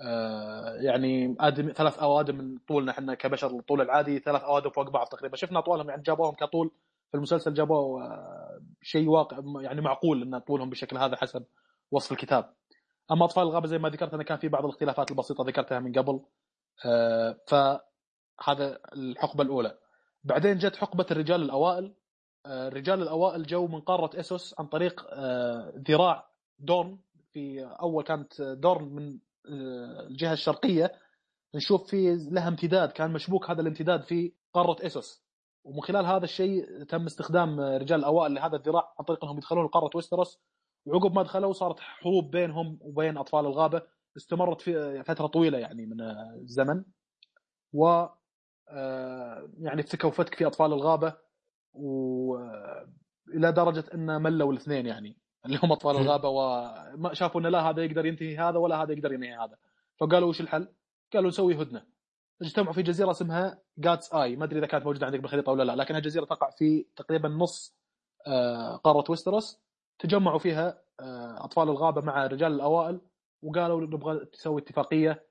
آه، 0.00 0.74
يعني 0.74 1.36
آدم 1.40 1.72
ثلاث 1.76 1.98
أوادم 1.98 2.36
من 2.38 2.58
طولنا 2.68 2.92
إحنا 2.92 3.14
كبشر 3.14 3.46
الطول 3.58 3.80
العادي 3.80 4.18
ثلاث 4.18 4.42
أوادم 4.42 4.70
فوق 4.70 4.90
بعض 4.90 5.06
تقريبا. 5.06 5.36
شفنا 5.36 5.60
طولهم 5.60 5.90
يعني 5.90 6.02
جابوهم 6.02 6.34
كطول 6.34 6.70
في 7.10 7.16
المسلسل 7.16 7.54
جابوه 7.54 8.04
آه، 8.04 8.60
شيء 8.82 9.08
واقع 9.08 9.42
يعني 9.60 9.80
معقول 9.80 10.22
ان 10.22 10.38
طولهم 10.38 10.68
بالشكل 10.68 10.98
هذا 10.98 11.16
حسب 11.16 11.44
وصف 11.90 12.12
الكتاب. 12.12 12.54
أما 13.10 13.24
أطفال 13.24 13.42
الغابة 13.42 13.66
زي 13.66 13.78
ما 13.78 13.88
ذكرت 13.88 14.14
أنا 14.14 14.22
كان 14.22 14.38
في 14.38 14.48
بعض 14.48 14.64
الاختلافات 14.64 15.10
البسيطة 15.10 15.44
ذكرتها 15.44 15.78
من 15.78 15.92
قبل 15.92 16.20
آه، 16.86 17.40
فهذا 17.48 18.78
الحقبة 18.92 19.42
الأولى. 19.42 19.78
بعدين 20.24 20.58
جت 20.58 20.76
حقبة 20.76 21.06
الرجال 21.10 21.42
الأوائل. 21.42 21.94
آه، 22.46 22.68
الرجال 22.68 23.02
الأوائل 23.02 23.46
جو 23.46 23.66
من 23.66 23.80
قارة 23.80 24.20
إسوس 24.20 24.54
عن 24.58 24.66
طريق 24.66 25.06
ذراع 25.88 26.30
دورن. 26.58 26.98
في 27.32 27.64
أول 27.80 28.04
كانت 28.04 28.42
دورن 28.42 28.88
من 28.88 29.18
الجهة 30.10 30.32
الشرقية. 30.32 30.92
نشوف 31.54 31.90
في 31.90 32.28
لها 32.30 32.48
امتداد 32.48 32.92
كان 32.92 33.12
مشبوك 33.12 33.50
هذا 33.50 33.60
الامتداد 33.60 34.02
في 34.02 34.32
قارة 34.54 34.86
إسوس. 34.86 35.27
ومن 35.68 35.80
خلال 35.80 36.06
هذا 36.06 36.24
الشيء 36.24 36.82
تم 36.84 37.06
استخدام 37.06 37.60
رجال 37.60 37.98
الأوائل 38.00 38.34
لهذا 38.34 38.56
الذراع 38.56 38.94
عن 38.98 39.04
طريق 39.04 39.24
إنهم 39.24 39.38
يدخلون 39.38 39.66
قارة 39.66 39.90
ويستروس. 39.94 40.40
وعقب 40.86 41.14
ما 41.14 41.22
دخلوا 41.22 41.52
صارت 41.52 41.80
حروب 41.80 42.30
بينهم 42.30 42.78
وبين 42.80 43.16
أطفال 43.18 43.46
الغابة. 43.46 43.82
استمرت 44.16 44.60
في 44.60 45.02
فترة 45.04 45.26
طويلة 45.26 45.58
يعني 45.58 45.86
من 45.86 46.00
الزمن. 46.42 46.84
و 47.72 48.06
آه، 48.70 49.50
يعني 49.58 49.82
فتكوا 49.82 50.10
فتك 50.10 50.34
في 50.34 50.46
أطفال 50.46 50.72
الغابة. 50.72 51.14
والى 51.72 53.52
درجة 53.52 53.84
إن 53.94 54.22
ملوا 54.22 54.52
الاثنين 54.52 54.86
يعني. 54.86 55.18
اللي 55.46 55.58
هم 55.62 55.72
اطفال 55.72 55.96
الغابة 55.96 56.28
وما 56.28 57.14
شافوا 57.14 57.40
إن 57.40 57.46
لا 57.46 57.70
هذا 57.70 57.84
يقدر 57.84 58.06
ينتهي 58.06 58.38
هذا 58.38 58.58
ولا 58.58 58.82
هذا 58.82 58.92
يقدر 58.92 59.12
ينهي 59.12 59.34
هذا. 59.34 59.56
فقالوا 60.00 60.28
وش 60.28 60.40
الحل؟ 60.40 60.68
قالوا 61.12 61.28
نسوي 61.28 61.62
هدنة. 61.62 61.97
اجتمعوا 62.42 62.72
في 62.72 62.82
جزيرة 62.82 63.10
اسمها 63.10 63.58
جاتس 63.78 64.14
اي 64.14 64.36
ما 64.36 64.44
أدري 64.44 64.58
إذا 64.58 64.66
كانت 64.66 64.84
موجودة 64.84 65.06
عندك 65.06 65.20
بالخريطة 65.20 65.52
ولا 65.52 65.62
لا 65.62 65.76
لكنها 65.76 66.00
جزيره 66.00 66.24
تقع 66.24 66.50
في 66.50 66.86
تقريبا 66.96 67.28
نص 67.28 67.78
آه، 68.26 68.76
قارة 68.76 69.04
ويستروس. 69.10 69.60
تجمعوا 69.98 70.38
فيها 70.38 70.82
آه، 71.00 71.44
أطفال 71.44 71.68
الغابة 71.68 72.00
مع 72.00 72.26
رجال 72.26 72.52
الأوائل 72.52 73.00
وقالوا 73.42 73.80
نبغى 73.80 74.24
تسوي 74.24 74.60
اتفاقية 74.60 75.28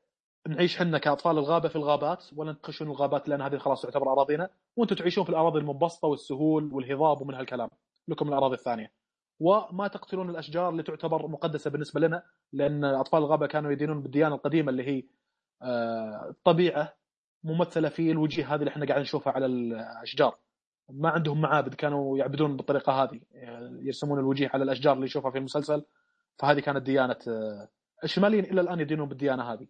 نعيش 0.48 0.78
حنا 0.78 0.98
كأطفال 0.98 1.38
الغابة 1.38 1.70
في 1.70 1.76
الغابات 1.76 2.26
ولا 2.36 2.54
تخشون 2.54 2.88
الغابات 2.88 3.30
لأن 3.30 3.42
هذه 3.42 3.58
خلاص 3.58 3.82
تعتبر 3.82 4.12
أراضينا 4.12 4.50
وأنتم 4.76 4.96
تعيشون 4.96 5.24
في 5.24 5.30
الأراضي 5.30 5.60
المنبسطة 5.60 6.08
والسهول 6.08 6.74
والهضاب 6.74 7.22
ومن 7.22 7.34
هالكلام. 7.34 7.70
لكم 8.08 8.28
الأراضي 8.28 8.56
الثانية. 8.56 8.92
وما 9.40 9.88
تقتلون 9.88 10.30
الأشجار 10.30 10.70
اللي 10.70 10.84
تعتبر 10.84 11.28
مقدسة 11.28 11.70
بالنسبة 11.70 12.00
لنا 12.00 12.24
لأن 12.54 12.86
أطفال 12.86 13.20
الغابة 13.20 13.48
كانوا 13.48 13.72
يدينون 13.72 14.02
بالديانة 14.02 14.36
القديمة 14.36 14.70
اللي 14.70 14.84
هي 14.88 15.04
آه، 15.62 16.30
الطبيعة 16.30 16.97
ممثلة 17.48 17.90
في 17.90 18.12
الوجيه 18.12 18.56
هذه 18.56 18.60
اللي 18.60 18.70
إحنا 18.70 18.86
قاعدين 18.86 19.04
نشوفها 19.04 19.34
على 19.34 19.46
الأشجار. 19.46 20.38
ما 20.90 21.10
عندهم 21.10 21.42
معابد 21.42 21.74
كانوا 21.74 22.18
يعبدون 22.18 22.58
بالطريقة 22.58 23.04
هذه 23.04 23.20
يرسمون 23.82 24.20
الوجيه 24.20 24.52
على 24.54 24.64
الأشجار 24.64 24.94
اللي 24.94 25.06
نشوفها 25.06 25.32
في 25.32 25.38
المسلسل. 25.38 25.84
فهذه 26.40 26.60
كانت 26.60 26.84
ديانة 26.84 27.18
الشماليين 28.04 28.46
إلى 28.46 28.62
الآن 28.62 28.80
يدينون 28.80 29.08
بالديانة 29.08 29.54
هذه. 29.54 29.68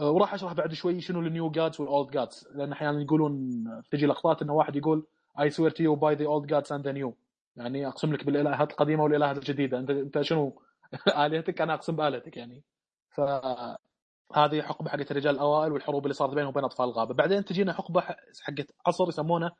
وراح 0.00 0.34
أشرح 0.34 0.52
بعد 0.52 0.72
شوي 0.72 1.00
شنو 1.00 1.20
النيو 1.20 1.50
جادز 1.50 1.80
والاولد 1.80 2.10
جادز 2.10 2.48
لأن 2.54 2.72
أحيانا 2.72 3.02
يقولون 3.02 3.64
تجي 3.90 4.06
لقطات 4.06 4.42
انه 4.42 4.52
واحد 4.52 4.76
يقول 4.76 5.06
I 5.38 5.48
swear 5.48 5.70
to 5.70 5.82
you 5.82 5.96
by 5.96 6.14
the 6.14 6.26
old 6.26 6.46
gods 6.46 6.70
and 6.70 6.84
the 6.84 6.92
new. 6.92 7.12
يعني 7.56 7.86
أقسم 7.86 8.12
لك 8.12 8.24
بالإلهات 8.24 8.70
القديمة 8.70 9.04
والإلهات 9.04 9.36
الجديدة. 9.36 9.78
أنت 9.78 9.90
أنت 9.90 10.20
شنو؟ 10.20 10.62
آلهتك؟ 11.26 11.60
أنا 11.60 11.74
أقسم 11.74 11.96
بآلهتك 11.96 12.36
يعني. 12.36 12.62
فهذه 14.34 14.62
حقبة 14.62 14.90
حقت 14.90 15.10
الرجال 15.10 15.34
الأوائل 15.34 15.72
والحروب 15.72 16.04
اللي 16.04 16.14
صارت 16.14 16.34
بينهم 16.34 16.48
وبين 16.48 16.64
أطفال 16.64 16.88
الغابه 16.88 17.14
بعدين 17.14 17.44
تجينا 17.44 17.72
حقبة 17.72 18.00
حقت 18.42 18.74
عصر 18.86 19.08
يسمونه 19.08 19.52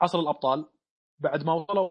عصر 0.00 0.20
الأبطال. 0.20 0.70
بعد 1.18 1.44
ما 1.44 1.52
وصلوا 1.52 1.90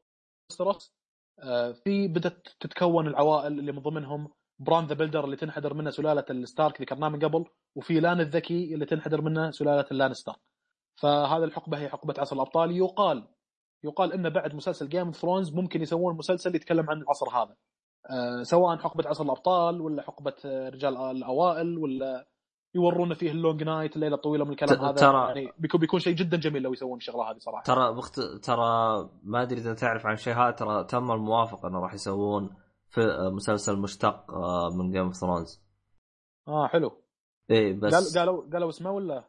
ويستروس 0.50 0.94
آه، 1.40 1.72
في 1.72 2.08
بدأت 2.08 2.48
تتكون 2.60 3.08
العوائل 3.08 3.60
اللي 3.60 3.72
من 3.72 3.80
ضمنهم 3.80 4.34
بران 4.60 4.88
the 4.88 4.96
Builder 4.96 5.26
اللي 5.26 5.36
تنحدر 5.36 5.74
منه 5.74 5.90
سلالة 5.90 6.26
الستارك 6.30 6.82
ذكرناه 6.82 7.10
من 7.10 7.20
قبل 7.26 7.46
وفي 7.76 8.00
لان 8.00 8.20
الذكي 8.20 8.74
اللي 8.74 8.86
تنحدر 8.86 9.22
منه 9.22 9.52
سلالة 9.52 9.86
اللانستر 9.92 10.36
فهذا 10.96 11.44
الحقبة 11.46 11.80
هي 11.80 11.90
حقبة 11.90 12.14
عصر 12.18 12.36
الأبطال. 12.36 12.72
يقال 12.72 13.28
يقال 13.84 14.14
ان 14.14 14.30
بعد 14.30 14.56
مسلسل 14.56 14.90
Game 14.90 15.06
of 15.06 15.16
Thrones 15.16 15.54
ممكن 15.54 15.82
يسوون 15.82 16.18
مسلسل 16.18 16.56
يتكلم 16.56 16.90
عن 16.90 17.02
العصر 17.02 17.30
هذا. 17.30 17.56
سواء 18.44 18.78
حقبة 18.78 19.10
عصر 19.10 19.24
الأبطال 19.24 19.82
ولا 19.82 20.02
حقبة 20.02 20.34
آه، 20.46 20.70
رجال 20.70 20.98
الأوائل 20.98 21.78
ولا 21.78 22.28
يورونا 22.76 23.16
فيه 23.16 23.32
ال 23.32 23.38
Long 23.38 23.64
Night 23.64 23.96
الليلة 23.96 24.16
الطويلة 24.16 24.46
من 24.46 24.52
الكلام 24.52 24.86
هذا. 24.86 24.96
ترى- 24.96 25.28
يعني 25.38 25.52
بيكون 25.60 25.80
بيكون 25.80 26.00
شيء 26.00 26.14
جدا 26.16 26.38
جميل 26.38 26.62
لو 26.64 26.74
يسوون 26.74 26.98
الشغلة 26.98 27.32
هذه 27.32 27.38
صراحة. 27.38 27.64
ترى 27.64 27.94
بخت... 27.94 28.20
ترى 28.20 28.64
ما 29.24 29.42
أدري 29.42 29.60
إذا 29.60 29.74
تعرف 29.74 30.06
عن 30.06 30.16
شيء 30.16 30.34
هذا 30.34 30.52
ترى 30.52 30.84
تم 30.84 31.12
الموافقة 31.12 31.68
إنه 31.68 31.80
راح 31.80 31.94
يسوون 31.94 32.50
في 32.90 33.02
مسلسل 33.34 33.78
مشتق 33.80 34.32
آه، 34.34 34.70
من 34.70 34.92
Game 34.92 35.04
of 35.06 35.14
Thrones 35.16 35.62
آه 36.48 36.68
حلو. 36.68 36.92
إيه 37.50 37.80
بس 37.80 37.94
قال 37.94 38.20
قالوا 38.20 38.52
قالوا 38.54 38.70
اسمه 38.70 38.92
ولا؟ 38.92 39.24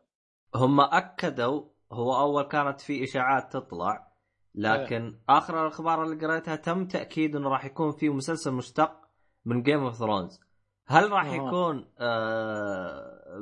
هم 0.54 0.80
أكدوا 0.80 1.62
هو 1.92 2.16
أول 2.20 2.42
كانت 2.42 2.80
في 2.80 3.04
إشاعات 3.04 3.52
تطلع 3.52 4.07
لكن 4.54 5.18
آخر 5.28 5.62
الأخبار 5.62 6.02
اللي 6.04 6.26
قريتها 6.26 6.56
تم 6.56 6.86
تأكيد 6.86 7.36
إنه 7.36 7.48
راح 7.48 7.64
يكون 7.64 7.92
في 7.92 8.08
مسلسل 8.08 8.52
مشتق 8.52 9.00
من 9.44 9.62
Game 9.62 9.84
of 9.84 9.94
Thrones 9.94 10.40
هل 10.86 11.10
راح. 11.12 11.32
يكون 11.32 11.90
آه 11.98 13.38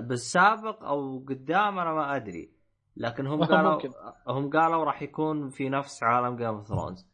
بالسابق 0.00 0.84
أو 0.84 1.18
قدام 1.28 1.78
أنا 1.78 1.92
ما 1.92 2.16
أدري 2.16 2.52
لكن 2.96 3.26
هم 3.26 3.44
قالوا 3.54 3.72
ممكن. 3.72 3.90
هم 4.28 4.50
قالوا 4.50 4.84
راح 4.84 5.02
يكون 5.02 5.50
في 5.50 5.68
نفس 5.68 6.02
عالم 6.02 6.36
Game 6.36 6.46
of 6.46 6.66
Thrones 6.66 7.06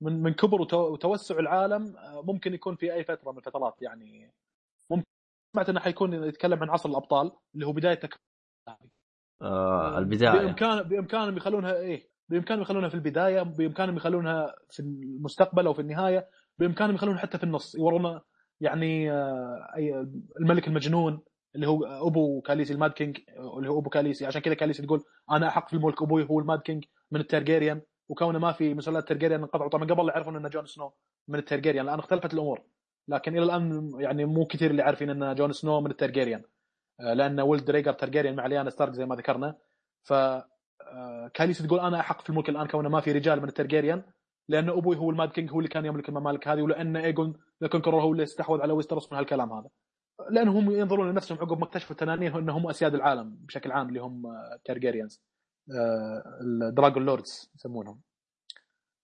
من 0.00 0.22
من 0.22 0.32
كبر 0.34 0.58
وتو- 0.64 0.74
وتوسع 0.74 1.38
العالم 1.38 1.96
آه، 1.96 2.22
ممكن 2.22 2.54
يكون 2.54 2.76
في 2.76 2.94
أي 2.94 3.04
فترة 3.04 3.32
من 3.32 3.38
الفترات 3.38 3.82
يعني 3.82 4.32
ممكن 4.90 5.04
سمعت 5.54 5.68
إنه 5.68 5.80
حيكون 5.80 6.12
يتكلم 6.24 6.62
عن 6.62 6.70
عصر 6.70 6.88
الأبطال 6.88 7.32
اللي 7.54 7.66
هو 7.66 7.72
بداية. 7.72 8.00
آه 9.42 9.98
البداية 9.98 10.30
بامكان 10.40 10.82
بإمكانهم 10.82 11.36
يخلونها 11.36 11.74
إيه 11.74 12.09
بإمكانهم 12.30 12.62
يخلونها 12.62 12.88
في 12.88 12.94
البداية 12.94 13.42
بإمكانهم 13.42 13.96
يخلونها 13.96 14.54
في 14.70 14.80
المستقبل 14.80 15.66
أو 15.66 15.74
في 15.74 15.80
النهاية 15.80 16.28
بإمكانهم 16.58 16.94
يخلونها 16.94 17.20
حتى 17.20 17.38
في 17.38 17.44
النص. 17.44 17.74
يورونا 17.74 18.22
يعني 18.60 19.12
آه، 19.12 20.06
الملك 20.40 20.68
المجنون 20.68 21.20
اللي 21.54 21.68
هو 21.68 21.84
أبو 21.84 22.40
كاليسي 22.40 22.72
ال 22.72 22.76
Mad 22.76 22.90
King 22.90 23.18
اللي 23.58 23.70
هو 23.70 23.78
أبو 23.78 23.90
كاليسي. 23.90 24.26
عشان 24.26 24.40
كذا 24.40 24.54
كاليسي 24.54 24.82
تقول 24.82 25.04
أنا 25.30 25.48
أحق 25.48 25.68
في 25.68 25.76
الملك 25.76 26.02
أبوي 26.02 26.26
هو 26.30 26.40
ال 26.40 26.45
Mad 26.45 26.60
King 26.60 26.84
من 27.10 27.20
الترجيريان 27.20 27.80
وكونه 28.08 28.38
ما 28.38 28.52
في 28.52 28.74
مسلسلات 28.74 29.08
ترجيريان 29.08 29.40
انقطعوا. 29.40 29.70
طبعا 29.70 29.84
قبل 29.84 30.08
يعرفون 30.08 30.36
إن 30.36 30.50
جون 30.50 30.66
سنو 30.66 30.92
من 31.28 31.38
الترجيريان 31.38 31.84
الان 31.84 31.98
اختلفت 31.98 32.34
الأمور. 32.34 32.62
لكن 33.08 33.36
إلى 33.36 33.42
الآن 33.42 33.90
يعني 34.00 34.24
مو 34.24 34.46
كثير 34.46 34.70
اللي 34.70 34.82
عارفين 34.82 35.10
إن 35.10 35.34
جون 35.34 35.52
سنو 35.52 35.80
من 35.80 35.90
الترجيريان 35.90 36.42
آه، 37.00 37.12
لأن 37.14 37.40
ولد 37.40 37.70
ريجر 37.70 37.92
ترجيريان 37.92 38.36
مع 38.36 38.46
ليانا 38.46 38.70
ستارك 38.70 38.92
زي 38.92 39.06
ما 39.06 39.16
ذكرنا. 39.16 39.54
ف 40.02 40.12
آه، 40.86 41.30
كاليسي 41.34 41.66
تقول 41.66 41.80
أنا 41.80 42.00
أحق 42.00 42.22
في 42.22 42.30
الملك 42.30 42.48
الآن 42.48 42.66
كونه 42.66 42.88
ما 42.88 43.00
في 43.00 43.12
رجال 43.12 43.40
من 43.40 43.48
الترجيريان 43.48 44.02
لأن 44.48 44.68
أبوي 44.68 44.96
هو 44.96 45.10
ال 45.10 45.15
Mad 45.15 45.30
King 45.30 45.50
هو 45.50 45.58
اللي 45.58 45.68
كان 45.68 45.86
يملك 45.86 46.08
الممالك 46.08 46.48
هذه 46.48 46.62
ولأن 46.62 46.96
إيجون 46.96 47.40
ذا 47.62 47.80
هو 47.86 48.12
اللي 48.12 48.22
استحوذ 48.22 48.60
على 48.60 48.72
ويستروس 48.72 49.12
من 49.12 49.18
هالكلام 49.18 49.52
هذا. 49.52 49.68
لانهم 50.30 50.70
ينظرون 50.70 51.10
لنفسهم 51.10 51.38
عقب 51.38 51.58
ما 51.58 51.64
اكتشفوا 51.64 51.90
التنانين 51.90 52.36
إنهم 52.36 52.68
أسياد 52.68 52.94
العالم 52.94 53.36
بشكل 53.40 53.72
عام 53.72 53.88
اللي 53.88 54.00
هم 54.00 54.22
تارجيريانز 54.64 55.22
ال 56.40 56.49
Dragon 56.49 57.06
Lords 57.06 57.50
يسمونهم. 57.54 58.00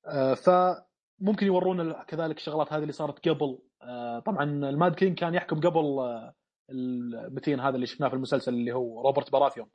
آه، 0.07 0.35
فممكن 0.35 1.47
يورونا 1.47 2.05
كذلك 2.05 2.37
الشغلات 2.37 2.73
هذه 2.73 2.83
اللي 2.83 2.93
صارت 2.93 3.29
قبل. 3.29 3.59
آه، 3.83 4.19
طبعا 4.19 4.45
ال 4.45 4.57
Mad 4.57 4.95
King 4.95 5.19
كان 5.19 5.35
يحكم 5.35 5.61
قبل 5.61 5.99
المتين 6.71 7.61
هذا 7.61 7.75
اللي 7.75 7.87
شفناه 7.87 8.09
في 8.09 8.15
المسلسل 8.15 8.55
اللي 8.55 8.73
هو 8.73 9.03
روبرت 9.03 9.33
براثيون 9.33 9.69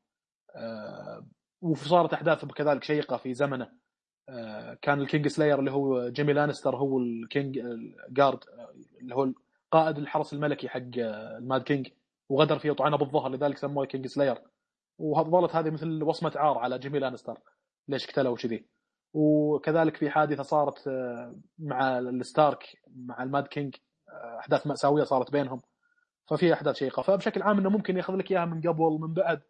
وصارت 1.61 2.13
أحداث 2.13 2.45
كذلك 2.45 2.83
شيقة 2.83 3.17
في 3.17 3.33
زمنه. 3.33 3.69
آه، 4.29 4.73
كان 4.81 5.01
ال 5.01 5.27
Kingslayer 5.27 5.59
اللي 5.59 5.71
هو 5.71 6.09
جيمي 6.09 6.33
لانستر 6.33 6.75
هو 6.75 6.99
ال 6.99 7.59
Kingsguard 8.09 8.39
اللي 9.01 9.15
هو 9.15 9.31
قائد 9.71 9.97
الحرس 9.97 10.33
الملكي 10.33 10.69
حق 10.69 10.97
آه، 10.99 11.37
ال 11.37 11.44
Mad 11.44 11.63
King 11.63 11.87
وغدر 12.29 12.59
فيه 12.59 12.71
وطعنه 12.71 12.97
بالظهر 12.97 13.31
لذلك 13.31 13.57
سموه 13.57 13.85
Kingslayer. 13.85 14.37
وظلت 14.97 15.55
هذه 15.55 15.69
مثل 15.69 16.03
وصمة 16.03 16.31
عار 16.35 16.57
على 16.57 16.79
جيمي 16.79 16.99
لانستر 16.99 17.39
ليش 17.87 18.07
قتله 18.07 18.29
وكذي 18.29 18.65
وكذلك 19.13 19.97
في 19.97 20.09
حادثة 20.09 20.43
صارت 20.43 20.87
آه، 20.87 21.35
مع 21.59 21.99
الستارك 21.99 22.63
مع 22.87 23.23
ال 23.23 23.29
Mad 23.29 23.47
King 23.47 23.75
أحداث 24.39 24.67
مأساوية 24.67 25.03
صارت 25.03 25.31
بينهم. 25.31 25.61
ففي 26.29 26.53
أحداث 26.53 26.75
شيقة. 26.75 27.01
فبشكل 27.01 27.41
عام 27.41 27.59
إنه 27.59 27.69
ممكن 27.69 27.97
يأخذ 27.97 28.15
لك 28.15 28.31
إياها 28.31 28.45
من 28.45 28.61
قبل 28.61 28.97
من 29.01 29.13
بعد. 29.13 29.41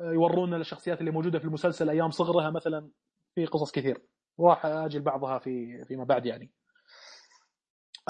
يورونا 0.00 0.56
الشخصيات 0.56 1.00
اللي 1.00 1.10
موجودة 1.10 1.38
في 1.38 1.44
المسلسل 1.44 1.90
أيام 1.90 2.10
صغرها 2.10 2.50
مثلا 2.50 2.90
في 3.34 3.46
قصص 3.46 3.72
كثير. 3.72 4.02
راح 4.40 4.66
أجي 4.66 4.98
لبعضها 4.98 5.38
في 5.38 5.84
فيما 5.84 6.04
بعد 6.04 6.26
يعني. 6.26 6.50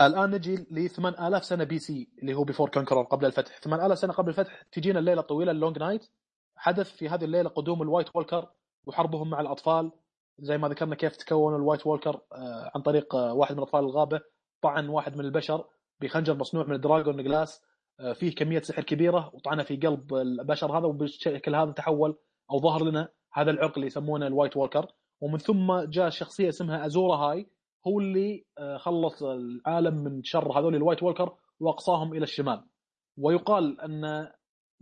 الآن 0.00 0.30
نجي 0.30 0.66
ل 0.70 0.88
8000 0.88 1.44
سنة 1.44 1.64
BC 1.64 2.08
اللي 2.18 2.34
هو 2.34 2.44
before 2.44 2.68
conquer 2.70 3.02
قبل 3.02 3.26
الفتح. 3.26 3.60
8000 3.60 3.98
سنة 3.98 4.12
قبل 4.12 4.28
الفتح 4.28 4.62
تجينا 4.72 4.98
الليلة 4.98 5.20
الطويلة 5.20 5.50
ال 5.50 5.56
Long 5.56 5.78
Night 5.78 6.08
حدث 6.56 6.90
في 6.96 7.08
هذه 7.08 7.24
الليلة 7.24 7.48
قدوم 7.48 7.82
ال 7.82 7.88
White 7.88 8.16
Walker 8.16 8.50
وحربهم 8.86 9.30
مع 9.30 9.40
الأطفال. 9.40 9.92
زي 10.38 10.58
ما 10.58 10.68
ذكرنا 10.68 10.94
كيف 10.94 11.16
تكون 11.16 11.54
ال 11.54 11.59
White 11.59 11.86
Walker 11.86 12.20
آه، 12.32 12.70
عن 12.74 12.82
طريق 12.82 13.14
آه، 13.14 13.34
واحد 13.34 13.56
من 13.56 13.62
اطفال 13.62 13.80
الغابة 13.80 14.20
طعن 14.62 14.88
واحد 14.88 15.16
من 15.16 15.24
البشر 15.24 15.64
بخنجر 16.00 16.34
مصنوع 16.34 16.64
من 16.64 16.74
ال 16.74 16.81
dragon 16.81 17.24
glass. 17.24 17.60
آه، 17.62 17.73
فيه 18.14 18.34
كمية 18.34 18.60
سحر 18.60 18.82
كبيرة 18.82 19.30
وطعنه 19.34 19.62
في 19.62 19.76
قلب 19.76 20.14
البشر 20.14 20.78
هذا 20.78 20.86
وبالشكل 20.86 21.54
هذا 21.54 21.72
تحول 21.72 22.18
أو 22.50 22.60
ظهر 22.60 22.84
لنا 22.84 23.08
هذا 23.32 23.50
العرق 23.50 23.72
اللي 23.74 23.86
يسمونه 23.86 24.26
ال 24.26 24.31
White 24.31 24.56
Walker 24.56 24.86
ومن 25.20 25.38
ثم 25.38 25.80
جاء 25.80 26.10
شخصية 26.10 26.48
اسمها 26.48 26.86
أزورا 26.86 27.16
هاي 27.16 27.46
هو 27.86 28.00
اللي 28.00 28.44
آه، 28.58 28.76
خلص 28.76 29.22
العالم 29.22 29.94
من 29.94 30.22
شر 30.22 30.58
هذول 30.58 30.74
ال 30.74 30.79
White 30.79 31.02
Walker 31.02 31.36
وأقصاهم 31.60 32.12
إلى 32.12 32.22
الشمال. 32.22 32.64
ويقال 33.18 33.80
أن 33.80 34.32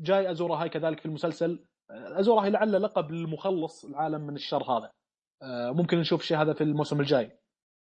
جاي 0.01 0.31
أزورا 0.31 0.57
هاي 0.63 0.69
كذلك 0.69 1.01
في 1.01 1.07
المسلسل. 1.07 1.65
آه، 1.91 2.21
أزورا 2.21 2.43
هاي 2.45 2.51
لعل 2.51 2.83
لقب 2.83 3.11
للمخلص 3.11 3.85
العالم 3.85 4.21
من 4.21 4.35
الشر 4.35 4.63
هذا. 4.63 4.93
آه، 5.43 5.71
ممكن 5.71 5.99
نشوف 5.99 6.21
الشيء 6.21 6.37
هذا 6.37 6.53
في 6.53 6.65
الموسم 6.65 7.01
الجاي. 7.01 7.39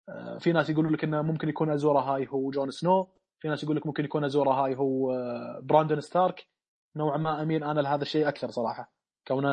آه، 0.10 0.38
في 0.38 0.52
ناس 0.52 0.70
يقولوا 0.70 0.92
لك 0.92 1.04
إنه 1.04 1.22
ممكن 1.22 1.50
يكون 1.50 1.70
أزورا 1.70 2.02
هاي 2.02 2.28
هو 2.30 2.52
جون 2.52 2.72
سنو. 2.72 3.08
في 3.42 3.48
ناس 3.48 3.64
يقول 3.64 3.76
لك 3.76 3.88
ممكن 3.88 4.06
يكون 4.06 4.24
أزورا 4.24 4.54
هاي 4.54 4.76
هو 4.76 5.12
آه، 5.12 5.60
براندون 5.64 6.02
ستارك. 6.02 6.48
نوعا 6.96 7.18
ما 7.18 7.42
أميل 7.42 7.64
أنا 7.64 7.82
لهذا 7.82 8.02
الشيء 8.02 8.28
أكثر 8.28 8.52
صراحة. 8.52 8.94
كون 9.28 9.46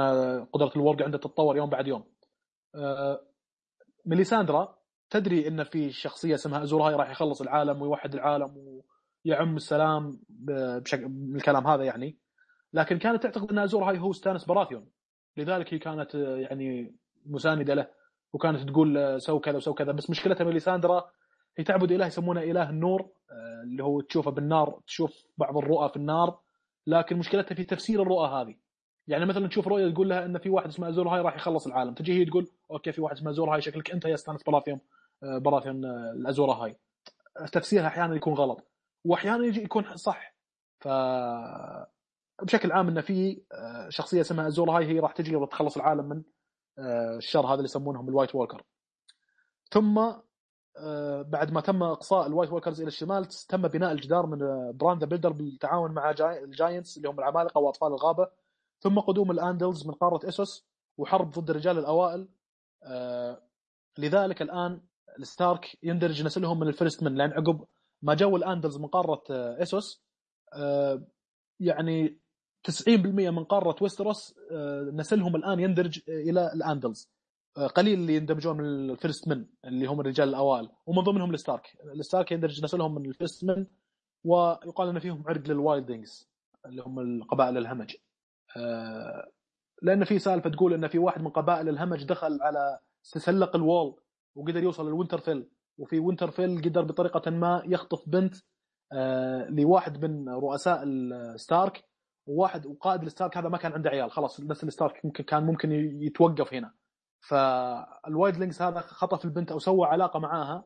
قدرة 0.45 0.73
ال 0.77 0.82
warg 0.82 1.03
عنده 1.03 1.19
تتطور 1.19 1.57
يوم 1.57 1.71
بعد 1.71 1.87
يوم. 1.87 2.05
آه، 2.75 3.21
ميليساندرا 4.07 4.79
تدري 5.11 5.49
إن 5.49 5.65
في 5.65 5.91
شخصية 5.91 6.35
اسمها 6.35 6.63
أزورا 6.63 6.89
هاي 6.89 6.95
راح 6.95 7.11
يخلص 7.11 7.41
العالم 7.41 7.83
ويوحد 7.83 8.15
العالم 8.15 8.83
ويعم 9.27 9.57
السلام 9.57 10.21
بشكل 10.29 11.07
الكلام 11.37 11.67
هذا 11.67 11.85
يعني. 11.85 12.19
لكن 12.73 12.99
كانت 12.99 13.23
تعتقد 13.23 13.51
إن 13.51 13.59
أزورا 13.59 13.91
هاي 13.91 13.99
هو 13.99 14.13
ستانس 14.13 14.45
براثيون. 14.45 14.91
لذلك 15.37 15.75
هي 15.75 15.79
كانت 15.79 16.15
آه، 16.15 16.37
يعني 16.37 16.97
مساندة 17.27 17.75
له. 17.75 17.89
وكانت 18.33 18.69
تقول 18.71 18.99
آه، 18.99 19.19
سو 19.19 19.41
كذا 19.41 19.57
وسو 19.57 19.75
كذا. 19.75 19.93
بس 19.93 20.11
مشكلتها 20.11 20.45
ميليساندرا 20.45 21.11
هي 21.59 21.65
تعبد 21.65 21.93
إله 21.93 22.07
يسمونه 22.07 22.43
إله 22.43 22.71
النور 22.71 23.09
آه، 23.31 23.63
اللي 23.63 23.85
هو 23.85 24.01
تشوفه 24.01 24.31
بالنار 24.31 24.81
تشوف 24.87 25.25
بعض 25.39 25.57
الرؤى 25.57 25.89
في 25.89 25.97
النار. 25.97 26.39
لكن 26.87 27.17
مشكلتها 27.17 27.55
في 27.55 27.65
تفسير 27.65 28.03
الرؤى 28.03 28.29
هذه. 28.29 28.55
يعني 29.07 29.27
مثلا 29.27 29.49
تشوف 29.49 29.69
رؤية 29.69 29.91
تقول 29.91 30.09
لها 30.09 30.25
إن 30.25 30.39
في 30.39 30.51
واحد 30.51 30.69
اسمه 30.69 30.89
أزور 30.89 31.09
هاي 31.09 31.21
راح 31.21 31.37
يخلص 31.37 31.67
العالم. 31.67 31.95
تجي 31.95 32.21
هي 32.21 32.25
تقول 32.25 32.49
okay 32.71 32.93
في 32.93 33.01
واحد 33.01 33.17
اسمه 33.17 33.31
أزور 33.31 33.55
هاي 33.55 33.61
شكلك 33.61 33.91
أنت 33.91 34.05
يا 34.05 34.17
ستانس 34.17 34.43
براثيوم 34.43 34.81
آه، 35.23 35.39
براثيون 35.39 35.85
آه، 35.85 36.13
الأزورة 36.13 36.53
هاي. 36.53 36.77
تفسيرها 37.53 37.87
أحيانا 37.87 38.15
يكون 38.15 38.35
غلط 38.35 38.69
واحيانا 39.05 39.47
يجي 39.47 39.63
يكون 39.63 39.97
صح. 39.97 40.35
ف 40.81 40.89
بشكل 42.43 42.73
عام 42.73 42.89
انه 42.89 43.01
في 43.01 43.43
شخصية 43.89 44.21
اسمها 44.21 44.47
ازورا 44.47 44.79
هاي 44.79 44.87
هي 44.87 44.99
راح 45.01 45.13
تجي 45.13 45.37
وتخلص 45.37 45.77
العالم 45.77 46.05
من 46.05 46.23
الشر 47.17 47.47
هذا 47.47 47.55
اللي 47.55 47.65
يسمونهم 47.65 48.09
ال 48.09 48.13
White 48.13 48.35
Walker. 48.35 48.63
ثم 49.71 50.13
بعد 51.23 51.53
ما 51.53 51.61
تم 51.61 51.83
إقصاء 51.83 52.27
ال 52.27 52.31
White 52.31 52.53
Walkers 52.53 52.81
إلى 52.81 52.89
الشمال 52.89 53.25
تم 53.49 53.69
بناء 53.69 53.93
الجدار 53.93 54.27
من 54.27 54.43
آه، 54.43 54.71
Bran 54.75 54.92
the 54.92 55.05
Builder 55.05 55.33
بالتعاون 55.33 55.93
مع 55.95 56.13
جاي- 56.13 56.45
ال 56.45 56.52
giants 56.52 56.97
اللي 56.97 57.09
هم 57.09 57.19
العمالقة 57.19 57.59
وأطفال 57.61 57.89
الغابة. 57.89 58.29
ثم 58.81 58.99
قدوم 59.01 59.31
الأندلز 59.31 59.87
من 59.87 59.95
قارة 59.95 60.29
إسوس 60.29 60.67
وحرب 60.99 61.31
ضد 61.31 61.51
الرجال 61.51 61.79
الأوائل. 61.79 62.29
آه، 62.83 63.43
لذلك 63.99 64.43
الآن 64.43 64.81
الستارك 65.19 65.79
يندرج 65.83 66.23
نسلهم 66.23 66.61
من 66.61 66.69
ال 66.69 66.74
First 66.74 67.03
Men. 67.03 67.15
لأن 67.15 67.31
عقب 67.33 67.65
ما 68.03 68.15
جو 68.15 68.37
الأندلز 68.37 68.77
من 68.79 68.87
قارة 68.87 69.23
آه، 69.31 69.63
إسوس 69.63 70.03
آه، 70.55 71.03
يعني 71.61 72.19
90% 72.65 73.31
من 73.31 73.45
قارة 73.45 73.77
ويستروس 73.83 74.35
آه، 74.53 74.91
نسلهم 74.95 75.37
الآن 75.37 75.61
يندرج 75.61 76.01
إلى 76.09 76.53
الأندلز. 76.55 77.09
آه، 77.09 77.18
قليل 77.67 77.99
اللي 77.99 78.17
يندمجون 78.17 78.57
من 78.57 78.65
ال 78.65 78.76
First 78.76 79.29
Men 79.29 79.47
اللي 79.65 79.87
هم 79.87 80.01
الرجال 80.01 80.29
الأوائل. 80.29 80.69
ومن 80.87 81.03
ضمنهم 81.03 81.35
الستارك. 81.35 81.77
الستارك 81.95 82.33
يندرج 82.33 82.65
نسلهم 82.65 82.95
من 82.95 83.07
ال 83.07 83.13
First 83.13 83.45
Men 83.45 83.67
ويقال 84.25 84.89
إن 84.89 84.99
فيهم 84.99 85.25
عرق 85.27 85.49
لل 85.49 85.63
Wildlings 85.63 86.29
اللي 86.67 86.83
هم 86.83 87.01
القبائل 87.01 87.59
الهمج. 87.59 87.95
آه، 88.57 89.31
لأن 89.83 90.05
في 90.05 90.19
سالفة 90.19 90.51
تقول 90.51 90.75
إن 90.75 90.89
في 90.89 90.99
واحد 90.99 91.23
من 91.23 91.29
قبائل 91.29 91.69
الهمج 91.69 92.05
دخل 92.05 92.39
على 92.43 92.79
تسلق 93.13 93.57
ال 93.57 93.66
Wall 93.66 94.01
وقدر 94.35 94.63
يوصل 94.63 94.87
للوينترفيل. 94.87 95.49
وفي 95.79 95.99
وينترفيل 95.99 96.63
قدر 96.63 96.83
بطريقة 96.83 97.31
ما 97.31 97.63
يخطف 97.67 98.09
بنت 98.09 98.35
آه، 98.93 99.49
لواحد 99.51 100.05
من 100.05 100.29
رؤساء 100.29 100.83
الستارك. 100.85 101.85
وواحد 102.27 102.67
وقائد 102.67 103.03
الستارك 103.03 103.37
هذا 103.37 103.49
ما 103.49 103.59
كان 103.59 103.73
عنده 103.73 103.91
عيال 103.91 104.11
خلاص 104.11 104.41
نسل 104.41 104.67
الستارك 104.67 105.07
كان 105.27 105.47
ممكن 105.47 105.73
يتوقف 106.03 106.55
هنا. 106.55 106.78
فال 107.21 107.47
Wildlings 107.47 108.63
هذا 108.63 108.81
خطف 108.81 109.25
البنت 109.25 109.53
أو 109.53 109.59
سوى 109.59 109.87
علاقة 109.87 110.19
معاها. 110.21 110.65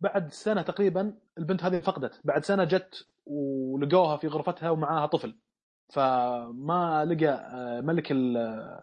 بعد 0.00 0.32
سنة 0.32 0.62
تقريبا 0.62 1.14
البنت 1.38 1.64
هذه 1.64 1.80
فقدت. 1.80 2.20
بعد 2.24 2.44
سنة 2.44 2.64
جت 2.64 3.06
ولقوها 3.26 4.16
في 4.16 4.28
غرفتها 4.28 4.70
ومعاها 4.70 5.06
طفل. 5.06 5.38
فما 5.92 7.04
لقى 7.04 7.28
آه، 7.28 7.80
ملك 7.80 8.12
ال- 8.12 8.80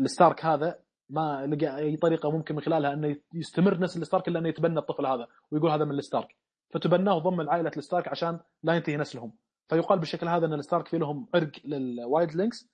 الستارك 0.00 0.44
هذا 0.44 0.78
ما 1.10 1.46
لقى 1.46 1.76
أي 1.76 1.96
طريقة 1.96 2.30
ممكن 2.30 2.54
من 2.54 2.60
خلالها 2.60 2.92
إنه 2.92 3.16
يستمر 3.34 3.78
نسل 3.78 4.02
الستارك 4.02 4.28
إلا 4.28 4.38
إنه 4.38 4.48
يتبنى 4.48 4.78
الطفل 4.78 5.06
هذا 5.06 5.26
ويقول 5.50 5.70
هذا 5.70 5.84
من 5.84 5.98
الستارك. 5.98 6.28
فتبناه 6.74 7.14
وضم 7.16 7.42
لعائله 7.42 7.70
الستارك 7.76 8.08
عشان 8.08 8.40
لا 8.62 8.74
ينتهي 8.74 8.96
نسلهم. 8.96 9.32
فيقال 9.68 9.98
بالشكل 9.98 10.28
هذا 10.28 10.46
إن 10.46 10.52
الستارك 10.54 10.88
في 10.88 10.98
لهم 10.98 11.28
عرق 11.34 11.50
لل 11.64 12.34
wildlings 12.34 12.68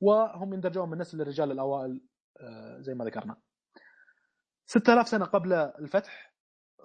وهم 0.00 0.54
يندرجون 0.54 0.90
من 0.90 0.98
نسل 0.98 1.20
الرجال 1.20 1.52
الأوائل 1.52 1.90
آه، 1.90 2.00
زي 2.78 2.94
ما 2.94 3.04
ذكرنا. 3.04 3.36
6000 4.66 5.08
سنة 5.08 5.24
قبل 5.24 5.52
الفتح 5.52 6.34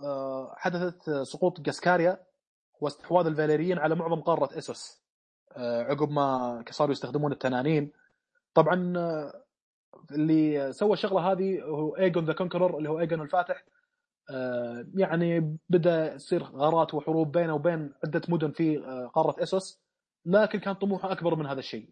آه، 0.04 0.56
حدثت 0.58 1.10
سقوط 1.10 1.62
جاسكاريا 1.62 2.24
واستحواذ 2.80 3.26
الفاليريين 3.26 3.80
على 3.80 3.96
معظم 3.96 4.22
قارة 4.22 4.58
اسوس 4.58 5.04
آه، 5.58 5.84
عقب 5.84 6.10
ما 6.10 6.64
صاروا 6.70 6.92
يستخدمون 6.92 7.32
التنانين. 7.32 7.92
طبعا 8.54 8.94
آه، 8.98 9.44
اللي 10.12 10.74
سوى 10.74 10.94
الشغلة 10.94 11.32
هذه 11.32 11.62
هو 11.62 11.96
ايجون 11.98 12.26
the 12.26 12.34
conqueror 12.34 12.78
اللي 12.78 12.90
هو 12.90 13.00
ايجون 13.00 13.22
الفاتح. 13.22 13.66
آه، 14.30 14.86
يعني 14.96 15.58
بدأ 15.70 16.14
يصير 16.14 16.44
غارات 16.44 16.94
وحروب 16.94 17.32
بينه 17.32 17.54
وبين 17.54 17.94
عدة 18.04 18.22
مدن 18.30 18.52
في 18.52 18.78
آه، 18.78 19.08
قارة 19.08 19.44
اسوس 19.44 19.82
لكن 20.26 20.60
كان 20.60 20.74
طموحه 20.74 21.12
أكبر 21.12 21.36
من 21.36 21.46
هذا 21.46 21.60
الشيء. 21.60 21.90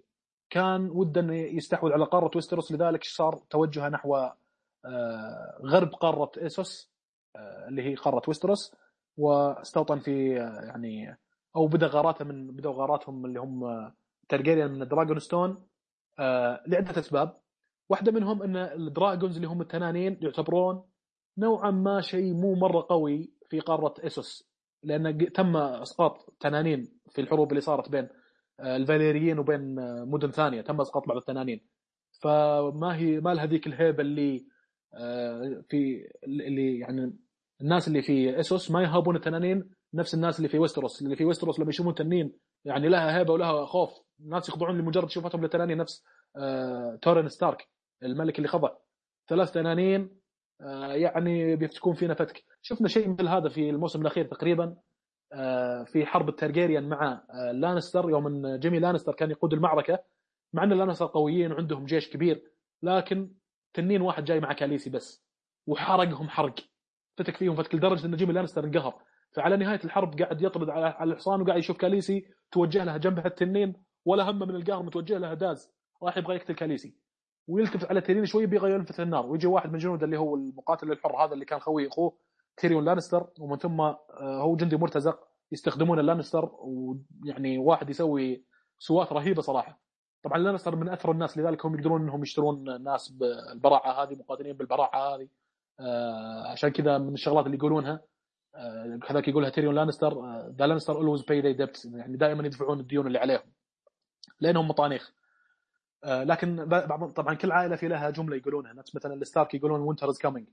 كان 0.51 0.89
وده 0.89 1.21
انه 1.21 1.35
يستحوذ 1.35 1.91
على 1.91 2.05
قارة 2.05 2.31
ويستروس 2.35 2.71
لذلك 2.71 3.03
صار 3.03 3.35
توجهه 3.49 3.89
نحو 3.89 4.15
آه، 4.15 5.59
غرب 5.65 5.89
قارة 5.93 6.31
اسوس 6.37 6.91
آه، 7.35 7.67
اللي 7.67 7.83
هي 7.83 7.95
قارة 7.95 8.21
ويستروس 8.27 8.75
واستوطن 9.17 9.99
في 9.99 10.41
آه، 10.41 10.61
يعني 10.65 11.17
أو 11.55 11.67
بدأ 11.67 11.87
غاراته 11.87 12.25
من 12.25 12.47
بدأوا 12.47 12.73
غاراتهم 12.73 13.25
اللي 13.25 13.39
هم 13.39 13.91
ترجيريان 14.29 14.71
من 14.71 14.87
دراجون 14.87 15.19
ستون 15.19 15.67
لعدة 16.67 16.99
أسباب. 16.99 17.41
واحدة 17.89 18.11
منهم 18.11 18.43
إن 18.43 18.55
الدراجونز 18.57 19.35
اللي 19.35 19.47
هم 19.47 19.61
التنانين 19.61 20.17
يعتبرون 20.21 20.83
نوعا 21.37 21.71
ما 21.71 22.01
شيء 22.01 22.33
مو 22.33 22.55
مرة 22.55 22.85
قوي 22.89 23.33
في 23.49 23.59
قارة 23.59 23.93
اسوس 23.99 24.51
لأن 24.83 25.31
تم 25.33 25.57
إسقاط 25.57 26.33
تنانين 26.39 26.99
في 27.09 27.21
الحروب 27.21 27.49
اللي 27.49 27.61
صارت 27.61 27.89
بين 27.89 28.09
الفاليريين 28.59 29.39
وبين 29.39 29.79
آه، 29.79 30.03
مدن 30.05 30.31
ثانية 30.31 30.61
تم 30.61 30.81
اسقاط 30.81 31.07
بعض 31.07 31.17
التنانين. 31.17 31.61
فما 32.21 32.95
هي 32.95 33.19
ما 33.19 33.33
لها 33.33 33.45
ذيك 33.45 33.67
الهيبة 33.67 34.01
اللي 34.01 34.45
آه، 34.93 35.63
في 35.69 36.07
اللي 36.23 36.79
يعني 36.79 37.17
الناس 37.61 37.87
اللي 37.87 38.01
في 38.01 38.39
اسوس 38.39 38.71
ما 38.71 38.83
يهابون 38.83 39.15
التنانين 39.15 39.69
نفس 39.93 40.13
الناس 40.13 40.37
اللي 40.37 40.49
في 40.49 40.59
ويستروس. 40.59 41.01
اللي 41.01 41.15
في 41.15 41.25
ويستروس 41.25 41.59
لما 41.59 41.69
يشوفون 41.69 41.95
تنين 41.95 42.33
يعني 42.65 42.89
لها 42.89 43.17
هيبة 43.17 43.33
ولها 43.33 43.65
خوف. 43.65 43.89
الناس 44.19 44.49
يخضعون 44.49 44.77
لمجرد 44.77 45.09
شوفتهم 45.09 45.41
للتنانين 45.41 45.77
نفس 45.77 46.03
آه، 46.37 46.99
تورين 47.01 47.29
ستارك 47.29 47.67
الملك 48.03 48.37
اللي 48.37 48.47
خضع. 48.47 48.69
ثلاث 49.27 49.51
تنانين 49.51 50.21
يعني 50.91 51.55
بيفتكون 51.55 51.93
فينا 51.93 52.13
فتك 52.13 52.43
شفنا 52.61 52.87
شيء 52.87 53.09
مثل 53.09 53.27
هذا 53.27 53.49
في 53.49 53.69
الموسم 53.69 54.01
الأخير 54.01 54.25
تقريبا. 54.25 54.77
في 55.85 56.05
حرب 56.05 56.29
التارجيريان 56.29 56.89
مع 56.89 57.23
آه، 57.29 57.51
لانستر 57.51 58.09
يوم 58.09 58.27
إن 58.27 58.59
جيمي 58.59 58.79
لانستر 58.79 59.13
كان 59.13 59.31
يقود 59.31 59.53
المعركة 59.53 59.99
مع 60.53 60.63
إن 60.63 60.73
لانستر 60.73 61.05
قويين 61.05 61.51
وعندهم 61.51 61.85
جيش 61.85 62.09
كبير 62.09 62.43
لكن 62.83 63.31
تنين 63.73 64.01
واحد 64.01 64.23
جاي 64.23 64.39
مع 64.39 64.53
كاليسي 64.53 64.89
بس 64.89 65.25
وحرقهم 65.67 66.29
حرق 66.29 66.55
فتك 67.17 67.37
فيهم 67.37 67.55
فتك 67.55 67.75
لدرجة 67.75 68.05
إن 68.05 68.15
جيمي 68.15 68.33
لانستر 68.33 68.63
انقهر. 68.63 69.01
فعلى 69.31 69.57
نهاية 69.57 69.79
الحرب 69.85 70.21
قاعد 70.21 70.41
يطرد 70.41 70.69
على 70.69 70.97
الحصان 71.01 71.41
وقاعد 71.41 71.59
يشوف 71.59 71.77
كاليسي 71.77 72.25
توجه 72.51 72.83
لها 72.83 72.97
جنبها 72.97 73.25
التنين 73.25 73.73
ولا 74.05 74.29
هم 74.29 74.39
من 74.39 74.55
القهر 74.55 74.83
متوجه 74.83 75.17
لها 75.17 75.33
داز 75.33 75.71
راح 76.03 76.17
يبغى 76.17 76.35
يقتل 76.35 76.55
كاليسي. 76.55 76.95
ويلتفت 77.47 77.89
عليه 77.89 78.01
التنين 78.01 78.25
شوي 78.25 78.45
بيغى 78.45 78.75
ينفث 78.75 78.99
النار 78.99 79.25
ويجي 79.25 79.47
واحد 79.47 79.71
من 79.71 79.77
جنوده 79.77 80.05
اللي 80.05 80.17
هو 80.17 80.35
المقاتل 80.35 80.91
الحر 80.91 81.25
هذا 81.25 81.33
اللي 81.33 81.45
كان 81.45 81.59
خوي 81.59 81.87
أخوه 81.87 82.17
تيريون 82.57 82.85
لانستر 82.85 83.27
ومن 83.39 83.57
ثم 83.57 83.81
آه، 83.81 83.97
هو 84.19 84.55
جندي 84.55 84.77
مرتزق 84.77 85.27
يستخدمون 85.51 85.99
اللانستر 85.99 86.51
ويعني 86.59 87.57
واحد 87.57 87.89
يسوي 87.89 88.43
سوات 88.79 89.13
رهيبة 89.13 89.41
صراحة. 89.41 89.79
طبعا 90.23 90.37
لانستر 90.37 90.75
من 90.75 90.89
أثر 90.89 91.11
الناس 91.11 91.37
لذلك 91.37 91.65
هم 91.65 91.75
يقدرون 91.75 92.01
إنهم 92.01 92.21
يشترون 92.21 92.83
ناس 92.83 93.09
بالبراعة 93.09 94.03
هذه 94.03 94.15
مقاتلين 94.15 94.53
بالبراعة 94.53 95.15
هذه. 95.15 95.27
آه، 95.79 96.47
عشان 96.51 96.69
كذا 96.69 96.97
من 96.97 97.13
الشغلات 97.13 97.45
اللي 97.45 97.57
يقولونها 97.57 98.01
آه، 98.55 98.99
كذلك 99.07 99.27
يقولها 99.27 99.49
تيريون 99.49 99.75
لانستر 99.75 100.13
the 100.49 100.67
لانستر 100.67 100.95
always 100.95 101.21
pay 101.21 101.41
their 101.41 101.53
debts 101.53 101.85
يعني 101.85 102.17
دائما 102.17 102.45
يدفعون 102.45 102.79
الديون 102.79 103.07
اللي 103.07 103.19
عليهم 103.19 103.51
لأنهم 104.39 104.67
مطانيخ. 104.67 105.13
لكن 106.05 106.65
طبعا 107.15 107.33
كل 107.33 107.51
عائلة 107.51 107.75
في 107.75 107.87
لها 107.87 108.09
جملة 108.09 108.35
يقولونها 108.35 108.73
نفس 108.73 108.95
مثلا 108.95 109.13
الستارك 109.13 109.53
يقولون 109.53 109.79
winter 109.79 110.09
is 110.09 110.17
coming 110.17 110.47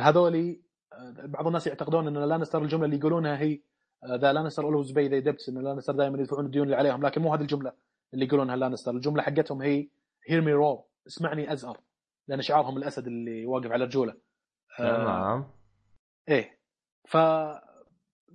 هذولي 0.00 0.62
آه، 0.92 1.26
بعض 1.26 1.46
الناس 1.46 1.66
يعتقدون 1.66 2.06
إن 2.06 2.28
لانستر 2.28 2.62
الجملة 2.62 2.84
اللي 2.84 2.96
يقولونها 2.96 3.38
هي 3.38 3.60
the 4.06 4.32
لانستر 4.32 4.64
always 4.64 4.90
pay 4.90 5.08
their 5.08 5.20
debts 5.20 5.48
إن 5.48 5.58
لانستر 5.58 5.92
دائما 5.92 6.18
يدفعون 6.18 6.46
الديون 6.46 6.64
اللي 6.64 6.76
عليهم 6.76 7.06
لكن 7.06 7.22
مو 7.22 7.34
هذه 7.34 7.40
الجملة 7.40 7.72
اللي 8.14 8.24
يقولونها 8.24 8.56
لانستر. 8.56 8.90
الجملة 8.90 9.22
حقتهم 9.22 9.62
هي 9.62 9.88
hear 10.28 10.40
me 10.40 10.52
roar 10.52 10.82
اسمعني 11.06 11.52
أزأر. 11.52 11.80
لأن 12.28 12.42
شعارهم 12.42 12.76
الأسد 12.76 13.06
اللي 13.06 13.46
واقف 13.46 13.72
على 13.72 13.84
رجوله. 13.84 14.14
آه، 14.80 14.96
تمام. 14.96 15.50
إيه. 16.28 16.60
ف 17.08 17.14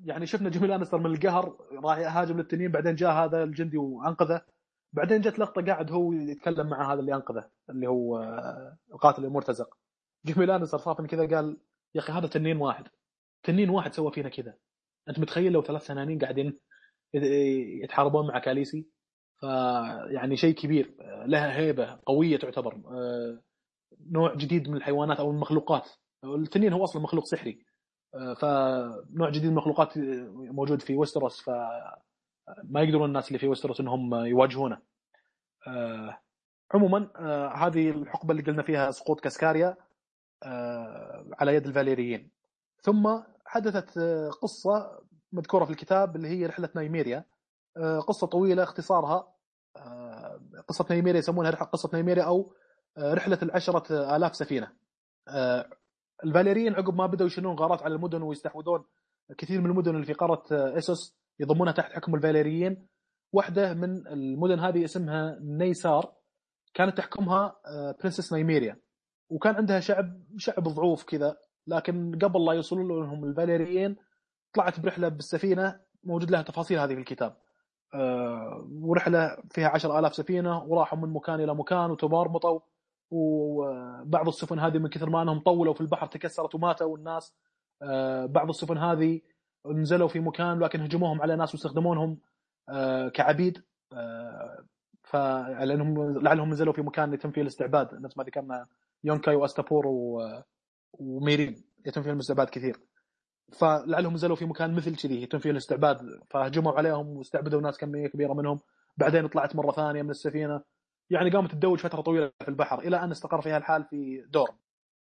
يعني 0.04 0.26
شفنا 0.26 0.50
جيمي 0.50 0.68
لانستر 0.68 0.98
من 0.98 1.06
القهر 1.06 1.58
راح 1.84 1.98
يهاجم 1.98 2.38
للتنين 2.38 2.72
بعدين 2.72 2.96
جاء 2.96 3.12
هذا 3.12 3.44
الجندي 3.44 3.78
وأنقذه. 3.78 4.42
بعدين 4.94 5.22
جت 5.22 5.40
لقطة 5.40 5.66
قاعد 5.66 5.92
هو 5.92 6.14
يتكلم 6.14 6.68
مع 6.68 6.94
هذا 6.94 7.00
اللي 7.00 7.16
أنقذه 7.16 7.50
اللي 7.70 7.88
هو 7.88 8.18
آه، 8.18 8.78
القاتل 8.94 9.26
المرتزق. 9.26 9.78
جيمي 10.26 10.46
لانستر 10.46 10.78
صاف 10.78 11.02
من 11.02 11.08
كذا 11.08 11.36
قال 11.36 11.58
يا 11.96 12.00
أخي 12.00 12.14
هذا 12.14 12.28
تنين 12.28 12.58
واحد. 12.58 12.88
تنين 13.44 13.70
واحد 13.70 13.94
سوى 13.94 14.12
فينا 14.12 14.30
كذا. 14.30 14.54
أنت 15.10 15.20
متخيل 15.20 15.52
لو 15.52 15.62
ثلاث 15.62 15.88
تنانين 15.88 16.20
قاعدين 16.20 16.60
يتحاربون 17.84 18.28
مع 18.28 18.40
كاليسي؟ 18.40 18.88
فيعني 19.40 20.38
شيء 20.38 20.56
كبير. 20.56 20.96
لها 21.26 21.58
هيبة 21.58 22.00
قوية 22.06 22.38
تعتبر. 22.38 22.78
نوع 24.12 24.36
جديد 24.36 24.70
من 24.70 24.78
الحيوانات 24.78 25.20
أو 25.20 25.32
المخلوقات. 25.32 25.90
التنين 26.24 26.74
هو 26.74 26.84
أصلا 26.84 27.02
مخلوق 27.02 27.26
سحري. 27.26 27.66
فنوع 28.14 29.30
جديد 29.30 29.44
من 29.44 29.50
المخلوقات 29.50 29.98
موجود 30.38 30.82
في 30.82 30.96
ويستروس 30.96 31.42
فما 31.42 32.82
يقدرون 32.82 33.06
الناس 33.06 33.28
اللي 33.28 33.40
في 33.40 33.48
ويستروس 33.48 33.80
إنهم 33.80 34.14
يواجهونه. 34.16 34.82
عموما 36.74 37.12
هذه 37.56 37.90
الحقبة 37.90 38.32
اللي 38.32 38.44
قلنا 38.44 38.64
فيها 38.64 38.92
سقوط 38.92 39.20
كاسكاريا. 39.20 39.78
على 41.34 41.56
يد 41.56 41.66
الفاليريين. 41.68 42.32
ثم 42.82 43.20
حدثت 43.46 43.98
آه، 43.98 44.30
قصة 44.30 45.00
مذكورة 45.32 45.66
في 45.66 45.72
الكتاب 45.72 46.16
اللي 46.16 46.28
هي 46.28 46.46
رحلة 46.46 46.70
نايميريا 46.76 47.26
آه، 47.78 48.00
قصة 48.00 48.28
طويلة 48.28 48.64
اختصارها 48.64 49.34
آه، 49.78 50.42
قصة 50.68 50.86
نايميريا 50.90 51.20
يسمونها 51.20 51.52
رح- 51.52 51.64
قصة 51.64 51.90
نايميريا 51.94 52.24
أو 52.24 52.54
آه، 52.98 53.14
رحلة 53.14 53.40
العشرة 53.44 54.16
آلاف 54.16 54.36
سفينة. 54.36 54.72
آه، 55.28 55.70
الفاليريين 56.24 56.74
عقب 56.76 56.96
ما 56.96 57.06
بدأوا 57.06 57.28
يشنون 57.28 57.56
غارات 57.56 57.84
على 57.84 57.96
المدن 57.96 58.22
ويستحوذون 58.22 58.86
كثير 59.38 59.62
من 59.62 59.70
المدن 59.70 59.96
اللي 59.96 60.06
في 60.06 60.14
قارة 60.14 60.44
آه، 60.52 60.78
إسوس 60.78 61.18
يضمونها 61.40 61.74
تحت 61.74 61.92
حكم 61.92 62.16
الفاليريين. 62.16 62.88
واحدة 63.34 63.74
من 63.74 64.08
المدن 64.08 64.60
هذه 64.60 64.86
اسمها 64.86 65.38
نيسار 65.42 66.14
كانت 66.74 66.98
تحكمها 66.98 67.56
آه، 67.66 67.96
برنسس 68.02 68.34
نايميريا 68.34 68.78
وكان 69.30 69.56
عندها 69.56 69.80
شعب 69.80 70.22
شعب 70.38 70.64
ضعوف 70.64 71.04
كذا 71.04 71.38
لكن 71.68 72.20
قبل 72.22 72.46
لا 72.46 72.54
يوصلوا 72.54 73.04
لهم 73.04 73.26
الفاليريين 73.26 73.96
طلعت 74.54 74.80
برحلة 74.80 75.10
بالسفينة 75.10 75.80
موجود 76.04 76.32
لها 76.32 76.42
تفاصيل 76.42 76.80
هذه 76.80 76.94
في 76.94 77.00
الكتاب. 77.00 77.38
آه، 77.94 78.68
ورحلة 78.72 79.38
فيها 79.52 79.70
عشر 79.70 80.00
آلاف 80.00 80.16
سفينة 80.16 80.64
وراحوا 80.64 81.00
من 81.00 81.14
مكان 81.14 81.40
إلى 81.40 81.56
مكان 81.56 81.92
وتمرمطوا 81.92 82.60
وبعض 83.12 84.28
السفن 84.28 84.60
هذه 84.60 84.78
من 84.78 84.90
كثر 84.90 85.10
ما 85.10 85.22
أنهم 85.22 85.40
طولوا 85.40 85.74
في 85.74 85.82
البحر 85.82 86.08
تكسرت 86.08 86.56
وماتوا 86.56 86.98
الناس 86.98 87.36
آه، 87.82 88.26
بعض 88.26 88.50
السفن 88.50 88.78
هذه 88.78 89.22
نزلوا 89.68 90.08
في 90.08 90.20
مكان 90.20 90.60
لكن 90.60 90.82
هجموهم 90.82 91.22
على 91.22 91.36
ناس 91.36 91.54
واستخدمونهم 91.54 92.18
آه، 92.70 93.10
كعبيد. 93.10 93.64
فلانهم 95.04 96.20
لعلهم 96.20 96.50
نزلوا 96.50 96.74
في 96.74 96.82
مكان 96.82 97.14
يتم 97.14 97.32
فيه 97.32 97.42
الاستعباد 97.42 98.02
نفس 98.02 98.18
ما 98.18 98.24
ذكرنا 98.24 98.68
يونكاي 99.06 99.36
واستابور 99.36 99.84
وميرين 100.94 101.64
يتم 101.86 102.02
فيه 102.02 102.12
الاستعباد 102.12 102.50
كثير. 102.50 102.80
فلعلهم 103.54 104.14
نزلوا 104.14 104.36
في 104.36 104.46
مكان 104.46 104.76
مثل 104.76 104.96
كذي 104.96 105.22
يتم 105.22 105.40
فيه 105.40 105.52
الاستعباد 105.52 106.00
فهجموا 106.30 106.72
عليهم 106.72 107.08
واستعبدوا 107.08 107.62
ناس 107.62 107.78
كميه 107.78 108.08
كبيرة 108.08 108.34
منهم. 108.34 108.60
بعدين 108.98 109.28
طلعت 109.28 109.56
مرة 109.56 109.72
ثانية 109.72 110.02
من 110.02 110.10
السفينة. 110.10 110.62
يعني 111.10 111.30
قامت 111.30 111.52
تدوج 111.52 111.80
فترة 111.80 112.02
طويلة 112.02 112.32
في 112.40 112.50
البحر 112.50 112.80
إلى 112.80 113.04
أن 113.04 113.12
استقر 113.12 113.42
فيها 113.42 113.58
الحال 113.58 113.84
في 113.84 114.26
دورن 114.30 114.58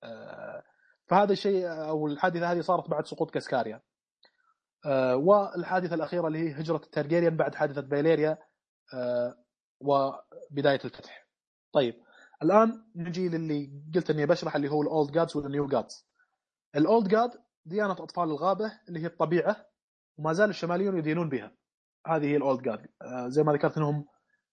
آه، 0.03 0.64
فهذا 1.07 1.34
الشيء 1.34 1.68
أو 1.68 2.07
الحادثة 2.07 2.52
هذه 2.52 2.61
صارت 2.61 2.90
بعد 2.90 3.06
سقوط 3.06 3.32
كاسكاريا. 3.32 3.82
آه، 4.86 5.15
والحادثة 5.15 5.95
الأخيرة 5.95 6.28
اللي 6.28 6.40
هي 6.40 6.61
هجرة 6.61 6.82
التارجيريان 6.84 7.38
بعد 7.38 7.56
حادثة 7.56 7.82
فاليريا 7.81 8.38
آه، 8.94 9.36
وبداية 9.80 10.80
الفتح. 10.86 11.28
طيب 11.73 11.95
الآن 12.43 12.84
نجي 12.95 13.30
للي 13.30 13.84
قلت 13.95 14.09
إني 14.09 14.26
بشرح 14.26 14.55
اللي 14.55 14.69
هو 14.69 14.81
ال 14.81 14.89
old 14.89 15.11
gods 15.11 15.38
وال 15.38 15.49
new 15.49 15.68
gods 15.68 16.07
ال 16.76 16.84
old 16.84 17.07
god 17.07 17.31
ديانة 17.65 17.91
أطفال 17.91 18.23
الغابة 18.23 18.72
اللي 18.88 18.99
هي 18.99 19.05
الطبيعة 19.05 19.65
وما 20.18 20.34
زال 20.34 20.49
الشماليون 20.49 20.97
يدينون 20.97 21.30
بها. 21.30 21.51
هذه 22.07 22.26
هي 22.26 22.38
ال 22.38 22.43
old 22.43 22.61
god 22.61 22.88
زي 23.27 23.43
ما 23.43 23.53
ذكرت 23.53 23.77
إنهم 23.77 24.05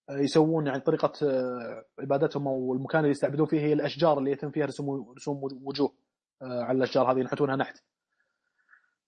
آه، 0.09 0.17
يسوون 0.17 0.67
يعني 0.67 0.79
طريقة 0.79 1.11
آه، 1.23 1.85
عبادتهم 1.99 2.47
أو 2.47 2.73
المكان 2.73 2.99
اللي 2.99 3.11
يتعبدون 3.11 3.45
فيه 3.45 3.59
هي 3.59 3.73
الأشجار 3.73 4.19
اللي 4.19 4.31
يتم 4.31 4.51
فيها 4.51 4.65
رسوم 4.65 5.13
رسوم 5.17 5.39
وجوه 5.43 5.93
آه، 6.41 6.63
على 6.63 6.77
الأشجار 6.77 7.11
هذه 7.11 7.19
ينحتونها 7.19 7.55
نحت. 7.55 7.83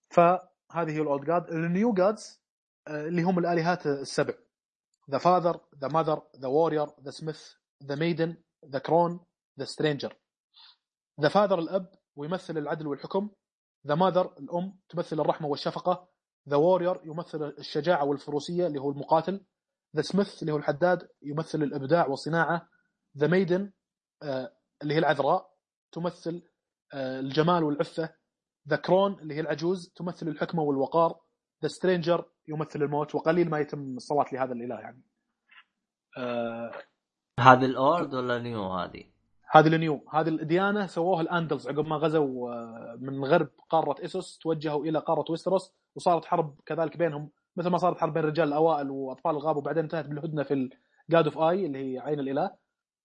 فهذه 0.09 0.91
هي 0.91 1.01
ال 1.01 1.07
old 1.07 1.25
god 1.25 1.49
ال 1.49 1.60
new 1.60 1.93
gods 1.93 2.41
اللي 2.87 3.23
هم 3.23 3.39
الآلهات 3.39 3.87
السبع. 3.87 4.33
the 5.11 5.17
father 5.17 5.59
the 5.81 5.87
mother 5.87 6.21
the 6.37 6.47
warrior 6.47 6.87
the 7.03 7.11
smith 7.11 7.53
the 7.83 7.95
maiden 7.95 8.37
the 8.65 8.79
crone 8.79 9.25
the 9.59 9.65
stranger 9.65 10.17
the 11.21 11.29
father 11.29 11.59
الاب 11.59 11.91
ويمثل 12.15 12.57
العدل 12.57 12.87
والحكم. 12.87 13.29
the 13.87 13.95
mother 13.95 14.33
الام 14.39 14.79
تمثل 14.89 15.19
الرحمة 15.19 15.47
والشفقة. 15.47 16.07
the 16.49 16.55
warrior 16.55 17.01
يمثل 17.03 17.43
الشجاعة 17.43 18.05
والفروسية 18.05 18.67
اللي 18.67 18.79
هو 18.79 18.91
المقاتل. 18.91 19.45
the 19.95 20.01
smith 20.01 20.41
اللي 20.41 20.53
هو 20.53 20.57
الحداد 20.57 21.09
يمثل 21.21 21.63
الإبداع 21.63 22.07
والصناعة. 22.07 22.69
the 23.17 23.27
maiden 23.27 23.71
اللي 24.81 24.93
هي 24.93 24.97
العذراء 24.97 25.51
تمثل 25.91 26.47
آه، 26.93 27.19
الجمال 27.19 27.63
والعفة. 27.63 28.15
the 28.69 28.75
crone 28.75 29.19
اللي 29.19 29.35
هي 29.35 29.39
العجوز 29.39 29.93
تمثل 29.95 30.27
الحكمة 30.27 30.63
والوقار. 30.63 31.19
the 31.63 31.67
stranger 31.67 32.31
يمثل 32.47 32.83
الموت 32.83 33.15
وقليل 33.15 33.49
ما 33.49 33.59
يتم 33.59 33.95
الصلاة 33.95 34.25
لهذا 34.33 34.53
الإله 34.53 34.79
يعني. 34.79 35.03
آه، 36.17 36.71
هذه 37.39 37.65
ال 37.65 37.77
old 37.77 38.13
ولا 38.13 38.39
new 38.39 38.73
هذه؟ 38.73 39.03
هذه 39.53 39.67
ال 39.67 39.77
new 39.77 40.05
هذه 40.13 40.29
الديانه 40.29 40.87
سووها 40.87 41.21
الاندلز 41.21 41.67
عقب 41.67 41.87
ما 41.87 41.95
غزوا 41.95 42.51
آه، 42.53 42.97
من 42.99 43.25
غرب 43.25 43.49
قارة 43.69 44.05
اسوس 44.05 44.37
توجهوا 44.37 44.85
إلى 44.85 44.99
قارة 44.99 45.25
ويستروس 45.29 45.73
وصارت 45.95 46.25
حرب 46.25 46.55
كذلك 46.65 46.97
بينهم 46.97 47.29
مثل 47.55 47.69
ما 47.69 47.77
صارت 47.77 47.97
حرب 47.97 48.13
بين 48.13 48.23
الرجال 48.23 48.47
الأوائل 48.47 48.89
وأطفال 48.89 49.31
الغابة 49.31 49.57
وبعدين 49.57 49.83
انتهت 49.83 50.05
بالهدنة 50.05 50.43
في 50.43 50.69
god 51.09 51.25
of 51.25 51.37
eye 51.37 51.65
اللي 51.65 51.93
هي 51.93 51.99
عين 51.99 52.19
الإله. 52.19 52.51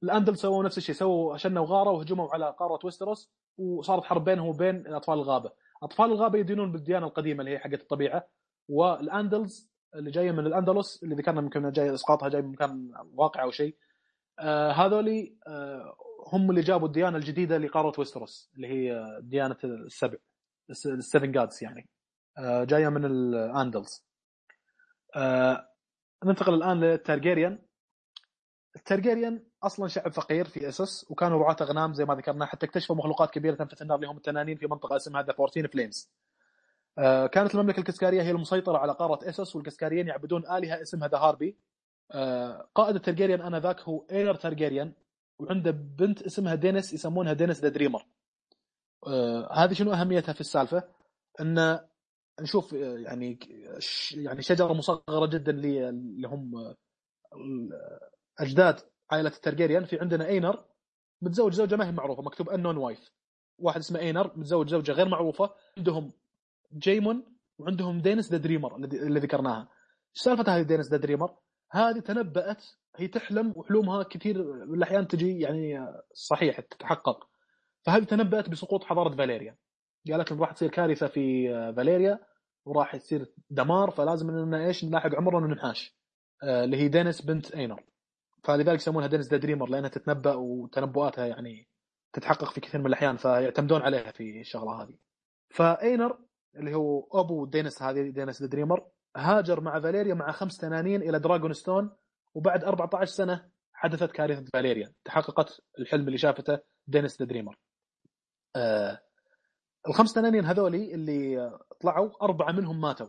الاندل 0.03 0.37
سووا 0.37 0.65
نفس 0.65 0.79
الشيء 0.79 0.95
سووا 0.95 1.37
شنوا 1.37 1.67
غارة 1.67 1.91
وهجموا 1.91 2.29
على 2.33 2.55
قارة 2.59 2.79
ويستروس 2.85 3.33
وصارت 3.59 4.05
حرب 4.05 4.25
بينهم 4.25 4.49
وبين 4.49 4.95
أطفال 4.95 5.15
الغابة. 5.15 5.51
أطفال 5.83 6.07
الغابة 6.07 6.39
يدينون 6.39 6.73
بالديانة 6.73 7.07
القديمة 7.07 7.41
اللي 7.41 7.51
هي 7.51 7.59
حقت 7.59 7.81
الطبيعة 7.81 8.29
والاندلز 8.69 9.71
اللي 9.95 10.11
جاية 10.11 10.33
من 10.33 10.47
الأندلس 10.47 11.03
اللي 11.03 11.15
ذكرنا 11.15 11.41
يمكن 11.41 11.71
جاي 11.71 11.95
إسقاطها 11.95 12.29
جاي 12.29 12.43
من 12.43 12.53
مكان 12.53 12.93
واقع 13.15 13.43
أو 13.43 13.51
شيء 13.51 13.77
آه 14.39 14.73
هذولي 14.73 15.37
آه 15.47 15.97
هم 16.33 16.51
اللي 16.51 16.61
جابوا 16.61 16.87
الديانة 16.87 17.17
الجديدة 17.17 17.59
لقارة 17.59 17.93
ويستروس 17.99 18.51
اللي 18.57 18.69
هي 18.69 19.19
ديانة 19.23 19.57
السبع 19.65 20.19
ال 20.71 20.81
seven 20.81 21.33
gods 21.33 21.65
يعني 21.65 21.89
آه 22.39 22.65
جاية 22.65 22.89
من 22.89 23.05
الاندلز 23.05 24.07
ننتقل 26.25 26.55
الآن 26.55 26.81
للتارجيريان 26.81 27.59
التارجيريان 28.77 29.47
أصلا 29.63 29.89
شعب 29.89 30.13
فقير 30.13 30.45
في 30.45 30.69
إسس 30.69 31.11
وكانوا 31.11 31.39
رعاة 31.43 31.57
أغنام 31.61 31.95
زي 31.95 32.05
ما 32.05 32.15
ذكرنا 32.15 32.47
حتى 32.47 32.67
اكتشفوا 32.67 32.97
مخلوقات 32.97 33.31
كبيرة 33.31 33.55
تنفث 33.55 33.83
النار 33.83 33.97
اللي 33.97 34.07
هم 34.09 34.17
التنانين 34.17 34.57
في 34.57 34.67
منطقة 34.67 34.97
اسمها 34.97 35.23
the 35.23 35.31
14 35.31 35.69
flames. 35.69 36.13
كانت 37.33 37.55
المملكة 37.55 37.81
الكسكارية 37.81 38.23
هي 38.23 38.31
المسيطرة 38.31 38.79
على 38.79 38.93
قارة 38.93 39.29
إسس 39.29 39.57
والكسكاريين 39.57 40.09
يعبدون 40.09 40.47
آلهة 40.51 40.83
اسمها 40.83 41.09
the 41.09 41.19
harpy. 41.19 41.59
آه 42.11 42.69
قائد 42.75 42.95
الترجيريان 42.95 43.41
آنذاك 43.41 43.81
هو 43.81 44.07
اينر 44.13 44.35
ترجيريان 44.35 44.93
وعنده 45.39 45.71
بنت 45.71 46.23
اسمها 46.23 46.55
دينيس 46.55 46.93
يسمونها 46.93 47.33
دينيس 47.33 47.61
the 47.61 47.69
dreamer. 47.69 48.07
آه 49.07 49.53
هذه 49.53 49.73
شنو 49.73 49.93
أهميتها 49.93 50.33
في 50.33 50.41
السالفة؟ 50.41 50.89
إن 51.41 51.81
نشوف 52.41 52.75
آه، 52.75 52.99
يعني 52.99 53.39
يعني 54.15 54.43
شجرة 54.43 54.73
مصغرة 54.73 55.27
جدا 55.27 55.53
اللي 55.53 56.29
هم 56.29 56.75
اجداد 58.39 58.81
عائلة 59.11 59.29
الترجيريان 59.29 59.85
في 59.85 60.01
عندنا 60.01 60.27
إينر 60.27 60.65
متزوج 61.23 61.53
زوجة 61.53 61.77
ما 61.77 61.87
هي 61.87 61.93
معروفة 61.93 62.23
مكتوب 62.23 62.51
unknown 62.51 62.77
wife 62.77 63.13
واحد 63.59 63.79
اسمه 63.79 63.99
إينر 64.01 64.33
متزوج 64.37 64.69
زوجة 64.69 64.93
غير 64.93 65.09
معروفة 65.09 65.55
عندهم 65.79 66.13
جيمون 66.73 67.37
وعندهم 67.59 68.01
دينيس 68.01 68.31
the 68.33 68.39
dreamer 68.39 68.77
اللي 68.77 69.21
ذكرناها 69.21 69.69
سالفة 70.15 70.57
هذه 70.57 70.63
دينيس 70.63 70.91
the 70.91 70.97
dreamer؟ 70.97 71.37
هذه 71.71 71.99
تنبأت 71.99 72.65
هي 72.97 73.09
تحلم 73.09 73.53
وحلومها 73.57 74.03
كثير 74.03 74.43
من 74.67 74.75
الأحيان 74.75 75.09
تجي 75.09 75.41
يعني 75.41 75.87
صحيح 76.15 76.61
تتحقق. 76.61 77.29
فهذه 77.83 78.05
تنبأت 78.05 78.49
بسقوط 78.49 78.85
حضارة 78.85 79.17
فاليريا. 79.17 79.57
قالت 80.13 80.31
لهم 80.31 80.41
راح 80.41 80.53
تصير 80.53 80.71
كارثة 80.71 81.07
في 81.07 81.49
فاليريا 81.77 82.19
وراح 82.65 82.95
يصير 82.95 83.33
دمار 83.51 83.91
فلازم 83.91 84.31
اننا 84.31 84.67
إيش 84.67 84.85
نلاحق 84.85 85.15
عمرنا 85.15 85.47
وننحاش 85.47 85.97
آه، 86.43 86.65
اللي 86.65 86.77
هي 86.77 86.89
دينيس 86.89 87.23
بنت 87.23 87.53
إينر. 87.55 87.83
فلذلك 88.45 88.79
يسمونها 88.79 89.07
دينيس 89.07 89.29
the 89.29 89.37
dreamer 89.37 89.69
لأنها 89.69 89.89
تتنبأ 89.89 90.35
وتنبؤاتها 90.35 91.27
يعني 91.27 91.69
تتحقق 92.13 92.53
في 92.53 92.61
كثير 92.61 92.81
من 92.81 92.87
الأحيان 92.87 93.17
فيعتمدون 93.17 93.83
عليها 93.83 94.11
في 94.11 94.41
الشغلة 94.41 94.83
هذه. 94.83 94.95
فإينر 95.51 96.19
اللي 96.57 96.75
هو 96.75 97.09
أبو 97.13 97.47
دينيس 97.47 97.83
هذه 97.83 98.11
دينيس 98.11 98.43
the 98.43 98.49
dreamer 98.49 98.87
هاجر 99.17 99.61
مع 99.61 99.81
فاليريا 99.81 100.15
مع 100.15 100.33
خمس 100.33 100.59
تنانين 100.59 101.03
إلى 101.03 101.19
دراجون 101.19 101.53
ستون 101.53 101.97
وبعد 102.35 102.65
14 102.65 103.05
سنة 103.13 103.51
حدثت 103.73 104.13
كارثة 104.13 104.45
فاليريا. 104.53 104.93
تحققت 105.05 105.61
الحلم 105.79 106.07
اللي 106.07 106.19
شافته 106.19 106.59
دينيس 106.87 107.23
the 107.23 107.27
dreamer. 107.27 107.59
آه 108.57 109.01
الخمس 109.89 110.13
تنانين 110.13 110.45
هذولي 110.45 110.95
اللي 110.95 111.51
طلعوا 111.81 112.11
أربعة 112.23 112.53
منهم 112.53 112.81
ماتوا. 112.81 113.09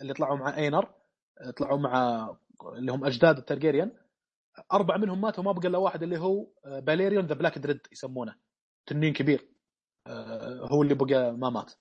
اللي 0.00 0.14
طلعوا 0.14 0.36
مع 0.36 0.56
أينر 0.56 0.94
طلعوا 1.56 1.78
مع 1.78 2.28
اللي 2.76 2.92
هم 2.92 3.04
أجداد 3.04 3.38
الترجيريان 3.38 3.92
أربعة 4.72 4.96
منهم 4.96 5.20
ماتوا 5.20 5.44
ما 5.44 5.52
بقى 5.52 5.68
إلا 5.68 5.78
واحد 5.78 6.02
اللي 6.02 6.18
هو 6.18 6.46
باليريون 6.66 7.26
the 7.26 7.34
black 7.34 7.58
dread 7.58 7.80
يسمونه. 7.92 8.34
تنين 8.86 9.12
كبير. 9.12 9.48
آه، 10.06 10.66
هو 10.72 10.82
اللي 10.82 10.94
بقى 10.94 11.32
ما 11.32 11.50
مات. 11.50 11.72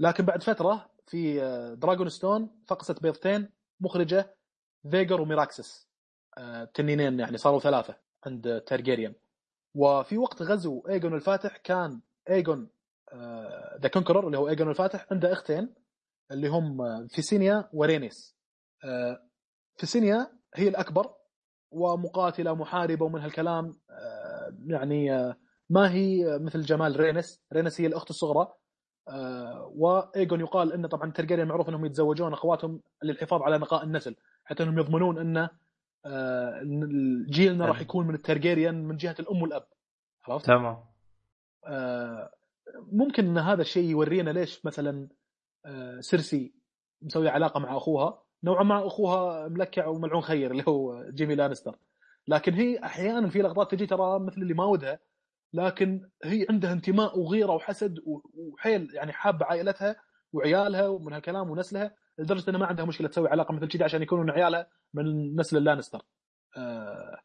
لكن 0.00 0.24
بعد 0.24 0.42
فترة 0.42 0.90
في 1.06 1.40
دراجون 1.78 2.08
ستون 2.08 2.50
فقست 2.66 3.02
بيضتين 3.02 3.48
مخرجة 3.80 4.36
فيجر 4.90 5.20
وميراكسس 5.20 5.88
آه، 6.38 6.64
تنينين 6.64 7.20
يعني 7.20 7.36
صاروا 7.36 7.60
ثلاثة 7.60 7.96
عند 8.26 8.60
تارجيريان 8.66 9.14
وفي 9.74 10.18
وقت 10.18 10.42
غزو 10.42 10.82
ايجون 10.88 11.14
الفاتح 11.14 11.56
كان 11.56 12.00
ايجون 12.30 12.68
the 13.80 13.88
conqueror 13.92 14.26
اللي 14.26 14.38
هو 14.38 14.48
ايجون 14.48 14.70
الفاتح 14.70 15.06
عنده 15.10 15.32
أختين 15.32 15.74
اللي 16.30 16.48
هم 16.48 17.06
فيسينيا 17.08 17.68
ورينيس 17.72 18.36
آه، 18.84 19.22
فيسينيا 19.76 20.32
هي 20.54 20.68
الأكبر 20.68 21.14
ومقاتلة 21.70 22.54
محاربة 22.54 23.04
ومن 23.04 23.20
هالكلام 23.20 23.78
آه، 23.90 24.56
يعني 24.66 25.12
آه، 25.14 25.36
ما 25.70 25.92
هي 25.92 26.38
مثل 26.38 26.62
جمال 26.62 27.00
رينس 27.00 27.42
رينس 27.52 27.80
هي 27.80 27.86
الأخت 27.86 28.10
الصغرى. 28.10 28.40
آه، 28.40 28.56
وإيجون 29.76 30.40
يقال 30.40 30.72
انه 30.72 30.88
طبعا 30.88 31.10
ترجيريان 31.10 31.48
معروف 31.48 31.68
إنهم 31.68 31.84
يتزوجون 31.84 32.32
أخواتهم 32.32 32.80
للحفاظ 33.02 33.42
على 33.42 33.58
نقاء 33.58 33.84
النسل 33.84 34.16
حتى 34.44 34.62
إنهم 34.62 34.78
يضمنون 34.78 35.18
انه 35.18 35.50
جيلنا 37.30 37.66
راح 37.66 37.80
يكون 37.80 38.06
من 38.06 38.14
الترجيريان 38.14 38.84
من 38.84 38.96
جهة 38.96 39.16
الأم 39.20 39.42
والأب. 39.42 39.66
عرفت؟ 40.28 40.46
تمام. 40.46 40.84
ممكن 42.92 43.26
إن 43.26 43.38
هذا 43.38 43.62
الشيء 43.62 43.90
يورينا 43.90 44.30
ليش 44.30 44.66
مثلا 44.66 45.08
سيرسي 46.00 46.54
مسوي 47.02 47.28
علاقة 47.28 47.60
مع 47.60 47.76
أخوها. 47.76 48.22
نوعا 48.44 48.62
ما 48.62 48.86
أخوها 48.86 49.48
ملكع 49.48 49.86
وملعون 49.86 50.22
خير 50.22 50.50
اللي 50.50 50.64
هو 50.68 51.04
جيمي 51.10 51.34
لانستر. 51.34 51.78
لكن 52.28 52.52
هي 52.52 52.78
أحيانا 52.84 53.28
في 53.28 53.42
لقطات 53.42 53.70
تجي 53.70 53.86
ترى 53.86 54.18
مثل 54.18 54.42
اللي 54.42 54.54
ما 54.54 54.64
ودها 54.64 54.98
لكن 55.56 56.10
هي 56.24 56.46
عندها 56.50 56.72
انتماء 56.72 57.18
وغيرة 57.18 57.52
وحسد 57.52 57.98
وحيل 58.34 58.88
يعني 58.94 59.12
حابة 59.12 59.46
عائلتها 59.46 59.96
وعيالها 60.32 60.88
ومن 60.88 61.12
هالكلام 61.12 61.50
ونسلها 61.50 61.94
لدرجة 62.18 62.50
إنها 62.50 62.60
ما 62.60 62.66
عندها 62.66 62.84
مشكلة 62.84 63.08
تسوي 63.08 63.28
علاقة 63.28 63.54
مثل 63.54 63.68
كذا 63.68 63.84
عشان 63.84 64.02
يكونون 64.02 64.30
عيالها 64.30 64.66
من 64.94 65.36
نسل 65.36 65.56
اللانستر. 65.56 66.02
أه 66.56 67.20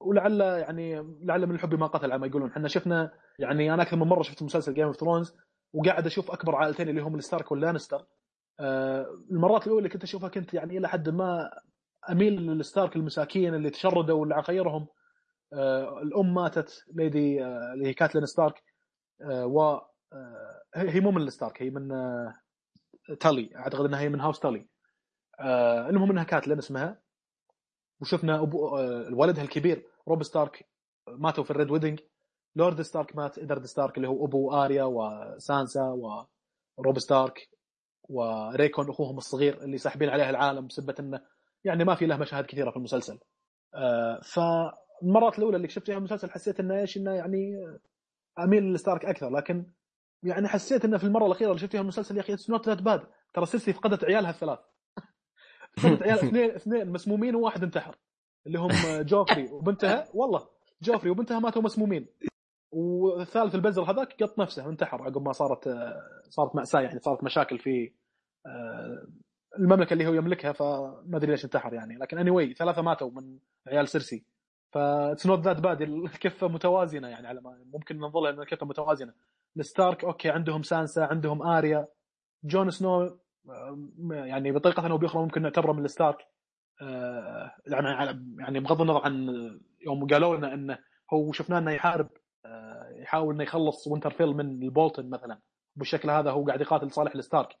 ولعل 0.00 0.40
يعني 0.40 1.16
لعل 1.22 1.46
من 1.46 1.54
الحب 1.54 1.74
ما 1.74 1.86
قتل 1.86 2.12
على 2.12 2.20
ما 2.20 2.26
يقولون 2.26 2.50
إحنا 2.50 2.68
شفنا 2.68 3.12
يعني 3.38 3.74
أنا 3.74 3.82
أكثر 3.82 3.96
من 3.96 4.06
مرة 4.06 4.22
شفت 4.22 4.42
مسلسل 4.42 4.74
Game 4.74 4.86
of 4.86 4.96
Thrones 4.96 5.34
وقاعد 5.72 6.06
أشوف 6.06 6.30
أكبر 6.30 6.54
عائلتين 6.54 6.88
اللي 6.88 7.00
هم 7.00 7.14
الستارك 7.14 7.52
واللانستر 7.52 8.06
آه، 8.60 9.06
المرات 9.30 9.66
الأولى 9.66 9.88
كنت 9.88 10.02
أشوفها 10.02 10.28
كنت 10.28 10.54
يعني 10.54 10.78
إلى 10.78 10.88
حد 10.88 11.08
ما 11.08 11.50
أميل 12.10 12.32
للستارك 12.32 12.96
المساكين 12.96 13.54
اللي 13.54 13.70
تشردوا 13.70 14.20
واللي 14.20 14.34
على 14.34 14.42
خيرهم 14.42 14.86
الأم 16.02 16.34
ماتت 16.34 16.84
ليدي 16.94 17.44
آه، 17.44 17.72
اللي 17.72 17.86
هي 17.86 17.94
كاتلين 17.94 18.26
ستارك 18.26 18.62
و 19.30 19.78
هي 20.74 21.00
مو 21.00 21.10
من 21.10 21.22
الستارك 21.22 21.62
هي 21.62 21.70
من 21.70 21.88
تالي. 23.20 23.56
أعتقد 23.56 23.84
إنها 23.84 24.00
هي 24.00 24.08
من 24.08 24.20
house 24.20 24.40
تالي. 24.40 24.68
المهم 25.88 26.10
إنها 26.10 26.24
كاتلين 26.24 26.58
اسمها. 26.58 27.00
وشفنا 28.00 28.42
أبو 28.42 28.76
ولدها 29.12 29.44
الكبير 29.44 29.86
روب 30.08 30.22
ستارك 30.22 30.68
ماتوا 31.08 31.44
في 31.44 31.50
ال 31.50 31.55
Red 31.55 31.70
Wedding. 31.70 32.00
لورد 32.56 32.82
ستارك 32.82 33.16
مات 33.16 33.38
إدرد 33.38 33.66
ستارك 33.66 33.96
اللي 33.96 34.08
هو 34.08 34.26
أبو 34.26 34.52
اريا 34.52 34.84
وسانسا 34.84 35.82
وروب 36.78 36.98
ستارك 36.98 37.48
وريكون 38.08 38.90
أخوهم 38.90 39.18
الصغير 39.18 39.62
اللي 39.62 39.78
ساحبين 39.78 40.08
عليه 40.08 40.30
العالم 40.30 40.66
بسبة 40.66 40.94
إنه 41.00 41.20
يعني 41.64 41.84
ما 41.84 41.94
في 41.94 42.06
له 42.06 42.16
مشاهد 42.16 42.46
كثيرة 42.46 42.70
في 42.70 42.76
المسلسل. 42.76 43.18
آه 43.74 44.20
فالمرات 45.00 45.38
الأولى 45.38 45.56
اللي 45.56 45.68
شفت 45.68 45.86
فيها 45.86 45.98
المسلسل 45.98 46.30
حسيت 46.30 46.60
إنه 46.60 46.80
إيش 46.80 46.96
إنه 46.96 47.10
يعني 47.10 47.66
أميل 48.38 48.62
للستارك 48.62 49.04
أكثر 49.04 49.30
لكن 49.30 49.66
يعني 50.22 50.48
حسيت 50.48 50.84
إنه 50.84 50.98
في 50.98 51.04
المرة 51.04 51.26
الأخيرة 51.26 51.48
اللي 51.48 51.60
شفت 51.60 51.70
فيها 51.70 51.80
المسلسل 51.80 52.16
يا 52.16 52.20
أخي 52.20 52.34
it's 52.34 52.50
not 52.50 52.68
that 52.68 52.82
bad 52.82 53.02
ترى 53.34 53.46
سيرسي 53.46 53.72
فقدت 53.72 54.04
عيالها 54.04 54.30
الثلاث. 54.30 54.58
فقدت 55.78 56.02
عيال 56.02 56.18
اثنين 56.18 56.50
اثنين 56.50 56.92
مسمومين 56.92 57.34
وواحد 57.34 57.62
انتحر 57.62 57.96
اللي 58.46 58.58
هم 58.58 58.70
جوفري 59.02 59.48
وبنتها. 59.52 60.08
والله 60.14 60.48
جوفري 60.82 61.10
وبنتها 61.10 61.38
ماتوا 61.38 61.62
مسمومين. 61.62 62.06
والثالث 62.72 63.54
البزر 63.54 63.82
هذاك 63.82 64.22
قط 64.22 64.38
نفسه 64.38 64.66
وانتحر 64.66 65.02
عقب 65.02 65.22
ما 65.22 65.32
صارت 65.32 65.68
صارت 66.28 66.56
مأساة 66.56 66.80
يعني 66.80 67.00
صارت 67.00 67.24
مشاكل 67.24 67.58
في 67.58 67.92
آه، 68.46 69.06
المملكة 69.58 69.92
اللي 69.92 70.06
هو 70.06 70.14
يملكها 70.14 70.52
فما 70.52 71.16
أدري 71.16 71.30
ليش 71.30 71.44
انتحر 71.44 71.74
يعني. 71.74 71.96
لكن 71.96 72.18
anyway 72.18 72.56
ثلاثة 72.56 72.82
ماتوا 72.82 73.10
من 73.10 73.38
عيال 73.66 73.88
سيرسي 73.88 74.35
it's 74.76 75.26
not 75.26 75.40
that 75.40 75.60
bad 75.60 75.82
الكفه 75.82 76.48
متوازنة 76.48 77.08
يعني 77.08 77.26
على 77.26 77.40
ما 77.40 77.64
ممكن 77.72 77.96
ننظر 77.96 78.28
ان 78.28 78.40
الكفه 78.40 78.66
متوازنة. 78.66 79.12
الستارك 79.56 80.04
okay 80.04 80.30
عندهم 80.30 80.62
سانسا 80.62 81.00
عندهم 81.00 81.42
آريا. 81.42 81.88
جون 82.44 82.70
سنو 82.70 83.02
آه، 83.02 83.88
يعني 84.10 84.52
بطريقة 84.52 84.90
أو 84.90 84.98
بأخرى 84.98 85.22
ممكن 85.22 85.42
نعتبره 85.42 85.72
من 85.72 85.84
الستارك 85.84 86.18
آه، 86.82 87.52
يعني 87.66 88.20
يعني 88.38 88.60
بغض 88.60 88.80
النظر 88.80 89.04
عن 89.04 89.26
يوم 89.86 90.06
قالوا 90.06 90.36
لنا 90.36 90.54
إنه 90.54 90.78
هو 91.12 91.32
شفناه 91.32 91.58
إنه 91.58 91.70
يحارب 91.70 92.08
يحاول 92.96 93.34
إنه 93.34 93.42
يخلص 93.42 93.86
وينترفيل 93.86 94.26
من 94.26 94.62
البولتن 94.62 95.10
مثلا. 95.10 95.40
بالشكل 95.76 96.10
هذا 96.10 96.30
هو 96.30 96.44
قاعد 96.44 96.60
يقاتل 96.60 96.90
صالح 96.90 97.14
الستارك 97.14 97.56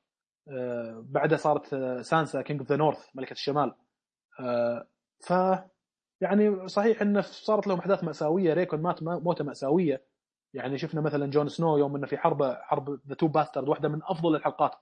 آه، 0.48 1.04
بعدها 1.08 1.38
صارت 1.38 1.74
آه، 1.74 2.02
سانسا 2.02 2.42
king 2.42 2.60
of 2.60 2.68
the 2.68 2.76
north 2.76 3.08
ملكة 3.14 3.32
الشمال. 3.32 3.74
آه، 4.40 4.86
ف 5.26 5.32
يعني 6.20 6.68
صحيح 6.68 7.02
انه 7.02 7.20
صارت 7.20 7.66
لهم 7.66 7.78
أحداث 7.78 8.04
مأساوية 8.04 8.54
ريكون 8.54 8.82
مات 8.82 9.02
موتة 9.02 9.44
مأساوية. 9.44 10.06
يعني 10.54 10.78
شفنا 10.78 11.00
مثلا 11.00 11.26
جون 11.26 11.48
سنو 11.48 11.78
يوم 11.78 11.96
إنه 11.96 12.06
في 12.06 12.16
حرب 12.16 12.42
حرب 12.42 13.00
the 13.08 13.14
two 13.14 13.28
bastards 13.28 13.68
واحدة 13.68 13.88
من 13.88 14.00
أفضل 14.02 14.36
الحلقات. 14.36 14.74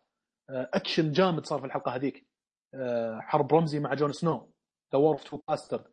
آه، 0.50 0.70
أكشن 0.74 1.12
جامد 1.12 1.46
صار 1.46 1.60
في 1.60 1.66
الحلقة 1.66 1.94
هذيك. 1.94 2.26
آه، 2.74 3.20
حرب 3.20 3.54
رمزي 3.54 3.80
مع 3.80 3.94
جون 3.94 4.12
سنو. 4.12 4.52
the 4.92 4.98
war 4.98 5.16
two 5.16 5.40
bastards 5.48 5.84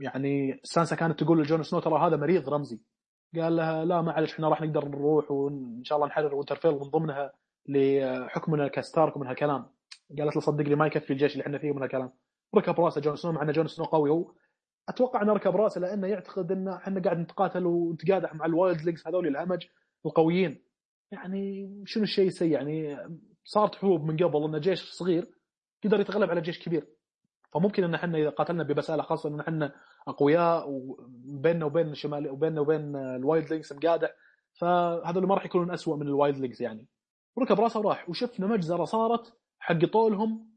يعني 0.00 0.60
سانسا 0.64 0.96
كانت 0.96 1.22
تقول 1.22 1.40
لجون 1.40 1.62
سنو 1.62 1.80
ترى 1.80 2.06
هذا 2.06 2.16
مريض 2.16 2.48
رمزي. 2.48 2.80
قال 3.34 3.56
لها 3.56 3.84
لا 3.84 4.02
معلش 4.02 4.34
إحنا 4.34 4.48
راح 4.48 4.62
نقدر 4.62 4.88
نروح 4.88 5.30
وإن 5.30 5.84
شاء 5.84 5.96
الله 5.96 6.08
نحرر 6.08 6.34
وينترفيل 6.34 6.70
من 6.72 6.78
ضمنها 6.78 7.32
لحكمنا 7.68 8.68
كستارك 8.68 9.16
ومن 9.16 9.26
هالكلام. 9.26 9.66
قالت 10.18 10.36
له 10.36 10.40
صدقني 10.40 10.74
ما 10.74 10.86
يكفي 10.86 11.12
الجيش 11.12 11.32
اللي 11.32 11.42
إحنا 11.42 11.58
فيه 11.58 11.70
ومن 11.70 11.82
هالكلام. 11.82 12.12
ركب 12.54 12.80
راسه 12.80 13.00
جون 13.00 13.16
سنو 13.16 13.32
مع 13.32 13.42
أن 13.42 13.52
جون 13.52 13.66
سنو 13.66 13.84
قوي. 13.86 14.10
هو 14.10 14.32
أتوقع 14.88 15.22
انه 15.22 15.32
ركب 15.32 15.56
راسه 15.56 15.80
لأنه 15.80 16.06
يعتقد 16.06 16.52
أن 16.52 16.68
إحنا 16.68 17.00
قاعد 17.00 17.18
نتقاتل 17.18 17.66
ونتقادح 17.66 18.34
مع 18.34 18.46
ال 18.46 18.82
wildlings 18.82 19.06
هذول 19.06 19.26
الهمج 19.26 19.66
القويين. 20.06 20.62
يعني 21.12 21.70
شنو 21.86 22.02
الشيء 22.02 22.26
السيء؟ 22.26 22.52
يعني 22.52 22.96
صارت 23.44 23.74
حروب 23.74 24.04
من 24.04 24.16
قبل 24.16 24.54
أن 24.54 24.60
جيش 24.60 24.90
صغير 24.90 25.30
قدر 25.84 26.00
يتغلب 26.00 26.30
على 26.30 26.40
جيش 26.40 26.64
كبير. 26.64 26.86
فممكن 27.52 27.84
أن 27.84 27.94
إحنا 27.94 28.18
إذا 28.18 28.30
قاتلنا 28.30 28.62
ببسالة 28.62 29.02
خاصة 29.02 29.28
أن 29.28 29.40
إحنا 29.40 29.72
أقوياء 30.08 30.70
وبيننا 30.70 31.64
وبين 31.64 31.88
الشمال 31.88 32.30
وبيننا 32.30 32.60
وبين 32.60 32.96
ال 32.96 33.50
wildlings 33.50 33.72
مقادح. 33.72 34.14
فهذول 34.60 35.26
ما 35.26 35.34
راح 35.34 35.44
يكونون 35.44 35.70
اسوء 35.70 35.96
من 35.96 36.06
ال 36.06 36.38
wildlings 36.38 36.60
يعني. 36.60 36.88
ركب 37.38 37.60
راسه 37.60 37.80
وراح 37.80 38.08
وشفنا 38.08 38.46
مجزرة 38.46 38.84
صارت 38.84 39.32
حوطوهم 39.58 40.49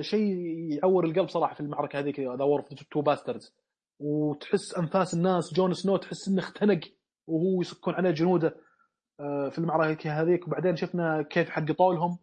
شيء 0.00 0.34
يعور 0.70 1.04
القلب 1.04 1.28
صراحة 1.28 1.54
في 1.54 1.60
المعركة 1.60 1.98
هذيك 1.98 2.20
the 2.20 2.44
war 2.44 2.62
two 2.90 3.02
bastards 3.02 3.54
وتحس 4.00 4.74
أنفاس 4.78 5.14
الناس 5.14 5.54
جون 5.54 5.72
سنو 5.74 5.96
تحس 5.96 6.28
إنه 6.28 6.38
اختنق 6.38 6.80
وهو 7.26 7.60
يسكون 7.60 7.94
عليه 7.94 8.10
جنوده 8.10 8.56
آه، 9.20 9.48
في 9.48 9.58
المعركة 9.58 10.22
هذيك. 10.22 10.46
وبعدين 10.46 10.76
شفنا 10.76 11.22
كيف 11.22 11.50
حوطوهم 11.50 12.18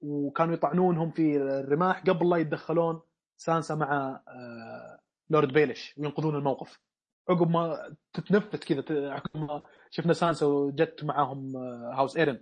وكانوا 0.00 0.54
يطعنونهم 0.54 1.10
في 1.10 1.36
الرماح 1.36 2.02
قبل 2.02 2.30
لا 2.30 2.36
يتدخلون 2.36 3.00
سانسا 3.36 3.74
مع 3.74 4.20
آه، 4.28 4.98
لورد 5.30 5.52
بيلش 5.52 5.94
وينقذون 5.98 6.36
الموقف. 6.36 6.80
عقب 7.28 7.50
ما 7.50 7.94
تتنفس 8.12 8.56
كذا 8.56 9.10
عقب 9.10 9.40
ما 9.40 9.62
شفنا 9.90 10.12
سانسا 10.12 10.46
وجت 10.46 11.04
معاهم 11.04 11.56
آه، 11.56 11.94
house 11.94 12.16
إيرن. 12.16 12.38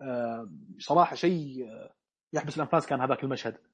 آه، 0.00 0.50
صراحة 0.78 1.16
شيء 1.16 1.68
آه، 1.68 1.94
يحبس 2.32 2.56
الأنفاس 2.56 2.86
كان 2.86 3.00
هذاك 3.00 3.24
المشهد. 3.24 3.54
آه، 3.54 3.73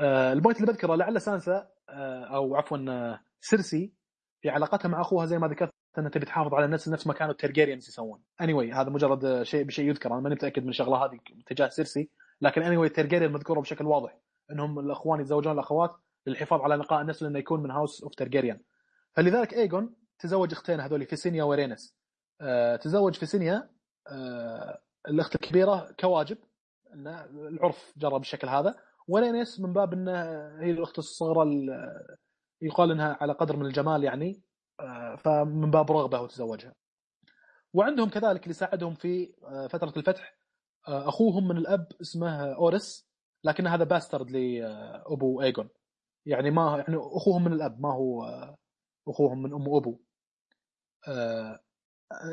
ال 0.00 0.10
point 0.10 0.60
اللي 0.60 0.72
بذكره 0.72 0.94
لعل 0.94 1.20
سانسا 1.20 1.68
آه، 1.88 2.24
أو 2.24 2.56
عفوا 2.56 2.78
آه، 2.88 3.20
سيرسي 3.40 3.92
في 4.40 4.50
علاقتها 4.50 4.88
مع 4.88 5.00
أخوها 5.00 5.26
زي 5.26 5.38
ما 5.38 5.48
ذكرت 5.48 5.70
أنها 5.98 6.10
تبي 6.10 6.26
تحافظ 6.26 6.54
على 6.54 6.64
النسل 6.64 6.88
نفس 6.88 7.06
ما 7.06 7.12
كانوا 7.12 7.32
الترجيريانز 7.32 7.88
يسوون. 7.88 8.22
anyway, 8.40 8.76
هذا 8.76 8.90
مجرد 8.90 9.24
آه، 9.24 9.42
شيء 9.42 9.64
بشيء 9.64 9.88
يذكر. 9.88 10.12
أنا 10.12 10.20
ماني 10.20 10.34
متأكد 10.34 10.62
من 10.62 10.68
الشغلة 10.68 11.04
هذه 11.04 11.18
تجاه 11.46 11.68
سيرسي 11.68 12.10
لكن 12.40 12.62
anyway, 12.62 12.84
الترجيريان 12.84 13.32
مذكورة 13.32 13.60
بشكل 13.60 13.86
واضح 13.86 14.18
إنهم 14.50 14.78
الأخوان 14.78 15.20
يتزوجون 15.20 15.52
الأخوات 15.52 15.96
للحفاظ 16.26 16.60
على 16.60 16.76
نقاء 16.76 17.00
النسل 17.00 17.26
انه 17.26 17.38
يكون 17.38 17.62
من 17.62 17.70
house 17.70 18.02
of 18.02 18.14
Targaryen 18.14 18.60
فلذلك 19.12 19.54
إيجون 19.54 19.94
تزوج 20.18 20.52
أختين 20.52 20.80
هذول 20.80 21.06
فيسينيا 21.06 21.44
ورينيس 21.44 21.96
آه، 22.40 22.76
تزوج 22.76 23.14
فيسينيا 23.14 23.70
آه، 24.08 24.80
الأخت 25.08 25.34
الكبيرة 25.34 25.94
كواجب 26.00 26.38
العرف 26.94 27.92
جرى 27.96 28.18
بالشكل 28.18 28.48
هذا. 28.48 28.74
ورينيس 29.08 29.60
من 29.60 29.72
باب 29.72 29.92
إنه 29.92 30.12
هي 30.60 30.70
الأخت 30.70 30.98
الصغرى 30.98 31.42
ال- 31.42 32.16
يقال 32.62 32.90
إنها 32.90 33.18
على 33.20 33.32
قدر 33.32 33.56
من 33.56 33.66
الجمال 33.66 34.04
يعني 34.04 34.42
آه، 34.80 35.16
فمن 35.16 35.70
باب 35.70 35.92
رغبة 35.92 36.20
وتزوجها. 36.20 36.74
وعندهم 37.74 38.08
كذلك 38.10 38.42
اللي 38.42 38.54
ساعدهم 38.54 38.94
في 38.94 39.34
آه، 39.44 39.66
فترة 39.66 39.92
الفتح 39.96 40.34
آه، 40.88 41.08
أخوهم 41.08 41.48
من 41.48 41.56
الأب 41.56 41.86
اسمه 42.00 42.54
أورس 42.54 43.08
لكن 43.44 43.66
هذا 43.66 43.84
bastard 43.84 44.30
لابو 44.30 45.42
ايجون 45.42 45.68
يعني 46.26 46.50
ما 46.50 46.84
يعني 46.88 46.96
أخوهم 47.00 47.44
من 47.44 47.52
الأب 47.52 47.80
ما 47.80 47.92
هو 47.94 48.24
أخوهم 49.08 49.42
من 49.42 49.52
أم 49.52 49.68
وابو. 49.68 49.98
آه، 51.08 51.60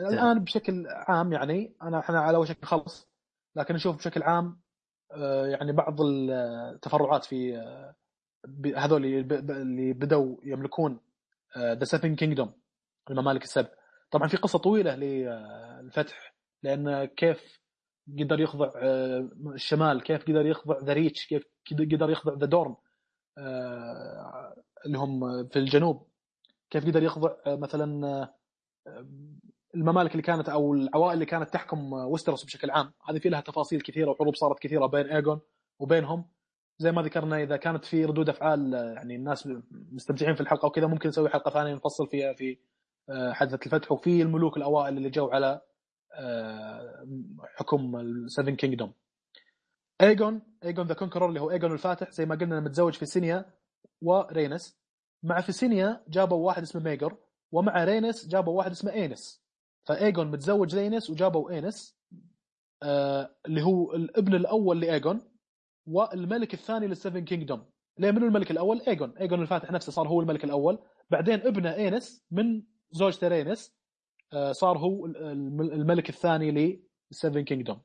الآن 0.10 0.40
بشكل 0.44 0.88
عام 0.88 1.34
يعني 1.34 1.76
أنا 1.82 2.00
إحنا 2.00 2.20
على 2.20 2.38
وشك 2.38 2.64
نخلص 2.64 3.10
لكن 3.56 3.74
نشوف 3.76 3.96
بشكل 3.98 4.24
عام 4.24 4.61
يعني 5.46 5.72
بعض 5.72 6.02
التفرعات 6.02 7.26
في 7.26 7.58
آه، 7.58 7.96
هذول 8.76 9.06
اللي 9.06 9.94
بدوا 9.94 10.38
يملكون 10.44 11.00
the 11.58 11.84
Seven 11.84 12.16
Kingdom 12.16 12.54
الممالك 13.10 13.44
السبع. 13.44 13.70
طبعا 14.12 14.28
في 14.28 14.38
قصة 14.38 14.60
طويلة 14.60 14.96
للفتح 14.96 16.36
لأن 16.64 17.06
كيف 17.06 17.62
قدر 18.20 18.40
يخضع 18.40 18.72
آه، 18.76 19.30
الشمال 19.56 20.04
كيف 20.04 20.24
قدر 20.24 20.46
يخضع 20.46 20.80
the 20.84 20.94
Reach 20.94 21.28
كيف 21.28 21.44
قدر 21.72 22.10
يخضع 22.10 22.34
the 22.34 22.46
Dorne 22.46 22.76
اللي 24.86 24.98
هم 24.98 25.48
في 25.48 25.60
الجنوب. 25.60 26.08
كيف 26.70 26.86
قدر 26.86 27.04
يخضع 27.04 27.36
آه، 27.48 27.56
مثلا 27.56 28.08
آه، 28.88 29.08
الممالك 29.76 30.12
اللي 30.12 30.22
كانت 30.22 30.50
أو 30.50 30.74
العوائل 30.74 31.14
اللي 31.14 31.26
كانت 31.26 31.50
تحكم 31.50 31.94
وستروس 31.94 32.44
بشكل 32.44 32.72
عام. 32.72 32.94
هذه 33.10 33.20
في 33.20 33.30
لها 33.30 33.42
تفاصيل 33.42 33.82
كثيرة 33.82 34.12
وحروب 34.12 34.36
صارت 34.36 34.60
كثيرة 34.60 34.86
بين 34.86 35.06
ايجون 35.06 35.40
وبينهم. 35.80 36.26
زي 36.78 36.92
ما 36.92 37.02
ذكرنا 37.02 37.44
إذا 37.44 37.58
كانت 37.58 37.86
في 37.86 38.06
ردود 38.06 38.30
أفعال 38.30 38.74
يعني 38.74 39.16
الناس 39.16 39.50
مستمتعين 39.72 40.36
في 40.36 40.42
الحلقة 40.42 40.66
وكذا 40.66 40.88
ممكن 40.88 41.10
نسوي 41.10 41.30
حلقة 41.30 41.52
ثانية 41.52 41.74
نفصل 41.74 42.08
فيها 42.08 42.34
في 42.34 42.58
آه، 43.10 43.34
حادثه 43.34 43.60
الفتح. 43.66 43.92
وفي 43.92 44.22
الملوك 44.22 44.58
الأوائل 44.58 44.98
اللي 44.98 45.10
جو 45.10 45.28
على 45.28 45.62
آه، 46.14 47.08
حكم 47.58 47.96
ال 47.96 48.06
Seven 48.06 48.56
Kingdom. 48.56 48.94
ايجون 50.02 50.42
ايجون 50.64 50.88
the 50.88 50.94
Conqueror 50.94 51.30
اللي 51.30 51.42
هو 51.42 51.52
ايجون 51.52 51.72
الفاتح 51.74 52.12
زي 52.12 52.26
ما 52.26 52.36
قلنا 52.36 52.60
متزوج 52.60 52.94
فيسينيا 52.94 53.46
ورينس. 54.02 54.82
مع 55.24 55.42
فيسينيا 55.42 56.04
جابوا 56.08 56.48
واحد 56.48 56.62
اسمه 56.62 56.84
ميجر 56.84 57.18
ومع 57.52 57.84
رينس 57.84 58.28
جابوا 58.28 58.58
واحد 58.58 58.72
اسمه 58.72 58.92
إينس. 58.92 59.41
فايجون 59.86 60.32
متزوج 60.32 60.76
رينس 60.76 61.10
وجابوا 61.10 61.52
اينس 61.52 61.98
آه 62.84 63.36
اللي 63.46 63.62
هو 63.62 63.94
الابن 63.94 64.36
الأول 64.36 64.80
لايجون 64.82 65.22
والملك 65.86 66.54
الثاني 66.54 66.88
لل 66.88 66.99
Seven 66.99 67.26
Kingdom. 67.26 67.66
ليه؟ 67.98 68.12
منو 68.12 68.26
الملك 68.26 68.52
الأول؟ 68.52 68.82
ايجون 68.88 69.18
ايجون 69.18 69.42
الفاتح 69.42 69.72
نفسه 69.72 69.92
صار 69.92 70.08
هو 70.08 70.22
الملك 70.22 70.44
الأول. 70.44 70.80
بعدين 71.10 71.40
ابنه 71.40 71.74
اينس 71.76 72.26
من 72.32 72.64
زوجته 72.92 73.28
رينس 73.28 73.76
آه 74.34 74.52
صار 74.52 74.78
هو 74.78 75.06
الم- 75.06 75.62
الملك 75.62 76.10
الثاني 76.10 76.80
لل 77.12 77.20
Seven 77.20 77.42
Kingdom. 77.44 77.82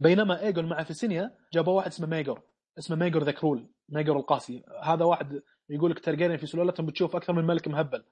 بينما 0.00 0.40
ايجون 0.42 0.64
مع 0.68 0.82
فيسينيا 0.82 1.36
جابوا 1.52 1.72
واحد 1.72 1.90
اسمه 1.90 2.06
ميجر 2.06 2.42
اسمه 2.78 2.96
ميجر 2.96 3.22
the 3.22 3.32
Cruel 3.32 3.68
ميجر 3.88 4.16
القاسي. 4.16 4.64
هذا 4.82 5.04
واحد 5.04 5.42
يقول 5.68 5.90
لك 5.90 5.98
ترجيريان 5.98 6.36
في 6.36 6.46
سلالتهم 6.46 6.86
بتشوف 6.86 7.16
أكثر 7.16 7.32
من 7.32 7.44
ملك 7.44 7.68
مهبل. 7.68 8.04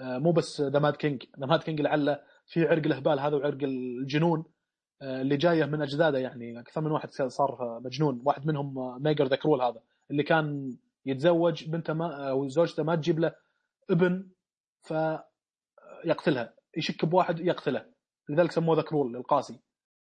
مو 0.00 0.32
بس 0.32 0.60
the 0.60 0.78
Mad 0.78 0.96
King. 0.96 1.24
the 1.40 1.46
Mad 1.46 1.62
King 1.62 1.80
لعله 1.80 2.20
في 2.46 2.66
عرق 2.66 2.86
الاهبال 2.86 3.20
هذا 3.20 3.36
وعرق 3.36 3.58
الجنون 3.62 4.44
آه، 5.02 5.20
اللي 5.20 5.36
جاية 5.36 5.64
من 5.64 5.82
اجداده 5.82 6.18
يعني. 6.18 6.60
أكثر 6.60 6.80
من 6.80 6.90
واحد 6.90 7.10
صار 7.10 7.80
مجنون. 7.84 8.22
واحد 8.24 8.46
منهم 8.46 8.78
آه، 8.78 8.98
ميجر 9.00 9.26
the 9.26 9.36
Cruel 9.36 9.62
هذا 9.62 9.80
اللي 10.10 10.22
كان 10.22 10.76
يتزوج 11.06 11.68
بنته 11.68 11.92
ما 11.92 12.30
أو 12.30 12.48
زوجته 12.48 12.82
ما 12.82 12.96
تجيب 12.96 13.18
له 13.18 13.34
ابن 13.90 14.30
فيقتلها. 14.82 16.54
يشك 16.76 17.04
بواحد 17.04 17.40
يقتله. 17.40 17.86
لذلك 18.28 18.52
سموه 18.52 18.76
the 18.76 18.82
Cruel 18.82 19.16
القاسي 19.16 19.60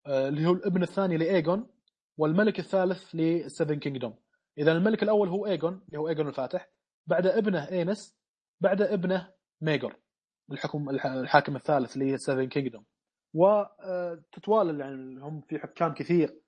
آه، 0.07 0.27
اللي 0.27 0.45
هو 0.45 0.53
الابن 0.53 0.83
الثاني 0.83 1.17
لايجون 1.17 1.67
والملك 2.17 2.59
الثالث 2.59 3.15
لل 3.15 3.34
Seven 3.34 3.80
Kingdom. 3.80 4.15
إذا 4.57 4.71
الملك 4.71 5.03
الأول 5.03 5.29
هو 5.29 5.45
ايجون 5.45 5.81
اللي 5.87 5.99
هو 5.99 6.09
ايجون 6.09 6.27
الفاتح. 6.27 6.69
بعد 7.07 7.27
ابنه 7.27 7.69
إينس. 7.69 8.17
بعد 8.61 8.81
ابنه 8.81 9.32
ميجر 9.64 9.95
الحكم 10.52 10.90
الح- 10.90 11.06
الحاكم 11.06 11.56
الثالث 11.56 11.98
لل 11.97 12.12
Seven 12.12 12.47
Kingdom 12.47 12.85
وتتوالى 13.34 14.80
يعني 14.80 15.19
هم 15.22 15.41
في 15.41 15.60
حكام 15.60 15.94
كثير. 15.94 16.40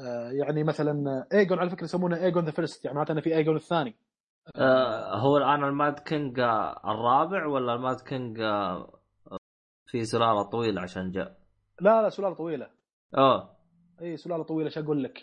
آه، 0.00 0.30
يعني 0.30 0.64
مثلا 0.64 1.26
ايجون 1.32 1.58
على 1.58 1.70
فكرة 1.70 1.84
يسمونه 1.84 2.16
ايجون 2.16 2.44
the 2.44 2.50
First 2.50 2.84
يعني 2.84 2.94
معناته 2.96 3.12
إنه 3.12 3.20
في 3.20 3.36
ايجون 3.36 3.56
الثاني. 3.56 3.96
آه 4.56 5.14
هو 5.16 5.36
الآن 5.36 5.64
ال 5.64 5.72
Mad 5.72 5.98
King 5.98 6.40
آه، 6.40 6.80
الرابع 6.90 7.46
ولا 7.46 7.74
ال 7.74 7.80
Mad 7.80 8.00
King 8.00 8.36
في 9.86 10.04
سلالة 10.04 10.42
طويلة 10.42 10.80
عشان 10.82 11.10
جاء؟ 11.10 11.38
لا 11.80 12.02
لا 12.02 12.08
سلالة 12.08 12.34
طويلة. 12.34 12.70
آه. 13.16 13.56
إي 14.02 14.16
سلالة 14.16 14.42
طويلة 14.42 14.66
إيش 14.66 14.78
أقول 14.78 15.04
لك؟ 15.04 15.18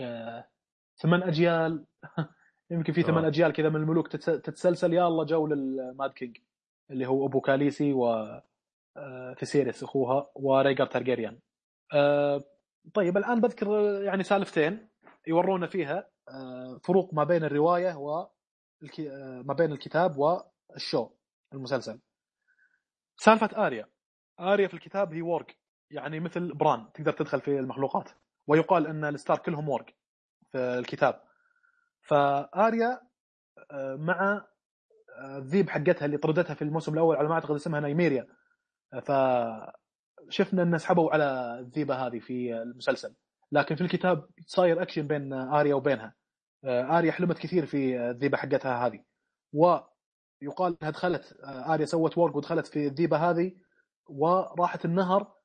ثمان 1.01 1.23
أجيال. 1.23 1.85
يمكن 2.71 2.93
في 2.93 3.01
ثمان. 3.03 3.25
أجيال 3.25 3.53
كذا 3.53 3.69
من 3.69 3.75
الملوك 3.75 4.07
تتس- 4.07 4.41
تتسلسل 4.41 4.93
يا 4.93 5.07
الله 5.07 5.25
جو 5.25 5.47
لل 5.47 5.73
Mad 5.73 6.11
King. 6.11 6.37
اللي 6.91 7.05
هو 7.07 7.25
أبو 7.25 7.41
كاليسي 7.41 7.93
و 7.93 8.07
آه، 8.97 9.33
فيسيريس 9.37 9.83
أخوها 9.83 10.31
وريجر 10.35 10.85
تارجيريان. 10.85 11.39
آه، 11.93 12.43
طيب 12.93 13.17
الآن 13.17 13.41
بذكر 13.41 13.67
آه، 13.75 14.01
يعني 14.01 14.23
سالفتين 14.23 14.89
يورونا 15.27 15.67
فيها 15.67 16.09
آه، 16.29 16.79
فروق 16.83 17.13
ما 17.13 17.23
بين 17.23 17.43
الرواية 17.43 17.95
و 17.95 18.09
آه، 18.19 19.41
ما 19.45 19.53
بين 19.53 19.71
الكتاب 19.71 20.17
وال 20.17 20.48
show 20.48 21.09
المسلسل. 21.53 21.99
سالفة 23.17 23.65
آريا. 23.67 23.87
آريا 24.39 24.67
في 24.67 24.73
الكتاب 24.73 25.13
هي 25.13 25.21
warg 25.21 25.47
يعني 25.91 26.19
مثل 26.19 26.53
بران 26.53 26.91
تقدر 26.93 27.11
تدخل 27.11 27.41
في 27.41 27.59
المخلوقات. 27.59 28.09
ويقال 28.47 28.87
إن 28.87 29.05
الستار 29.05 29.37
كلهم 29.37 29.69
warg 29.69 29.85
في 30.51 30.57
الكتاب. 30.57 31.21
فآريا 32.01 33.01
آه، 33.71 33.95
مع 33.95 34.33
آه، 34.33 34.47
الذيب 35.17 35.69
حقتها 35.69 36.05
اللي 36.05 36.17
طردتها 36.17 36.53
في 36.53 36.61
الموسم 36.61 36.93
الأول 36.93 37.15
على 37.15 37.27
ما 37.27 37.33
أعتقد 37.33 37.55
اسمها 37.55 37.79
نايميريا 37.79 38.27
فشفنا 39.01 40.63
إن 40.63 40.77
سحبوا 40.77 41.11
على 41.11 41.59
الذيبة 41.59 41.95
هذه 41.95 42.19
في 42.19 42.61
المسلسل. 42.61 43.15
لكن 43.51 43.75
في 43.75 43.81
الكتاب 43.81 44.29
صاير 44.45 44.81
أكشن 44.81 45.07
بين 45.07 45.33
آريا 45.33 45.75
وبينها. 45.75 46.15
آريا 46.65 47.11
حلمت 47.11 47.37
كثير 47.37 47.65
في 47.65 48.09
الذيبة 48.09 48.37
حقتها 48.37 48.87
هذه. 48.87 49.03
ويقال 49.53 50.77
إنها 50.81 50.91
دخلت 50.91 51.37
آريا 51.43 51.85
سوت 51.85 52.17
warg 52.17 52.35
ودخلت 52.35 52.67
في 52.67 52.87
الذيبة 52.87 53.17
هذه 53.17 53.51
وراحت 54.09 54.85
النهر 54.85 55.37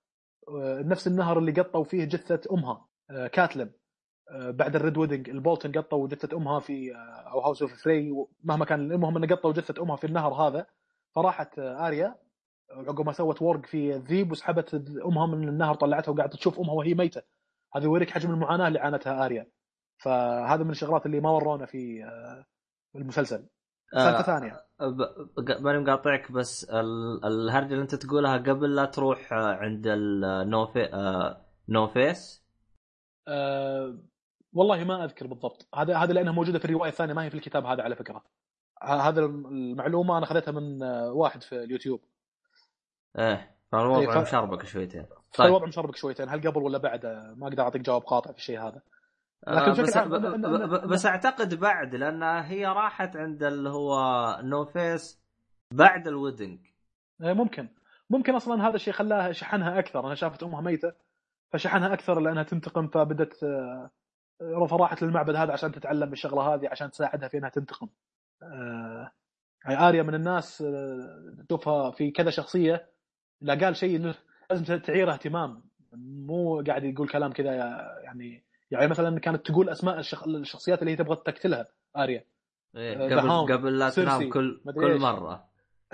نفس 0.84 1.06
النهر 1.06 1.38
اللي 1.38 1.52
قطوا 1.52 1.84
فيه 1.84 2.04
جثة 2.04 2.40
أمها 2.52 2.86
آه، 3.10 3.26
كاتلن 3.26 3.62
آه، 3.62 3.81
بعد 4.30 4.76
ال 4.76 4.81
Red 4.81 4.96
Wedding 4.98 5.28
البولتن 5.30 5.72
قطوا 5.72 6.08
جثه 6.08 6.36
أمها 6.36 6.60
في 6.60 6.94
آه، 6.94 6.98
أو 7.32 7.40
house 7.40 7.62
of 7.62 7.82
Frey 7.82 8.12
مهما 8.44 8.64
كان 8.64 8.92
المهم 8.92 9.16
إنه 9.16 9.26
قطوا 9.36 9.52
جثة 9.52 9.82
أمها 9.82 9.96
في 9.96 10.06
النهر 10.06 10.32
هذا 10.32 10.66
فراحت 11.14 11.58
آه، 11.58 11.86
آريا 11.86 12.14
عقب 12.70 13.06
ما 13.06 13.12
سوت 13.12 13.42
warg 13.42 13.66
في 13.66 13.94
الذيب 13.96 14.32
وسحبت 14.32 14.74
أمها 15.04 15.26
من 15.26 15.48
النهر 15.48 15.74
طلعتها 15.74 16.12
وقاعده 16.12 16.36
تشوف 16.36 16.60
أمها 16.60 16.74
وهي 16.74 16.94
ميتة. 16.94 17.22
هذا 17.74 17.84
يوريك 17.84 18.10
حجم 18.10 18.30
المعاناة 18.30 18.68
اللي 18.68 18.78
عانتها 18.78 19.24
آريا. 19.24 19.46
فهذا 19.96 20.64
من 20.64 20.70
الشغلات 20.70 21.06
اللي 21.06 21.20
ما 21.20 21.30
ورونا 21.30 21.66
في 21.66 22.04
آه، 22.04 22.44
المسلسل. 22.96 23.48
سالفه 23.92 24.18
آه، 24.18 24.22
ثانية. 24.22 24.60
ماني 25.60 25.78
مقاطعك 25.78 26.32
بس 26.32 26.64
ال- 26.64 27.24
الهرجه 27.24 27.72
اللي 27.72 27.82
أنت 27.82 27.94
تقولها 27.94 28.36
قبل 28.38 28.74
لا 28.74 28.84
تروح 28.84 29.32
آه، 29.32 29.54
عند 29.54 29.86
النوفي 29.86 30.84
آه، 30.84 31.40
نوفيس؟ 31.68 32.42
أه 33.28 33.98
والله 34.52 34.84
ما 34.84 35.04
أذكر 35.04 35.26
بالضبط. 35.26 35.68
هذا 35.74 35.96
هذا 35.96 36.12
لأنها 36.12 36.32
موجودة 36.32 36.58
في 36.58 36.64
الرواية 36.64 36.90
الثانية 36.90 37.14
ما 37.14 37.24
هي 37.24 37.30
في 37.30 37.36
الكتاب 37.36 37.66
هذا 37.66 37.82
على 37.82 37.96
فكرة. 37.96 38.22
هذا 38.82 39.20
المعلومة 39.20 40.16
أنا 40.18 40.24
أخذتها 40.26 40.52
من 40.52 40.82
آه، 40.82 41.12
واحد 41.12 41.42
في 41.42 41.64
اليوتيوب. 41.64 42.00
إيه 43.18 43.24
إيه، 43.32 43.56
فالوضع 43.72 44.24
ف- 44.24 44.28
مشربك 44.28 44.64
شويتين. 44.66 45.06
طيب. 45.36 45.46
الوضع 45.48 45.66
مشربك 45.66 45.96
شويتين. 45.96 46.28
هل 46.28 46.48
قبل 46.48 46.62
ولا 46.62 46.78
بعد؟ 46.78 47.04
آه، 47.04 47.34
ما 47.36 47.48
أقدر 47.48 47.62
أعطيك 47.62 47.82
جواب 47.82 48.02
قاطع 48.02 48.32
في 48.32 48.38
الشيء 48.38 48.60
هذا. 48.60 48.82
لكن 49.48 49.70
آه، 49.70 49.82
بس, 49.82 49.98
ب- 49.98 50.08
ب- 50.08 50.74
ب- 50.74 50.88
بس 50.88 51.06
أعتقد 51.06 51.54
بعد 51.54 51.94
لأن 51.94 52.22
هي 52.22 52.66
راحت 52.66 53.16
عند 53.16 53.42
اللي 53.42 53.70
هو 53.70 53.96
نوفيس 54.42 55.22
بعد 55.70 56.08
ال 56.08 56.14
wedding 56.15 56.58
إيه، 57.22 57.32
ممكن. 57.32 57.68
ممكن 58.10 58.34
أصلا 58.34 58.68
هذا 58.68 58.74
الشيء 58.74 58.92
خلاها 58.94 59.32
شحنها 59.32 59.78
أكثر. 59.78 60.00
انها 60.00 60.14
شافت 60.14 60.42
أمها 60.42 60.60
ميتة 60.60 60.92
فشحنها 61.52 61.92
أكثر 61.92 62.20
لأنها 62.20 62.42
تنتقم 62.42 62.88
فبدت 62.88 63.44
فراحت 64.68 65.02
للمعبد 65.02 65.34
هذا 65.34 65.52
عشان 65.52 65.72
تتعلم 65.72 66.12
الشغله 66.12 66.54
هذه 66.54 66.68
عشان 66.68 66.90
تساعدها 66.90 67.28
في 67.28 67.38
إنها 67.38 67.48
تنتقم. 67.48 67.88
آه، 68.42 69.12
يعني 69.64 69.88
آريا 69.88 70.02
من 70.02 70.14
الناس 70.14 70.62
آه، 70.62 71.44
تشوفها 71.48 71.90
في 71.90 72.10
كذا 72.10 72.30
شخصية 72.30 72.88
لا 73.40 73.54
قال 73.54 73.76
شيء 73.76 73.96
إنه 73.96 74.14
لازم 74.50 74.78
تعيره 74.78 75.12
اهتمام. 75.12 75.62
مو 76.26 76.62
قاعد 76.66 76.84
يقول 76.84 77.08
كلام 77.08 77.32
كذا 77.32 77.54
يعني 78.04 78.44
يعني 78.70 78.86
مثلا 78.86 79.20
كانت 79.20 79.46
تقول 79.46 79.68
أسماء 79.68 79.98
الشخ... 79.98 80.28
الشخصيات 80.28 80.80
اللي 80.80 80.90
هي 80.90 80.96
تبغى 80.96 81.16
تقتلها 81.16 81.68
آريا. 81.96 82.24
إيه 82.76 82.96
آه، 82.96 83.44
قبل 83.44 83.52
قبل 83.52 83.78
لا 83.78 83.90
تنام 83.90 84.30
كل 84.30 84.60
كل. 84.74 85.00
مرة. 85.00 85.48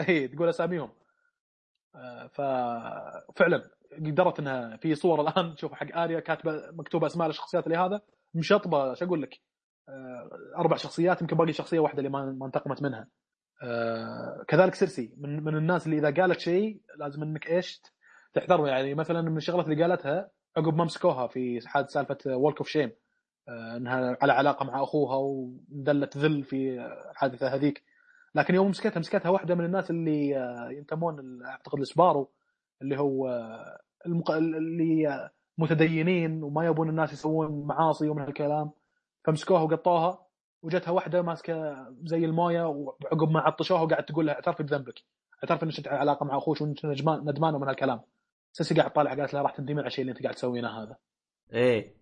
اي 0.09 0.29
تقول 0.29 0.49
أساميهم. 0.49 0.91
آه، 1.95 2.27
ففعلا 2.27 3.71
قدرت 3.93 4.39
إنها 4.39 4.77
في 4.77 4.95
صور 4.95 5.21
الآن. 5.21 5.55
تشوف 5.55 5.73
حق 5.73 5.99
آريا 5.99 6.21
كاتبة 6.21 6.71
مكتوبة 6.73 7.07
أسماء 7.07 7.29
الشخصيات 7.29 7.67
اللي 7.67 7.79
هذا. 7.79 8.01
مشطبه 8.35 8.95
شو 8.95 9.05
أقول 9.05 9.23
لك؟ 9.23 9.41
آه، 9.89 10.31
أربع 10.59 10.77
شخصيات 10.77 11.23
يمكن 11.23 11.37
باقي 11.37 11.53
شخصية 11.53 11.79
واحدة 11.79 11.99
اللي 11.99 12.11
ما 12.11 12.47
انتقمت 12.47 12.83
منها. 12.83 13.09
آه، 13.63 14.45
كذلك 14.49 14.75
سيرسي 14.75 15.15
من 15.17 15.45
من 15.45 15.57
الناس 15.57 15.87
اللي 15.87 15.99
إذا 15.99 16.23
قالت 16.23 16.41
شيء 16.41 16.81
لازم 16.99 17.23
إنك 17.23 17.51
إيش 17.51 17.83
تحذره. 18.35 18.69
يعني 18.69 18.95
مثلا 18.95 19.23
من 19.23 19.37
الشغلات 19.37 19.69
اللي 19.69 19.83
قالتها 19.83 20.31
عقب 20.57 20.75
ما 20.75 20.85
مسكوها 20.85 21.27
في 21.27 21.61
حاد 21.69 21.89
سالفة 21.91 22.19
walk 22.27 22.59
of 22.59 22.69
shame 22.69 22.93
إنها 23.49 24.17
على 24.23 24.33
علاقة 24.33 24.65
مع 24.65 24.83
أخوها 24.83 25.17
ودلت 25.17 26.17
ذل 26.17 26.45
في 26.45 26.81
الحادثه 27.11 27.55
هذيك. 27.55 27.85
لكن 28.35 28.55
يوم 28.55 28.69
مسكتها 28.69 29.01
مسكتها 29.01 29.29
واحدة 29.29 29.55
من 29.55 29.65
الناس 29.65 29.91
اللي 29.91 30.37
آه، 30.37 30.71
ينتمون 30.71 31.43
أعتقد 31.45 31.81
السبارو 31.81 32.33
اللي 32.83 32.99
هو 32.99 33.29
المق... 34.07 34.31
اللي 34.31 35.31
متدينين 35.59 36.43
وما 36.43 36.67
يبون 36.67 36.89
الناس 36.89 37.13
يسوون 37.13 37.67
معاصي 37.67 38.09
ومن 38.09 38.23
هالكلام. 38.23 38.71
فمسكوها 39.25 39.63
وقطوها 39.63 40.27
وجتها 40.63 40.91
واحدة 40.91 41.23
ماسكة 41.23 41.87
زي 42.05 42.25
الموية 42.25 42.65
وعقب 42.69 43.31
ما 43.31 43.41
عطشوها 43.41 43.81
وقاعد 43.81 44.05
تقول 44.05 44.27
لها 44.27 44.35
اعترفي 44.35 44.63
بذنبك. 44.63 45.03
اعترفي 45.45 45.65
إنك 45.65 45.89
علاقة 45.89 46.25
مع 46.25 46.37
أخوك 46.37 46.61
وانت 46.61 46.87
ندمان 46.87 47.55
ومن 47.55 47.69
هالكلام. 47.69 48.01
سيسي 48.53 48.75
قاعد 48.75 48.93
تطالع 48.93 49.15
قالت 49.15 49.35
لها 49.35 49.43
راح 49.43 49.51
تندمين 49.51 49.79
على 49.79 49.87
الشيء 49.87 50.03
اللي 50.03 50.13
أنت 50.13 50.23
قاعد 50.23 50.35
تسوينه 50.35 50.83
هذا. 50.83 50.97
إيه. 51.53 51.95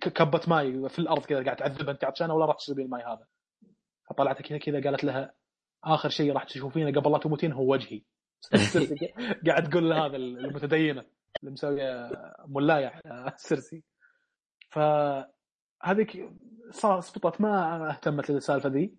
كبه 0.00 0.40
ماي 0.48 0.88
في 0.88 0.98
الأرض 0.98 1.24
كذا 1.24 1.44
قاعد 1.44 1.56
تعذبها 1.56 1.90
أنت 1.90 2.04
عطشانة 2.04 2.34
ولا 2.34 2.46
راح 2.46 2.56
تشربين 2.56 2.84
الماي 2.84 3.02
هذا. 3.02 3.26
فطلعت 4.10 4.42
كذا 4.42 4.58
كذا 4.58 4.80
قالت 4.84 5.04
لها 5.04 5.34
آخر 5.84 6.08
شيء 6.08 6.32
راح 6.32 6.44
تشوفينه 6.44 7.00
قبل 7.00 7.12
لا 7.12 7.18
تموتين 7.18 7.52
هو 7.52 7.72
وجهي. 7.72 8.02
قاعد 9.46 9.70
تقول 9.70 9.90
لهذا 9.90 10.16
المتدينة. 10.16 11.04
اللي 11.40 11.50
مسويه 11.50 12.10
ملايه 12.46 13.00
على 13.06 13.32
سيرسي. 13.36 13.84
فهذيك 14.70 16.30
صار 16.70 17.00
سقطت 17.00 17.40
ما 17.40 17.90
اهتمت 17.90 18.30
للسالفة 18.30 18.68
ذي 18.68 18.96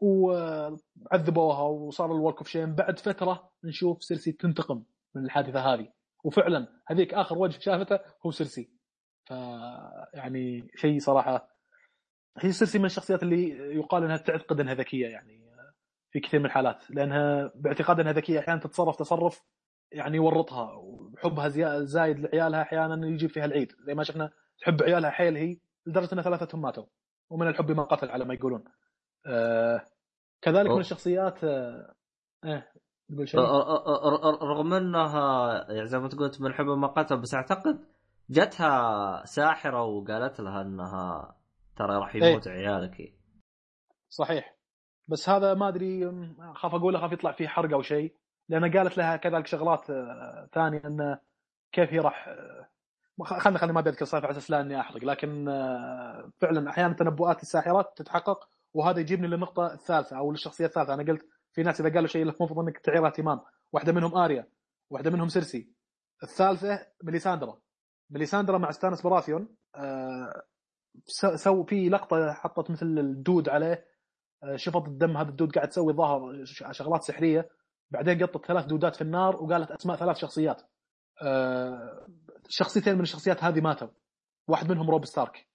وعذبوها 0.00 1.62
وصار 1.62 2.12
الورك 2.12 2.38
اوف 2.38 2.48
شيم 2.48 2.74
بعد 2.74 2.98
فترة 2.98 3.50
نشوف 3.64 4.04
سيرسي 4.04 4.32
تنتقم 4.32 4.84
من 5.14 5.24
الحادثة 5.24 5.60
هذه. 5.60 5.88
وفعلا 6.24 6.68
هذيك 6.86 7.14
آخر 7.14 7.38
وجه 7.38 7.58
شافته 7.58 7.98
هو 8.26 8.30
سيرسي. 8.30 8.70
ف 9.26 9.30
يعني 10.14 10.68
شيء 10.76 10.98
صراحة 10.98 11.58
هي 12.38 12.52
سيرسي 12.52 12.78
من 12.78 12.84
الشخصيات 12.84 13.22
اللي 13.22 13.48
يقال 13.76 14.04
إنها 14.04 14.16
تعتقد 14.16 14.60
إنها 14.60 14.74
ذكية 14.74 15.06
يعني 15.06 15.48
في 16.10 16.20
كثير 16.20 16.40
من 16.40 16.46
الحالات. 16.46 16.90
لأنها 16.90 17.52
باعتقاد 17.54 18.00
إنها 18.00 18.12
ذكية 18.12 18.38
أحيانا 18.38 18.60
تتصرف 18.60 18.96
تصرف 18.96 19.44
يعني 19.92 20.16
يورطها 20.16 20.72
وحبها 21.24 21.48
زيا- 21.48 21.82
زايد 21.84 22.18
لعيالها 22.18 22.62
أحيانا 22.62 23.06
يجيب 23.06 23.30
فيها 23.30 23.44
العيد. 23.44 23.72
زي 23.86 23.94
ما 23.94 24.02
شفنا 24.02 24.30
تحب 24.60 24.82
عيالها 24.82 25.10
حيل 25.10 25.36
هي 25.36 25.58
لدرجة 25.86 26.12
ان 26.12 26.22
ثلاثتهم 26.22 26.60
ماتوا 26.62 26.84
ومن 27.30 27.48
الحب 27.48 27.70
ما 27.70 27.82
قتل 27.82 28.10
على 28.10 28.24
ما 28.24 28.34
يقولون. 28.34 28.64
آه 29.26 29.80
كذلك 30.42 30.64
من 30.66 30.70
أوه. 30.70 30.80
الشخصيات 30.80 31.44
آه 31.44 31.94
إيه 32.44 32.72
تقول 33.08 33.28
شيء؟ 33.28 33.40
ر- 33.40 34.42
رغم 34.42 34.74
إنها 34.74 35.52
يعني 35.72 35.86
زي 35.86 35.98
ما 35.98 36.08
تقول 36.08 36.30
من 36.40 36.52
حب 36.52 36.64
ما 36.66 36.86
قتل 36.86 37.20
بس 37.20 37.34
أعتقد 37.34 37.84
جتها 38.30 39.24
ساحرة 39.24 39.82
وقالت 39.82 40.40
لها 40.40 40.62
إنها 40.62 41.36
ترى 41.76 41.96
راح 41.96 42.14
يموت 42.14 42.48
عيالك. 42.48 43.14
صحيح. 44.08 44.56
بس 45.08 45.28
هذا 45.28 45.54
ما 45.54 45.68
أدري 45.68 46.10
اخاف 46.38 46.74
أقول 46.74 46.96
اخاف 46.96 47.12
يطلع 47.12 47.32
فيه 47.32 47.48
حرق 47.48 47.72
أو 47.72 47.82
شيء. 47.82 48.14
لأن 48.48 48.76
قالت 48.76 48.98
لها 48.98 49.16
كذلك 49.16 49.46
شغلات 49.46 49.90
آه، 49.90 50.48
ثانية 50.54 50.82
انه 50.84 51.18
كيف 51.72 51.92
هي 51.92 51.98
راح 51.98 52.28
آه، 52.28 52.68
خ- 53.24 53.38
خلنا 53.38 53.58
خلنا 53.58 53.72
ما 53.72 53.80
بذكر 53.80 54.02
السالفه 54.02 54.26
على 54.26 54.36
أساس 54.36 54.50
لا 54.50 54.60
إني 54.60 54.80
أحرق 54.80 55.04
لكن 55.04 55.48
آه، 55.48 56.30
فعلا 56.40 56.70
أحيانا 56.70 56.94
تنبؤات 56.94 57.42
الساحرات 57.42 57.92
تتحقق 57.96 58.48
وهذا 58.74 59.00
يجيبني 59.00 59.26
للنقطة 59.26 59.72
الثالثة 59.72 60.18
أو 60.18 60.32
للشخصية 60.32 60.66
الثالثة. 60.66 60.94
أنا 60.94 61.02
قلت 61.02 61.26
في 61.52 61.62
ناس 61.62 61.80
إذا 61.80 61.94
قالوا 61.94 62.06
شيء 62.08 62.22
المفروض 62.22 62.58
إنك 62.58 62.78
تعير 62.78 63.06
اهتمام. 63.06 63.40
واحدة 63.72 63.92
منهم 63.92 64.14
آريا 64.16 64.48
واحدة 64.90 65.10
منهم 65.10 65.28
سيرسي. 65.28 65.72
الثالثة 66.22 66.86
ميليساندرا. 67.04 67.58
ميليساندرا 68.10 68.58
مع 68.58 68.70
ستانس 68.70 69.02
براثيون 69.02 69.48
آه، 69.76 70.42
so 71.36 71.64
في 71.64 71.88
لقطة 71.88 72.32
حطت 72.32 72.70
مثل 72.70 72.86
الدود 72.86 73.48
عليه 73.48 73.84
آه، 74.42 74.56
شفط 74.56 74.82
الدم 74.86 75.16
هذا 75.16 75.28
الدود 75.28 75.52
قاعد 75.54 75.68
تسوي 75.68 75.92
ظاهر 75.92 76.44
شغلات 76.72 77.02
سحرية. 77.02 77.48
بعدين 77.90 78.22
قطت 78.26 78.46
ثلاث 78.46 78.64
دودات 78.64 78.96
في 78.96 79.02
النار 79.02 79.42
وقالت 79.42 79.70
أسماء 79.70 79.96
ثلاث 79.96 80.16
شخصيات. 80.16 80.62
آه، 81.22 82.06
شخصيتين 82.48 82.94
من 82.94 83.00
الشخصيات 83.00 83.44
هذه 83.44 83.60
ماتوا. 83.60 83.88
واحد 84.48 84.70
منهم 84.70 84.90
روب 84.90 85.04
ستارك. 85.04 85.46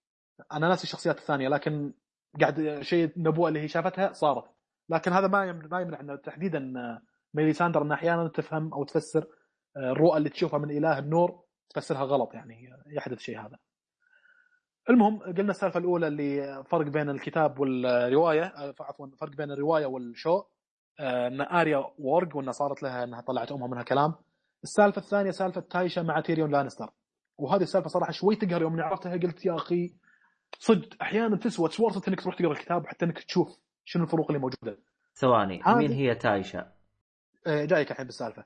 أنا 0.51 0.67
ناسي 0.67 0.83
الشخصيات 0.83 1.17
الثانية 1.17 1.49
لكن 1.49 1.93
قاعد 2.41 2.81
شيء 2.81 3.17
النبوه 3.17 3.47
اللي 3.47 3.59
هي 3.59 3.67
شافتها 3.67 4.13
صارت. 4.13 4.45
لكن 4.89 5.13
هذا 5.13 5.27
ما 5.27 5.51
ما 5.51 5.81
يمنع 5.81 5.99
ان 5.99 6.21
تحديدا 6.21 6.73
آه، 6.77 7.01
ميليساندر 7.33 7.81
انها 7.81 7.95
أحيانا 7.95 8.27
تفهم 8.27 8.73
أو 8.73 8.83
تفسر 8.83 9.27
آه، 9.77 9.91
الرؤى 9.91 10.17
اللي 10.17 10.29
تشوفها 10.29 10.59
من 10.59 10.71
إله 10.71 10.99
النور 10.99 11.43
تفسرها 11.69 12.03
غلط 12.03 12.33
يعني 12.33 12.69
يحدث 12.87 13.19
شيء 13.19 13.39
هذا. 13.39 13.57
المهم 14.89 15.19
قلنا 15.19 15.51
السالفة 15.51 15.79
الأولى 15.79 16.07
اللي 16.07 16.63
فرق 16.63 16.85
بين 16.87 17.09
الكتاب 17.09 17.59
والرواية 17.59 18.43
آه، 18.43 18.75
عفوا 18.79 19.07
فرق 19.19 19.35
بين 19.35 19.51
الرواية 19.51 19.85
وال 19.85 20.02
show. 20.02 20.43
إن 20.99 21.41
آريا 21.41 21.85
warg 21.99 22.35
وإنها 22.35 22.51
صارت 22.51 22.83
لها 22.83 23.03
إنها 23.03 23.21
طلعت 23.21 23.51
أمها 23.51 23.67
منها 23.67 23.83
كلام. 23.83 24.15
السالفة 24.63 25.01
الثانية 25.01 25.31
سالفة 25.31 25.61
تايشا 25.61 26.01
مع 26.01 26.19
تيريون 26.19 26.51
لانستر. 26.51 26.89
وهذه 27.37 27.63
السالفة 27.63 27.89
صراحة 27.89 28.11
شوي 28.11 28.35
تقهر 28.35 28.61
يوم 28.61 28.81
عرفتها 28.81 29.11
قلت 29.17 29.45
يا 29.45 29.55
أخي 29.55 29.93
صدق 30.59 30.87
أحيانا 31.01 31.37
تسوى 31.37 31.69
تسوى 31.69 32.01
إنك 32.07 32.21
تروح 32.21 32.35
تقرأ 32.35 32.51
الكتاب 32.51 32.87
حتى 32.87 33.05
إنك 33.05 33.19
تشوف 33.23 33.57
شنو 33.85 34.03
الفروق 34.03 34.27
اللي 34.27 34.39
موجودة. 34.39 34.77
ثواني 35.15 35.61
مين 35.67 35.91
هي 35.91 36.15
تايشا؟ 36.15 36.71
آه، 37.47 37.65
جايك 37.65 37.91
الحين 37.91 38.05
بالسالفة. 38.05 38.45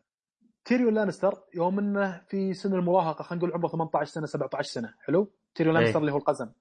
تيريون 0.66 0.94
لانستر 0.94 1.44
يوم 1.56 1.80
إنه 1.80 2.22
في 2.28 2.54
سن 2.54 2.74
المراهقة 2.74 3.24
خلينا 3.24 3.46
نقول 3.46 3.54
عمره 3.54 3.68
18 3.68 4.12
سنة 4.12 4.26
17 4.26 4.68
سنة. 4.70 4.94
حلو؟ 5.06 5.32
تيريون 5.56 5.76
إيه. 5.76 5.84
لانستر 5.84 6.00
اللي 6.00 6.12
هو 6.12 6.18
القزم. 6.18 6.52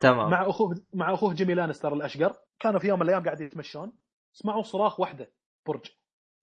تمام. 0.00 0.30
مع 0.30 0.48
أخوه 0.50 0.74
مع 0.94 1.14
أخوه 1.14 1.34
جيمي 1.34 1.54
لانستر 1.54 1.94
الأشقر. 1.94 2.36
كانوا 2.60 2.80
في 2.80 2.88
يوم 2.88 2.98
من 2.98 3.04
الأيام 3.06 3.24
قاعدين 3.24 3.46
يتمشون. 3.46 3.92
سمعوا 4.34 4.62
صراخ 4.62 5.00
وحده 5.00 5.30
برج. 5.66 5.90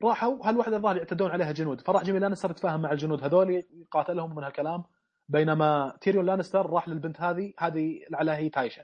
راحوا 0.04 0.50
هالوحده 0.50 0.78
الظاهر 0.78 0.98
يعتدون 0.98 1.32
عليها 1.32 1.52
جنود؟ 1.52 1.82
فراح 1.82 2.04
جيمي 2.04 2.20
لانستر 2.20 2.52
يتفاهم 2.52 2.82
مع 2.82 2.92
الجنود 2.92 3.24
هذول 3.24 3.64
يقاتلهم 3.72 4.36
من 4.36 4.44
هالكلام. 4.44 4.84
بينما 5.30 5.98
تيريون 6.02 6.26
لانستر 6.26 6.70
راح 6.70 6.90
للبنت 6.90 7.22
هذه 7.22 7.54
هذه 7.60 8.00
لعلها 8.10 8.38
هي 8.38 8.50
تايشا 8.50 8.84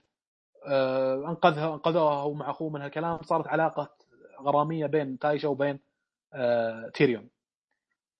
آه 0.67 1.15
انقذها 1.29 1.73
أنقذوها 1.73 2.13
هو 2.13 2.33
مع 2.33 2.49
أخوه 2.49 2.69
من 2.69 2.81
هالكلام. 2.81 3.21
صارت 3.21 3.47
علاقة 3.47 3.95
غرامية 4.41 4.85
بين 4.85 5.19
تايشا 5.19 5.47
وبين 5.47 5.79
آه 6.33 6.89
تيريون. 6.89 7.29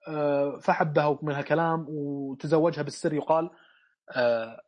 آه 0.08 0.58
فحبها 0.60 1.20
من 1.22 1.34
هالكلام 1.34 1.86
وتزوجها 1.90 2.82
بالسر 2.82 3.14
يقال 3.14 3.50
آه 4.16 4.62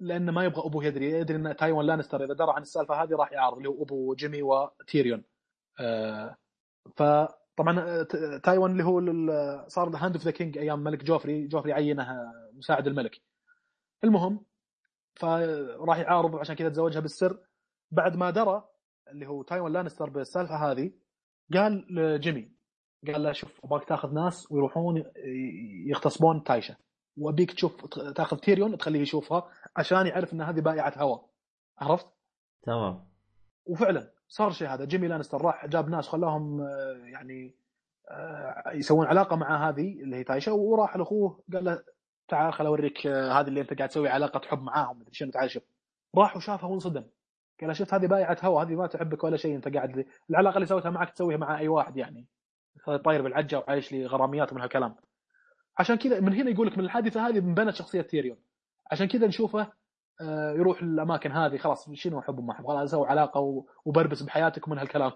لأنه 0.00 0.32
ما 0.32 0.44
يبغى 0.44 0.66
أبوه 0.66 0.84
يدري. 0.84 1.10
يدري 1.10 1.36
أن 1.36 1.56
تايوان 1.56 1.86
لانستر 1.86 2.24
إذا 2.24 2.34
درى 2.34 2.52
عن 2.52 2.62
السالفة 2.62 3.02
هذه 3.02 3.16
راح 3.16 3.32
يعارض 3.32 3.56
اللي 3.56 3.68
هو 3.68 3.82
أبو 3.82 4.14
جيمي 4.14 4.42
وتيريون. 4.42 5.24
فطبعا 6.96 7.80
آه، 7.80 8.38
تايوان 8.42 8.72
اللي 8.72 8.84
هو 8.84 9.00
صار 9.68 9.96
hand 9.96 10.14
of 10.14 10.24
the 10.24 10.30
king 10.30 10.58
أيام 10.58 10.78
ملك 10.84 11.04
جوفري 11.04 11.46
جوفري 11.46 11.72
عينه 11.72 12.32
مساعد 12.52 12.86
الملك. 12.86 13.20
المهم 14.04 14.44
فراح 15.14 15.98
يعارض 15.98 16.36
عشان 16.36 16.54
كذا 16.54 16.68
تزوجها 16.68 17.00
بالسر. 17.00 17.38
بعد 17.90 18.16
ما 18.16 18.30
درى 18.30 18.68
اللي 19.12 19.26
هو 19.26 19.42
تايوان 19.42 19.72
لانستر 19.72 20.10
بالسالفة 20.10 20.70
هذه 20.70 20.92
قال 21.52 21.94
لجيمي 21.94 22.52
قال 23.06 23.22
له 23.22 23.32
شوف 23.32 23.64
أبغاك 23.64 23.88
تاخذ 23.88 24.14
ناس 24.14 24.52
ويروحون 24.52 25.04
يغتصبون 25.86 26.44
تايشا 26.44 26.76
وأبيك 27.16 27.52
تشوف 27.52 27.86
تاخذ 28.16 28.36
تيريون 28.36 28.78
تخليه 28.78 29.00
يشوفها 29.00 29.50
عشان 29.76 30.06
يعرف 30.06 30.32
إن 30.32 30.42
هذه 30.42 30.60
بائعة 30.60 30.92
هوى. 30.96 31.28
عرفت؟ 31.78 32.06
تمام. 32.62 33.08
وفعلا 33.66 34.12
صار 34.28 34.50
شيء 34.50 34.68
هذا. 34.68 34.84
جيمي 34.84 35.08
لانستر 35.08 35.42
راح 35.42 35.66
جاب 35.66 35.88
ناس 35.88 36.08
خلاهم 36.08 36.60
آه، 36.60 37.02
يعني 37.04 37.54
آه، 38.10 38.72
يسوون 38.74 39.06
علاقة 39.06 39.36
مع 39.36 39.68
هذه 39.68 40.02
اللي 40.02 40.16
هي 40.16 40.24
تايشا 40.24 40.52
وراح 40.52 40.96
لأخوه 40.96 41.40
قال 41.52 41.64
له 41.64 41.82
تعال 42.28 42.52
خل 42.52 42.66
أوريك 42.66 43.06
آه، 43.06 43.32
هذه 43.32 43.48
اللي 43.48 43.60
أنت 43.60 43.74
قاعد 43.74 43.88
تسوي 43.88 44.08
علاقة 44.08 44.40
حب 44.48 44.62
معاهم 44.62 44.98
مدري 44.98 45.14
شنو 45.14 45.30
تعال 45.30 45.50
شوف 45.50 45.62
راح 46.16 46.36
وشافها 46.36 46.68
وانصدم. 46.68 47.04
قال 47.60 47.76
شفت 47.76 47.94
هذه 47.94 48.06
بائعه 48.06 48.38
هوى 48.42 48.62
هذه 48.62 48.74
ما 48.74 48.86
تحبك 48.86 49.24
ولا 49.24 49.36
شيء 49.36 49.56
أنت 49.56 49.76
قاعد 49.76 50.06
العلاقة 50.30 50.54
اللي 50.56 50.66
سويتها 50.66 50.90
معك 50.90 51.10
تسويها 51.10 51.38
مع 51.38 51.58
أي 51.58 51.68
واحد 51.68 51.96
يعني. 51.96 52.26
طاير 53.04 53.22
بالعجة 53.22 53.58
وعايش 53.58 53.92
لي 53.92 54.06
غراميات 54.06 54.52
من 54.52 54.60
هالكلام. 54.60 54.94
عشان 55.78 55.96
كذا 55.96 56.20
من 56.20 56.34
هنا 56.34 56.50
يقول 56.50 56.66
لك 56.66 56.78
من 56.78 56.84
الحادثة 56.84 57.28
هذه 57.28 57.38
انبنت 57.38 57.74
شخصية 57.74 58.02
تيريون 58.02 58.38
عشان 58.92 59.08
كذا 59.08 59.26
نشوفه 59.26 59.72
يروح 60.56 60.82
الأماكن 60.82 61.32
هذه 61.32 61.56
خلاص 61.56 61.90
شنو 61.92 62.18
احب 62.18 62.40
ما 62.40 62.52
احب 62.52 62.66
خلاص 62.66 62.82
أسوي 62.88 63.06
علاقة 63.08 63.64
وبربس 63.84 64.22
بحياتك 64.22 64.68
من 64.68 64.78
هالكلام. 64.78 65.12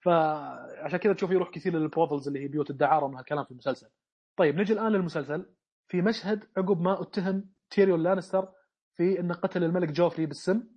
فعشان 0.00 0.98
كذا 0.98 1.12
تشوف 1.12 1.30
يروح 1.30 1.50
كثير 1.50 1.72
لل 1.78 1.88
brothels 1.88 2.26
اللي 2.28 2.40
هي 2.40 2.48
بيوت 2.48 2.70
الدعارة 2.70 3.06
من 3.06 3.16
هالكلام 3.16 3.44
في 3.44 3.50
المسلسل. 3.50 3.88
طيب 4.36 4.60
نجي 4.60 4.72
الآن 4.72 4.92
للمسلسل. 4.92 5.46
في 5.88 6.02
مشهد 6.02 6.44
عقب 6.56 6.80
ما 6.80 7.02
اتهم 7.02 7.50
تيريون 7.70 8.02
لانستر 8.02 8.48
في 8.96 9.20
انه 9.20 9.34
قتل 9.34 9.64
الملك 9.64 9.88
جوفري 9.88 10.26
بالسم 10.26 10.68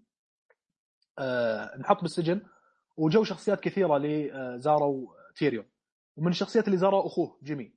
آه 1.19 1.75
انحط 1.75 2.01
بالسجن. 2.01 2.41
وجو 2.97 3.23
شخصيات 3.23 3.59
كثيرة 3.59 3.97
اللي 3.97 4.33
آه، 4.33 4.55
زاروا 4.55 5.07
تيريون. 5.35 5.65
ومن 6.17 6.27
الشخصيات 6.27 6.67
اللي 6.67 6.77
زاروا 6.77 7.05
أخوه 7.05 7.39
جيمي. 7.43 7.73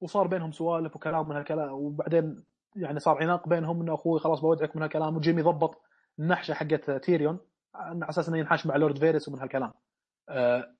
وصار 0.00 0.26
بينهم 0.26 0.52
سوالف 0.52 0.96
وكلام 0.96 1.28
من 1.28 1.36
هالكلام. 1.36 1.72
وبعدين 1.72 2.44
يعني 2.76 2.98
صار 3.00 3.22
عناق 3.22 3.48
بينهم 3.48 3.80
إنه 3.80 3.94
أخوي 3.94 4.20
خلاص 4.20 4.40
بودعك 4.40 4.76
من 4.76 4.82
هالكلام 4.82 5.16
وجيمي 5.16 5.42
ضبط 5.42 5.82
النحشة 6.18 6.54
حقت 6.54 6.90
تيريون 6.90 7.38
على 7.74 8.08
أساس 8.08 8.28
إنه 8.28 8.38
ينحاش 8.38 8.66
مع 8.66 8.76
لورد 8.76 8.98
فاريس 8.98 9.28
ومن 9.28 9.40
هالكلام. 9.40 9.72
آه، 10.28 10.74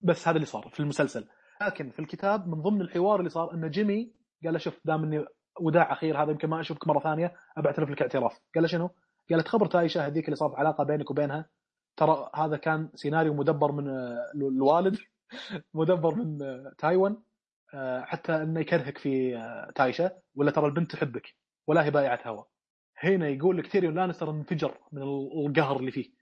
بس 0.00 0.28
هذا 0.28 0.36
اللي 0.36 0.46
صار 0.46 0.70
في 0.72 0.80
المسلسل. 0.80 1.28
لكن 1.62 1.90
في 1.90 1.98
الكتاب 1.98 2.48
من 2.48 2.62
ضمن 2.62 2.80
الحوار 2.80 3.18
اللي 3.18 3.30
صار 3.30 3.54
ان 3.54 3.70
جيمي 3.70 4.12
قال 4.44 4.52
له 4.52 4.58
شوف 4.58 4.80
دام 4.84 5.04
إني 5.04 5.24
وداع 5.60 5.92
أخير 5.92 6.22
هذا 6.22 6.30
يمكن 6.30 6.48
ما 6.48 6.60
أشوفك 6.60 6.88
مرة 6.88 7.00
ثانية 7.00 7.36
ابى 7.56 7.68
اعترف 7.68 7.90
لك 7.90 8.02
اعتراف. 8.02 8.40
قال 8.54 8.62
له 8.62 8.68
شنو؟ 8.68 8.86
قال 9.30 9.38
له 9.38 9.42
تخبر 9.42 9.66
تايشا 9.66 10.06
هذيك 10.06 10.24
اللي 10.24 10.36
صارت 10.36 10.54
علاقة 10.54 10.84
بينك 10.84 11.10
وبينها. 11.10 11.48
ترى 11.96 12.30
هذا 12.34 12.56
كان 12.56 12.90
سيناريو 12.94 13.34
مدبر 13.34 13.72
من 13.72 13.88
آه، 13.88 14.30
الوالد 14.34 14.98
مدبر 15.74 16.14
من 16.14 16.42
آه، 16.42 16.72
تايوان. 16.78 17.16
حتى 18.04 18.42
إنه 18.42 18.60
يكرهك 18.60 18.98
في 18.98 19.36
آه، 19.36 19.70
تايشا 19.74 20.10
ولا 20.34 20.50
ترى 20.50 20.66
البنت 20.66 20.92
تحبك 20.92 21.34
ولا 21.66 21.84
هي 21.84 21.90
بائعه 21.90 22.20
هوى. 22.26 22.44
هنا 22.98 23.28
يقول 23.28 23.58
لك 23.58 23.66
تيريون 23.66 23.94
لانستر 23.94 24.30
انفجر 24.30 24.78
من 24.92 25.02
القهر 25.46 25.76
اللي 25.76 25.90
فيه. 25.90 26.12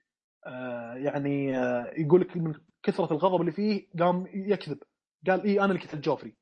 آه، 0.45 0.93
يعني 0.93 1.57
آه، 1.57 1.93
يقول 1.97 2.21
لك 2.21 2.37
من 2.37 2.53
كثرة 2.83 3.13
الغضب 3.13 3.41
اللي 3.41 3.51
فيه 3.51 3.87
قام 3.99 4.25
يكذب. 4.33 4.79
قال 5.27 5.43
اي 5.43 5.59
أنا 5.59 5.71
اللي 5.73 5.79
قتلت 5.79 6.03
جوفري. 6.05 6.35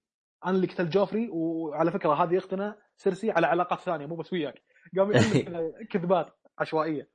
أنا 0.45 0.55
اللي 0.55 0.67
قتلت 0.67 0.93
جوفري 0.93 1.29
وعلى 1.31 1.91
فكرة 1.91 2.23
هذه 2.23 2.37
أختنا 2.37 2.77
سيرسي 2.97 3.31
على 3.31 3.47
علاقات 3.47 3.79
ثانية 3.79 4.05
مو 4.05 4.15
بس 4.15 4.33
وياك. 4.33 4.61
قام 4.97 5.11
يألف 5.11 5.49
كذبات 5.91 6.33
عشوائية 6.59 7.09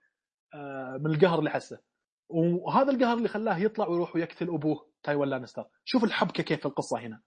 آه، 0.55 1.01
من 1.01 1.14
القهر 1.14 1.39
اللي 1.39 1.51
حسه. 1.51 1.81
وهذا 2.28 2.93
القهر 2.93 3.16
اللي 3.16 3.28
خلاه 3.28 3.59
يطلع 3.59 3.89
ويروح 3.89 4.16
ويقتل 4.16 4.48
أبوه 4.48 4.93
تايوان 5.02 5.28
لانستر. 5.28 5.64
شوف 5.85 6.05
الحبكة 6.05 6.43
كيف 6.43 6.60
في 6.60 6.66
القصة 6.66 7.01
هنا. 7.01 7.20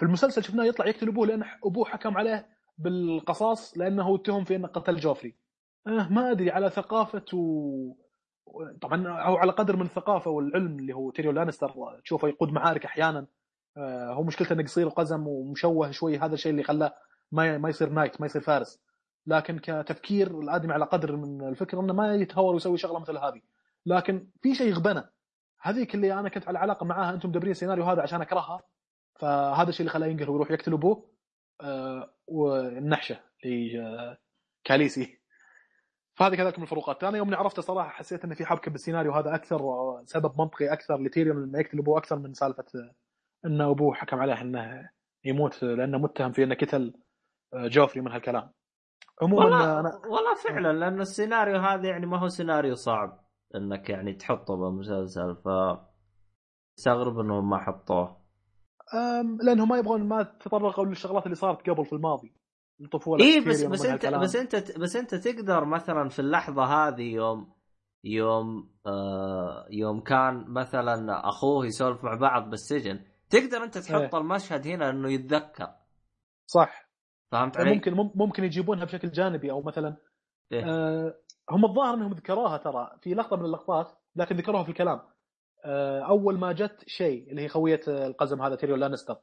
في 0.00 0.06
المسلسل 0.06 0.44
شفناه 0.44 0.64
يطلع 0.64 0.86
يقتل 0.86 1.08
أبوه 1.08 1.26
لأن 1.26 1.44
أبوه 1.64 1.84
حكم 1.84 2.16
عليه 2.18 2.48
بالقصاص 2.78 3.78
لأنه 3.78 4.14
اتهم 4.14 4.44
في 4.44 4.56
إنه 4.56 4.68
قتل 4.68 4.96
جوفري. 4.96 5.34
أه 5.86 6.08
ما 6.08 6.30
أدري 6.30 6.50
على 6.50 6.70
ثقافة 6.70 7.24
و... 7.32 7.92
طبعا 8.80 9.08
أو 9.08 9.36
على 9.36 9.52
قدر 9.52 9.76
من 9.76 9.82
الثقافة 9.82 10.30
والعلم 10.30 10.78
اللي 10.78 10.92
هو 10.92 11.10
تيريون 11.10 11.32
لانستر 11.32 11.74
تشوفه 12.04 12.28
يقود 12.28 12.52
معارك 12.52 12.84
أحيانا. 12.84 13.26
آه، 13.76 14.12
هو 14.12 14.22
مشكلته 14.22 14.52
إنه 14.52 14.62
قصير 14.62 14.86
وقزم 14.86 15.26
ومشوه 15.26 15.90
شوي 15.90 16.18
هذا 16.18 16.34
الشيء 16.34 16.52
اللي 16.52 16.62
خلاه 16.62 16.94
ما 17.32 17.58
ما 17.58 17.68
يصير 17.68 17.88
knight 17.88 18.20
ما 18.20 18.26
يصير 18.26 18.42
فارس. 18.42 18.80
لكن 19.26 19.58
كتفكير 19.58 20.40
الآدمي 20.40 20.72
على 20.72 20.84
قدر 20.84 21.16
من 21.16 21.48
الفكر 21.48 21.80
إنه 21.80 21.92
ما 21.92 22.14
يتهور 22.14 22.54
ويسوي 22.54 22.78
شغلة 22.78 22.98
مثل 22.98 23.16
هذه. 23.18 23.40
لكن 23.86 24.28
في 24.42 24.54
شيء 24.54 24.72
غبنه 24.72 25.08
هذيك 25.60 25.94
اللي 25.94 26.12
أنا 26.12 26.28
كنت 26.28 26.48
على 26.48 26.58
علاقة 26.58 26.86
معاها 26.86 27.14
أنتم 27.14 27.28
مدبرين 27.28 27.50
السيناريو 27.50 27.84
هذا 27.84 28.02
عشان 28.02 28.20
أكرهها. 28.20 28.60
فهذا 29.20 29.68
الشيء 29.68 29.80
اللي 29.80 29.90
خلاه 29.90 30.06
ينقهر 30.06 30.30
ويروح 30.30 30.50
يقتل 30.50 30.72
ابوه 30.72 31.10
آه، 31.60 32.14
والنحشة 32.26 33.20
لكاليسي 33.44 35.20
فهذه 36.20 36.34
كذلك 36.34 36.58
من 36.58 36.64
الفروقات. 36.64 37.04
أنا 37.04 37.18
يوم 37.18 37.34
عرفته 37.34 37.62
صراحة 37.62 37.88
حسيت 37.88 38.24
ان 38.24 38.34
في 38.34 38.46
حبكة 38.46 38.70
بالسيناريو 38.70 39.12
هذا 39.12 39.34
أكثر 39.34 39.60
آه، 39.60 40.02
سبب 40.04 40.40
منطقي 40.40 40.72
أكثر 40.72 41.02
لتيريون 41.02 41.42
انه 41.42 41.60
يقتل 41.60 41.78
ابوه 41.78 41.98
أكثر 41.98 42.18
من 42.18 42.32
سالفة 42.32 42.64
آه، 42.74 42.94
ان 43.46 43.60
أبوه 43.60 43.94
حكم 43.94 44.16
عليه 44.16 44.40
إنه 44.40 44.90
يموت 45.24 45.62
لأنه 45.62 45.98
متهم 45.98 46.32
في 46.32 46.44
إنه 46.44 46.54
قتل 46.54 46.94
آه، 47.54 47.66
جوفري 47.66 48.00
من 48.00 48.12
هالكلام. 48.12 48.50
عموما 49.22 49.44
والله 49.44 49.80
أنا 49.80 50.00
والله 50.08 50.34
فعلا 50.34 50.72
لأن 50.72 51.00
السيناريو 51.00 51.56
هذا 51.56 51.88
يعني 51.88 52.06
ما 52.06 52.18
هو 52.18 52.28
سيناريو 52.28 52.74
صعب 52.74 53.24
إنك 53.54 53.90
يعني 53.90 54.12
تحطه 54.12 54.56
بمسلسل 54.56 55.36
ف 55.36 55.48
استغرب 56.78 57.18
إنهم 57.18 57.50
ما 57.50 57.58
حطوه. 57.58 58.19
لأنهم 59.42 59.68
ما 59.68 59.78
يبغون 59.78 60.08
ما 60.08 60.22
تطرقوا 60.22 60.86
للشغلات 60.86 61.24
اللي 61.24 61.34
صارت 61.34 61.70
قبل 61.70 61.84
في 61.84 61.92
الماضي 61.92 62.32
الطفوله 62.80 63.24
اي 63.24 63.40
بس 63.40 63.62
بس 63.64 63.84
انت 63.84 64.04
هالكلام. 64.04 64.20
بس 64.20 64.36
أنت 64.36 64.78
بس 64.78 64.96
أنت 64.96 65.14
تقدر 65.14 65.64
مثلا 65.64 66.08
في 66.08 66.18
اللحظة 66.18 66.64
هذه 66.64 67.02
يوم 67.14 67.52
يوم 68.04 68.70
آه 68.86 69.66
يوم 69.70 70.00
كان 70.00 70.44
مثلا 70.48 71.28
أخوه 71.28 71.66
يسولف 71.66 72.04
مع 72.04 72.14
بعض 72.14 72.50
بالسجن 72.50 73.00
تقدر 73.30 73.64
أنت 73.64 73.78
تحط 73.78 74.14
إيه. 74.14 74.20
المشهد 74.20 74.66
هنا 74.66 74.90
إنه 74.90 75.12
يتذكر 75.12 75.68
صح 76.46 76.90
فهمت 77.32 77.56
علي؟ 77.60 77.74
ممكن 77.74 77.94
مم- 77.94 78.12
ممكن 78.14 78.44
يجيبونها 78.44 78.84
بشكل 78.84 79.10
جانبي 79.10 79.50
أو 79.50 79.62
مثلا 79.62 79.96
إيه. 80.52 80.64
آه 80.64 81.14
هم 81.50 81.64
الظاهر 81.64 81.94
إنهم 81.94 82.12
ذكروها 82.12 82.56
ترى 82.56 82.90
في 83.02 83.14
لقطة 83.14 83.36
من 83.36 83.44
اللقطات 83.44 83.92
لكن 84.16 84.36
ذكروها 84.36 84.62
في 84.62 84.68
الكلام 84.68 85.00
أول 86.08 86.38
ما 86.38 86.52
جت 86.52 86.84
شيء 86.86 87.30
اللي 87.30 87.42
هي 87.42 87.48
خويه 87.48 87.80
آه، 87.88 88.06
القزم 88.06 88.42
هذا 88.42 88.54
تيريون 88.54 88.80
لانستر 88.80 89.18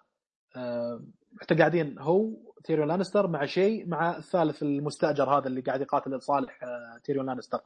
آه 0.55 1.01
حتى 1.41 1.55
قاعدين 1.55 1.99
هو 1.99 2.29
تيريون 2.63 2.87
لانستر 2.87 3.27
مع 3.27 3.45
شيء 3.45 3.87
مع 3.87 4.17
الثالث 4.17 4.63
المستأجر 4.63 5.37
هذا 5.37 5.47
اللي 5.47 5.61
قاعد 5.61 5.81
يقاتل 5.81 6.15
لصالح 6.15 6.63
آه، 6.63 6.99
تيريون 7.03 7.25
لانستر 7.25 7.59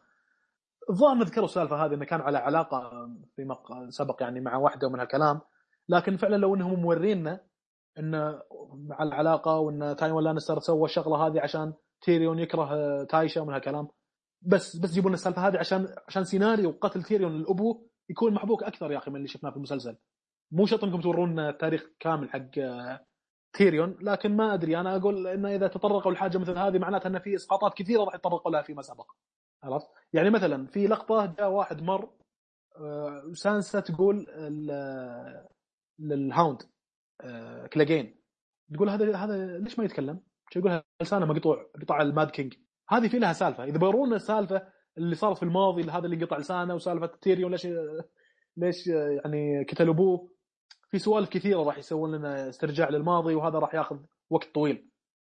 الظاهر 0.89 1.15
نذكروا 1.15 1.45
السالفة 1.45 1.85
هذه 1.85 1.93
انه 1.93 2.05
كان 2.05 2.21
على 2.21 2.37
علاقة 2.37 3.09
في 3.35 3.45
مق... 3.45 3.89
سبق 3.89 4.23
يعني 4.23 4.39
مع 4.39 4.55
واحدة 4.55 4.87
ومن 4.87 4.99
هالكلام 4.99 5.41
لكن 5.89 6.17
فعلا 6.17 6.35
لو 6.35 6.55
إنهم 6.55 6.81
مورينا 6.81 7.39
انه 7.99 8.41
مع 8.73 9.03
العلاقة 9.03 9.57
وإن 9.57 9.95
تايوان 9.95 10.23
لانستر 10.23 10.59
سوى 10.59 10.85
الشغله 10.85 11.27
هذه 11.27 11.41
عشان 11.41 11.73
تيريون 12.01 12.39
يكره 12.39 12.73
آه، 12.73 13.03
تايشا 13.03 13.41
ومن 13.41 13.53
هالكلام 13.53 13.87
بس 14.41 14.75
بس 14.77 14.91
جيبوا 14.91 15.09
لنا 15.09 15.15
السالفة 15.15 15.47
هذه 15.47 15.57
عشان 15.57 15.87
عشان 16.07 16.23
سيناريو 16.23 16.77
قتل 16.81 17.03
تيريون 17.03 17.31
للابو 17.31 17.87
يكون 18.09 18.33
محبوك 18.33 18.63
أكثر 18.63 18.91
يا 18.91 18.97
أخي 18.97 19.11
من 19.11 19.17
اللي 19.17 19.27
شفناه 19.27 19.49
في 19.49 19.57
المسلسل. 19.57 19.97
مو 20.51 20.65
شرط 20.65 20.83
إنكم 20.83 21.01
تورونا 21.01 21.49
التاريخ 21.49 21.85
كامل 21.99 22.29
حق 22.29 22.59
آه، 22.59 23.05
تيريون 23.53 23.97
لكن 24.01 24.35
ما 24.35 24.53
أدري 24.53 24.79
أنا 24.79 24.95
أقول 24.95 25.27
إنه 25.27 25.55
إذا 25.55 25.67
تطرقوا 25.67 26.11
لحاجة 26.11 26.37
مثل 26.37 26.57
هذه 26.57 26.79
معناتها 26.79 27.09
ان 27.09 27.19
في 27.19 27.35
إسقاطات 27.35 27.73
كثيرة 27.73 28.03
راح 28.03 28.15
يتطرقوا 28.15 28.51
لها 28.51 28.61
فيما 28.61 28.81
سبق. 28.81 29.11
عرفت؟ 29.63 29.87
يعني 30.13 30.29
مثلا 30.29 30.67
في 30.67 30.87
لقطة 30.87 31.25
جاء 31.25 31.49
واحد 31.51 31.81
مر 31.81 32.09
آه، 32.77 33.31
سانسا 33.33 33.79
تقول 33.79 34.25
ال- 34.29 35.45
للهاوند 35.99 36.61
آه، 37.21 37.67
كلاجين 37.67 38.21
تقول 38.73 38.89
هذا 38.89 39.15
هذا 39.15 39.57
ليش 39.57 39.79
ما 39.79 39.85
يتكلم؟ 39.85 40.21
يقول؟ 40.55 40.81
لسانه 41.01 41.25
مقطوع 41.25 41.65
قطعه 41.81 42.01
ال 42.01 42.08
Mad 42.08 42.29
King؟ 42.29 42.53
هذه 42.89 43.07
في 43.07 43.19
لها 43.19 43.33
سالفة. 43.33 43.63
إذا 43.63 43.77
بيورونا 43.77 44.15
السالفة 44.15 44.67
اللي 44.97 45.15
صارت 45.15 45.37
في 45.37 45.43
الماضي 45.43 45.83
هذا 45.83 46.05
اللي 46.05 46.25
قطع 46.25 46.37
لسانه 46.37 46.75
وسالفة 46.75 47.11
تيريون 47.21 47.51
ليش 47.51 47.67
ليش 48.57 48.87
يعني 48.87 49.63
قتل 49.63 49.89
ابوه 49.89 50.31
في 50.91 50.99
سوالف 50.99 51.29
كثيرة 51.29 51.63
راح 51.63 51.77
يسوون 51.77 52.15
لنا 52.15 52.49
استرجاع 52.49 52.89
للماضي 52.89 53.35
وهذا 53.35 53.59
راح 53.59 53.75
ياخذ 53.75 53.97
وقت 54.29 54.55
طويل. 54.55 54.87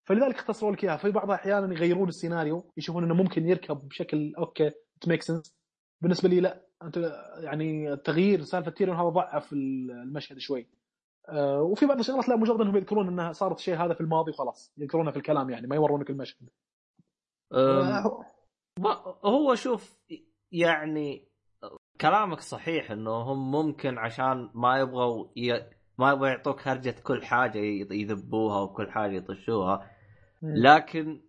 فلذلك 0.04 0.34
اختصروا 0.34 0.72
لك 0.72 0.84
إياها. 0.84 0.96
في 0.96 1.10
بعض 1.10 1.24
الاحيان 1.30 1.72
يغيرون 1.72 2.08
السيناريو 2.08 2.72
يشوفون 2.76 3.04
إنه 3.04 3.14
ممكن 3.14 3.48
يركب 3.48 3.88
بشكل 3.88 4.34
okay 4.38 4.70
make 5.06 5.22
sense 5.22 5.54
بالنسبة 6.00 6.28
لي 6.28 6.40
لا 6.40 6.66
أنت 6.82 6.96
يعني 7.38 7.96
تغيير 7.96 8.42
سالفة 8.42 8.70
تيريون 8.70 8.96
هذا 8.96 9.08
ضعف 9.08 9.52
المشهد 9.52 10.38
شوي. 10.38 10.68
آه، 11.28 11.62
وفي 11.62 11.86
بعض 11.86 11.98
الشغلات 11.98 12.28
لا 12.28 12.36
مجرد 12.36 12.60
إنهم 12.60 12.76
يذكرون 12.76 13.08
إنها 13.08 13.32
صارت 13.32 13.58
شيء 13.58 13.76
هذا 13.76 13.94
في 13.94 14.00
الماضي 14.00 14.30
وخلاص 14.30 14.72
يذكرونه 14.78 15.10
في 15.10 15.16
الكلام 15.16 15.50
يعني 15.50 15.66
ما 15.66 15.76
يورونك 15.76 16.10
المشهد. 16.10 16.48
آه، 17.52 18.24
ما- 18.78 19.14
هو 19.24 19.54
شوف 19.54 19.98
يعني 20.52 21.28
كلامك 22.00 22.40
صحيح 22.40 22.90
إنه 22.90 23.10
هم 23.10 23.50
ممكن 23.50 23.98
عشان 23.98 24.50
ما 24.54 24.78
يبغوا 24.78 25.26
ي... 25.36 25.52
ما 25.98 26.10
يبغوا 26.12 26.28
يعطوك 26.28 26.68
هرجة 26.68 26.94
كل 27.04 27.24
حاجة 27.24 27.58
يذبوها 27.92 28.60
وكل 28.60 28.90
حاجة 28.90 29.16
يطشوها 29.16 29.90
لكن 30.42 31.22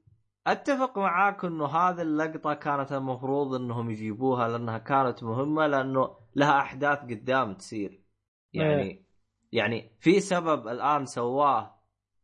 أتفق 0.47 0.97
معاك 0.97 1.45
إنه 1.45 1.65
هذه 1.65 2.01
اللقطة 2.01 2.53
كانت 2.53 2.91
المفروض 2.91 3.53
إنهم 3.53 3.89
يجيبوها 3.89 4.47
لأنها 4.47 4.77
كانت 4.77 5.23
مهمة 5.23 5.67
لأنه 5.67 6.15
لها 6.35 6.59
أحداث 6.59 6.99
قدام 6.99 7.53
تصير 7.53 8.01
يعني. 8.53 9.05
يعني 9.51 9.91
في 9.99 10.19
سبب 10.19 10.67
الآن 10.67 11.05
سواه 11.05 11.79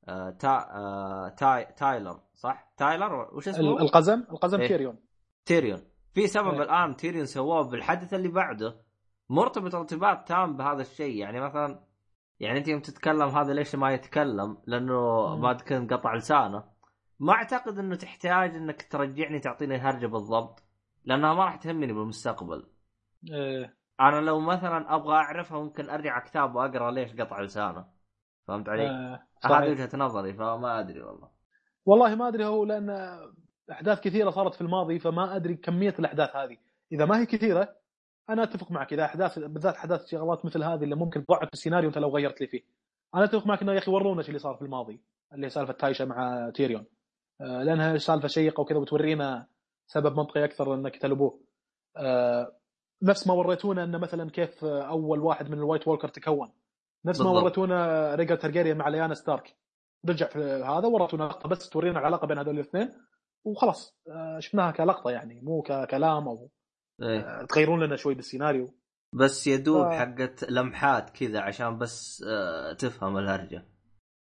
آه 0.07 0.29
تا 0.29 0.67
آه 0.75 1.29
تاي 1.29 1.65
تايلر 1.65 2.19
صح؟ 2.33 2.73
تايلر 2.77 3.35
وش 3.35 3.47
اسمه؟ 3.47 3.81
القزم 3.81 4.23
القزم 4.31 4.61
إيه. 4.61 4.67
تيريون 4.67 4.97
تيريون 5.45 5.81
في 6.13 6.27
سبب 6.27 6.53
إيه. 6.53 6.61
الآن 6.61 6.95
تيريون 6.95 7.25
سواه 7.25 7.69
بالحدث 7.69 8.13
اللي 8.13 8.27
بعده 8.27 8.81
مرتبط 9.29 9.75
ارتباط 9.75 10.27
تام 10.27 10.57
بهذا 10.57 10.81
الشيء 10.81 11.15
يعني 11.15 11.39
مثلا 11.39 11.85
يعني 12.39 12.59
أنت 12.59 12.67
يوم 12.67 12.79
تتكلم 12.79 13.29
هذا 13.29 13.53
ليش 13.53 13.75
ما 13.75 13.93
يتكلم 13.93 14.57
لأنه. 14.67 15.35
ما 15.35 15.53
كان 15.53 15.87
قطع 15.87 16.15
لسانه 16.15 16.63
ما 17.19 17.33
أعتقد 17.33 17.77
إنه 17.77 17.95
تحتاج 17.95 18.55
إنك 18.55 18.81
ترجعني 18.91 19.39
تعطيني 19.39 19.77
هرجة 19.77 20.07
بالضبط 20.07 20.63
لأنها 21.05 21.33
ما 21.33 21.45
راح 21.45 21.55
تهمني 21.55 21.93
بالمستقبل 21.93 22.67
إيه. 23.31 23.77
أنا 23.99 24.21
لو 24.21 24.39
مثلا 24.39 24.95
أبغى 24.95 25.15
أعرفها 25.15 25.59
ممكن 25.59 25.89
أرجع 25.89 26.19
كتاب 26.19 26.55
وأقرأ 26.55 26.91
ليش 26.91 27.13
قطع 27.13 27.41
لسانه 27.41 27.85
فهمت 28.47 28.69
علي؟ 28.69 28.89
آه،. 28.89 29.27
هذه 29.45 29.71
وجهة 29.71 29.89
نظري 29.93 30.33
فما 30.33 30.79
أدري 30.79 31.01
والله 31.01 31.29
والله 31.85 32.15
ما 32.15 32.27
أدري 32.27 32.45
هو 32.45 32.63
لأن 32.63 32.89
أحداث 33.71 33.99
كثيرة 33.99 34.29
صارت 34.29 34.55
في 34.55 34.61
الماضي 34.61 34.99
فما 34.99 35.35
أدري 35.35 35.55
كمية 35.55 35.95
الأحداث 35.99 36.35
هذه. 36.35 36.57
إذا 36.91 37.05
ما 37.05 37.19
هي 37.19 37.25
كثيرة 37.25 37.75
أنا 38.29 38.43
أتفق 38.43 38.71
معك. 38.71 38.93
إذا 38.93 39.05
أحداث 39.05 39.39
بالذات 39.39 39.75
أحداث 39.75 40.05
شغلات 40.05 40.45
مثل 40.45 40.63
هذه 40.63 40.83
اللي 40.83 40.95
ممكن 40.95 41.25
تضعف 41.25 41.49
السيناريو 41.53 41.89
أنت 41.89 41.97
لو 41.97 42.09
غيرت 42.09 42.41
لي 42.41 42.47
فيه. 42.47 42.61
أنا 43.15 43.23
أتفق 43.23 43.47
معك 43.47 43.61
إنه 43.61 43.73
يا 43.73 43.77
أخي 43.77 43.91
ورونا 43.91 44.19
إيش 44.19 44.27
اللي 44.27 44.39
صار 44.39 44.55
في 44.55 44.61
الماضي؟ 44.61 45.01
اللي 45.33 45.49
سالفة 45.49 45.73
تايشا 45.73 46.03
مع 46.03 46.49
تيريون. 46.55 46.85
آه، 47.41 47.63
لأنها 47.63 47.97
سالفة 47.97 48.27
شيقة 48.27 48.61
وكذا 48.61 48.77
وتورينا 48.77 49.47
سبب 49.87 50.17
منطقي 50.17 50.45
أكثر 50.45 50.73
إنه 50.73 50.95
يقتل 50.97 51.18
ابوه. 51.18 51.39
آه، 51.97 52.55
نفس 53.03 53.27
ما 53.27 53.33
وريتونا 53.33 53.83
انه 53.83 53.97
مثلا 53.97 54.29
كيف 54.29 54.65
أول 54.65 55.19
واحد 55.19 55.49
من 55.49 55.57
ال 55.57 55.62
White 55.62 55.87
Walker 55.87 56.07
تكون. 56.07 56.51
نفس 57.05 57.21
ما. 57.21 57.29
وريتونا 57.29 58.15
ريجار 58.15 58.37
تارجيريان 58.37 58.77
مع 58.77 58.89
ليانا 58.89 59.13
ستارك. 59.13 59.55
رجع 60.09 60.27
في 60.27 60.39
هذا 60.39 60.87
وريتونا 60.87 61.23
لقطه 61.23 61.49
بس 61.49 61.69
تورينا 61.69 61.99
العلاقة 61.99 62.27
بين 62.27 62.37
هذول 62.37 62.55
الاثنين. 62.55 62.93
وخلاص 63.45 63.97
آه، 64.09 64.39
شفناها 64.39 64.71
كلقطة 64.71 65.09
يعني 65.11 65.41
مو 65.41 65.61
ككلام 65.61 66.27
أو 66.27 66.49
إيه. 67.01 67.19
آه، 67.19 67.45
تغيرون 67.45 67.83
لنا 67.83 67.95
شوي 67.95 68.13
بالسيناريو. 68.15 68.73
بس 69.13 69.47
يدوب 69.47 69.87
ف- 69.87 69.91
حقت 69.91 70.43
لمحات 70.43 71.09
كذا 71.09 71.39
عشان 71.39 71.77
بس 71.77 72.23
آه، 72.27 72.73
تفهم 72.73 73.17
الهرجة. 73.17 73.65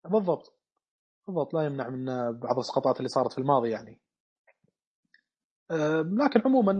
بالضبط. 0.04 0.56
بالضبط 1.26 1.54
لا 1.54 1.62
يمنع 1.62 1.88
من 1.88 2.04
بعض 2.32 2.54
الاسقاطات 2.54 2.96
اللي 2.96 3.08
صارت 3.08 3.32
في 3.32 3.38
الماضي 3.38 3.70
يعني. 3.70 4.00
لكن 6.00 6.40
عموما 6.44 6.72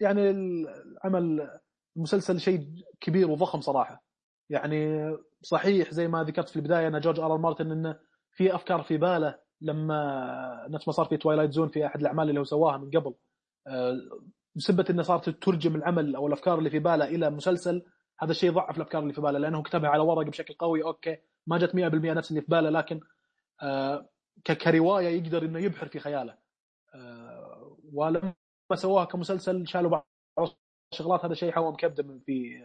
يعني 0.00 0.30
العمل 0.30 1.50
المسلسل 1.96 2.40
شيء 2.40 2.68
كبير 3.00 3.30
وضخم 3.30 3.60
صراحة. 3.60 4.04
يعني 4.50 5.10
صحيح 5.42 5.90
زي 5.90 6.08
ما 6.08 6.22
ذكرت 6.24 6.48
في 6.48 6.56
البداية 6.56 6.88
إن 6.88 7.00
جورج 7.00 7.20
آر 7.20 7.36
مارتن 7.38 7.70
إنه 7.70 7.98
في 8.32 8.54
أفكار 8.54 8.82
في 8.82 8.96
باله. 8.96 9.38
لما 9.64 10.66
نفس 10.70 10.88
ما 10.88 10.92
صار 10.92 11.06
في 11.06 11.16
Twilight 11.16 11.52
Zone 11.52 11.68
في 11.68 11.86
أحد 11.86 12.00
الأعمال 12.00 12.28
اللي 12.28 12.40
هو 12.40 12.44
سواها 12.44 12.76
من 12.76 12.90
قبل 12.90 13.14
آه، 13.66 13.96
بسبة 14.56 14.84
إنه 14.90 15.02
صارت 15.02 15.30
تترجم 15.30 15.76
العمل 15.76 16.16
أو 16.16 16.26
الأفكار 16.26 16.58
اللي 16.58 16.70
في 16.70 16.78
باله 16.78 17.04
إلى 17.04 17.30
مسلسل 17.30 17.82
هذا 18.20 18.30
الشيء 18.30 18.52
ضعف 18.52 18.76
الأفكار 18.76 19.02
اللي 19.02 19.12
في 19.12 19.20
باله 19.20 19.38
لأنه 19.38 19.62
كتبها 19.62 19.90
على 19.90 20.02
ورق 20.02 20.26
بشكل 20.26 20.54
قوي 20.54 20.82
okay 20.82 21.16
ما 21.46 21.58
جت 21.58 21.70
100% 21.70 21.76
نفس 21.76 22.30
اللي 22.30 22.40
في 22.40 22.46
باله 22.50 22.70
لكن 22.70 23.00
آه، 23.62 24.08
كرواية 24.46 25.08
يقدر 25.08 25.44
إنه 25.44 25.58
يبحر 25.58 25.88
في 25.88 25.98
خياله. 25.98 26.38
آه، 26.94 27.76
ولما 27.92 28.34
سواها 28.74 29.04
كمسلسل 29.04 29.66
شالوا 29.66 29.90
بعض 29.90 30.06
الشغلات 30.92 31.24
هذا 31.24 31.34
شيء 31.34 31.52
حوم 31.52 31.76
كبدة 31.76 32.02
من 32.02 32.20
في 32.20 32.60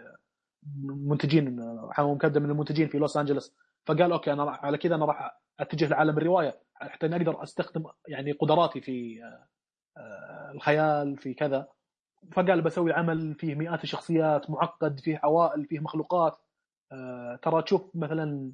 منتجين 0.85 1.59
حوم 1.91 2.17
كبدة 2.17 2.39
من 2.39 2.49
المنتجين 2.49 2.87
في 2.87 2.97
لوس 2.97 3.17
انجلوس 3.17 3.55
فقال 3.85 4.11
أوكي 4.11 4.33
أنا 4.33 4.43
على 4.43 4.77
كذا 4.77 4.95
أنا 4.95 5.05
راح 5.05 5.39
أتجه 5.59 5.87
لعالم 5.87 6.17
الرواية 6.17 6.61
حتى 6.75 7.05
اني 7.05 7.15
أقدر 7.15 7.43
أستخدم 7.43 7.85
يعني 8.07 8.31
قدراتي 8.31 8.81
في 8.81 9.23
آه، 9.23 9.47
آه، 9.97 10.51
الخيال 10.51 11.17
في 11.17 11.33
كذا. 11.33 11.67
فقال 12.31 12.61
بسوي 12.61 12.93
عمل 12.93 13.35
فيه 13.35 13.55
مئات 13.55 13.83
الشخصيات 13.83 14.49
معقد 14.49 14.99
فيه 14.99 15.19
عوائل 15.23 15.65
فيه 15.65 15.79
مخلوقات. 15.79 16.37
آه، 16.91 17.39
ترى 17.41 17.61
تشوف 17.61 17.95
مثلا 17.95 18.53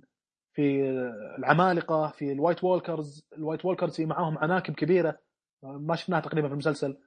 في 0.54 0.90
العمالقة 1.38 2.08
في 2.08 2.32
ال 2.32 2.37
White 2.37 2.64
Walkers 2.64 3.28
ال 3.38 3.42
White 3.42 3.66
Walkers 3.66 4.02
معاهم 4.02 4.38
عناكب 4.38 4.74
كبيرة. 4.74 5.20
ما 5.64 5.96
شفناها 5.96 6.20
تقريبا 6.22 6.48
في 6.48 6.54
المسلسل. 6.54 6.98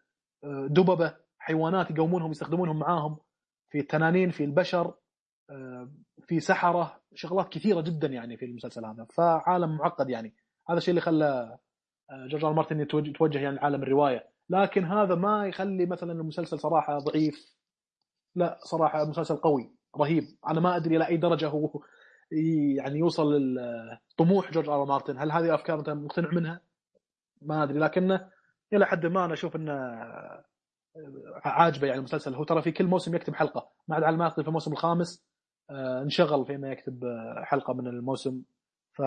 دببة 0.45 1.17
حيوانات 1.39 1.91
يقومونهم 1.91 2.31
يستخدمونهم 2.31 2.79
معاهم. 2.79 3.19
في 3.71 3.79
التنانين 3.79 4.31
في 4.31 4.45
البشر. 4.45 4.95
في 6.29 6.41
سحرة 6.41 7.01
شغلات 7.15 7.49
كثيرة 7.49 7.81
جدا 7.81 8.09
يعني 8.09 8.37
في 8.37 8.45
المسلسل 8.45 8.85
هذا. 8.85 9.07
فعالم 9.17 9.77
معقد 9.77 10.11
يعني. 10.11 10.35
هذا 10.71 10.79
الشيء 10.79 10.91
اللي 10.91 11.01
خلى 11.01 11.59
آه، 12.11 12.27
جورج 12.27 12.45
آر 12.45 12.53
مارتن 12.53 12.81
يتوجه 12.81 13.39
يعني 13.39 13.57
لعالم 13.57 13.83
الرواية. 13.83 14.29
لكن 14.51 14.85
هذا 14.85 15.15
ما 15.15 15.47
يخلي 15.47 15.87
مثلا 15.87 16.13
المسلسل 16.13 16.59
صراحة 16.59 16.99
ضعيف. 16.99 17.57
لا 18.35 18.59
صراحة 18.63 19.05
مسلسل 19.05 19.37
قوي 19.37 19.75
رهيب. 20.01 20.25
أنا 20.49 20.61
ما 20.61 20.77
أدري 20.77 20.97
إلى 20.97 21.09
أي 21.09 21.17
درجة 21.17 21.49
هو 21.49 21.71
يعني 22.77 22.99
يوصل 22.99 23.57
لطموح 24.15 24.51
جورج 24.51 24.69
آر 24.69 24.85
مارتن. 24.85 25.19
هل 25.19 25.33
هذه 25.33 25.55
أفكار 25.55 25.79
أنت 25.79 25.91
مقتنع 25.91 26.31
منها؟ 26.33 26.61
ما 27.43 27.63
أدري. 27.63 27.79
لكنه 27.79 28.31
إلى 28.73 28.87
حد 28.87 29.07
ما 29.07 29.25
أنا 29.25 29.33
أشوف 29.33 29.57
إنه 29.57 29.73
عاجبه 31.45 31.87
يعني 31.87 31.99
المسلسل. 31.99 32.35
هو 32.35 32.45
ترى 32.45 32.63
في 32.63 32.73
كل 32.73 32.87
موسم 32.87 33.15
يكتب 33.15 33.35
حلقة. 33.35 33.71
ما 33.89 33.97
عدا 33.97 34.07
على 34.07 34.17
ما 34.17 34.29
في 34.29 34.39
الموسم 34.41 34.73
الخامس. 34.73 35.25
آه، 35.25 35.38
انشغل 35.71 36.47
في 36.47 36.55
انه 36.55 36.69
يكتب 36.69 37.05
آه، 37.05 37.43
حلقة 37.45 37.75
من 37.75 37.87
الموسم. 37.87 38.43
ف 38.93 39.03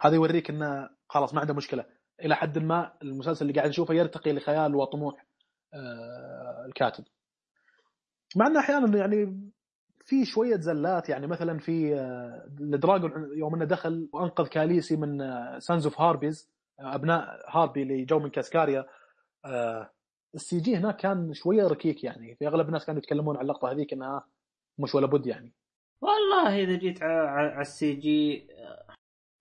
هذا 0.00 0.14
يوريك 0.14 0.50
إنه 0.50 0.88
خلاص 1.08 1.34
ما 1.34 1.40
عنده 1.40 1.54
مشكلة. 1.54 1.84
إلى 2.24 2.34
حد 2.34 2.58
ما 2.58 2.92
المسلسل 3.02 3.46
اللي 3.46 3.58
قاعد 3.58 3.68
نشوفه 3.68 3.94
يرتقي 3.94 4.32
لخيال 4.32 4.74
وطموح 4.74 5.26
آه، 5.74 6.64
الكاتب. 6.66 7.04
مع 8.36 8.46
إنه 8.46 8.60
أحيانا 8.60 8.98
يعني 8.98 9.50
في 10.04 10.24
شوية 10.24 10.56
زلات 10.56 11.08
يعني 11.08 11.26
مثلا 11.26 11.58
في 11.58 11.94
آه، 11.94 12.46
ال 12.60 12.71
dragon 12.71 13.38
يوم 13.38 13.54
إنه 13.54 13.64
دخل 13.64 14.08
وأنقذ 14.12 14.46
كاليسي 14.46 14.96
من 14.96 15.18
Sons 15.60 15.86
of 15.86 16.00
Harpies 16.00 16.50
أبناء 16.80 17.40
هاربي 17.48 17.82
اللي 17.82 18.04
جو 18.04 18.18
من 18.18 18.30
كاسكاريا. 18.30 18.86
آه، 19.44 19.90
ال 20.34 20.60
CG 20.60 20.76
هناك 20.76 20.96
كان 20.96 21.34
شوية 21.34 21.66
ركيك 21.66 22.04
يعني. 22.04 22.34
في 22.34 22.46
أغلب 22.46 22.66
الناس 22.66 22.86
كانوا 22.86 23.00
يتكلمون 23.00 23.36
عن 23.36 23.42
اللقطة 23.42 23.72
هذيك 23.72 23.92
إنها 23.92 24.24
مش 24.78 24.94
ولا 24.94 25.06
بد 25.06 25.26
يعني. 25.26 25.52
والله 26.00 26.64
إذا 26.64 26.78
جيت 26.78 27.02
على 27.02 27.60
ال 27.60 27.94
CG 27.94 28.48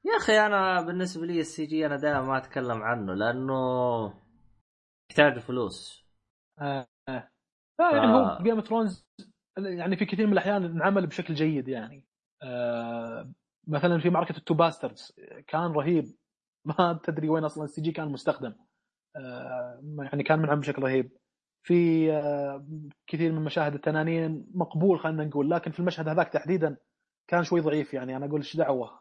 يا 0.05 0.17
أخي 0.17 0.39
أنا 0.39 0.81
بالنسبة 0.81 1.25
لي 1.25 1.39
ال 1.39 1.65
CG 1.65 1.85
أنا 1.85 1.95
دائما 1.95 2.21
ما 2.21 2.37
أتكلم 2.37 2.83
عنه 2.83 3.13
لأنه 3.13 3.53
يحتاج 5.11 5.39
فلوس. 5.39 6.05
آه، 6.61 6.87
آه. 7.09 7.29
لا 7.79 7.95
يعني 7.95 8.05
آه. 8.05 8.37
هو 8.37 8.43
Game 8.43 8.55
of 8.55 8.67
Thrones 8.67 9.05
يعني 9.57 9.95
في 9.97 10.05
كثير 10.05 10.27
من 10.27 10.33
الأحيان 10.33 10.63
انعمل 10.63 11.07
بشكل 11.07 11.33
جيد 11.33 11.67
يعني. 11.67 12.03
آه، 12.43 13.31
مثلا 13.67 13.99
في 13.99 14.09
معركه 14.09 14.37
ال 14.37 14.41
two 14.41 14.53
bastards 14.53 15.13
كان 15.47 15.71
رهيب. 15.71 16.05
ما 16.65 16.99
تدري 17.03 17.29
وين 17.29 17.43
أصلا 17.43 17.63
ال 17.63 17.81
CG 17.81 17.91
كان 17.91 18.07
مستخدم. 18.07 18.55
آه، 19.15 19.81
يعني 19.99 20.23
كان 20.23 20.39
منعم 20.39 20.59
بشكل 20.59 20.81
رهيب. 20.81 21.17
في 21.63 22.11
آه، 22.11 22.65
كثير 23.07 23.31
من 23.31 23.41
مشاهد 23.41 23.73
التنانين 23.73 24.45
مقبول 24.53 24.99
خلينا 24.99 25.25
نقول. 25.25 25.49
لكن 25.49 25.71
في 25.71 25.79
المشهد 25.79 26.07
هذاك 26.07 26.29
تحديدا 26.29 26.77
كان 27.27 27.43
شوي 27.43 27.61
ضعيف 27.61 27.93
يعني. 27.93 28.17
أنا 28.17 28.25
أقول 28.25 28.41
إيش 28.41 28.57
دعوة؟ 28.57 28.99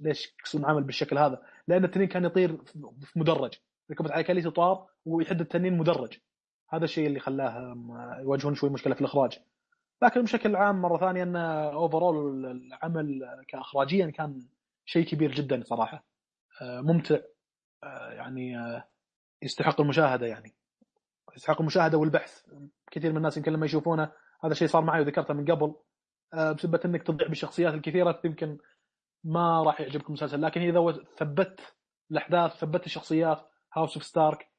ليش 0.00 0.34
انعمل 0.54 0.82
بالشكل 0.82 1.18
هذا؟ 1.18 1.42
لأن 1.68 1.84
التنين 1.84 2.08
كان 2.08 2.24
يطير 2.24 2.56
في 3.00 3.18
مدرج. 3.18 3.54
ركبت 3.90 4.10
على 4.10 4.24
كاليسي 4.24 4.50
طار 4.50 4.86
ويحد 5.04 5.40
التنين 5.40 5.78
مدرج. 5.78 6.18
هذا 6.68 6.84
الشيء 6.84 7.06
اللي 7.06 7.20
خلاه 7.20 7.76
يواجهون 8.20 8.54
شوي 8.54 8.70
مشكلة 8.70 8.94
في 8.94 9.00
الإخراج. 9.00 9.38
لكن 10.02 10.22
بشكل 10.22 10.56
عام 10.56 10.82
مرة 10.82 10.98
ثانية 10.98 11.22
أن 11.22 11.36
اوفرول 11.36 12.46
العمل 12.46 13.20
كاخراجيا 13.48 14.10
كان 14.10 14.42
شيء 14.84 15.06
كبير 15.06 15.32
جدا 15.32 15.62
صراحة. 15.64 16.04
آه، 16.62 16.80
ممتع. 16.80 17.18
آه، 17.84 18.12
يعني 18.12 18.56
يستحق 19.42 19.80
المشاهدة 19.80 20.26
يعني. 20.26 20.54
يستحق 21.36 21.60
المشاهدة 21.60 21.98
والبحث. 21.98 22.42
كثير 22.90 23.10
من 23.10 23.16
الناس 23.16 23.36
يمكن 23.36 23.52
لما 23.52 23.66
يشوفونه 23.66 24.12
هذا 24.44 24.52
الشيء 24.52 24.68
صار 24.68 24.84
معي 24.84 25.00
وذكرته 25.00 25.34
من 25.34 25.44
قبل 25.44 25.74
آه، 26.34 26.52
بسبب 26.52 26.80
إنك 26.84 27.02
تضيع 27.02 27.28
بالشخصيات 27.28 27.74
الكثيرة 27.74 28.20
يمكن 28.24 28.58
ما 29.24 29.62
راح 29.62 29.80
يعجبك 29.80 30.06
المسلسل. 30.06 30.42
لكن 30.42 30.60
إذا 30.60 30.92
ثبت 31.16 31.60
الأحداث 32.10 32.52
ثبت 32.56 32.86
الشخصيات 32.86 33.38
هاوس 33.76 33.94
اوف 33.94 34.04
ستارك 34.04 34.50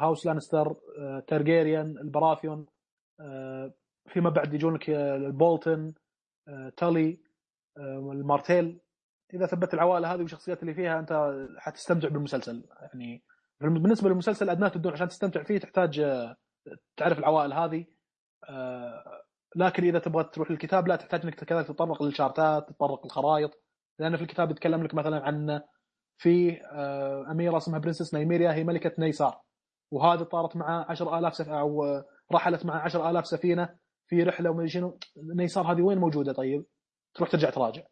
هاوس 0.00 0.26
لانستر 0.26 0.76
تارجيريان 1.26 1.98
البراثيون 1.98 2.66
فيما 4.08 4.30
بعد 4.30 4.54
يجون 4.54 4.74
لك 4.74 4.90
البولتن 4.90 5.94
تالي 6.76 7.20
المارتيل 8.12 8.80
إذا 9.34 9.46
ثبت 9.46 9.74
العوائل 9.74 10.04
هذه 10.04 10.20
والشخصيات 10.20 10.62
اللي 10.62 10.74
فيها 10.74 10.98
أنت 10.98 11.34
حتستمتع 11.58 12.08
بالمسلسل. 12.08 12.64
يعني 12.80 13.24
بالنسبة 13.68 14.08
للمسلسل 14.08 14.50
ادناه 14.50 14.72
الدون 14.76 14.92
عشان 14.92 15.08
تستمتع 15.08 15.42
فيه 15.42 15.58
تحتاج 15.58 16.00
آه، 16.00 16.36
تعرف 16.96 17.18
العوائل 17.18 17.52
هذه 17.52 17.86
آه، 18.48 19.22
لكن 19.56 19.84
إذا 19.84 19.98
تبغى 19.98 20.24
تروح 20.24 20.50
للكتاب 20.50 20.88
لا 20.88 20.96
تحتاج 20.96 21.22
إنك 21.22 21.34
كذلك 21.34 21.66
تتطرق 21.66 22.02
للشارتات 22.02 22.68
تتطرق 22.68 23.04
للخرائط 23.04 23.50
لأن 23.98 24.16
في 24.16 24.22
الكتاب 24.22 24.50
يتكلم 24.50 24.82
لك 24.82 24.94
مثلا 24.94 25.24
عن 25.26 25.60
في 26.18 26.62
آه، 26.62 27.30
أميرة 27.30 27.56
اسمها 27.56 27.78
princess 27.78 28.14
نيميريا 28.14 28.52
هي 28.52 28.64
ملكة 28.64 28.92
نيسار 28.98 29.40
وهذه 29.90 30.22
طارت 30.22 30.56
مع 30.56 30.86
10000 30.90 31.34
سف 31.34 31.48
أو 31.48 32.02
رحلت 32.32 32.66
مع 32.66 32.82
10000 32.82 33.26
سفينة 33.26 33.76
في 34.06 34.22
رحلة 34.22 34.50
وما 34.50 34.66
شنو 34.66 34.98
نيسار 35.36 35.72
هذه 35.72 35.82
وين 35.82 35.98
موجودة 35.98 36.32
طيب؟ 36.32 36.66
تروح 37.14 37.30
ترجع 37.30 37.50
تراجع 37.50 37.82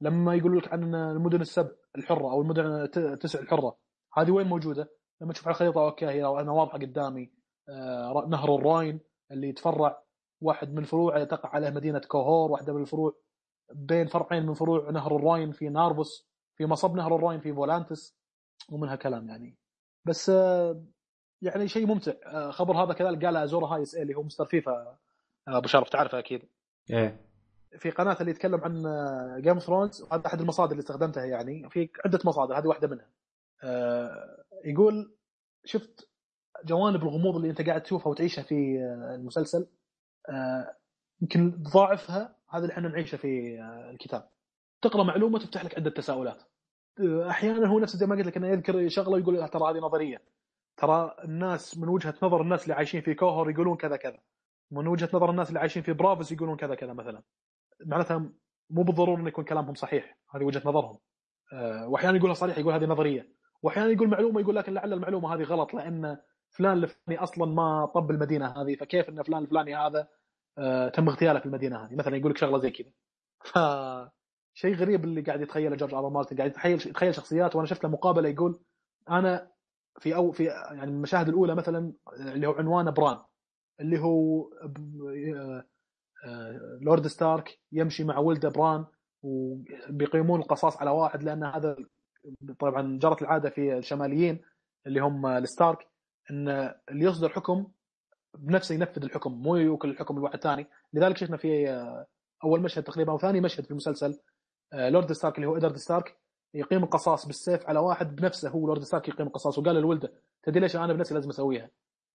لما 0.00 0.34
يقولوا 0.34 0.60
لك 0.60 0.72
عن 0.72 0.94
المدن 0.94 1.40
السبع 1.40 1.70
الحرة 1.98 2.32
أو 2.32 2.42
المدن 2.42 2.66
التسع 2.96 3.38
الحرة 3.38 3.76
هذه 4.16 4.30
وين 4.30 4.46
موجودة؟ 4.46 4.90
لما 5.22 5.32
تشوف 5.32 5.48
على 5.48 5.54
الخريطة 5.54 5.84
okay 5.84 6.06
هي 6.06 6.24
أنا 6.24 6.52
واضحة 6.52 6.78
قدامي 6.78 7.30
آه، 7.68 8.26
نهر 8.28 8.54
الراين 8.54 9.00
اللي 9.30 9.48
يتفرع 9.48 10.02
واحد 10.40 10.74
من 10.74 10.84
فروعه 10.84 11.24
تقع 11.24 11.48
عليه 11.48 11.70
مدينة 11.70 11.98
كوهور 11.98 12.50
واحدة 12.50 12.72
من 12.72 12.80
الفروع 12.80 13.14
بين 13.72 14.06
فرعين 14.06 14.46
من 14.46 14.54
فروع 14.54 14.90
نهر 14.90 15.16
الراين 15.16 15.52
في 15.52 15.68
نارفوس 15.68 16.28
في 16.56 16.66
مصب 16.66 16.94
نهر 16.94 17.16
الراين 17.16 17.40
في 17.40 17.54
فولانتس 17.54 18.16
ومن 18.70 18.88
هالكلام 18.88 19.28
يعني. 19.28 19.56
بس 20.04 20.30
آه، 20.30 20.84
يعني 21.42 21.68
شيء 21.68 21.86
ممتع 21.86 22.12
آه، 22.26 22.50
خبر 22.50 22.84
هذا 22.84 22.92
كذلك 22.92 23.24
قاله 23.24 23.44
ازور 23.44 23.66
اهاي 23.66 23.94
اللي 23.94 24.14
هو 24.14 24.22
مستر 24.22 24.44
فيفا 24.44 24.98
أبو 25.48 25.68
شرف 25.68 25.88
تعرفه 25.88 26.18
أكيد. 26.18 26.42
إيه. 26.90 27.20
في 27.78 27.90
قناة 27.90 28.16
اللي 28.20 28.30
يتكلم 28.30 28.60
عن 28.60 28.82
Game 29.42 29.58
Thrones 29.58 30.06
هذا 30.12 30.26
أحد 30.26 30.40
المصادر 30.40 30.72
اللي 30.72 30.80
استخدمتها 30.80 31.24
يعني 31.24 31.70
في 31.70 31.90
عدة 32.04 32.18
مصادر 32.24 32.58
هذه 32.58 32.66
واحدة 32.66 32.88
منها. 32.88 33.08
يقول 34.64 35.16
شفت 35.64 36.12
جوانب 36.64 37.02
الغموض 37.02 37.36
اللي 37.36 37.50
انت 37.50 37.62
قاعد 37.62 37.82
تشوفها 37.82 38.10
وتعيشها 38.10 38.42
في 38.42 38.54
آه، 38.54 39.14
المسلسل؟ 39.14 39.66
آه، 40.28 40.76
يمكن 41.22 41.62
ضاعفها 41.62 42.36
هذا 42.50 42.62
اللي 42.62 42.72
إحنا 42.72 42.88
نعيشه 42.88 43.16
في 43.16 43.60
آه، 43.60 43.90
الكتاب. 43.90 44.28
تقرأ 44.82 45.02
معلومة 45.02 45.38
تفتح 45.38 45.64
لك 45.64 45.78
عدة 45.78 45.90
تساؤلات. 45.90 46.42
أحيانا 47.28 47.66
هو 47.66 47.78
نفس 47.78 47.96
زي 47.96 48.06
ما 48.06 48.16
قلت 48.16 48.26
لك 48.26 48.36
أنه 48.36 48.48
يذكر 48.48 48.88
شغلة 48.88 49.10
ويقول 49.10 49.48
ترى 49.48 49.70
هذه 49.70 49.78
نظرية. 49.78 50.22
ترى 50.76 51.16
الناس 51.24 51.78
من 51.78 51.88
وجهة 51.88 52.14
نظر 52.22 52.42
الناس 52.42 52.62
اللي 52.62 52.74
عايشين 52.74 53.00
في 53.00 53.14
كوهر 53.14 53.50
يقولون 53.50 53.76
كذا 53.76 53.96
كذا. 53.96 54.18
من 54.70 54.86
وجهة 54.86 55.08
نظر 55.14 55.30
الناس 55.30 55.48
اللي 55.48 55.60
عايشين 55.60 55.82
في 55.82 55.92
برافوس 55.92 56.32
يقولون 56.32 56.56
كذا 56.56 56.74
كذا 56.74 56.92
مثلا. 56.92 57.22
معناتها 57.86 58.18
مو 58.70 58.82
بالضرورة 58.82 59.20
انه 59.20 59.28
يكون 59.28 59.44
كلامهم 59.44 59.74
صحيح. 59.74 60.18
هذه 60.34 60.44
وجهة 60.44 60.62
نظرهم. 60.64 60.98
وأحيانا 61.86 62.16
يقولها 62.16 62.34
صريح 62.34 62.58
يقول 62.58 62.74
هذه 62.74 62.84
نظرية. 62.84 63.28
واحيانا 63.62 63.90
يقول 63.90 64.08
معلومة 64.08 64.40
يقول 64.40 64.56
لكن 64.56 64.74
لعل 64.74 64.92
المعلومة 64.92 65.34
هذه 65.34 65.42
غلط 65.42 65.74
لأن 65.74 66.18
فلان 66.50 66.84
الفلاني 66.84 67.22
أصلا 67.22 67.46
ما 67.46 67.86
طب 67.86 68.10
المدينة 68.10 68.46
هذه 68.46 68.74
فكيف 68.74 69.08
إن 69.08 69.22
فلان 69.22 69.42
الفلاني 69.42 69.76
هذا 69.76 70.08
آه، 70.58 70.88
تم 70.88 71.08
اغتياله 71.08 71.40
في 71.40 71.46
المدينة 71.46 71.84
هذه؟ 71.84 71.94
مثلا 71.94 72.16
يقول 72.16 72.30
لك 72.30 72.36
شغلة 72.36 72.58
زي 72.58 72.70
كذا. 72.70 72.90
ف 73.44 73.58
شيء 74.54 74.74
غريب 74.74 75.04
اللي 75.04 75.20
قاعد 75.20 75.40
يتخيله 75.40 75.76
جورج 75.76 75.94
آر 75.94 76.08
مارتن. 76.08 76.36
قاعد 76.36 76.50
يتخيل 76.50 76.74
يتخيل 76.74 77.14
شخصيات 77.14 77.56
وأنا 77.56 77.66
شفت 77.66 77.84
له 77.84 77.90
مقابلة 77.90 78.28
يقول 78.28 78.60
أنا 79.10 79.52
في 79.98 80.14
أو 80.14 80.32
في 80.32 80.44
يعني 80.44 80.84
المشاهد 80.84 81.28
الأولى 81.28 81.54
مثلا 81.54 81.92
اللي 82.18 82.46
هو 82.46 82.52
عنوانه 82.52 82.90
بران 82.90 83.18
اللي 83.80 83.98
هو 83.98 84.48
آه، 84.52 85.64
آه، 86.26 86.78
لورد 86.80 87.06
ستارك 87.06 87.60
يمشي 87.72 88.04
مع 88.04 88.18
ولده 88.18 88.48
بران 88.48 88.84
وبيقيمون 89.22 90.40
القصاص 90.40 90.76
على 90.76 90.90
واحد 90.90 91.22
لأن 91.22 91.44
هذا 91.44 91.76
طبعا 92.58 92.98
جرت 92.98 93.22
العادة 93.22 93.50
في 93.50 93.78
الشماليين 93.78 94.40
اللي 94.86 95.00
هم 95.00 95.26
الستارك 95.26 95.78
إن 96.30 96.48
اللي 96.90 97.04
يصدر 97.04 97.28
حكم 97.28 97.66
بنفسه 98.38 98.74
ينفذ 98.74 99.04
الحكم 99.04 99.32
مو 99.32 99.56
يوكل 99.56 99.90
الحكم 99.90 100.16
لواحد 100.18 100.40
ثاني. 100.42 100.66
لذلك 100.92 101.16
شفنا 101.16 101.36
في 101.36 101.68
أول 102.44 102.60
مشهد 102.60 102.82
تقريبا 102.82 103.12
أو 103.12 103.18
ثاني 103.18 103.40
مشهد 103.40 103.64
في 103.64 103.70
المسلسل 103.70 104.18
لورد 104.72 105.12
ستارك 105.12 105.36
اللي 105.36 105.46
هو 105.46 105.56
ادارد 105.56 105.76
ستارك 105.76 106.16
يقيم 106.54 106.84
القصاص 106.84 107.26
بالسيف 107.26 107.66
على 107.68 107.78
واحد 107.78 108.16
بنفسه 108.16 108.50
هو 108.50 108.66
لورد 108.66 108.82
ستارك 108.82 109.08
يقيم 109.08 109.26
القصاص 109.26 109.58
وقال 109.58 109.76
لولده 109.76 110.12
تدري 110.42 110.60
ليش 110.60 110.76
أنا 110.76 110.92
بنفسي 110.92 111.14
لازم 111.14 111.28
أسويها؟ 111.28 111.70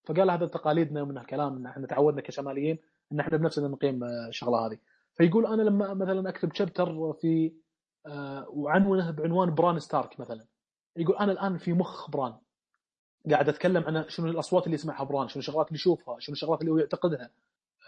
فقال 0.08 0.32
هذا 0.32 0.46
تقاليدنا 0.46 1.04
من 1.04 1.18
الكلام 1.18 1.56
إن 1.58 1.66
إحنا 1.66 1.88
تعودنا 1.88 2.22
كشماليين 2.22 2.78
إن 3.12 3.20
إحنا 3.20 3.38
بنفسنا 3.38 3.68
نقيم 3.68 4.04
الشغلة 4.04 4.66
هذه. 4.68 4.78
فيقول 5.16 5.46
أنا 5.46 5.62
لما 5.62 5.94
مثلا 5.94 6.30
أكتب 6.30 6.54
شابتر 6.54 7.14
في 7.14 7.54
وعنونه 8.50 9.12
بعنوان 9.12 9.56
بران 9.56 9.80
ستارك 9.80 10.20
مثلا. 10.20 10.46
يقول 10.98 11.18
أنا 11.18 11.32
الآن 11.32 11.58
في 11.58 11.74
مخ 11.74 12.10
بران. 12.10 12.36
قاعد 13.32 13.50
أتكلم 13.50 13.84
عن 13.84 14.10
شنو 14.10 14.28
الأصوات 14.28 14.64
اللي 14.64 14.76
يسمعها 14.76 15.04
بران 15.04 15.28
شنو 15.28 15.40
الشغلات 15.40 15.68
اللي 15.68 15.76
يشوفها 15.76 16.20
شنو 16.20 16.34
الشغلات 16.34 16.62
اللي 16.62 16.72
هو 16.72 16.78
يعتقدها. 16.78 17.30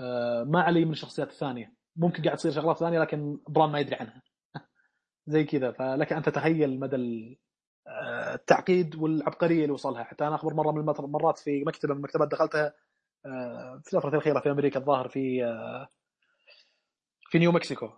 آه، 0.01 0.43
ما 0.43 0.61
علي 0.61 0.85
من 0.85 0.91
الشخصيات 0.91 1.29
الثانية. 1.29 1.73
ممكن 1.95 2.23
قاعد 2.23 2.37
تصير 2.37 2.51
شغلات 2.51 2.77
ثانية 2.77 2.99
لكن 2.99 3.39
بران 3.47 3.69
ما 3.69 3.79
يدري 3.79 3.95
عنها. 3.95 4.21
زي 5.27 5.43
كذا. 5.43 5.71
فلك 5.71 6.13
أن 6.13 6.23
تتخيل 6.23 6.79
مدى 6.79 6.95
آه، 7.87 8.33
التعقيد 8.33 8.95
والعبقرية 8.95 9.61
اللي 9.61 9.73
وصلها. 9.73 10.03
حتى 10.03 10.27
أنا 10.27 10.35
أخبر 10.35 10.53
مرة 10.53 10.71
من 10.71 10.89
المرات 10.99 11.37
في 11.37 11.63
مكتبة 11.63 11.93
من 11.93 11.97
المكتبات 11.97 12.27
دخلتها 12.27 12.73
آه، 13.25 13.81
في 13.85 13.97
الفترة 13.97 14.09
الأخيرة 14.09 14.39
في 14.39 14.51
أمريكا 14.51 14.79
الظاهر 14.79 15.09
في 15.09 15.45
آه، 15.45 15.89
في 17.29 17.39
نيو 17.39 17.51
مكسيكو. 17.51 17.89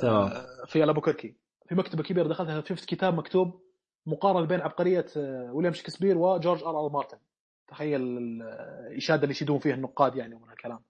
تمام. 0.00 0.28
آه، 0.28 0.64
في 0.66 0.84
الابوكركي 0.84 1.36
في 1.68 1.74
مكتبة 1.74 2.02
كبيرة 2.02 2.28
دخلتها 2.28 2.62
شفت 2.64 2.84
كتاب 2.84 3.14
مكتوب 3.14 3.60
مقارنة 4.06 4.46
بين 4.46 4.60
عبقرية 4.60 5.06
آه، 5.16 5.52
ويليام 5.52 5.72
شكسبير 5.72 6.18
وجورج 6.18 6.62
آر 6.62 6.86
آر 6.86 6.92
مارتن. 6.92 7.18
تخيل 7.68 8.02
الاشاده 8.02 9.22
اللي 9.22 9.30
يشيدون 9.30 9.58
فيها 9.58 9.74
النقاد 9.74 10.16
يعني 10.16 10.34
ومن 10.34 10.48
هالكلام. 10.48 10.80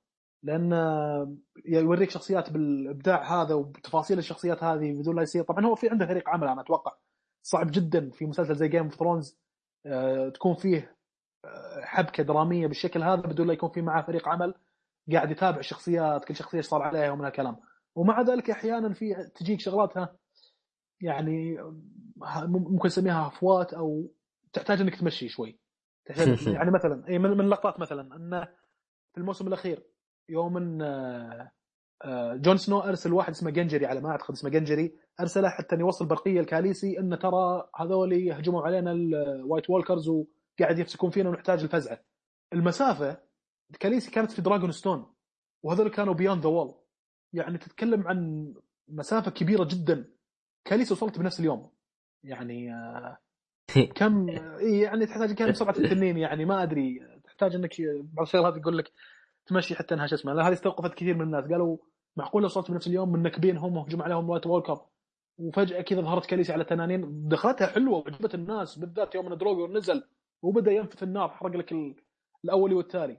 لأن 0.42 0.72
آه، 0.72 1.36
يوريك 1.66 2.10
شخصيات 2.10 2.50
بالإبداع 2.50 3.42
هذا 3.42 3.54
وبتفاصيل 3.54 4.18
الشخصيات 4.18 4.64
هذه 4.64 4.92
بدون 4.92 5.16
لا 5.16 5.22
يصير. 5.22 5.42
طبعا 5.42 5.66
هو 5.66 5.74
في 5.74 5.88
عنده 5.88 6.06
فريق 6.06 6.28
عمل 6.28 6.48
أنا 6.48 6.60
أتوقع 6.60 6.92
صعب 7.42 7.70
جدا 7.70 8.10
في 8.10 8.26
مسلسل 8.26 8.54
زي 8.54 8.68
Game 8.68 8.84
of 8.84 8.94
Thrones 8.94 9.38
تكون 10.34 10.54
فيه 10.54 10.98
آه، 11.44 11.80
حبكة 11.84 12.22
درامية 12.22 12.66
بالشكل 12.66 13.02
هذا 13.02 13.20
بدون 13.20 13.46
لا 13.46 13.52
يكون 13.52 13.70
في 13.70 13.82
معاه 13.82 14.02
فريق 14.02 14.28
عمل 14.28 14.54
قاعد 15.12 15.30
يتابع 15.30 15.58
الشخصيات 15.58 16.24
كل 16.24 16.36
شخصية 16.36 16.58
إيش 16.58 16.66
صار 16.66 16.82
عليها 16.82 17.10
ومن 17.10 17.24
هالكلام. 17.24 17.56
ومع 17.94 18.22
ذلك 18.22 18.50
أحيانا 18.50 18.94
في 18.94 19.30
تجيك 19.34 19.60
شغلاتها 19.60 20.16
يعني 21.00 21.58
ممكن 22.42 22.86
نسميها 22.86 23.28
هفوات 23.28 23.74
أو 23.74 24.12
تحتاج 24.52 24.80
إنك 24.80 24.96
تمشي 24.96 25.28
شوي. 25.28 25.58
تحتاج 26.04 26.28
يعني 26.56 26.70
مثلا 26.70 27.08
إي 27.08 27.18
من 27.18 27.30
من 27.30 27.40
اللقطات 27.40 27.80
مثلا 27.80 28.16
انه 28.16 28.44
في 29.12 29.18
الموسم 29.18 29.46
الأخير 29.46 29.86
يوم 30.28 30.56
أن 30.56 30.82
آه، 30.82 31.50
آه، 32.04 32.34
جون 32.34 32.56
سنو 32.56 32.80
أرسل 32.80 33.12
واحد 33.12 33.30
اسمه 33.30 33.50
جندري 33.50 33.86
على 33.86 34.00
ما 34.00 34.10
أعتقد 34.10 34.30
اسمه 34.30 34.50
جندري 34.50 34.98
أرسله 35.20 35.48
حتى 35.48 35.76
يوصل 35.76 36.06
برقية 36.06 36.40
الكاليسي 36.40 36.98
أن 36.98 37.18
ترى 37.18 37.70
هذول 37.76 38.12
يهجموا 38.12 38.62
علينا 38.62 38.92
ال 38.92 39.05
White 39.05 39.70
Walkers 39.70 40.08
وقاعد 40.08 40.78
يفسكون 40.78 41.10
فينا 41.10 41.28
ونحتاج 41.28 41.62
الفزعة. 41.62 42.00
المسافة 42.52 43.20
الكاليسي 43.70 44.10
كانت 44.10 44.32
في 44.32 44.42
دراجون 44.42 44.72
ستون 44.72 45.14
وهذول 45.62 45.88
كانوا 45.88 46.14
beyond 46.14 46.42
the 46.42 46.48
wall 46.48 46.74
يعني 47.32 47.58
تتكلم 47.58 48.08
عن 48.08 48.54
مسافة 48.88 49.30
كبيرة 49.30 49.64
جدا. 49.64 50.10
كاليسي 50.68 50.94
وصلت 50.94 51.18
بنفس 51.18 51.40
اليوم. 51.40 51.70
يعني 52.24 52.74
آه، 52.74 53.18
كم 53.98 54.28
يعني 54.82 55.06
تحتاج 55.06 55.32
كم 55.32 55.52
سبعة 55.52 55.74
التنين 55.78 56.16
يعني 56.18 56.44
ما 56.44 56.62
أدري. 56.62 57.00
تحتاج 57.24 57.54
إنك 57.54 57.70
بعض 58.02 58.26
الشغلات 58.26 58.56
يقول 58.56 58.78
لك 58.78 58.92
تمشي 59.46 59.74
حتى 59.74 59.94
إنها 59.94 60.06
شو 60.06 60.14
اسمه 60.14 60.32
هذه 60.48 60.52
استوقفت 60.52 60.94
كثير 60.94 61.14
من 61.14 61.22
الناس. 61.22 61.44
قالوا 61.44 61.76
معقول 62.16 62.42
لو 62.42 62.46
وصلت 62.46 62.70
بنفس 62.70 62.86
اليوم 62.86 63.12
منكبين 63.12 63.56
هم 63.56 63.76
وهجم 63.76 64.02
عليهم 64.02 64.30
White 64.30 64.46
Walker 64.46 64.80
وفجأة 65.38 65.80
كذا 65.82 66.00
ظهرت 66.00 66.26
كاليسي 66.26 66.52
على 66.52 66.64
تنانين. 66.64 67.28
دخلتها 67.28 67.66
حلوة 67.66 67.98
وعجبت 67.98 68.34
الناس 68.34 68.78
بالذات 68.78 69.14
يوم 69.14 69.32
إن 69.32 69.38
دروجون 69.38 69.66
نزل 69.66 70.02
وبدأ 70.42 70.72
ينفث 70.72 71.02
النار 71.02 71.28
حرق 71.28 71.56
لك 71.56 71.72
ال- 71.72 71.94
الاولي 72.44 72.74
والتالي 72.74 73.18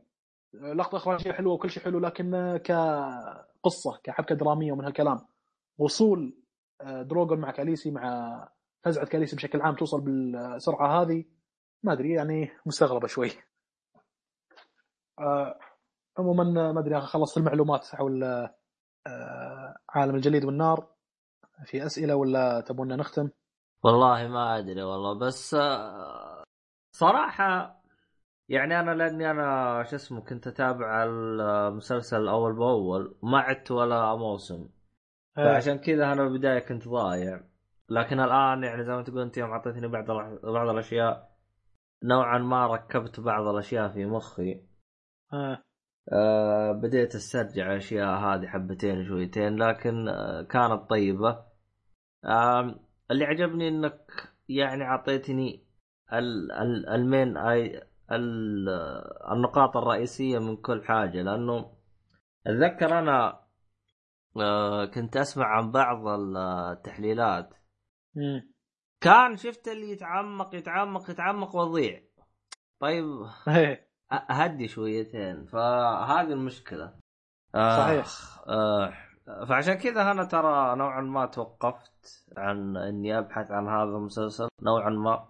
لقطة 0.53 0.95
اخراجيه 0.95 1.31
حلوة 1.31 1.53
وكل 1.53 1.69
شيء 1.69 1.83
حلو 1.83 1.99
لكن 1.99 2.57
كقصه 2.63 3.99
كحبكة 4.03 4.35
درامية 4.35 4.71
ومن 4.71 4.85
هالكلام. 4.85 5.19
وصول 5.77 6.35
آه، 6.81 7.01
دروجون 7.01 7.39
مع 7.39 7.51
كاليسي 7.51 7.91
مع 7.91 8.47
فزعة 8.83 9.05
كاليسي 9.05 9.35
بشكل 9.35 9.61
عام 9.61 9.75
توصل 9.75 10.01
بالسرعة 10.01 11.01
هذه 11.01 11.25
ما 11.83 11.93
أدري 11.93 12.13
يعني 12.13 12.51
مستغربة 12.65 13.07
شوي. 13.07 13.31
آه، 15.19 15.59
عموما 16.17 16.71
ما 16.71 16.79
أدري 16.79 17.01
خلصت 17.01 17.37
المعلومات 17.37 17.85
حول 17.85 18.23
آه، 19.07 19.75
عالم 19.89 20.15
الجليد 20.15 20.45
والنار 20.45 20.87
في 21.65 21.85
أسئلة 21.85 22.15
ولا 22.15 22.61
تبون 22.61 22.97
نختم؟ 22.97 23.29
والله 23.83 24.27
ما 24.27 24.57
أدري 24.57 24.83
والله 24.83 25.19
بس 25.19 25.55
صراحة 26.91 27.79
يعني 28.49 28.79
أنا 28.79 28.91
لأني 28.91 29.31
أنا 29.31 29.83
شو 29.83 29.95
اسمه 29.95 30.21
كنت 30.21 30.47
أتابع 30.47 31.03
المسلسل 31.03 32.27
اول 32.27 32.53
بأول 32.53 33.17
ما 33.23 33.39
عدت 33.39 33.71
ولا 33.71 34.15
موسم 34.15 34.69
فعشان 35.43 35.77
كذا 35.77 36.13
أنا 36.13 36.23
بالبداية 36.23 36.59
كنت 36.59 36.87
ضايع. 36.87 37.41
لكن 37.89 38.19
الآن 38.19 38.63
يعني 38.63 38.83
زي 38.83 38.91
ما 38.91 39.03
تقول 39.03 39.21
أنت 39.21 39.37
يوم 39.37 39.51
أعطيتني 39.51 39.87
بعض 39.87 40.11
بعض 40.43 40.69
الأشياء 40.69 41.29
نوعا 42.03 42.37
ما 42.37 42.67
ركبت 42.67 43.19
بعض 43.19 43.47
الأشياء 43.47 43.89
في 43.89 44.05
مخي. 44.05 44.61
آه. 45.33 45.63
آه 46.13 46.71
بديت 46.71 47.15
أسترجع 47.15 47.71
الاشياء 47.71 48.17
هذه 48.17 48.47
حبتين 48.47 49.05
شويتين 49.05 49.55
لكن 49.55 50.07
آه 50.07 50.41
كانت 50.41 50.89
طيبة. 50.89 51.45
آه 52.25 52.75
اللي 53.11 53.25
عجبني 53.25 53.67
إنك 53.67 54.11
يعني 54.49 54.83
أعطيتني 54.83 55.67
ال 56.13 56.51
ال 56.51 56.89
المين 56.89 57.37
اي 57.37 57.83
ال 58.11 58.69
النقاط 59.31 59.77
الرئيسية 59.77 60.39
من 60.39 60.57
كل 60.57 60.83
حاجة. 60.83 61.21
لأنه 61.21 61.71
أتذكر 62.47 62.99
أنا 62.99 63.38
آه 64.37 64.85
كنت 64.85 65.17
أسمع 65.17 65.45
عن 65.45 65.71
بعض 65.71 66.07
التحليلات 66.07 67.53
مم. 68.15 68.53
كان 69.01 69.37
شفت 69.37 69.67
اللي 69.67 69.91
يتعمق 69.91 70.55
يتعمق 70.55 71.09
يتعمق 71.09 71.55
ويضيع 71.55 72.01
طيب 72.79 73.05
إيه. 73.47 73.89
أهدي 74.11 74.67
شويتين 74.67 75.45
فهذه 75.45 76.33
المشكلة 76.33 76.99
آه 77.55 77.77
صحيح. 77.77 78.05
آه 78.47 78.93
فعشان 79.49 79.73
كذا 79.73 80.11
أنا 80.11 80.23
ترى 80.23 80.75
نوعا 80.75 81.01
ما 81.01 81.25
توقفت 81.25 82.25
عن 82.37 82.77
إني 82.77 83.17
أبحث 83.17 83.51
عن 83.51 83.67
هذا 83.67 83.97
المسلسل 83.97 84.47
نوعا 84.61 84.89
ما 84.89 85.29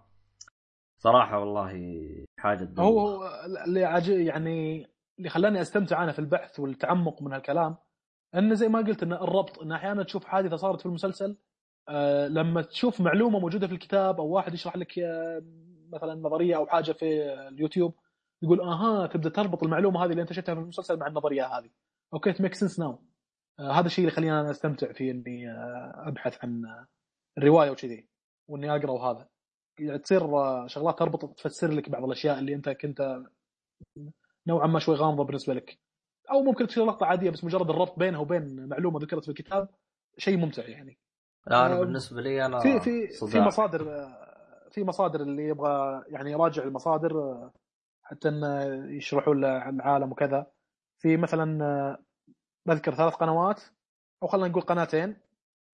صراحة 0.97 1.39
والله 1.39 1.71
حاجة 2.39 2.63
تدوخ. 2.63 2.85
هو 2.85 3.29
اللي 3.67 4.25
يعني 4.25 4.87
اللي 5.17 5.29
خلاني 5.29 5.61
أستمتع 5.61 6.03
أنا 6.03 6.11
في 6.11 6.19
البحث 6.19 6.59
والتعمق 6.59 7.21
من 7.21 7.33
هالكلام 7.33 7.77
أنه 8.35 8.53
زي 8.53 8.67
ما 8.67 8.79
قلت 8.79 9.03
إن 9.03 9.13
الربط 9.13 9.59
إن 9.59 9.71
أحيانا 9.71 10.03
تشوف 10.03 10.25
حادثة 10.25 10.55
صارت 10.55 10.79
في 10.79 10.85
المسلسل 10.85 11.37
آه 11.89 12.27
لما 12.27 12.61
تشوف 12.61 13.01
معلومة 13.01 13.39
موجودة 13.39 13.67
في 13.67 13.73
الكتاب 13.73 14.19
أو 14.19 14.27
واحد 14.27 14.53
يشرح 14.53 14.77
لك 14.77 14.99
آه، 14.99 15.43
مثلا 15.93 16.15
نظرية 16.15 16.55
أو 16.55 16.67
حاجة 16.67 16.91
في 16.91 17.05
اليوتيوب 17.47 17.95
يقول 18.41 18.61
أها 18.61 19.07
تبدأ 19.07 19.29
تربط 19.29 19.63
المعلومة 19.63 20.05
هذه 20.05 20.11
اللي 20.11 20.21
أنت 20.21 20.33
شفتها 20.33 20.55
في 20.55 20.61
المسلسل 20.61 20.97
مع 20.97 21.07
النظرية 21.07 21.45
هذه. 21.45 21.69
okay 22.13 22.33
make 22.39 22.53
sense 22.53 22.79
now 22.79 22.99
هذا 23.59 23.85
الشيء 23.85 24.05
اللي 24.05 24.13
يخليني 24.13 24.39
أنا 24.39 24.51
أستمتع 24.51 24.91
في 24.91 25.11
إني 25.11 25.51
آه، 25.51 26.03
أبحث 26.07 26.43
عن 26.43 26.65
آه، 26.65 26.87
الروايه 27.37 27.71
وكذي 27.71 28.07
وإني 28.47 28.75
أقرأ 28.75 28.91
وهذا 28.91 29.27
يعني 29.79 29.99
تصير 29.99 30.23
آه، 30.23 30.67
شغلات 30.67 30.99
تربط 30.99 31.37
تفسر 31.37 31.71
لك 31.71 31.89
بعض 31.89 32.03
الأشياء 32.03 32.39
اللي 32.39 32.55
أنت 32.55 32.69
كنت 32.69 33.23
نوعا 34.47 34.67
ما 34.67 34.79
شوي 34.79 34.95
غامضة 34.95 35.23
بالنسبة 35.23 35.53
لك. 35.53 35.79
أو 36.31 36.43
ممكن 36.43 36.67
تصير 36.67 36.85
لقطة 36.85 37.05
عادية 37.05 37.29
بس 37.29 37.43
مجرد 37.43 37.69
الربط 37.69 37.99
بينها 37.99 38.19
وبين 38.19 38.67
معلومة 38.69 38.99
ذكرت 38.99 39.23
في 39.23 39.29
الكتاب 39.29 39.69
شيء 40.17 40.37
ممتع 40.37 40.63
يعني. 40.67 40.97
لا 41.47 41.65
أنا 41.65 41.75
آه، 41.75 41.79
بالنسبة 41.79 42.21
لي 42.21 42.45
أنا 42.45 42.59
في 42.59 42.79
في 42.79 43.07
في 43.07 43.13
صداع. 43.13 43.47
مصادر 43.47 43.89
آه، 43.89 44.69
في 44.71 44.83
مصادر 44.83 45.21
اللي 45.21 45.47
يبغى 45.47 46.03
يعني 46.07 46.31
يراجع 46.31 46.63
المصادر 46.63 47.19
آه، 47.19 47.53
حتى 48.03 48.29
انه 48.29 48.63
يشرحوا 48.91 49.35
له 49.35 49.69
العالم 49.69 50.11
وكذا. 50.11 50.47
في 50.97 51.17
مثلا 51.17 51.65
آه، 51.65 51.97
بذكر 52.65 52.95
ثلاث 52.95 53.13
قنوات 53.13 53.61
أو 54.23 54.27
خلينا 54.27 54.47
نقول 54.47 54.61
قناتين 54.63 55.17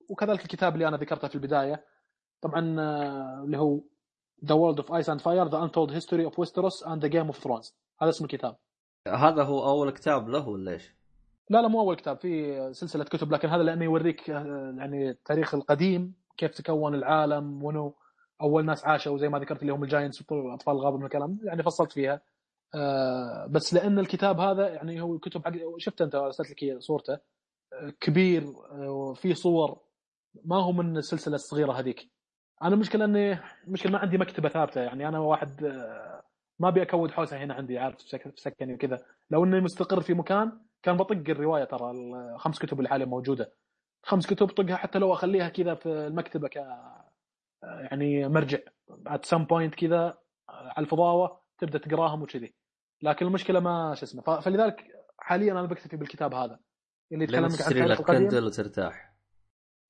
وكذلك 0.10 0.42
الكتاب 0.42 0.74
اللي 0.74 0.88
أنا 0.88 0.98
ذكرته 0.98 1.28
في 1.28 1.36
البداية. 1.36 1.86
طبعا 2.42 2.76
آه، 2.80 3.44
اللي 3.44 3.58
هو 3.58 3.80
The 4.46 4.56
World 4.56 4.80
of 4.84 4.88
Ice 4.88 5.08
and 5.08 5.20
Fire 5.22 5.50
The 5.52 5.60
Untold 5.68 5.92
History 5.92 6.26
of 6.30 6.34
Westeros 6.36 6.86
and 6.88 7.02
the 7.02 7.10
Game 7.10 7.36
of 7.36 7.44
Thrones. 7.44 7.74
هذا 8.02 8.10
اسم 8.10 8.26
الكتاب. 8.26 8.58
هذا 9.08 9.44
هو 9.44 9.70
أول 9.70 9.92
كتاب 9.92 10.30
له 10.30 10.48
ولا 10.48 10.72
إيش؟ 10.72 10.96
لا 11.50 11.62
لا 11.62 11.68
مو 11.68 11.82
أول 11.82 11.96
كتاب 11.96 12.18
في 12.18 12.74
سلسلة 12.74 13.04
كتب 13.04 13.32
لكن 13.32 13.50
هذا 13.50 13.64
لأنه 13.64 13.84
يوريك 13.84 14.30
آه، 14.30 14.76
يعني 14.78 15.10
التاريخ 15.10 15.56
القديم 15.56 16.14
كيف 16.38 16.52
تكون 16.52 16.96
العالم 16.96 17.64
وانه 17.64 17.94
أول 18.42 18.66
ناس 18.66 18.86
عاشوا 18.86 19.18
زي 19.18 19.30
ما 19.30 19.40
ذكرت 19.40 19.62
اللي 19.62 19.74
هم 19.74 19.84
الجاينتس 19.84 20.32
واطفال 20.32 20.74
الغابه 20.74 20.98
من 20.98 21.06
الكلام 21.06 21.40
يعني 21.44 21.64
فصلت 21.64 21.92
فيها. 21.92 22.22
آه، 22.76 23.48
بس 23.50 23.74
لأن 23.74 24.00
الكتاب 24.00 24.40
هذا 24.40 24.68
يعني 24.68 25.02
هو 25.02 25.20
كتب 25.20 25.46
حق 25.46 25.54
شفت 25.78 26.02
أنت؟ 26.02 26.16
أرسلت 26.16 26.64
لك 26.64 26.80
صورته. 26.80 27.14
آه، 27.74 27.90
كبير 28.00 28.44
آه، 28.72 28.92
وفيه 28.92 29.34
صور. 29.34 29.78
ما 30.46 30.56
هو 30.56 30.72
من 30.72 30.98
السلسلة 30.98 31.36
الصغيرة 31.36 31.72
هذيك. 31.74 32.10
أنا 32.64 32.74
المشكلة 32.76 33.06
إني 33.06 33.40
مشكله 33.68 33.92
ما 33.92 34.00
عندي 34.00 34.18
مكتبة 34.18 34.50
ثابتة 34.50 34.82
يعني 34.82 35.08
أنا 35.08 35.20
واحد 35.20 35.62
ما 36.60 36.68
أبي 36.68 36.82
أكود 36.82 37.12
حوسة 37.12 37.38
هنا 37.38 37.54
عندي 37.54 37.80
عارف 37.80 37.98
في 37.98 38.10
سك- 38.10 38.36
في 38.36 38.42
سكني 38.42 38.74
وكذا. 38.74 39.06
لو 39.30 39.44
إني 39.44 39.62
مستقر 39.62 40.02
في 40.02 40.14
مكان 40.14 40.62
كان 40.84 40.98
بطق 40.98 41.12
الرواية 41.30 41.64
ترى 41.64 41.92
الخمس 41.92 42.60
كتب 42.60 42.78
اللي 42.78 42.90
حاليا 42.90 43.06
موجودة. 43.06 43.54
خمس 44.04 44.28
كتب 44.28 44.48
طقها 44.48 44.76
حتى 44.76 45.00
لو 45.00 45.14
أخليها 45.14 45.50
كذا 45.50 45.76
في 45.76 45.90
المكتبة 45.90 46.48
ك 46.48 46.56
يعني 47.64 48.28
مرجع. 48.28 48.60
at 49.08 49.26
some 49.26 49.44
point 49.44 49.76
كذا 49.76 50.18
على 50.50 50.86
الفضاوة 50.86 51.42
تبدأ 51.58 51.78
تقراهم 51.80 52.22
وكذي. 52.22 52.56
لكن 53.02 53.26
المشكلة 53.26 53.60
ما 53.60 53.96
شو 53.96 54.06
اسمه 54.06 54.40
فلذلك 54.40 54.86
حاليا 55.20 55.52
أنا 55.52 55.62
بكتفي 55.66 55.98
بالكتاب 55.98 56.34
هذا. 56.34 56.60
اللي 57.12 57.24
يتكلم 57.24 57.46
لما 57.46 57.86
لك 57.86 58.02
Kindle 58.02 58.46
وترتاح. 58.46 59.16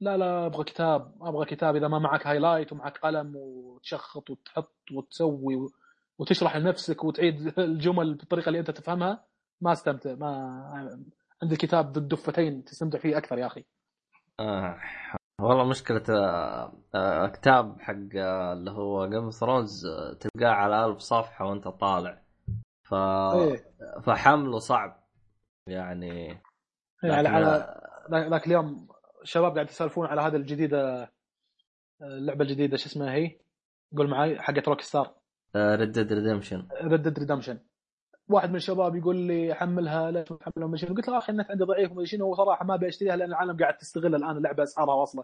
لا 0.02 0.18
لا 0.18 0.46
أبغى 0.46 0.64
كتاب 0.64 1.16
أبغى 1.22 1.46
كتاب 1.46 1.76
إذا 1.76 1.88
ما 1.88 2.00
معك 2.00 2.28
highlight 2.28 2.74
ومعك 2.74 2.98
قلم 2.98 3.34
وتشخط 3.36 4.30
وتحط 4.30 4.76
وتسوي 4.92 5.68
وتشرح 6.20 6.56
لنفسك 6.58 7.04
وتعيد 7.04 7.60
الجمل 7.60 8.14
بالطريقة 8.16 8.48
اللي 8.50 8.60
أنت 8.60 8.72
تفهمها 8.72 9.24
ما 9.62 9.72
استمتع 9.72 10.14
ما 10.16 10.30
عندي 11.44 11.56
كتاب 11.56 11.92
ذو 11.98 12.02
الدفتين 12.02 12.64
تستمتع 12.64 13.00
فيه 13.00 13.18
أكثر 13.18 13.38
يا 13.38 13.46
أخي 13.48 13.66
آه. 14.40 14.80
والله 15.42 15.64
مشكلة 15.64 16.04
آه، 16.10 16.74
آه، 16.96 17.28
كتاب 17.28 17.82
حق 17.82 17.94
آه، 18.16 18.54
اللي 18.54 18.72
هو 18.72 19.10
Game 19.10 19.30
Thrones 19.30 19.88
تلقاه 20.20 20.52
على 20.52 20.86
ألف 20.86 20.98
صفحة 21.00 21.46
وأنت 21.46 21.68
طالع 21.68 22.22
ف... 22.84 22.94
إيه 22.94 23.66
فحمله 24.04 24.60
صعب 24.60 25.04
يعني 25.68 26.12
إيه، 26.12 26.42
على 27.04 27.22
لكن- 27.22 27.34
على 27.36 27.82
ذاك 28.12 28.28
ذاك 28.32 28.48
اليوم 28.48 28.88
الشباب 29.22 29.54
قاعد 29.54 29.70
يسولفون 29.70 30.08
على 30.08 30.22
هذا 30.22 30.38
الجديدة 30.38 31.12
اللعبة 32.02 32.42
الجديدة 32.44 32.78
شو 32.78 32.86
اسمها 32.86 33.14
هي؟ 33.14 33.40
قول 33.98 34.10
معي 34.10 34.42
حقت 34.42 34.68
Rockstar 34.68 35.14
Red 35.56 35.92
Dead 35.92 36.14
Redemption 36.14 36.68
Red 36.84 37.02
Dead 37.02 37.20
Redemption 37.20 37.60
واحد 38.30 38.50
من 38.50 38.56
الشباب 38.56 38.96
يقول 38.96 39.16
لي 39.16 39.54
حملها 39.54 40.12
ليش 40.12 40.32
ما 40.32 40.38
تحملها 40.38 40.68
ومشي 40.70 40.86
قلت 40.88 41.08
له 41.10 41.18
أخي 41.18 41.32
النت 41.32 41.52
عندي 41.52 41.64
ضعيف 41.64 41.92
وما 41.92 42.06
شنو؟ 42.06 42.32
وصراحه 42.32 42.66
ما 42.66 42.74
ابي 42.74 42.88
اشتريها 42.88 43.16
لأن 43.16 43.30
العالم 43.30 43.58
قاعد 43.58 43.78
تستغل 43.78 44.16
الآن 44.16 44.38
اللعبة 44.38 44.64
أسعارها 44.64 44.94
واصلة 44.94 45.24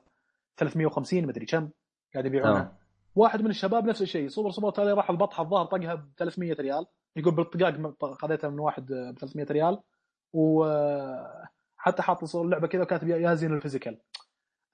350 0.57 1.25
مدري 1.27 1.45
كم 1.45 1.69
قاعد 2.13 2.25
يبيعونها. 2.25 2.61
آه. 2.61 2.77
واحد 3.15 3.41
من 3.41 3.49
الشباب 3.49 3.85
نفس 3.85 4.01
الشيء 4.01 4.27
صبر 4.27 4.51
صبر 4.51 4.71
تالي 4.71 4.93
راح 4.93 5.09
البطحه 5.09 5.43
الظاهر 5.43 5.65
طقها 5.65 5.95
ب 5.95 6.09
300 6.17 6.53
ريال 6.53 6.85
يقول 7.15 7.35
بالطقاق 7.35 8.13
خذيتها 8.13 8.49
من 8.49 8.59
واحد 8.59 8.85
ب 8.93 9.17
300 9.19 9.45
ريال 9.51 9.79
وحتى 10.33 12.01
حاط 12.01 12.25
صور 12.25 12.45
اللعبة 12.45 12.67
كذا 12.67 12.81
وكاتب 12.81 13.07
يا 13.07 13.33
زين 13.33 13.53
ال 13.53 13.58
physical. 13.58 13.97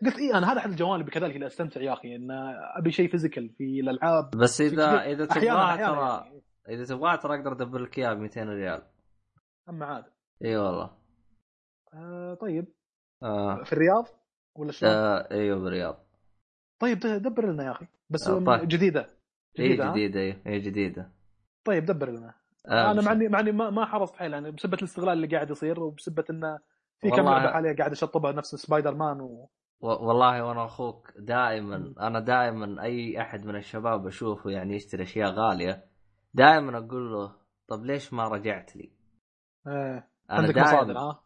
قلت 0.05 0.17
اي 0.17 0.33
أنا 0.33 0.51
هذا 0.51 0.59
احد 0.59 0.69
الجوانب 0.69 1.09
كذلك 1.09 1.35
اللي 1.35 1.47
أستمتع 1.47 1.81
يا 1.81 1.93
أخي 1.93 2.15
إن 2.15 2.27
أبي 2.77 2.91
شيء 2.91 3.09
physical 3.09 3.49
في 3.49 3.79
الألعاب 3.79 4.29
بس 4.31 4.61
اذا 4.61 5.01
إذا 5.05 5.31
أحياناً 5.31 5.75
ترى 5.75 6.25
يعني. 6.25 6.41
إذا 6.69 6.85
تبغاها 6.85 7.15
ترى 7.15 7.39
أقدر 7.39 7.51
أدبر 7.51 7.79
لك 7.79 7.97
اياها 7.97 8.13
ب 8.13 8.19
200 8.19 8.43
ريال 8.43 8.81
أما 9.69 9.85
عاد 9.85 10.03
إي 10.45 10.57
والله 10.57 10.91
آه 11.93 12.33
طيب 12.33 12.65
آه. 13.23 13.63
في 13.63 13.73
الرياض 13.73 14.07
ولا 14.55 14.71
شلون؟ 14.71 14.91
آه 14.91 15.31
أيوه 15.31 15.59
بالرياض 15.59 16.07
طيب 16.79 16.99
دبر 16.99 17.51
لنا 17.51 17.63
يا 17.63 17.71
أخي 17.71 17.87
بس 18.09 18.27
آه، 18.27 18.39
طيب. 18.45 18.67
جديدة 18.67 19.07
إي 19.59 19.65
جديدة 19.65 19.87
ها؟ 19.87 19.91
جديدة 19.91 20.19
إي 20.19 20.41
إي 20.47 20.59
جديدة 20.59 21.11
طيب 21.65 21.85
دبر 21.85 22.09
لنا 22.09 22.33
آه 22.67 22.91
أنا 22.91 23.01
مع 23.01 23.11
اني 23.11 23.27
مع 23.27 23.39
إني 23.39 23.51
ما, 23.51 23.69
ما 23.69 23.85
حرصت 23.85 24.15
حيل 24.15 24.33
يعني 24.33 24.51
بسبه 24.51 24.77
الاستغلال 24.77 25.13
اللي 25.13 25.27
قاعد 25.27 25.49
يصير 25.49 25.79
وبسبه 25.79 26.25
انه 26.29 26.59
في 26.99 27.09
كم 27.09 27.23
لعبة 27.23 27.51
حاليا 27.51 27.75
قاعد 27.75 27.91
أشطبها 27.91 28.31
نفس 28.31 28.55
سبايدر 28.55 28.95
مان 28.95 29.21
و... 29.21 29.49
والله 29.81 30.43
وأنا 30.43 30.65
أخوك 30.65 31.11
دائما 31.17 31.93
أنا 31.99 32.19
دائما 32.19 32.83
اي 32.83 33.21
احد 33.21 33.45
من 33.45 33.55
الشباب 33.55 34.07
اشوفه 34.07 34.49
يعني 34.49 34.75
يشتري 34.75 35.03
اشياء 35.03 35.31
غالية 35.31 35.85
دائما 36.33 36.77
أقول 36.77 37.11
له 37.13 37.31
طب 37.67 37.85
ليش 37.85 38.13
ما 38.13 38.27
رجعت 38.27 38.75
لي؟ 38.75 38.91
آه. 39.67 40.03
أنا 40.29 40.37
عندك 40.39 40.55
دائما 40.55 40.71
مصادر 40.71 40.97
ها؟ 40.99 41.23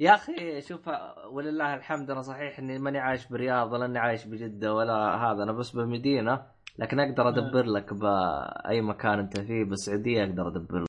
يا 0.00 0.14
أخي 0.14 0.60
شوف 0.60 0.88
ولله 1.30 1.74
الحمد 1.74 2.10
أنا 2.10 2.22
صحيح 2.22 2.58
إني 2.58 2.78
ماني 2.78 2.98
عايش 2.98 3.26
برياض 3.28 3.72
ولا 3.72 3.84
إني 3.86 3.98
عايش 3.98 4.24
بجدة 4.26 4.74
ولا 4.74 4.94
هذا 5.16 5.42
أنا 5.42 5.52
بس 5.52 5.76
بمدينة 5.76 6.46
لكن 6.78 7.00
أقدر 7.00 7.28
أدبر 7.28 7.64
لك 7.64 7.94
بأي 7.94 8.80
مكان 8.80 9.18
أنت 9.18 9.40
فيه 9.40 9.64
بالسعوديه 9.64 10.24
أقدر 10.24 10.48
أدبر 10.48 10.78
لك 10.78 10.86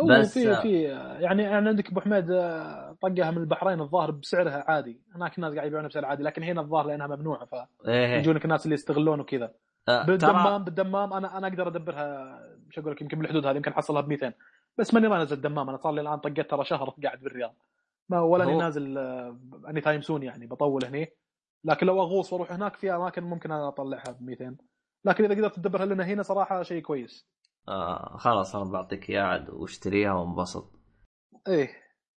هو 0.00 0.06
بس- 0.20 0.34
في 0.34 0.56
في 0.62 0.82
يعني 1.22 1.42
يعني 1.42 1.68
عندك 1.68 1.90
أبو 1.90 2.00
حميد 2.00 2.30
آه، 2.30 2.89
طقها 3.00 3.30
من 3.30 3.38
البحرين 3.38 3.80
الظاهر 3.80 4.10
بسعرها 4.10 4.64
عادي. 4.68 5.00
هناك 5.14 5.36
الناس 5.38 5.54
قاعد 5.54 5.66
يبيعونها 5.66 5.88
بسعر 5.88 6.04
عادي 6.04 6.22
لكن 6.22 6.42
هنا 6.42 6.60
الظاهر 6.60 6.86
لأنها 6.86 7.06
ممنوعة 7.06 7.48
إيه 7.88 8.16
فيجونك 8.16 8.44
الناس 8.44 8.64
اللي 8.64 8.74
يستغلون 8.74 9.20
وكذا. 9.20 9.54
آه، 9.88 10.06
بالدمام 10.06 10.64
بالدمام 10.64 11.12
أنا 11.12 11.38
أنا 11.38 11.46
أقدر 11.46 11.68
أدبرها 11.68 12.38
مش 12.68 12.78
أقول 12.78 12.92
لك 12.92 13.02
يمكن 13.02 13.18
بالحدود 13.18 13.46
هذه 13.46 13.56
يمكن 13.56 13.72
احصلها 13.72 14.00
ب 14.00 14.08
200 14.08 14.32
بس 14.78 14.94
ماني 14.94 15.08
نازل 15.08 15.36
الدمام 15.36 15.68
أنا 15.68 15.78
صار 15.78 15.92
لي 15.92 16.00
الآن 16.00 16.18
طقيت 16.18 16.50
ترى 16.50 16.64
شهر 16.64 16.94
قاعد 17.04 17.20
بالرياض. 17.20 17.54
ما 18.08 18.20
ولا 18.20 18.44
اني 18.44 18.56
نازل 18.56 18.98
any 19.68 19.80
time 19.80 20.00
soon 20.02 20.22
يعني 20.22 20.46
بطول 20.46 20.84
هني. 20.84 21.12
لكن 21.64 21.86
لو 21.86 22.02
أغوص 22.02 22.32
وأروح 22.32 22.52
هناك 22.52 22.76
في 22.76 22.94
أماكن 22.94 23.22
ممكن 23.24 23.50
أنا 23.52 23.68
أطلعها 23.68 24.12
ب 24.20 24.22
200 24.22 24.56
لكن 25.04 25.24
إذا 25.24 25.34
قدرت 25.34 25.56
تدبرها 25.56 25.86
لنا 25.86 26.04
هنا 26.04 26.22
صراحة 26.22 26.62
شيء 26.62 26.82
كويس. 26.82 27.28
آه 27.68 28.16
خلاص 28.16 28.56
أنا 28.56 28.64
بعطيك 28.64 29.10
اياه 29.10 29.22
عاد 29.22 29.50
واشتريها 29.50 30.12
وانبسط. 30.12 30.72
إيه. 31.48 31.68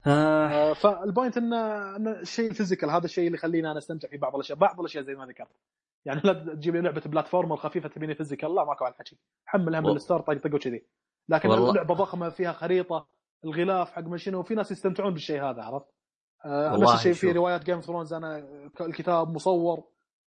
آه. 0.08 0.48
آه، 0.48 0.74
فال 0.74 0.92
point 0.92 1.38
ان 1.38 1.54
ان 1.54 2.08
الشيء 2.08 2.50
ال 2.50 2.54
physical 2.54 2.90
هذا 2.90 3.06
الشيء 3.06 3.26
اللي 3.28 3.38
يخليني 3.38 3.72
أنا 3.72 3.78
أستمتع 3.78 4.08
في 4.08 4.18
بعض 4.18 4.36
الأشياء 4.36 4.58
بعض 4.58 4.80
الأشياء 4.80 5.04
زي 5.04 5.16
ما 5.16 5.26
ذكرت. 5.26 5.48
يعني 6.06 6.22
لا 6.24 6.34
تجيب 6.34 6.76
لي 6.76 6.82
لعبة 6.82 7.02
platformer 7.06 7.58
خفيفه 7.58 7.90
تبيني 7.90 8.16
physical 8.16 8.56
لا 8.56 8.64
ماكو 8.66 8.88
الحكي. 8.88 9.18
حملها 9.46 9.80
من 9.80 9.90
ال 9.96 10.00
store 10.00 10.22
طق 10.22 10.34
طق 10.34 10.56
وكذي 10.56 10.86
لكن 11.30 11.50
والله- 11.50 11.74
لعبه 11.74 11.94
ضخمة 11.96 12.30
فيها 12.30 12.52
خريطة 12.52 13.08
الغلاف 13.46 13.92
حق 13.92 14.02
ما 14.04 14.18
شنو 14.18 14.44
في 14.44 14.56
ناس 14.56 14.72
يستمتعون 14.72 15.14
بالشيء 15.14 15.44
هذا 15.44 15.62
عرفت؟ 15.64 15.86
آه 16.46 16.78
نفس 16.78 16.94
الشيء 16.94 17.14
في. 17.14 17.32
روايات 17.32 17.64
Game 17.66 17.76
of 17.76 17.86
Thrones 17.86 18.14
أنا 18.14 18.38
الكتاب 18.82 19.30
مصور 19.34 19.84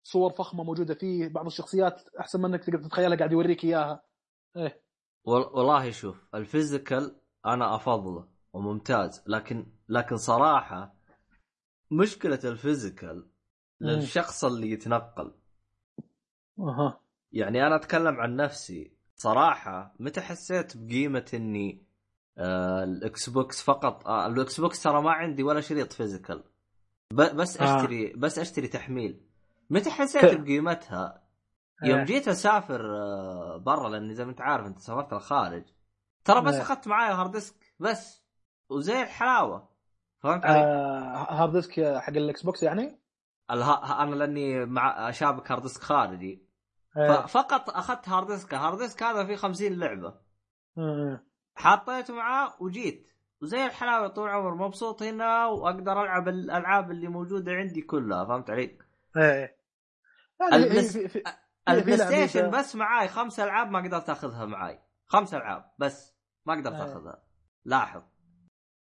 صور 0.03 0.33
فخمة 0.33 0.65
موجودة 0.65 0.95
فيه 0.95 1.29
بعض 1.29 1.47
الشخصيات 1.47 2.03
أحسن 2.21 2.43
منك 2.43 2.65
تقدر 2.65 2.79
تتخيلها 2.79 3.17
قاعد 3.17 3.33
يوريك 3.33 3.65
إياها. 3.65 4.03
إيه. 4.57 4.81
وال- 5.25 5.47
والله 5.55 5.91
شوف 5.91 6.25
ال 6.35 6.44
physical 6.44 7.17
أنا 7.47 7.75
أفضله. 7.75 8.36
وممتاز. 8.53 9.25
لكن 9.27 9.67
لكن 9.89 10.17
صراحة 10.17 10.95
مشكلة 11.91 12.41
ال 12.45 12.54
physical 12.54 13.29
للشخص 13.81 14.45
اللي 14.45 14.71
يتنقل. 14.71 15.35
أها. 16.59 17.01
يعني 17.33 17.67
أنا 17.67 17.77
أتكلم 17.77 18.21
عن 18.21 18.37
نفسي. 18.37 18.97
صراحة 19.17 19.95
متى 19.99 20.21
حسيت 20.21 20.77
بقيمة 20.77 21.31
إني 21.35 21.87
آه 22.39 22.85
ال 22.85 23.29
Xbox 23.29 23.63
فقط؟ 23.63 24.07
آه 24.07 24.27
ال 24.27 24.61
Xbox 24.61 24.83
ترى 24.83 25.03
ما 25.03 25.11
عندي 25.11 25.43
ولا 25.43 25.61
شريط 25.61 25.93
physical. 25.93 26.45
بس 27.13 27.61
آه. 27.61 27.77
أشتري 27.77 28.13
بس 28.13 28.39
أشتري 28.39 28.69
تحميل. 28.69 29.21
متى 29.71 29.91
حسيت 29.91 30.41
بقيمتها؟ 30.41 31.23
يوم 31.83 31.99
آه. 31.99 32.05
جيت 32.05 32.29
أسافر 32.29 32.97
آه، 32.97 33.57
برا 33.57 33.89
لأني 33.89 34.15
زي 34.15 34.25
ما 34.25 34.31
أنت 34.31 34.41
عارف 34.41 34.67
أنت 34.67 34.79
سافرت 34.79 35.13
الخارج. 35.13 35.65
ترى 36.25 36.41
بس 36.41 36.55
آه. 36.55 36.63
أخذت 36.63 36.89
معايا 36.89 37.15
hard 37.15 37.31
disk 37.31 37.55
بس. 37.79 38.26
وزي 38.69 39.03
الحلاوة 39.03 39.69
فهمت 40.19 40.45
علي؟ 40.45 40.59
آه 40.59 41.43
hard 41.43 41.53
disk 41.53 41.73
حق 41.99 42.09
ال 42.17 42.43
Xbox 42.43 42.63
يعني؟ 42.63 43.01
الها... 43.51 44.03
أنا 44.03 44.15
لأني 44.15 44.65
مع 44.67 45.11
شابك 45.11 45.51
hard 45.53 45.63
disk 45.63 45.83
خارجي 45.83 46.47
آه. 46.97 47.27
ففقط 47.27 47.71
أخذت 47.71 48.09
hard 48.09 48.27
disk 48.27 48.55
ال 48.55 48.60
hard 48.60 48.79
disk 48.79 49.03
هذا 49.03 49.25
فيه 49.25 49.37
50 49.37 49.73
لعبة 49.73 50.15
آه. 50.79 51.21
حطيته 51.55 52.15
معاه 52.15 52.55
وجيت 52.61 53.07
وزي 53.43 53.67
الحلاوة 53.67 54.09
طول 54.09 54.29
عمر 54.29 54.55
مبسوط 54.55 55.03
هنا 55.03 55.47
وأقدر 55.47 56.03
ألعب 56.03 56.29
الألعاب 56.29 56.91
اللي 56.91 57.09
موجودة 57.09 57.53
عندي 57.53 57.83
كلها 57.83 58.25
فهمت 58.25 58.51
علي؟ 58.51 58.79
إيه 59.17 59.57
في- 61.09 61.23
ال 61.69 61.99
PlayStation 61.99 62.51
بس 62.51 62.77
معاي 62.77 63.09
خمس 63.09 63.41
ألعاب 63.41 63.71
ما 63.71 63.79
قدرت 63.79 64.11
أخذها 64.11 64.45
معاي 64.45 64.79
خمس 65.07 65.35
ألعاب 65.35 65.71
بس 65.79 66.17
ما 66.47 66.55
قدرت 66.55 66.75
آه. 66.75 66.85
أخذها 66.85 67.23
لاحظ 67.65 68.03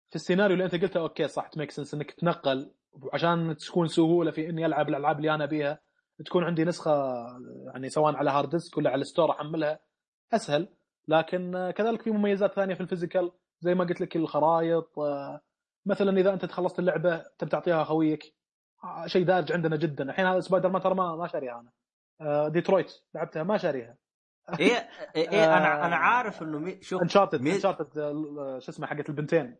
في 0.09 0.15
السيناريو 0.15 0.53
اللي 0.53 0.65
انت 0.65 0.75
قلته 0.75 0.99
أوكي 0.99 1.27
صح 1.27 1.47
ت 1.47 1.52
make 1.52 1.71
sense 1.71 1.93
إنك 1.93 2.11
تتنقل 2.11 2.71
وعشان 2.91 3.55
تكون 3.55 3.87
سهولة 3.87 4.31
في 4.31 4.49
إني 4.49 4.65
ألعب 4.65 4.89
الألعاب 4.89 5.17
اللي 5.17 5.35
أنا 5.35 5.43
ابيها 5.43 5.79
تكون 6.25 6.43
عندي 6.43 6.63
نسخة 6.65 7.13
يعني 7.73 7.89
سواء 7.89 8.15
على 8.15 8.29
hard 8.31 8.49
disk 8.49 8.77
ولا 8.77 8.89
على 8.89 9.01
ال 9.01 9.06
store 9.06 9.31
أحملها 9.31 9.79
أسهل. 10.33 10.67
لكن 11.07 11.55
آه، 11.55 11.71
كذلك 11.71 12.01
في 12.01 12.11
مميزات 12.11 12.53
ثانية 12.53 12.73
في 12.73 12.81
ال 12.81 12.87
physical 12.87 13.31
زي 13.59 13.75
ما 13.75 13.83
قلت 13.83 14.01
لك 14.01 14.15
الخرائط 14.15 14.99
آه، 14.99 15.41
مثلا 15.85 16.17
إذا 16.19 16.33
أنت 16.33 16.45
تخلصت 16.45 16.79
اللعبة 16.79 17.23
تبي 17.37 17.49
تعطيها 17.49 17.83
خويك 17.83 18.23
آه، 18.83 19.07
شيء 19.07 19.25
دارج 19.25 19.51
عندنا 19.51 19.75
جدا. 19.75 20.03
الحين 20.03 20.25
هذا 20.25 20.39
سبايدر 20.39 20.69
مان 20.69 20.81
ترى 20.81 20.95
ما 20.95 21.15
ما 21.15 21.27
شاريها 21.27 21.59
أنا. 22.21 22.49
ديترويت 22.49 22.91
لعبتها 23.15 23.43
ما 23.43 23.57
شاريها. 23.57 23.97
إيه 24.59 24.89
إيه, 25.15 25.29
إيه 25.31 25.57
أنا. 25.57 25.85
أنا 25.85 25.95
عارف 25.95 26.41
إنه 26.41 26.59
مي... 26.59 26.81
شوف 26.81 27.01
Uncharted 27.01 27.41
مي- 27.41 27.55
Uncharted 27.55 27.93
شو 28.59 28.71
اسمه 28.71 28.87
حقت 28.87 29.09
البنتين. 29.09 29.57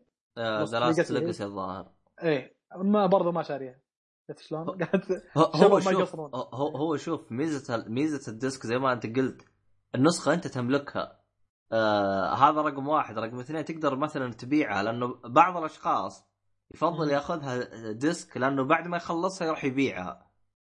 The 0.64 0.78
Lost. 0.80 1.10
Legacy 1.10 1.44
الظاهر 1.44 1.92
إيه 2.22 2.56
ما 2.76 3.06
برضه 3.06 3.32
ما 3.32 3.42
شاريها 3.42 3.80
شفت 4.28 4.38
شلون؟ 4.38 4.64
قاعد 4.64 5.22
هو 5.36 5.80
شوف. 5.80 6.16
هو 6.16 6.76
هو 6.76 6.96
شوف 6.96 7.32
ميزة 7.32 7.84
ميزة 7.88 8.32
ال 8.32 8.39
disk 8.39 8.66
زي 8.66 8.78
ما 8.78 8.92
انت 8.92 9.06
قلت 9.06 9.44
النسخة 9.94 10.34
انت 10.34 10.46
تملكها 10.46 11.20
آه 11.72 12.34
هذا 12.34 12.60
رقم 12.60 12.88
واحد 12.88 13.18
رقم 13.18 13.38
اثنين 13.38 13.64
تقدر 13.64 13.96
مثلا 13.96 14.32
تبيعها 14.32 14.82
لأنه 14.82 15.20
بعض 15.24 15.56
الأشخاص 15.56 16.30
يفضل. 16.74 17.10
ياخذها 17.10 17.92
disk 17.92 18.36
لأنه 18.36 18.64
بعد 18.64 18.88
ما 18.88 18.96
يخلصها 18.96 19.46
يروح 19.46 19.64
يبيعها 19.64 20.30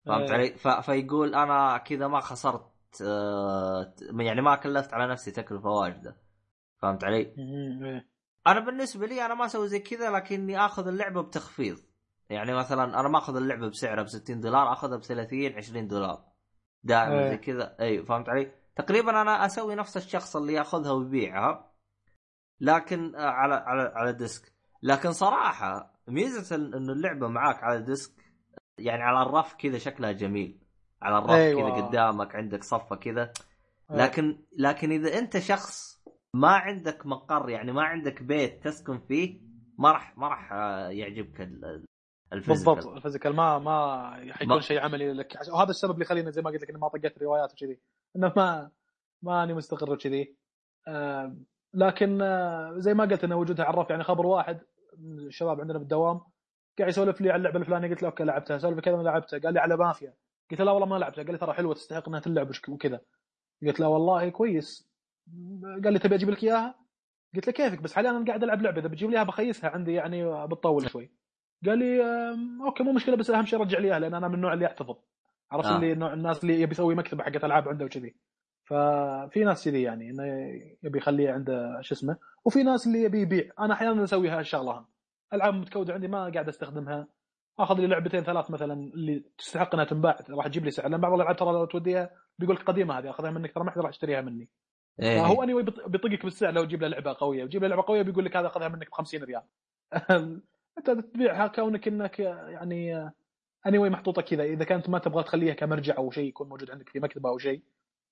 فهمت 0.06 0.30
إيه. 0.30 0.56
علي؟ 0.64 0.82
فيقول 0.82 1.34
أنا 1.34 1.78
كذا 1.78 2.09
ما 2.09 2.20
خسرت 2.20 2.70
آه 3.02 3.94
يعني 4.12 4.43
ما 4.43 4.56
كلفت 4.56 4.94
على 4.94 5.12
نفسي 5.12 5.30
تكلفة 5.30 5.70
واجدة 5.70 6.16
فهمت 6.82 7.05
علي؟ 7.05 7.34
أنا 8.47 8.60
بالنسبة 8.60 9.06
لي 9.06 9.27
أنا 9.27 9.35
ما 9.35 9.47
أسوي 9.47 9.68
زي 9.68 9.78
كذا 9.78 10.10
لكني 10.10 10.59
آخذ 10.64 10.89
اللعبة 10.89 11.23
بتخفيض 11.23 11.78
يعني 12.31 12.55
مثلا 12.55 13.01
أنا 13.01 13.09
ما 13.09 13.18
أخذ 13.18 13.36
اللعبة 13.36 13.68
بسعرها 13.68 14.02
ب 14.02 14.09
60 14.09 14.40
دولار 14.40 14.73
آخذها 14.73 14.97
ب 14.97 15.02
30 15.02 15.52
20 15.56 15.89
دولار 15.89 16.24
دائما 16.85 17.23
إيه. 17.23 17.31
زي 17.31 17.36
كذا 17.36 17.77
إي 17.81 18.02
فهمت 18.02 18.28
علي؟ 18.28 18.52
تقريبا 18.77 19.23
أنا 19.23 19.47
أسوي 19.47 19.74
نفس 19.74 19.97
الشخص 19.97 20.36
اللي 20.36 20.52
يأخذها 20.52 20.93
ويبيعها 20.93 21.73
لكن 22.60 23.14
آه، 23.14 23.31
على 23.31 23.55
على 23.55 23.93
على 23.94 24.12
disk 24.12 24.52
لكن 24.82 25.12
صراحة 25.12 26.01
ميزة 26.09 26.56
إنه 26.56 26.93
اللعبة 26.93 27.28
معاك 27.28 27.64
على 27.64 27.82
disk 27.82 28.12
يعني 28.78 29.02
على 29.02 29.28
الرف 29.28 29.55
كذا 29.55 29.78
شكلها 29.78 30.12
جميل 30.12 30.59
على 31.02 31.18
الرف 31.18 31.31
أيوة. 31.31 31.70
كذا 31.70 31.86
قدامك 31.86 32.36
عندك 32.36 32.64
صفة 32.64 32.97
كذا 32.97 33.32
إيه. 33.90 33.97
لكن 33.97 34.39
لكن 34.59 34.93
إذا 34.93 35.18
أنت 35.18 35.39
شخص 35.39 35.95
ما 36.40 36.48
عندك 36.48 37.06
مقر 37.06 37.50
يعني 37.50 37.72
ما 37.72 37.82
عندك 37.82 38.22
بيت 38.22 38.64
تسكن 38.64 38.98
فيه 38.98 39.40
ما 39.78 39.92
راح 39.92 40.18
ما 40.18 40.28
راح 40.28 40.52
آه، 40.52 40.88
يعجبك 40.88 41.40
ال- 41.40 41.64
ال- 41.64 41.84
ال 42.32 42.37
physical. 42.37 42.74
بالضبط 42.74 42.94
ال 42.97 43.01
physical 43.01 43.36
ما 43.36 43.58
ما 43.58 44.10
حيكون 44.32 44.60
شيء 44.60 44.80
عملي 44.80 45.12
لك. 45.12 45.38
وهذا 45.52 45.70
السبب 45.70 45.94
اللي 45.94 46.04
خليني 46.04 46.32
زي 46.32 46.42
ما 46.42 46.50
قلت 46.50 46.62
لك 46.62 46.70
إني 46.70 46.78
ما 46.78 46.88
طقيت 46.88 47.22
روايات 47.22 47.52
وكذي. 47.52 47.80
إنه 48.16 48.32
ما 48.36 48.70
ماني 49.22 49.54
مستقر 49.54 49.92
وكذي. 49.92 50.36
آه 50.88 51.36
لكن 51.74 52.22
آه، 52.22 52.72
زي 52.76 52.94
ما 52.94 53.04
قلت 53.04 53.24
ان 53.24 53.32
وجودها 53.32 53.66
عرف 53.66 53.90
يعني 53.90 54.04
خبر 54.04 54.26
واحد 54.26 54.60
من 54.98 55.26
الشباب 55.26 55.60
عندنا 55.60 55.78
بالدوام 55.78 56.20
قاعد 56.78 56.88
يسولف 56.90 57.20
لي 57.20 57.30
على 57.30 57.38
اللعبة 57.38 57.58
الفلانية 57.58 57.88
قلت 57.88 58.02
له 58.02 58.08
أوكي 58.08 58.24
لعبتها. 58.24 58.58
سولف 58.58 58.80
كذا 58.80 58.96
ما 58.96 59.02
لعبتها. 59.02 59.38
قال 59.38 59.54
لي 59.54 59.60
على 59.60 59.76
مافيا. 59.76 60.14
قلت 60.50 60.60
له 60.60 60.66
لا 60.66 60.72
والله 60.72 60.86
ما 60.86 60.96
لعبتها. 60.96 61.22
قال 61.22 61.32
لي 61.32 61.38
ترى 61.38 61.52
حلوة 61.52 61.74
تستحق 61.74 62.08
إنها 62.08 62.20
تلعب 62.20 62.50
وكذا. 62.68 63.00
قلت 63.66 63.80
له 63.80 63.88
والله 63.88 64.28
كويس. 64.28 64.88
قال 65.85 65.93
لي 65.93 65.98
تبي 65.98 66.15
أجيب 66.15 66.31
لك 66.31 66.44
إياها؟ 66.44 66.74
قلت 67.35 67.47
له 67.47 67.53
كيفك؟ 67.53 67.82
بس 67.82 67.94
حاليا 67.94 68.11
أنا 68.11 68.24
قاعد 68.24 68.43
ألعب 68.43 68.62
لعبة 68.62 68.81
إذا 68.81 68.89
بتجيب 68.89 69.11
لي 69.11 69.16
إياها 69.16 69.24
بخيسها 69.27 69.70
عندي 69.70 69.93
يعني 69.93 70.47
بتطول 70.47 70.90
شوي. 70.90 71.12
قال 71.66 71.78
لي 71.78 72.03
أوكي 72.66 72.82
مو 72.82 72.93
مشكلة 72.93 73.16
بس 73.16 73.31
أهم 73.31 73.44
شيء 73.44 73.61
رجع 73.61 73.78
لي 73.78 73.89
إياها 73.89 73.98
لأن 73.98 74.15
أنا 74.15 74.28
من 74.28 74.35
النوع 74.35 74.53
اللي 74.53 74.66
أحتفظ. 74.66 74.97
عرفت 75.51 75.69
آه. 75.69 75.77
اللي 75.77 75.94
نوع 75.94 76.12
الناس 76.12 76.43
اللي 76.43 76.61
يبي 76.61 76.73
يسوي 76.73 76.94
مكتبة 76.94 77.24
حقت 77.24 77.44
ألعاب 77.44 77.69
عنده 77.69 77.85
وكذي. 77.85 78.16
ففي 78.65 79.44
ناس 79.44 79.65
كذي 79.65 79.82
يعني 79.82 80.11
إنه 80.11 80.24
يبي 80.82 80.98
يخليه 80.98 81.31
عنده 81.32 81.81
شو 81.81 81.94
اسمه 81.94 82.19
وفي 82.44 82.62
ناس 82.62 82.86
اللي 82.86 83.03
يبي 83.03 83.20
يبيع. 83.20 83.51
أنا 83.61 83.74
أحيانا 83.74 84.05
أسوي 84.05 84.28
هالشغلة 84.28 84.78
هم. 84.78 84.86
ألعاب 85.35 85.55
متكودة 85.55 85.94
عندي 85.94 86.09
ما 86.09 86.31
قاعد 86.31 86.48
أستخدمها. 86.48 87.09
آخذ 87.59 87.74
لي 87.74 87.86
لعبتين 87.86 88.23
ثلاث 88.23 88.51
مثلا 88.51 88.73
اللي 88.73 89.24
تستحق 89.39 89.74
إنها 89.74 89.85
تنباع. 89.85 90.19
راح 90.31 90.47
تجيب 90.47 90.65
لي 90.65 90.70
سعر 90.70 90.89
لأن 90.89 91.01
بعض 91.01 91.12
الألعاب 91.12 91.36
ترى 91.36 91.53
لو 91.53 91.65
توديها 91.65 92.11
بيقول 92.39 92.57
لك 92.57 92.62
قديمة 92.62 92.98
هذه 92.98 93.11
أخذها 93.11 93.31
منك 93.31 93.55
ترى 93.55 93.65
ما 93.65 93.70
حد 93.70 93.78
راح 93.78 93.90
يشتريها 93.90 94.20
مني. 94.20 94.48
إيه. 95.01 95.20
فهو 95.20 95.43
اني 95.43 95.55
بيطقك 95.55 96.24
بالسعر 96.24 96.52
لو 96.52 96.64
تجيب 96.64 96.82
له 96.82 96.89
لعبة 96.89 97.16
قوية. 97.18 97.44
وتجيب 97.44 97.62
له 97.62 97.68
لعبة 97.68 97.82
قوية 97.82 98.02
بيقول 98.02 98.24
لك 98.24 98.36
هذا 98.36 98.47
اخذها 98.47 98.68
منك 98.68 98.90
ب 98.90 98.93
50 98.93 99.23
ريال. 99.24 99.43
أنت 100.78 100.90
تبيعها 100.90 101.47
كونك 101.47 101.89
إنك 101.89 102.18
يعني 102.18 102.97
اني 103.66 103.78
anyway 103.78 103.90
محطوطة 103.93 104.23
كذا. 104.23 104.44
إذا 104.44 104.64
كانت 104.64 104.89
ما 104.89 104.98
تبغى 104.98 105.23
تخليها 105.23 105.55
كمرجع 105.55 105.97
أو 105.97 106.10
شيء 106.10 106.28
يكون 106.28 106.48
موجود 106.48 106.70
عندك 106.70 106.89
في 106.89 107.01
مكتبة 107.01 107.28
أو 107.28 107.39
شيء 107.39 107.62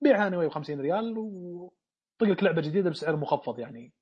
بيعها 0.02 0.26
اني 0.28 0.36
anyway 0.36 0.50
ب 0.50 0.52
50 0.52 0.80
ريال 0.80 1.18
وطق 1.18 1.72
لك 2.22 2.42
لعبة 2.44 2.62
جديدة 2.62 2.90
بسعر 2.90 3.16
مخفض 3.16 3.58
يعني. 3.58 3.92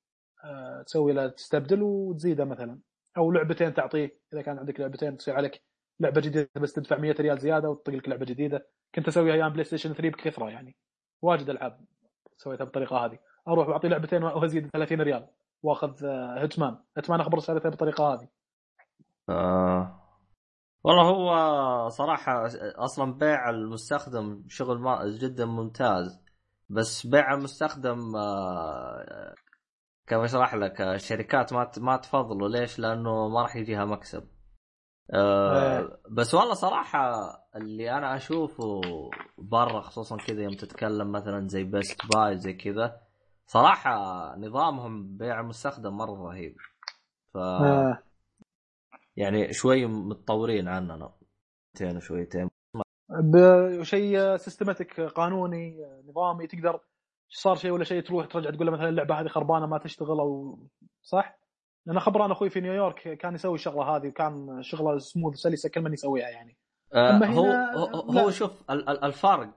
آه، 0.44 0.82
تسوي 0.82 1.12
له 1.12 1.28
تستبدل 1.28 1.82
وتزيده 1.82 2.44
مثلا. 2.44 2.80
أو 3.16 3.32
لعبتين 3.32 3.74
تعطيه. 3.74 4.18
إذا 4.32 4.42
كان 4.42 4.58
عندك 4.58 4.80
لعبتين 4.80 5.16
تصير 5.16 5.34
عليك 5.36 5.62
لعبة 6.00 6.20
جديدة 6.20 6.50
بس 6.56 6.72
تدفع 6.72 6.98
100 6.98 7.12
ريال 7.20 7.38
زيادة 7.38 7.70
وتطق 7.70 7.92
لك 7.94 8.08
لعبة 8.08 8.24
جديدة. 8.26 8.68
كنت 8.94 9.08
اسويها 9.08 9.34
أيام 9.34 9.52
PlayStation 9.52 9.94
3 9.94 10.08
بكثرة 10.10 10.50
يعني. 10.50 10.76
واجد 11.22 11.50
ألعاب. 11.50 11.84
سويتها 12.42 12.64
بالطريقة 12.64 12.96
هذه 13.04 13.18
أروح 13.48 13.68
وأعطي 13.68 13.88
لعبتين 13.88 14.24
وأزيد 14.24 14.70
30 14.72 15.00
ريال 15.00 15.26
وأخذ 15.62 16.04
آه، 16.04 16.42
Hitman 16.42 16.76
Hitman 16.96 17.20
أخبر 17.20 17.38
سعرتها 17.38 17.68
بالطريقة 17.68 18.12
هذه 18.14 18.28
آه. 19.28 19.98
والله 20.84 21.02
هو 21.02 21.88
صراحة 21.88 22.46
أصلا 22.76 23.12
بيع 23.12 23.50
المستخدم 23.50 24.44
شغل 24.48 24.78
ما 24.78 25.08
جدا 25.08 25.44
ممتاز 25.46 26.20
بس 26.70 27.06
بيع 27.06 27.34
المستخدم 27.34 28.16
آه، 28.16 29.34
كيف 30.06 30.18
أشرح 30.18 30.54
لك 30.54 30.80
آه، 30.80 30.94
الشركات 30.94 31.52
ما 31.52 31.64
ت- 31.64 31.78
ما 31.78 31.96
تفضله 31.96 32.48
ليش؟ 32.48 32.78
لأنه 32.78 33.28
ما 33.28 33.42
راح 33.42 33.56
يجيها 33.56 33.84
مكسب. 33.84 34.24
آه، 35.10 35.78
إيه. 35.78 35.98
بس 36.10 36.34
والله 36.34 36.54
صراحة 36.54 37.32
اللي 37.56 37.90
أنا 37.90 38.16
أشوفه 38.16 38.80
برا 39.38 39.80
خصوصا 39.80 40.16
كذا 40.16 40.42
يوم 40.42 40.54
تتكلم 40.54 41.12
مثلا 41.12 41.48
زي 41.48 41.64
Best 41.64 42.00
Buy 42.14 42.38
زي 42.38 42.52
كذا 42.52 43.00
صراحة 43.46 43.92
نظامهم 44.36 45.16
بيع 45.16 45.40
المستخدم 45.40 45.96
مرة 45.96 46.28
رهيب. 46.28 46.56
ف 47.34 47.36
آه. 47.36 47.98
يعني 49.16 49.52
شوي 49.52 49.86
متطورين 49.86 50.68
عننا 50.68 51.12
شويتين 51.78 51.96
وشويتين 51.96 52.50
بشيء 53.10 54.36
systematic 54.36 55.00
قانوني 55.00 55.76
نظامي 56.08 56.46
تقدر 56.46 56.80
صار 57.28 57.56
شيء 57.56 57.70
ولا 57.70 57.84
شيء 57.84 58.02
تروح 58.02 58.26
ترجع 58.26 58.50
تقول 58.50 58.66
له 58.66 58.72
مثلا 58.72 58.88
اللعبة 58.88 59.20
هذه 59.20 59.28
خربانة 59.28 59.66
ما 59.66 59.78
تشتغل 59.78 60.20
أو 60.20 60.58
صح؟ 61.02 61.41
لأن 61.86 62.00
خبران 62.00 62.30
أخوي 62.30 62.50
في 62.50 62.60
نيويورك 62.60 63.18
كان 63.18 63.34
يسوي 63.34 63.54
الشغلة 63.54 63.96
هذه 63.96 64.08
وكان 64.08 64.62
شغلة 64.62 64.98
سموث 64.98 65.34
سلسة 65.34 65.68
كل 65.68 65.80
من 65.80 65.92
يسويها 65.92 66.28
يعني. 66.28 66.56
آه 66.94 67.16
هو 67.16 67.44
هنا 67.44 68.20
هو, 68.22 68.30
شوف 68.30 68.50
ال- 68.70 68.88
ال- 68.88 69.04
الفرق 69.04 69.50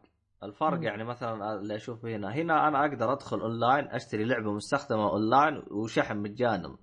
الفرق 0.43 0.77
مم. 0.77 0.83
يعني 0.83 1.03
مثلا 1.03 1.53
اللي 1.53 1.75
اشوفه 1.75 2.15
هنا 2.15 2.33
هنا 2.33 2.67
أنا 2.67 2.85
أقدر 2.85 3.13
أدخل 3.13 3.39
أونلاين 3.41 3.87
أشتري 3.87 4.23
لعبة 4.25 4.51
مستخدمة 4.53 5.09
أونلاين 5.09 5.63
وشحن 5.71 6.17
مجانا 6.17 6.77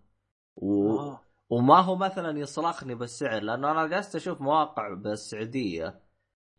و... 0.57 0.99
آه. 0.99 1.21
وما 1.51 1.81
هو 1.81 1.97
مثلا 1.97 2.39
يصرخني 2.39 2.95
بالسعر 2.95 3.43
لأنه 3.43 3.71
أنا 3.71 3.87
جالس 3.87 4.17
أشوف 4.17 4.41
مواقع 4.41 4.95
بالسعودية. 4.95 6.01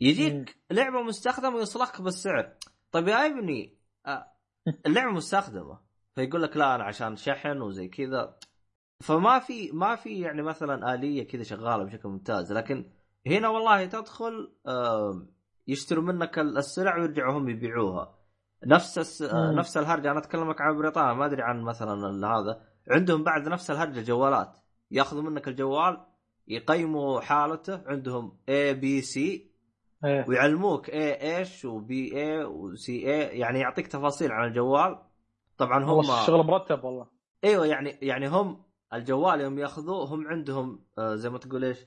يجيك 0.01 0.57
لعبة 0.72 1.01
مستخدمة 1.01 1.55
ويصرخك 1.55 2.01
بالسعر. 2.01 2.53
طيب 2.91 3.07
يا 3.07 3.26
ابني 3.26 3.77
آه، 4.05 4.31
اللعبة 4.85 5.11
مستخدمة 5.11 5.80
فيقول 6.15 6.43
لك 6.43 6.57
لا 6.57 6.76
أنا 6.76 6.84
عشان 6.84 7.15
شحن 7.15 7.61
وزي 7.61 7.88
كذا. 7.88 8.38
فما 9.03 9.39
في 9.39 9.71
ما 9.71 9.95
في 9.95 10.19
يعني 10.19 10.41
مثلا 10.41 10.93
آلية 10.93 11.27
كذا 11.27 11.43
شغالة 11.43 11.84
بشكل 11.84 12.09
ممتاز 12.09 12.53
لكن 12.53 12.85
هنا 13.27 13.49
والله 13.49 13.85
تدخل 13.85 14.53
يشتروا 15.67 16.03
منك 16.03 16.39
السلع 16.39 16.97
ويرجعوا 16.97 17.38
هم 17.38 17.49
يبيعوها. 17.49 18.19
نفس 18.65 18.97
الس... 18.97 19.21
آه،. 19.21 19.51
نفس 19.51 19.77
الهرجة 19.77 20.11
أنا 20.11 20.19
اتكلم 20.19 20.49
لك 20.49 20.61
عن 20.61 20.77
بريطانيا 20.77 21.13
ما 21.13 21.25
أدري 21.25 21.41
عن 21.41 21.61
مثلا 21.61 22.27
هذا. 22.27 22.61
عندهم 22.91 23.23
بعد 23.23 23.47
نفس 23.47 23.71
الهرجة 23.71 24.01
جوالات. 24.01 24.57
ياخذوا 24.91 25.23
منك 25.23 25.47
الجوال 25.47 26.05
يقيموا 26.47 27.21
حالته 27.21 27.81
عندهم 27.85 28.38
A 28.49 28.73
B 28.73 29.01
C. 29.01 29.53
ويعلموك 30.03 30.89
A 30.89 30.96
إيش 30.96 31.17
و 31.17 31.24
B 31.24 31.31
اي 31.31 31.38
و 31.38 31.65
C 31.65 32.21
اي 32.21 33.39
يعني 33.39 33.59
يعطيك 33.59 33.88
تفاصيل 33.88 34.31
عن 34.31 34.47
الجوال. 34.47 34.97
طبعا 35.57 35.84
هم 35.84 35.89
والله 35.89 36.21
الشغل 36.21 36.45
مرتب 36.45 36.84
والله. 36.84 37.07
إيوه 37.43 37.65
يعني 37.65 37.89
يعني 38.01 38.27
هم 38.27 38.63
الجوال 38.93 39.41
يوم 39.41 39.59
ياخذوه 39.59 40.05
هم 40.05 40.27
عندهم 40.27 40.85
آه 40.97 41.15
زي 41.15 41.29
ما 41.29 41.37
تقول 41.37 41.63
إيش 41.65 41.77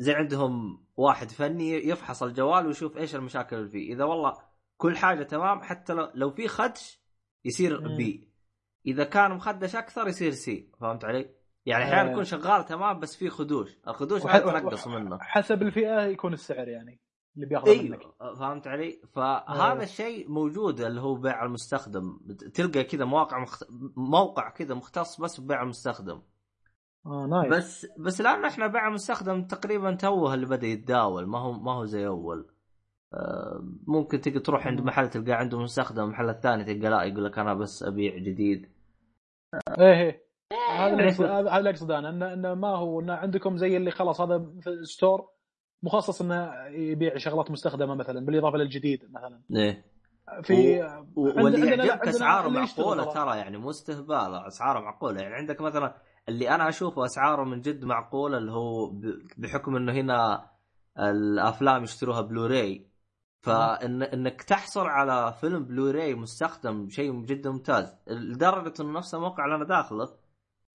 زي 0.00 0.12
عندهم 0.14 0.84
واحد 0.96 1.30
فني 1.30 1.70
يفحص 1.88 2.22
الجوال 2.22 2.66
ويشوف 2.66 2.96
إيش 2.96 3.14
المشاكل 3.14 3.56
اللي 3.56 3.68
فيه 3.68 3.92
إذا 3.94 4.04
والله 4.04 4.34
كل 4.76 4.96
حاجة 4.96 5.22
تمام 5.22 5.62
حتى 5.62 5.92
لو, 5.92 6.10
لو 6.14 6.30
في 6.30 6.48
خدش 6.48 7.00
يصير. 7.44 7.96
B 7.96 8.28
إذا 8.86 9.04
كان 9.04 9.30
مخدش 9.30 9.76
أكثر 9.76 10.08
يصير 10.08 10.30
C 10.32 10.70
فهمت 10.80 11.04
علي؟ 11.04 11.34
يعني 11.66 11.84
أحيانا 11.84 12.08
آه. 12.08 12.12
يكون 12.12 12.24
شغال 12.24 12.64
تمام 12.64 13.00
بس 13.00 13.16
في 13.16 13.30
خدوش 13.30 13.78
الخدوش 13.88 14.24
وح- 14.24 14.38
تنقص 14.38 14.86
منه 14.86 15.18
حسب 15.20 15.62
الفئة 15.62 16.00
يكون 16.06 16.32
السعر 16.32 16.68
يعني 16.68 17.00
اللي 17.36 17.46
بياخذه 17.46 17.82
منك. 17.82 18.00
أيوه 18.22 18.34
فهمت 18.34 18.66
علي؟ 18.66 19.00
فهذا 19.12 19.80
آه. 19.80 19.82
الشيء 19.82 20.30
موجود 20.30 20.80
اللي 20.80 21.00
هو 21.00 21.14
بيع 21.14 21.44
المستخدم. 21.44 22.18
تلقى 22.54 22.84
كذا 22.84 23.04
مواقع 23.04 23.38
مخت... 23.38 23.64
موقع 23.96 24.50
كذا 24.50 24.74
مختص 24.74 25.20
بس 25.20 25.40
ببيع 25.40 25.62
المستخدم. 25.62 26.22
آه 27.06 27.26
nice. 27.26 27.52
بس 27.52 27.86
بس 27.98 28.20
لأن 28.20 28.44
إحنا 28.44 28.66
بيع 28.66 28.88
المستخدم 28.88 29.44
تقريبا 29.46 29.94
توه 29.94 30.34
اللي 30.34 30.46
بدأ 30.46 30.66
يتداول. 30.66 31.26
ما 31.26 31.38
هو 31.38 31.52
ما 31.52 31.72
هو 31.72 31.84
زي 31.84 32.06
أول. 32.06 32.50
آه، 33.14 33.64
ممكن 33.86 34.20
تقدر 34.20 34.40
تروح 34.40 34.66
عند. 34.66 34.80
محل 34.80 35.10
تلقى 35.10 35.32
عنده 35.32 35.58
مستخدم 35.58 36.04
المحل 36.04 36.28
الثاني 36.28 36.64
تلقى 36.64 36.90
لا 36.90 37.02
يقول 37.02 37.24
لك 37.24 37.38
أنا 37.38 37.54
بس 37.54 37.82
أبيع 37.82 38.16
جديد. 38.16 38.72
إيه 39.78 39.92
إيه. 39.92 40.24
هذا 40.78 40.92
اللي 40.94 41.12
أقصد- 41.12 41.20
هذا 41.20 41.56
اللي 41.58 41.70
اقصد 41.70 41.90
أنا 41.90 42.32
انه 42.32 42.54
ما 42.54 42.68
هو 42.76 43.00
انه 43.00 43.12
عندكم 43.12 43.56
زي 43.56 43.76
اللي 43.76 43.90
خلاص 43.90 44.20
هذا 44.20 44.38
في 44.60 44.70
الستور 44.70 45.33
مخصص 45.84 46.20
إنه 46.22 46.66
يبيع 46.66 47.16
شغلات 47.18 47.50
مستخدمة 47.50 47.94
مثلا 47.94 48.26
بالإضافة 48.26 48.56
للجديد 48.58 49.04
مثلا 49.12 49.40
إيه 49.56 49.84
في 50.42 50.82
و... 51.16 51.28
عند- 51.28 51.42
واللي 51.44 51.66
يعجبك 51.86 52.08
أسعاره 52.08 52.48
معقولة 52.48 53.12
ترى. 53.12 53.36
يعني 53.38 53.56
مو 53.58 53.70
استهبال 53.70 54.34
أسعاره 54.46 54.80
معقولة 54.80 55.20
يعني 55.22 55.34
عندك 55.34 55.60
مثلا 55.60 55.94
اللي 56.28 56.50
أنا 56.50 56.68
أشوفه 56.68 57.04
أسعاره 57.04 57.44
من 57.44 57.60
جد 57.60 57.84
معقولة 57.84 58.38
اللي 58.38 58.52
هو. 58.52 58.92
بحكم 59.36 59.76
إنه 59.76 59.92
هنا 59.92 60.50
الأفلام 60.98 61.82
يشتروها 61.84 62.20
بلوراي 62.20 62.90
فان 63.42 64.02
إنك 64.02 64.42
تحصل 64.42 64.86
على 64.86 65.32
فيلم 65.40 65.64
بلوراي 65.64 66.14
مستخدم 66.14 66.88
شيء 66.88 67.24
جدا 67.24 67.50
ممتاز 67.50 67.96
لدرجة 68.06 68.74
إنه 68.82 68.92
نفس 68.98 69.14
الموقع 69.14 69.44
اللي 69.44 69.56
أنا 69.56 69.64
داخله 69.64 70.04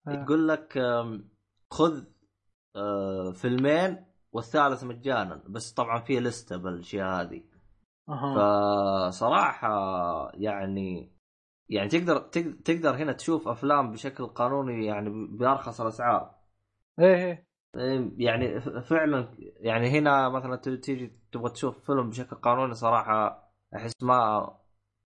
آه. 0.08 0.22
يقول 0.22 0.48
لك 0.48 0.78
آم، 0.78 1.28
خذ 1.70 2.04
آه، 2.76 3.30
فيلمين 3.32 4.04
والثالث 4.32 4.84
مجانا 4.84 5.42
بس 5.46 5.72
طبعا 5.72 6.00
في 6.00 6.20
لسته 6.20 6.56
بالأشياء 6.56 7.20
هذه. 7.20 7.42
أها. 8.08 9.10
فصراحة 9.10 9.68
يعني 10.34 11.12
يعني 11.68 11.88
تقدر 11.88 12.18
تق- 12.18 12.56
تقدر 12.64 12.96
هنا 12.96 13.12
تشوف 13.12 13.48
أفلام 13.48 13.92
بشكل 13.92 14.26
قانوني 14.26 14.86
يعني 14.86 15.10
بأرخص 15.10 15.80
الأسعار. 15.80 16.34
إيه 16.98 17.14
إيه. 17.14 17.46
إيه، 17.76 18.10
يعني 18.16 18.60
فعلا 18.60 19.28
يعني 19.38 19.88
هنا 19.88 20.28
مثلا 20.28 20.56
تيجي 20.56 21.12
تبغى 21.32 21.50
تشوف 21.50 21.86
فيلم 21.86 22.10
بشكل 22.10 22.36
قانوني 22.36 22.74
صراحة 22.74 23.48
أحس 23.76 23.92
ما 24.02 24.50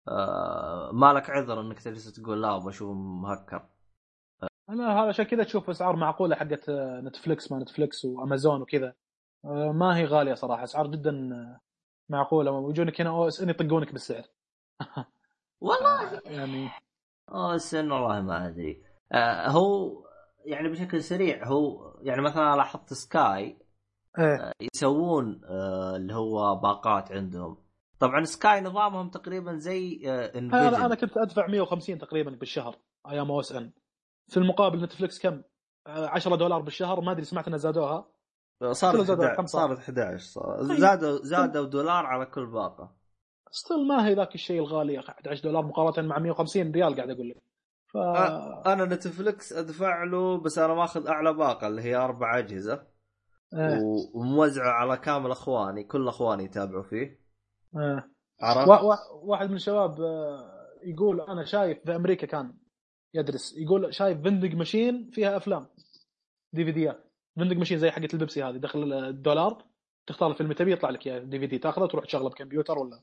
آه 0.07 0.91
ما 0.93 1.13
لك 1.13 1.29
عذر 1.29 1.61
إنك 1.61 1.79
تجلس 1.79 2.13
تقول 2.13 2.41
لا 2.41 2.55
أبغى 2.55 2.69
أشوف 2.69 2.95
مهكر. 2.97 3.65
أنا 4.69 4.99
هذا 4.99 5.07
عشان 5.07 5.25
كذا 5.25 5.43
تشوف 5.43 5.69
أسعار 5.69 5.95
معقولة 5.95 6.35
حقت 6.35 6.69
Netflix 7.03 7.51
ما 7.51 7.59
Netflix 7.59 8.05
و 8.05 8.13
Amazon 8.13 8.61
وكذا. 8.61 8.93
ما 9.73 9.97
هي 9.97 10.05
غالية 10.05 10.33
صراحة 10.33 10.63
أسعار 10.63 10.87
جدا 10.87 11.09
آه، 11.33 11.59
معقولة. 12.09 12.51
ويجونك 12.51 13.01
هنا 13.01 13.09
OSN 13.09 13.49
يطقونك 13.49 13.91
بالسعر. 13.91 14.23
والله 15.61 16.21
يعني 16.25 16.69
آه، 17.29 17.53
OSN 17.53 17.91
والله 17.91 18.21
ما 18.21 18.47
أدري. 18.47 18.83
آه 19.11 19.47
هو 19.47 19.91
يعني 20.45 20.69
بشكل 20.69 21.03
سريع 21.03 21.47
هو 21.47 21.93
يعني 22.01 22.21
مثلا 22.21 22.55
لاحظت 22.55 22.93
Sky 22.93 23.57
إيه. 24.19 24.51
يسوون 24.73 25.41
آه 25.45 25.95
اللي 25.95 26.13
هو 26.13 26.55
باقات 26.55 27.11
عندهم. 27.11 27.57
طبعا 27.99 28.23
Sky 28.23 28.61
نظامهم 28.61 29.09
تقريبا 29.09 29.57
زي 29.57 30.01
آه 30.05 30.25
أنا 30.25 30.37
انفيجن 30.39 30.83
أنا 30.85 30.95
كنت 30.95 31.17
أدفع 31.17 31.47
150 31.47 31.97
تقريبا 31.97 32.31
بالشهر 32.31 32.75
أيام 33.09 33.31
OSN. 33.31 33.71
في 34.27 34.37
المقابل 34.37 34.83
Netflix 34.83 35.19
كم؟ 35.19 35.41
آه، 35.87 36.07
10 36.07 36.35
دولار 36.35 36.61
بالشهر 36.61 37.01
ما 37.01 37.11
أدري 37.11 37.23
سمعت 37.25 37.47
انها 37.47 37.57
زادوها. 37.57 38.14
صارت 38.71 38.95
كله 38.95 39.03
زاد 39.03 39.19
11 39.19 39.37
كم 39.37 39.45
صار؟ 39.45 39.67
صارت 39.67 39.79
11 39.79 40.17
صار. 40.25 40.67
طيب. 40.67 40.77
زادوا 40.79 41.19
زادوا 41.23 41.65
دولار 41.65 42.05
على 42.05 42.25
كل 42.25 42.45
باقة 42.45 42.95
Still 43.51 43.87
ما 43.87 44.07
هي 44.07 44.13
ذاك 44.13 44.35
الشيء 44.35 44.59
الغالي 44.59 44.93
يا 44.93 44.99
أخي 44.99 45.11
11 45.11 45.43
دولار 45.43 45.65
مقارنة 45.65 46.07
مع 46.07 46.19
150 46.19 46.71
ريال 46.71 46.95
قاعد 46.95 47.09
أقول 47.09 47.29
لك 47.29 47.37
ف 47.87 47.97
أنا 48.67 48.85
Netflix 48.85 49.53
أدفع 49.53 50.03
له 50.03 50.37
بس 50.41 50.57
أنا 50.57 50.73
ماخذ 50.73 51.07
أعلى 51.07 51.33
باقة 51.33 51.67
اللي 51.67 51.81
هي 51.81 51.95
أربع 51.95 52.39
أجهزة. 52.39 52.95
و- 53.53 54.19
وموزعة 54.19 54.69
على 54.71 54.97
كامل 54.97 55.31
أخواني 55.31 55.83
كل 55.83 56.07
أخواني 56.07 56.43
يتابعوا 56.43 56.83
فيه 56.83 57.19
إيه. 57.77 58.09
عرفت؟ 58.41 58.67
وا- 58.69 58.81
وا- 58.81 59.11
واحد 59.23 59.49
من 59.49 59.55
الشباب 59.55 60.01
آه، 60.01 60.51
يقول 60.83 61.21
أنا 61.21 61.45
شايف 61.45 61.77
في 61.85 61.95
أمريكا 61.95 62.27
كان 62.27 62.53
يدرس 63.13 63.53
يقول 63.57 63.93
شايف 63.93 64.21
vending 64.23 64.49
machine 64.55 65.09
فيها 65.13 65.37
أفلام 65.37 65.67
DVD 66.53 66.71
ات 66.71 67.04
vending 67.35 67.57
machine 67.57 67.77
زي 67.77 67.91
حقت 67.91 68.13
البيبسي 68.13 68.43
هذه 68.43 68.57
دخل 68.57 68.93
الدولار 68.93 69.65
تختار 70.07 70.31
الفيلم 70.31 70.53
تبيه 70.53 70.73
يطلع 70.73 70.89
لك 70.89 71.07
إياه 71.07 71.19
DVD 71.19 71.57
تاخذه 71.57 71.85
تروح 71.85 72.05
تشغله 72.05 72.29
بكمبيوتر 72.29 72.79
ولا 72.79 73.01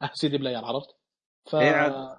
CD 0.14 0.38
player 0.38 0.64
عرفت؟ 0.64 0.96
ف 1.50 1.54
إيه 1.54 2.18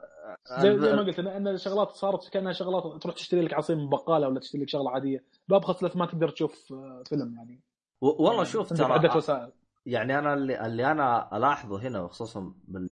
زي, 0.60 0.80
زي 0.80 0.94
ما 0.94 1.02
قلت 1.02 1.20
ان 1.20 1.28
إن 1.28 1.48
الشغلات 1.48 1.92
صارت 1.92 2.30
كأنها 2.30 2.52
شغلات 2.52 3.04
تروح 3.04 3.16
تشتري 3.16 3.42
لك 3.42 3.54
عصير 3.54 3.76
من 3.76 3.90
بقالة 3.90 4.28
ولا 4.28 4.40
تشتري 4.40 4.62
لك 4.62 4.70
شغلة 4.70 4.92
عادية. 4.92 5.24
بأبخص 5.48 5.84
لك 5.84 5.96
ما 5.96 6.06
تقدر 6.06 6.30
تشوف 6.30 6.74
آه، 6.74 7.04
فيلم 7.06 7.36
يعني. 7.36 7.62
والله 8.02 8.44
شوف 8.44 8.72
عندك 8.72 8.86
عدة 8.86 9.08
ترى 9.08 9.18
وسائل. 9.18 9.52
يعني 9.86 10.20
أنا 10.20 10.34
اللي, 10.34 10.66
اللي 10.66 10.92
أنا 10.92 11.38
ألاحظه 11.38 11.82
هنا 11.88 12.02
وخصوصا 12.02 12.54
بال... 12.68 12.90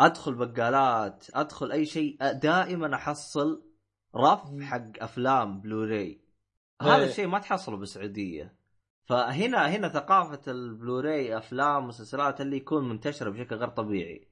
أدخل 0.00 0.34
بقالات 0.34 1.26
أدخل 1.34 1.72
أي 1.72 1.86
شيء 1.86 2.16
دائما 2.32 2.94
أحصل 2.94 3.62
رف 4.16 4.60
حق 4.60 5.02
أفلام 5.02 5.60
بلوراي 5.60 6.20
هذا 6.82 6.96
إيه. 6.96 7.04
الشيء 7.04 7.26
ما 7.26 7.38
تحصله 7.38 7.76
بالسعودية. 7.76 8.54
فهنا 9.08 9.68
هنا 9.68 9.88
ثقافة 9.88 10.52
البلوراي 10.52 11.38
أفلام 11.38 11.86
مسلسلات 11.86 12.40
اللي 12.40 12.56
يكون 12.56 12.88
منتشرة 12.88 13.30
بشكل 13.30 13.56
غير 13.56 13.68
طبيعي. 13.68 14.28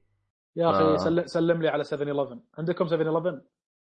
يا 0.55 0.69
أخي 0.69 0.83
آه. 0.83 0.97
سلم, 0.97 1.27
سلم 1.27 1.61
لي 1.61 1.67
على 1.67 1.83
7 1.83 2.07
11 2.07 2.39
عندكم 2.57 2.87
7 2.87 3.07
11 3.07 3.41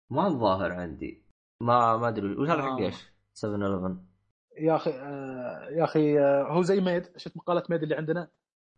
ما 0.09 0.27
الظاهر 0.27 0.71
عندي. 0.71 1.25
ما 1.61 1.97
ما 1.97 2.07
أدري. 2.07 2.35
وش 2.35 2.49
هذا 2.49 2.61
حق 2.61 2.69
آه. 2.69 2.77
إيش؟ 2.79 3.13
7 3.33 3.55
11 3.55 3.97
يا 4.57 4.75
أخي 4.75 4.91
آه، 4.91 5.69
يا 5.69 5.83
أخي 5.83 6.19
آه، 6.19 6.43
هو 6.43 6.61
زي 6.61 6.81
ميد. 6.81 7.17
شفت 7.17 7.37
مقالة 7.37 7.63
ميد 7.69 7.83
اللي 7.83 7.95
عندنا؟ 7.95 8.27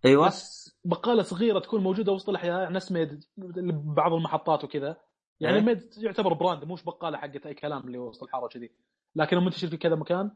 أيوه. 0.05 0.27
بس 0.27 0.71
بقاله 0.85 1.23
صغيرة 1.23 1.59
تكون 1.59 1.83
موجودة 1.83 2.11
وسط 2.11 2.29
الأحياء 2.29 2.71
نفس 2.71 2.91
ميد 2.91 3.23
ببعض 3.37 4.13
المحطات 4.13 4.63
وكذا. 4.63 4.97
يعني 5.41 5.55
إيه. 5.57 5.61
ميد 5.63 5.93
يعتبر 5.97 6.33
brand 6.33 6.65
مش 6.65 6.83
بقاله 6.83 7.17
حقت 7.17 7.45
أي 7.45 7.53
كلام 7.53 7.87
اللي 7.87 7.97
وسط 7.97 8.23
الحاره 8.23 8.43
وكذي 8.45 8.71
لكن 9.15 9.37
منتشر 9.37 9.67
في 9.67 9.77
كذا 9.77 9.95
مكان 9.95 10.31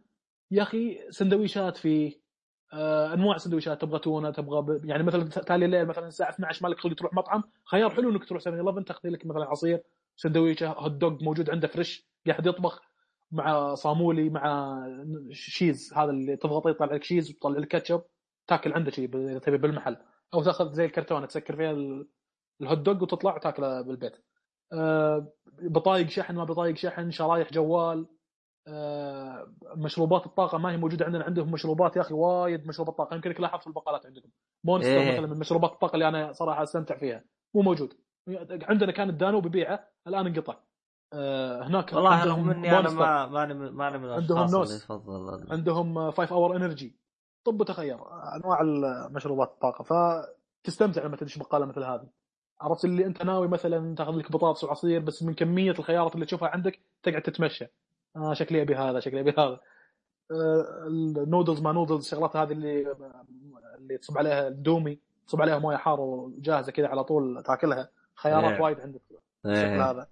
يا 0.52 0.64
أخي 0.64 0.99
سندويشات 1.10 1.77
فيه 1.77 2.26
آه 2.73 3.14
أنواع 3.14 3.38
سندويشات 3.38 3.82
تبغى 3.82 3.99
تونة 3.99 4.32
تبغى 4.32 4.61
ب... 4.61 4.86
يعني 4.86 5.03
مثلا 5.03 5.23
تالي 5.30 5.65
الليل 5.65 5.86
مثلا 5.86 6.07
الساعة 6.07 6.30
12 6.30 6.64
مالك 6.64 6.80
خلق 6.80 6.95
تروح 6.95 7.14
مطعم 7.14 7.44
خيار 7.65 7.90
حلو 7.90 8.10
إنك 8.10 8.26
تروح 8.26 8.41
7 8.41 8.61
11 8.61 8.82
تاخذ 8.82 9.10
لك 9.10 9.26
مثلا 9.26 9.45
عصير 9.45 9.84
سندويشة 10.15 10.68
hot 10.72 10.91
dog 10.91 11.23
موجود 11.23 11.49
عنده 11.49 11.68
fresh 11.67 12.07
قاعد 12.27 12.45
يطبخ 12.45 12.82
مع 13.32 13.73
صامولي 13.73 14.30
مع 14.30 14.76
cheese 15.31 15.93
هذا 15.94 16.10
اللي 16.10 16.36
تضغطه 16.38 16.69
يطلع 16.69 16.86
لك 16.95 17.03
cheese 17.03 17.30
وتطلع 17.32 17.60
لك 17.60 17.68
كاتشب 17.68 18.02
تاكل 18.48 18.73
عنده 18.73 18.91
شيء 18.91 19.18
اذا 19.18 19.40
تبي 19.40 19.57
بالمحل 19.57 19.98
أو 20.34 20.44
تاخذ 20.44 20.72
زي 20.73 20.86
الكرتونة 20.86 21.26
تسكر 21.26 21.56
فيها 21.56 21.72
ال- 21.72 22.07
ال 22.61 22.65
hot 22.65 22.77
dog 22.77 23.03
وتطلع 23.03 23.36
وتاكله 23.36 23.82
بالبيت. 23.82 24.14
آه، 24.73 25.27
بطايق 25.61 26.07
شحن 26.09 26.35
ما 26.35 26.43
بطايق 26.43 26.75
شحن 26.75 27.11
شرايح 27.11 27.51
جوال 27.53 28.07
آه، 28.67 29.53
مشروبات 29.77 30.25
الطاقة 30.25 30.57
ما 30.57 30.71
هي 30.71 30.77
موجودة 30.77 31.05
عندنا 31.05 31.23
عندهم 31.23 31.51
مشروبات 31.51 31.95
يا 31.95 32.01
أخي 32.01 32.13
وايد 32.13 32.67
مشروبات 32.67 32.97
طاقة. 32.97 33.15
يمكن 33.15 33.29
لك 33.29 33.39
لاحظت 33.41 33.61
في 33.61 33.67
البقالات 33.67 34.05
عندكم. 34.05 34.29
Monster 34.65 34.89
إيه. 34.89 35.11
مثلا 35.11 35.27
من 35.27 35.39
مشروبات 35.39 35.71
الطاقة 35.71 35.93
اللي 35.93 36.07
أنا 36.07 36.31
صراحة 36.33 36.63
أستمتع 36.63 36.97
فيها. 36.97 37.23
مو 37.55 37.61
موجود. 37.61 37.93
عندنا 38.61 38.91
كان 38.91 39.09
الدانوب 39.09 39.45
يبيعه 39.45 39.87
الآن 40.07 40.27
انقطع. 40.27 40.55
آه، 41.13 41.63
هناك 41.67 41.93
والله 41.93 42.09
عندهم 42.09 42.39
رغم 42.39 42.49
إني 42.51 42.79
أنا. 42.79 42.89
ما 42.91 43.25
ماني 43.25 43.53
من- 43.53 43.71
ماني 43.71 43.97
من 43.97 44.09
عندهم 44.09 44.39
NOS. 44.51 44.91
عندهم 45.51 46.11
5 46.11 46.31
Hour 46.35 46.55
Energy 46.55 46.99
طب 47.45 47.61
وتخير 47.61 47.95
أنواع 48.35 48.61
المشروبات 48.61 49.47
الطاقة. 49.49 49.83
فتستمتع 49.83 51.03
لما 51.05 51.15
تدش 51.17 51.37
بقالة 51.37 51.65
مثل 51.65 51.83
هذه. 51.83 52.07
عرفت 52.61 52.86
اللي 52.86 53.06
انت 53.06 53.23
ناوي 53.23 53.48
مثلا 53.48 53.95
تاخذ 53.95 54.11
لك 54.11 54.32
بطاطس 54.32 54.64
وعصير 54.64 54.99
بس 54.99 55.23
من 55.23 55.34
كمية 55.34 55.72
الخيارات 55.72 56.15
اللي 56.15 56.26
تشوفها 56.26 56.49
عندك 56.49 56.80
تقعد 57.03 57.22
تتمشى. 57.22 57.65
آه 58.15 58.34
شكلي 58.34 58.61
أبي 58.61 58.76
هذا 58.76 58.99
شكلي 58.99 59.19
أبي 59.19 59.32
هذا. 59.32 59.60
آه 60.32 60.88
النودلز 60.88 61.61
ما 61.61 61.72
نودلز 61.72 62.06
الشغلات 62.06 62.36
هذه 62.36 62.52
اللي 62.52 62.95
اللي 63.77 63.98
تصب 63.98 64.18
عليها 64.18 64.48
اندومي 64.47 64.99
تصب 65.27 65.41
عليها 65.41 65.60
موية 65.60 65.77
حار 65.77 65.99
وجاهزة 66.02 66.72
كذا 66.72 66.88
على 66.88 67.03
طول 67.03 67.44
تاكلها. 67.44 67.90
خيارات 68.15 68.52
إيه. 68.53 68.61
وايد 68.61 68.80
عندك 68.80 69.02
الشكل 69.45 69.69
إيه. 69.69 69.91
هذا. 69.91 70.07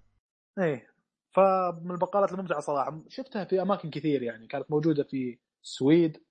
إيه. 0.58 0.86
فمن 1.30 1.90
البقالات 1.90 2.32
الممتعه 2.32 2.60
صراحة. 2.60 3.00
شفتها 3.08 3.44
في 3.44 3.62
أماكن 3.62 3.90
كثير 3.90 4.22
يعني 4.22 4.46
كانت 4.46 4.70
موجودة 4.70 5.02
في 5.02 5.38
السويد 5.62 6.22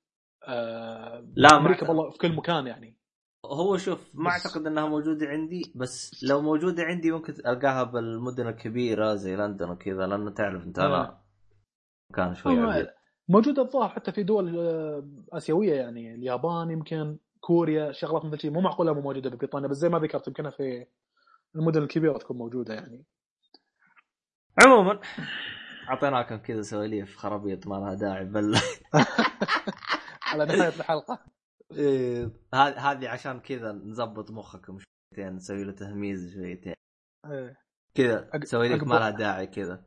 آه 0.48 1.26
لا، 1.36 1.58
أمريكا. 1.58 1.88
والله 1.90 2.10
في 2.10 2.18
كل 2.18 2.34
مكان 2.36 2.68
يعني. 2.68 2.96
هو 3.46 3.78
شوف 3.78 4.12
ما 4.14 4.30
أعتقد 4.30 4.68
إنها 4.68 4.86
موجودة 4.86 5.28
عندي 5.28 5.74
بس 5.76 6.24
لو 6.24 6.42
موجودة 6.42 6.84
عندي 6.84 7.12
ممكن 7.12 7.34
ألقاها 7.34 7.84
بالمدن 7.84 8.48
الكبيرة 8.48 9.16
زي 9.16 9.36
لندن 9.36 9.70
وكذا 9.70 10.08
لأنه 10.08 10.32
تعرف 10.32 10.64
أنت 10.64 10.80
أنا 10.80 11.20
كان 12.14 12.36
شوي 12.36 12.60
عبيد 12.60 12.88
موجوده 13.30 13.62
الظاهر 13.62 13.90
حتى 13.90 14.12
في 14.12 14.24
دول 14.24 14.60
آه، 14.60 15.08
آسيوية 15.34 15.74
يعني 15.74 16.16
اليابان 16.16 16.72
يمكن 16.72 17.18
كوريا 17.40 17.92
شغلات 17.92 18.26
مثل 18.26 18.40
شيء 18.40 18.52
مو 18.52 18.62
معقولة 18.62 18.94
مو 18.94 19.02
موجودة 19.02 19.30
ببريطانيا 19.30 19.68
بس 19.68 19.78
زي 19.78 19.90
ما 19.90 20.00
ذكرت 20.00 20.28
يمكنها 20.28 20.52
في 20.52 20.86
المدن 21.56 21.84
الكبيرة 21.84 22.18
تكون 22.18 22.38
موجودة 22.38 22.74
يعني. 22.74 23.06
عموما 24.66 25.00
أعطيناكم 25.90 26.36
كذا 26.36 26.62
سواليف 26.62 27.18
خرابيط 27.18 27.68
ما 27.68 27.76
لها 27.76 27.94
داعي 27.94 28.26
بل 28.26 28.56
على 30.32 30.46
نهاية 30.46 30.68
الحلقة. 30.68 31.33
إيه، 31.76 32.32
هذه 32.54 33.10
عشان 33.10 33.40
كذا 33.40 33.72
نظبط 33.72 34.32
مخكم 34.32 34.78
شويتين 34.80 35.36
نسوي 35.36 35.64
له 35.64 35.72
تهميز 35.72 36.34
شويتين 36.34 36.74
إيه. 37.26 37.58
كذا 37.96 38.30
سواليف 38.44 38.72
عقب- 38.82 38.88
ما 38.88 38.96
لها 38.96 39.10
داعي 39.10 39.48
كذا 39.48 39.84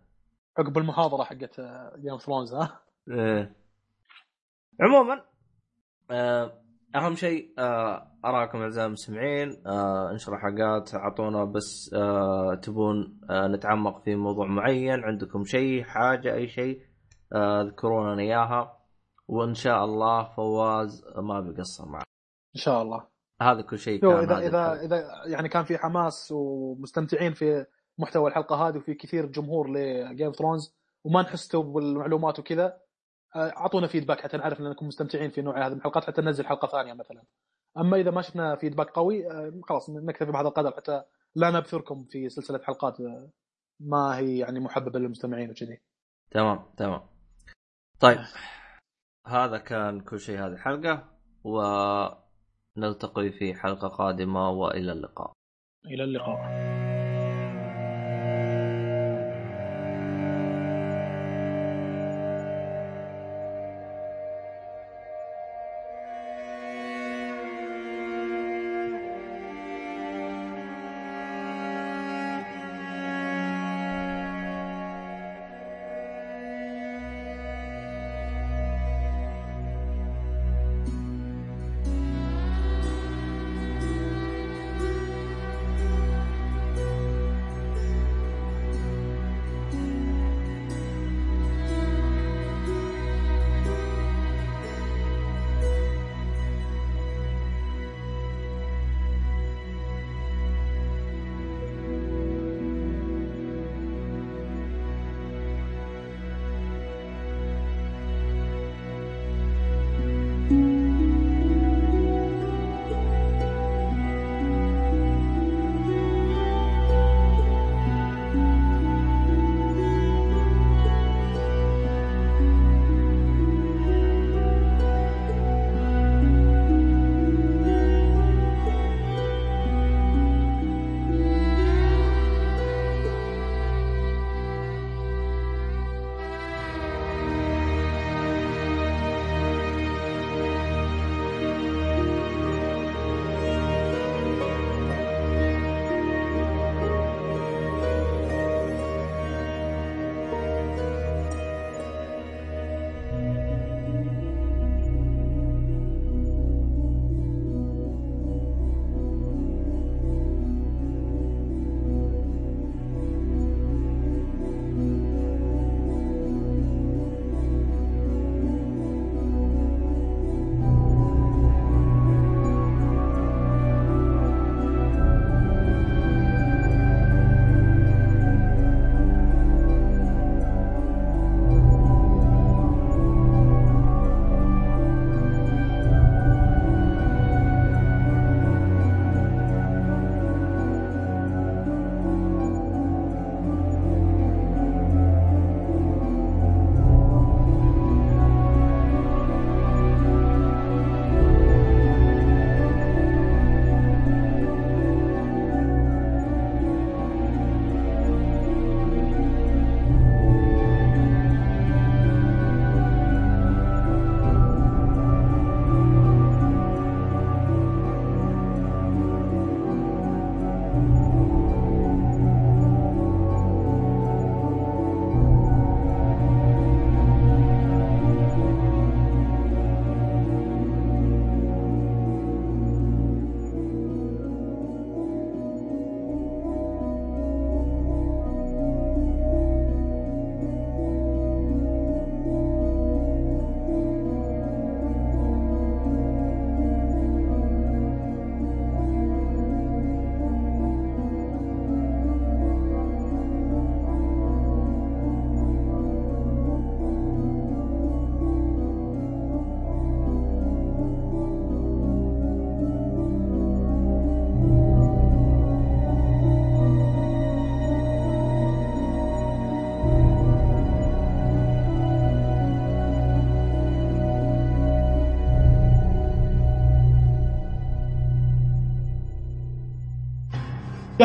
عقب 0.59 0.79
المحاضرة 0.79 1.25
حقت 1.25 1.61
Game 2.01 2.11
of 2.11 2.23
Thrones 2.23 2.55
ها 2.55 2.81
إيه. 3.11 3.57
عموما 4.81 5.25
آه، 6.11 6.63
أهم 6.97 7.15
شيء 7.15 7.55
آه، 7.59 8.13
أراكم 8.25 8.59
أعزائي 8.63 8.87
المستمعين 8.87 9.63
آه، 9.67 10.11
انشروا 10.11 10.39
حلقات 10.39 10.95
أعطونا 10.95 11.45
بس 11.45 11.91
آه، 11.95 12.55
تبون 12.55 13.21
آه، 13.31 13.47
نتعمق 13.49 14.03
في 14.05 14.15
موضوع 14.17 14.47
معين 14.47 15.05
عندكم 15.05 15.45
شيء 15.45 15.85
حاجة 15.85 16.35
أي 16.35 16.49
شيء 16.49 16.81
آه، 17.33 17.63
اذكرونا 17.63 18.13
لنا 18.13 18.23
إياها 18.23 18.76
وإن 19.29 19.55
شاء 19.55 19.85
الله 19.85 20.25
فواز 20.25 21.05
ما 21.17 21.41
بيقصر 21.41 21.87
معنا 21.87 22.05
إن 22.57 22.61
شاء 22.61 22.83
الله. 22.83 23.07
هذا 23.43 23.63
كل 23.63 23.79
شيء 23.79 24.01
كان 24.01 24.11
اذا 24.11 24.39
اذا. 24.39 24.85
إذا 24.85 25.05
يعني 25.27 25.49
كان 25.49 25.65
في 25.65 25.79
حماس 25.79 26.33
ومستمتعين 26.33 27.33
في 27.33 27.67
محتوى 27.99 28.31
الحلقة 28.31 28.69
هذه 28.69 28.77
وفي 28.77 28.95
كثير 28.95 29.27
جمهور 29.27 29.71
لجيم 29.71 30.33
ثرونز 30.33 30.77
وما 31.05 31.23
نحس 31.23 31.57
بالمعلومات 31.57 32.39
وكذا 32.39 32.79
آه، 33.37 33.53
أعطونا 33.57 33.87
فيدباك 33.87 34.21
حتى 34.21 34.37
نعرف 34.37 34.61
انكم 34.61 34.87
مستمتعين 34.87 35.31
في 35.31 35.43
نوع 35.43 35.67
هذه 35.67 35.73
الحلقات 35.73 36.05
حتى 36.05 36.23
ننزل 36.23 36.47
حلقة 36.47 36.69
ثانية 36.69 36.93
مثلا. 36.93 37.23
أما 37.79 37.97
إذا 37.97 38.11
ما 38.11 38.23
شفنا 38.23 38.57
فيدباك 38.57 38.91
قوي 38.91 39.31
آه، 39.31 39.61
خلاص 39.63 39.91
نكتفي 39.91 40.33
بهذا 40.33 40.49
القدر 40.49 40.71
حتى 40.77 41.03
لا 41.35 41.51
نبثركم 41.51 42.05
في 42.05 42.29
سلسلة 42.29 42.59
حلقات 42.59 43.01
آه، 43.01 43.31
ما 43.81 44.19
هي 44.19 44.39
يعني 44.39 44.61
محببة 44.61 44.99
للمستمعين 44.99 45.51
وكذي. 45.51 45.81
تمام 46.31 46.65
تمام. 46.77 47.01
طيب. 48.01 48.19
هذا 49.27 49.59
كان 49.59 50.01
كل 50.01 50.21
شيء 50.21 50.39
هذه 50.39 50.53
الحلقة 50.53 51.05
ونلتقي 51.45 53.31
في 53.31 53.55
حلقة 53.55 53.89
قادمة 53.89 54.51
وإلى 54.51 54.93
اللقاء. 54.93 55.33
إلى 55.87 56.05
اللقاء. 56.05 56.86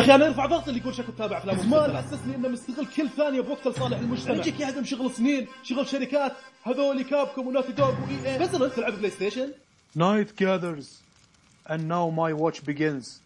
أخي 0.02 0.14
أنا 0.14 0.26
ارفع 0.26 0.46
ضغط 0.46 0.68
اللي 0.68 0.80
يقول 0.80 0.94
شكل 0.94 1.12
تابع 1.18 1.38
افلام 1.38 1.58
زمان 1.58 1.96
حسسني 1.96 2.34
انه 2.36 2.48
مستغل 2.48 2.86
كل 2.86 3.08
ثانية 3.08 3.40
بوقت 3.40 3.66
لصالح 3.68 3.98
المجتمع 3.98 4.34
يجيك 4.34 4.60
يهدم 4.60 4.84
شغل 4.84 5.10
سنين 5.10 5.46
شغل 5.62 5.88
شركات 5.88 6.32
هذول 6.62 7.02
Capcom 7.02 7.46
و 7.46 7.49
Naughty 7.49 7.72
Dog 7.72 7.88
و 8.02 8.32
EA 8.32 8.38
بس 8.38 8.54
انت 8.54 8.62
تلعب 8.62 8.92
PlayStation 8.92 9.52
Night 9.94 10.36
gathers, 10.36 11.02
and 11.66 11.86
now 11.86 12.08
my 12.08 12.32
watch 12.32 12.64
begins. 12.64 13.20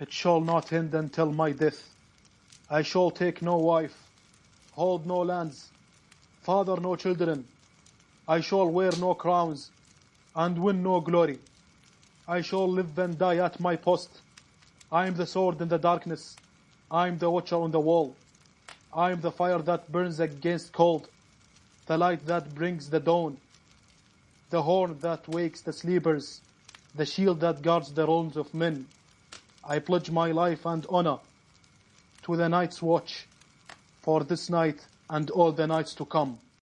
It 0.00 0.10
shall 0.10 0.40
not 0.40 0.72
end 0.72 0.94
until 0.94 1.30
my 1.32 1.50
death. 1.52 1.80
I 2.78 2.80
shall 2.80 3.10
take 3.10 3.42
no 3.42 3.56
wife, 3.58 3.96
hold 4.72 5.06
no 5.06 5.18
lands, 5.32 5.68
father 6.46 6.76
no 6.80 6.96
children. 6.96 7.38
I 8.26 8.40
shall 8.40 8.68
wear 8.78 8.92
no 9.06 9.12
crowns, 9.14 9.70
and 10.34 10.54
win 10.64 10.82
no 10.82 10.96
glory. 11.00 11.38
I 12.26 12.40
shall 12.40 12.68
live 12.78 12.98
and 13.04 13.18
die 13.18 13.38
at 13.48 13.60
my 13.60 13.76
post. 13.76 14.10
I 14.90 15.08
am 15.08 15.16
the 15.16 15.26
sword 15.26 15.60
in 15.60 15.68
the 15.68 15.78
darkness. 15.78 16.36
I 16.90 17.08
am 17.08 17.18
the 17.18 17.28
watcher 17.28 17.56
on 17.56 17.72
the 17.72 17.80
wall. 17.80 18.14
I 18.92 19.10
am 19.10 19.20
the 19.20 19.32
fire 19.32 19.58
that 19.58 19.90
burns 19.90 20.20
against 20.20 20.72
cold, 20.72 21.08
the 21.86 21.98
light 21.98 22.24
that 22.26 22.54
brings 22.54 22.88
the 22.88 23.00
dawn, 23.00 23.36
the 24.50 24.62
horn 24.62 24.96
that 25.00 25.26
wakes 25.28 25.60
the 25.60 25.72
sleepers, 25.72 26.40
the 26.94 27.04
shield 27.04 27.40
that 27.40 27.62
guards 27.62 27.92
the 27.92 28.06
wrongs 28.06 28.36
of 28.36 28.54
men. 28.54 28.86
I 29.64 29.80
pledge 29.80 30.10
my 30.10 30.30
life 30.30 30.64
and 30.64 30.86
honor 30.88 31.18
to 32.22 32.36
the 32.36 32.48
night's 32.48 32.80
watch 32.80 33.26
for 34.02 34.22
this 34.22 34.48
night 34.48 34.86
and 35.10 35.28
all 35.30 35.50
the 35.50 35.66
nights 35.66 35.94
to 35.96 36.04
come. 36.04 36.38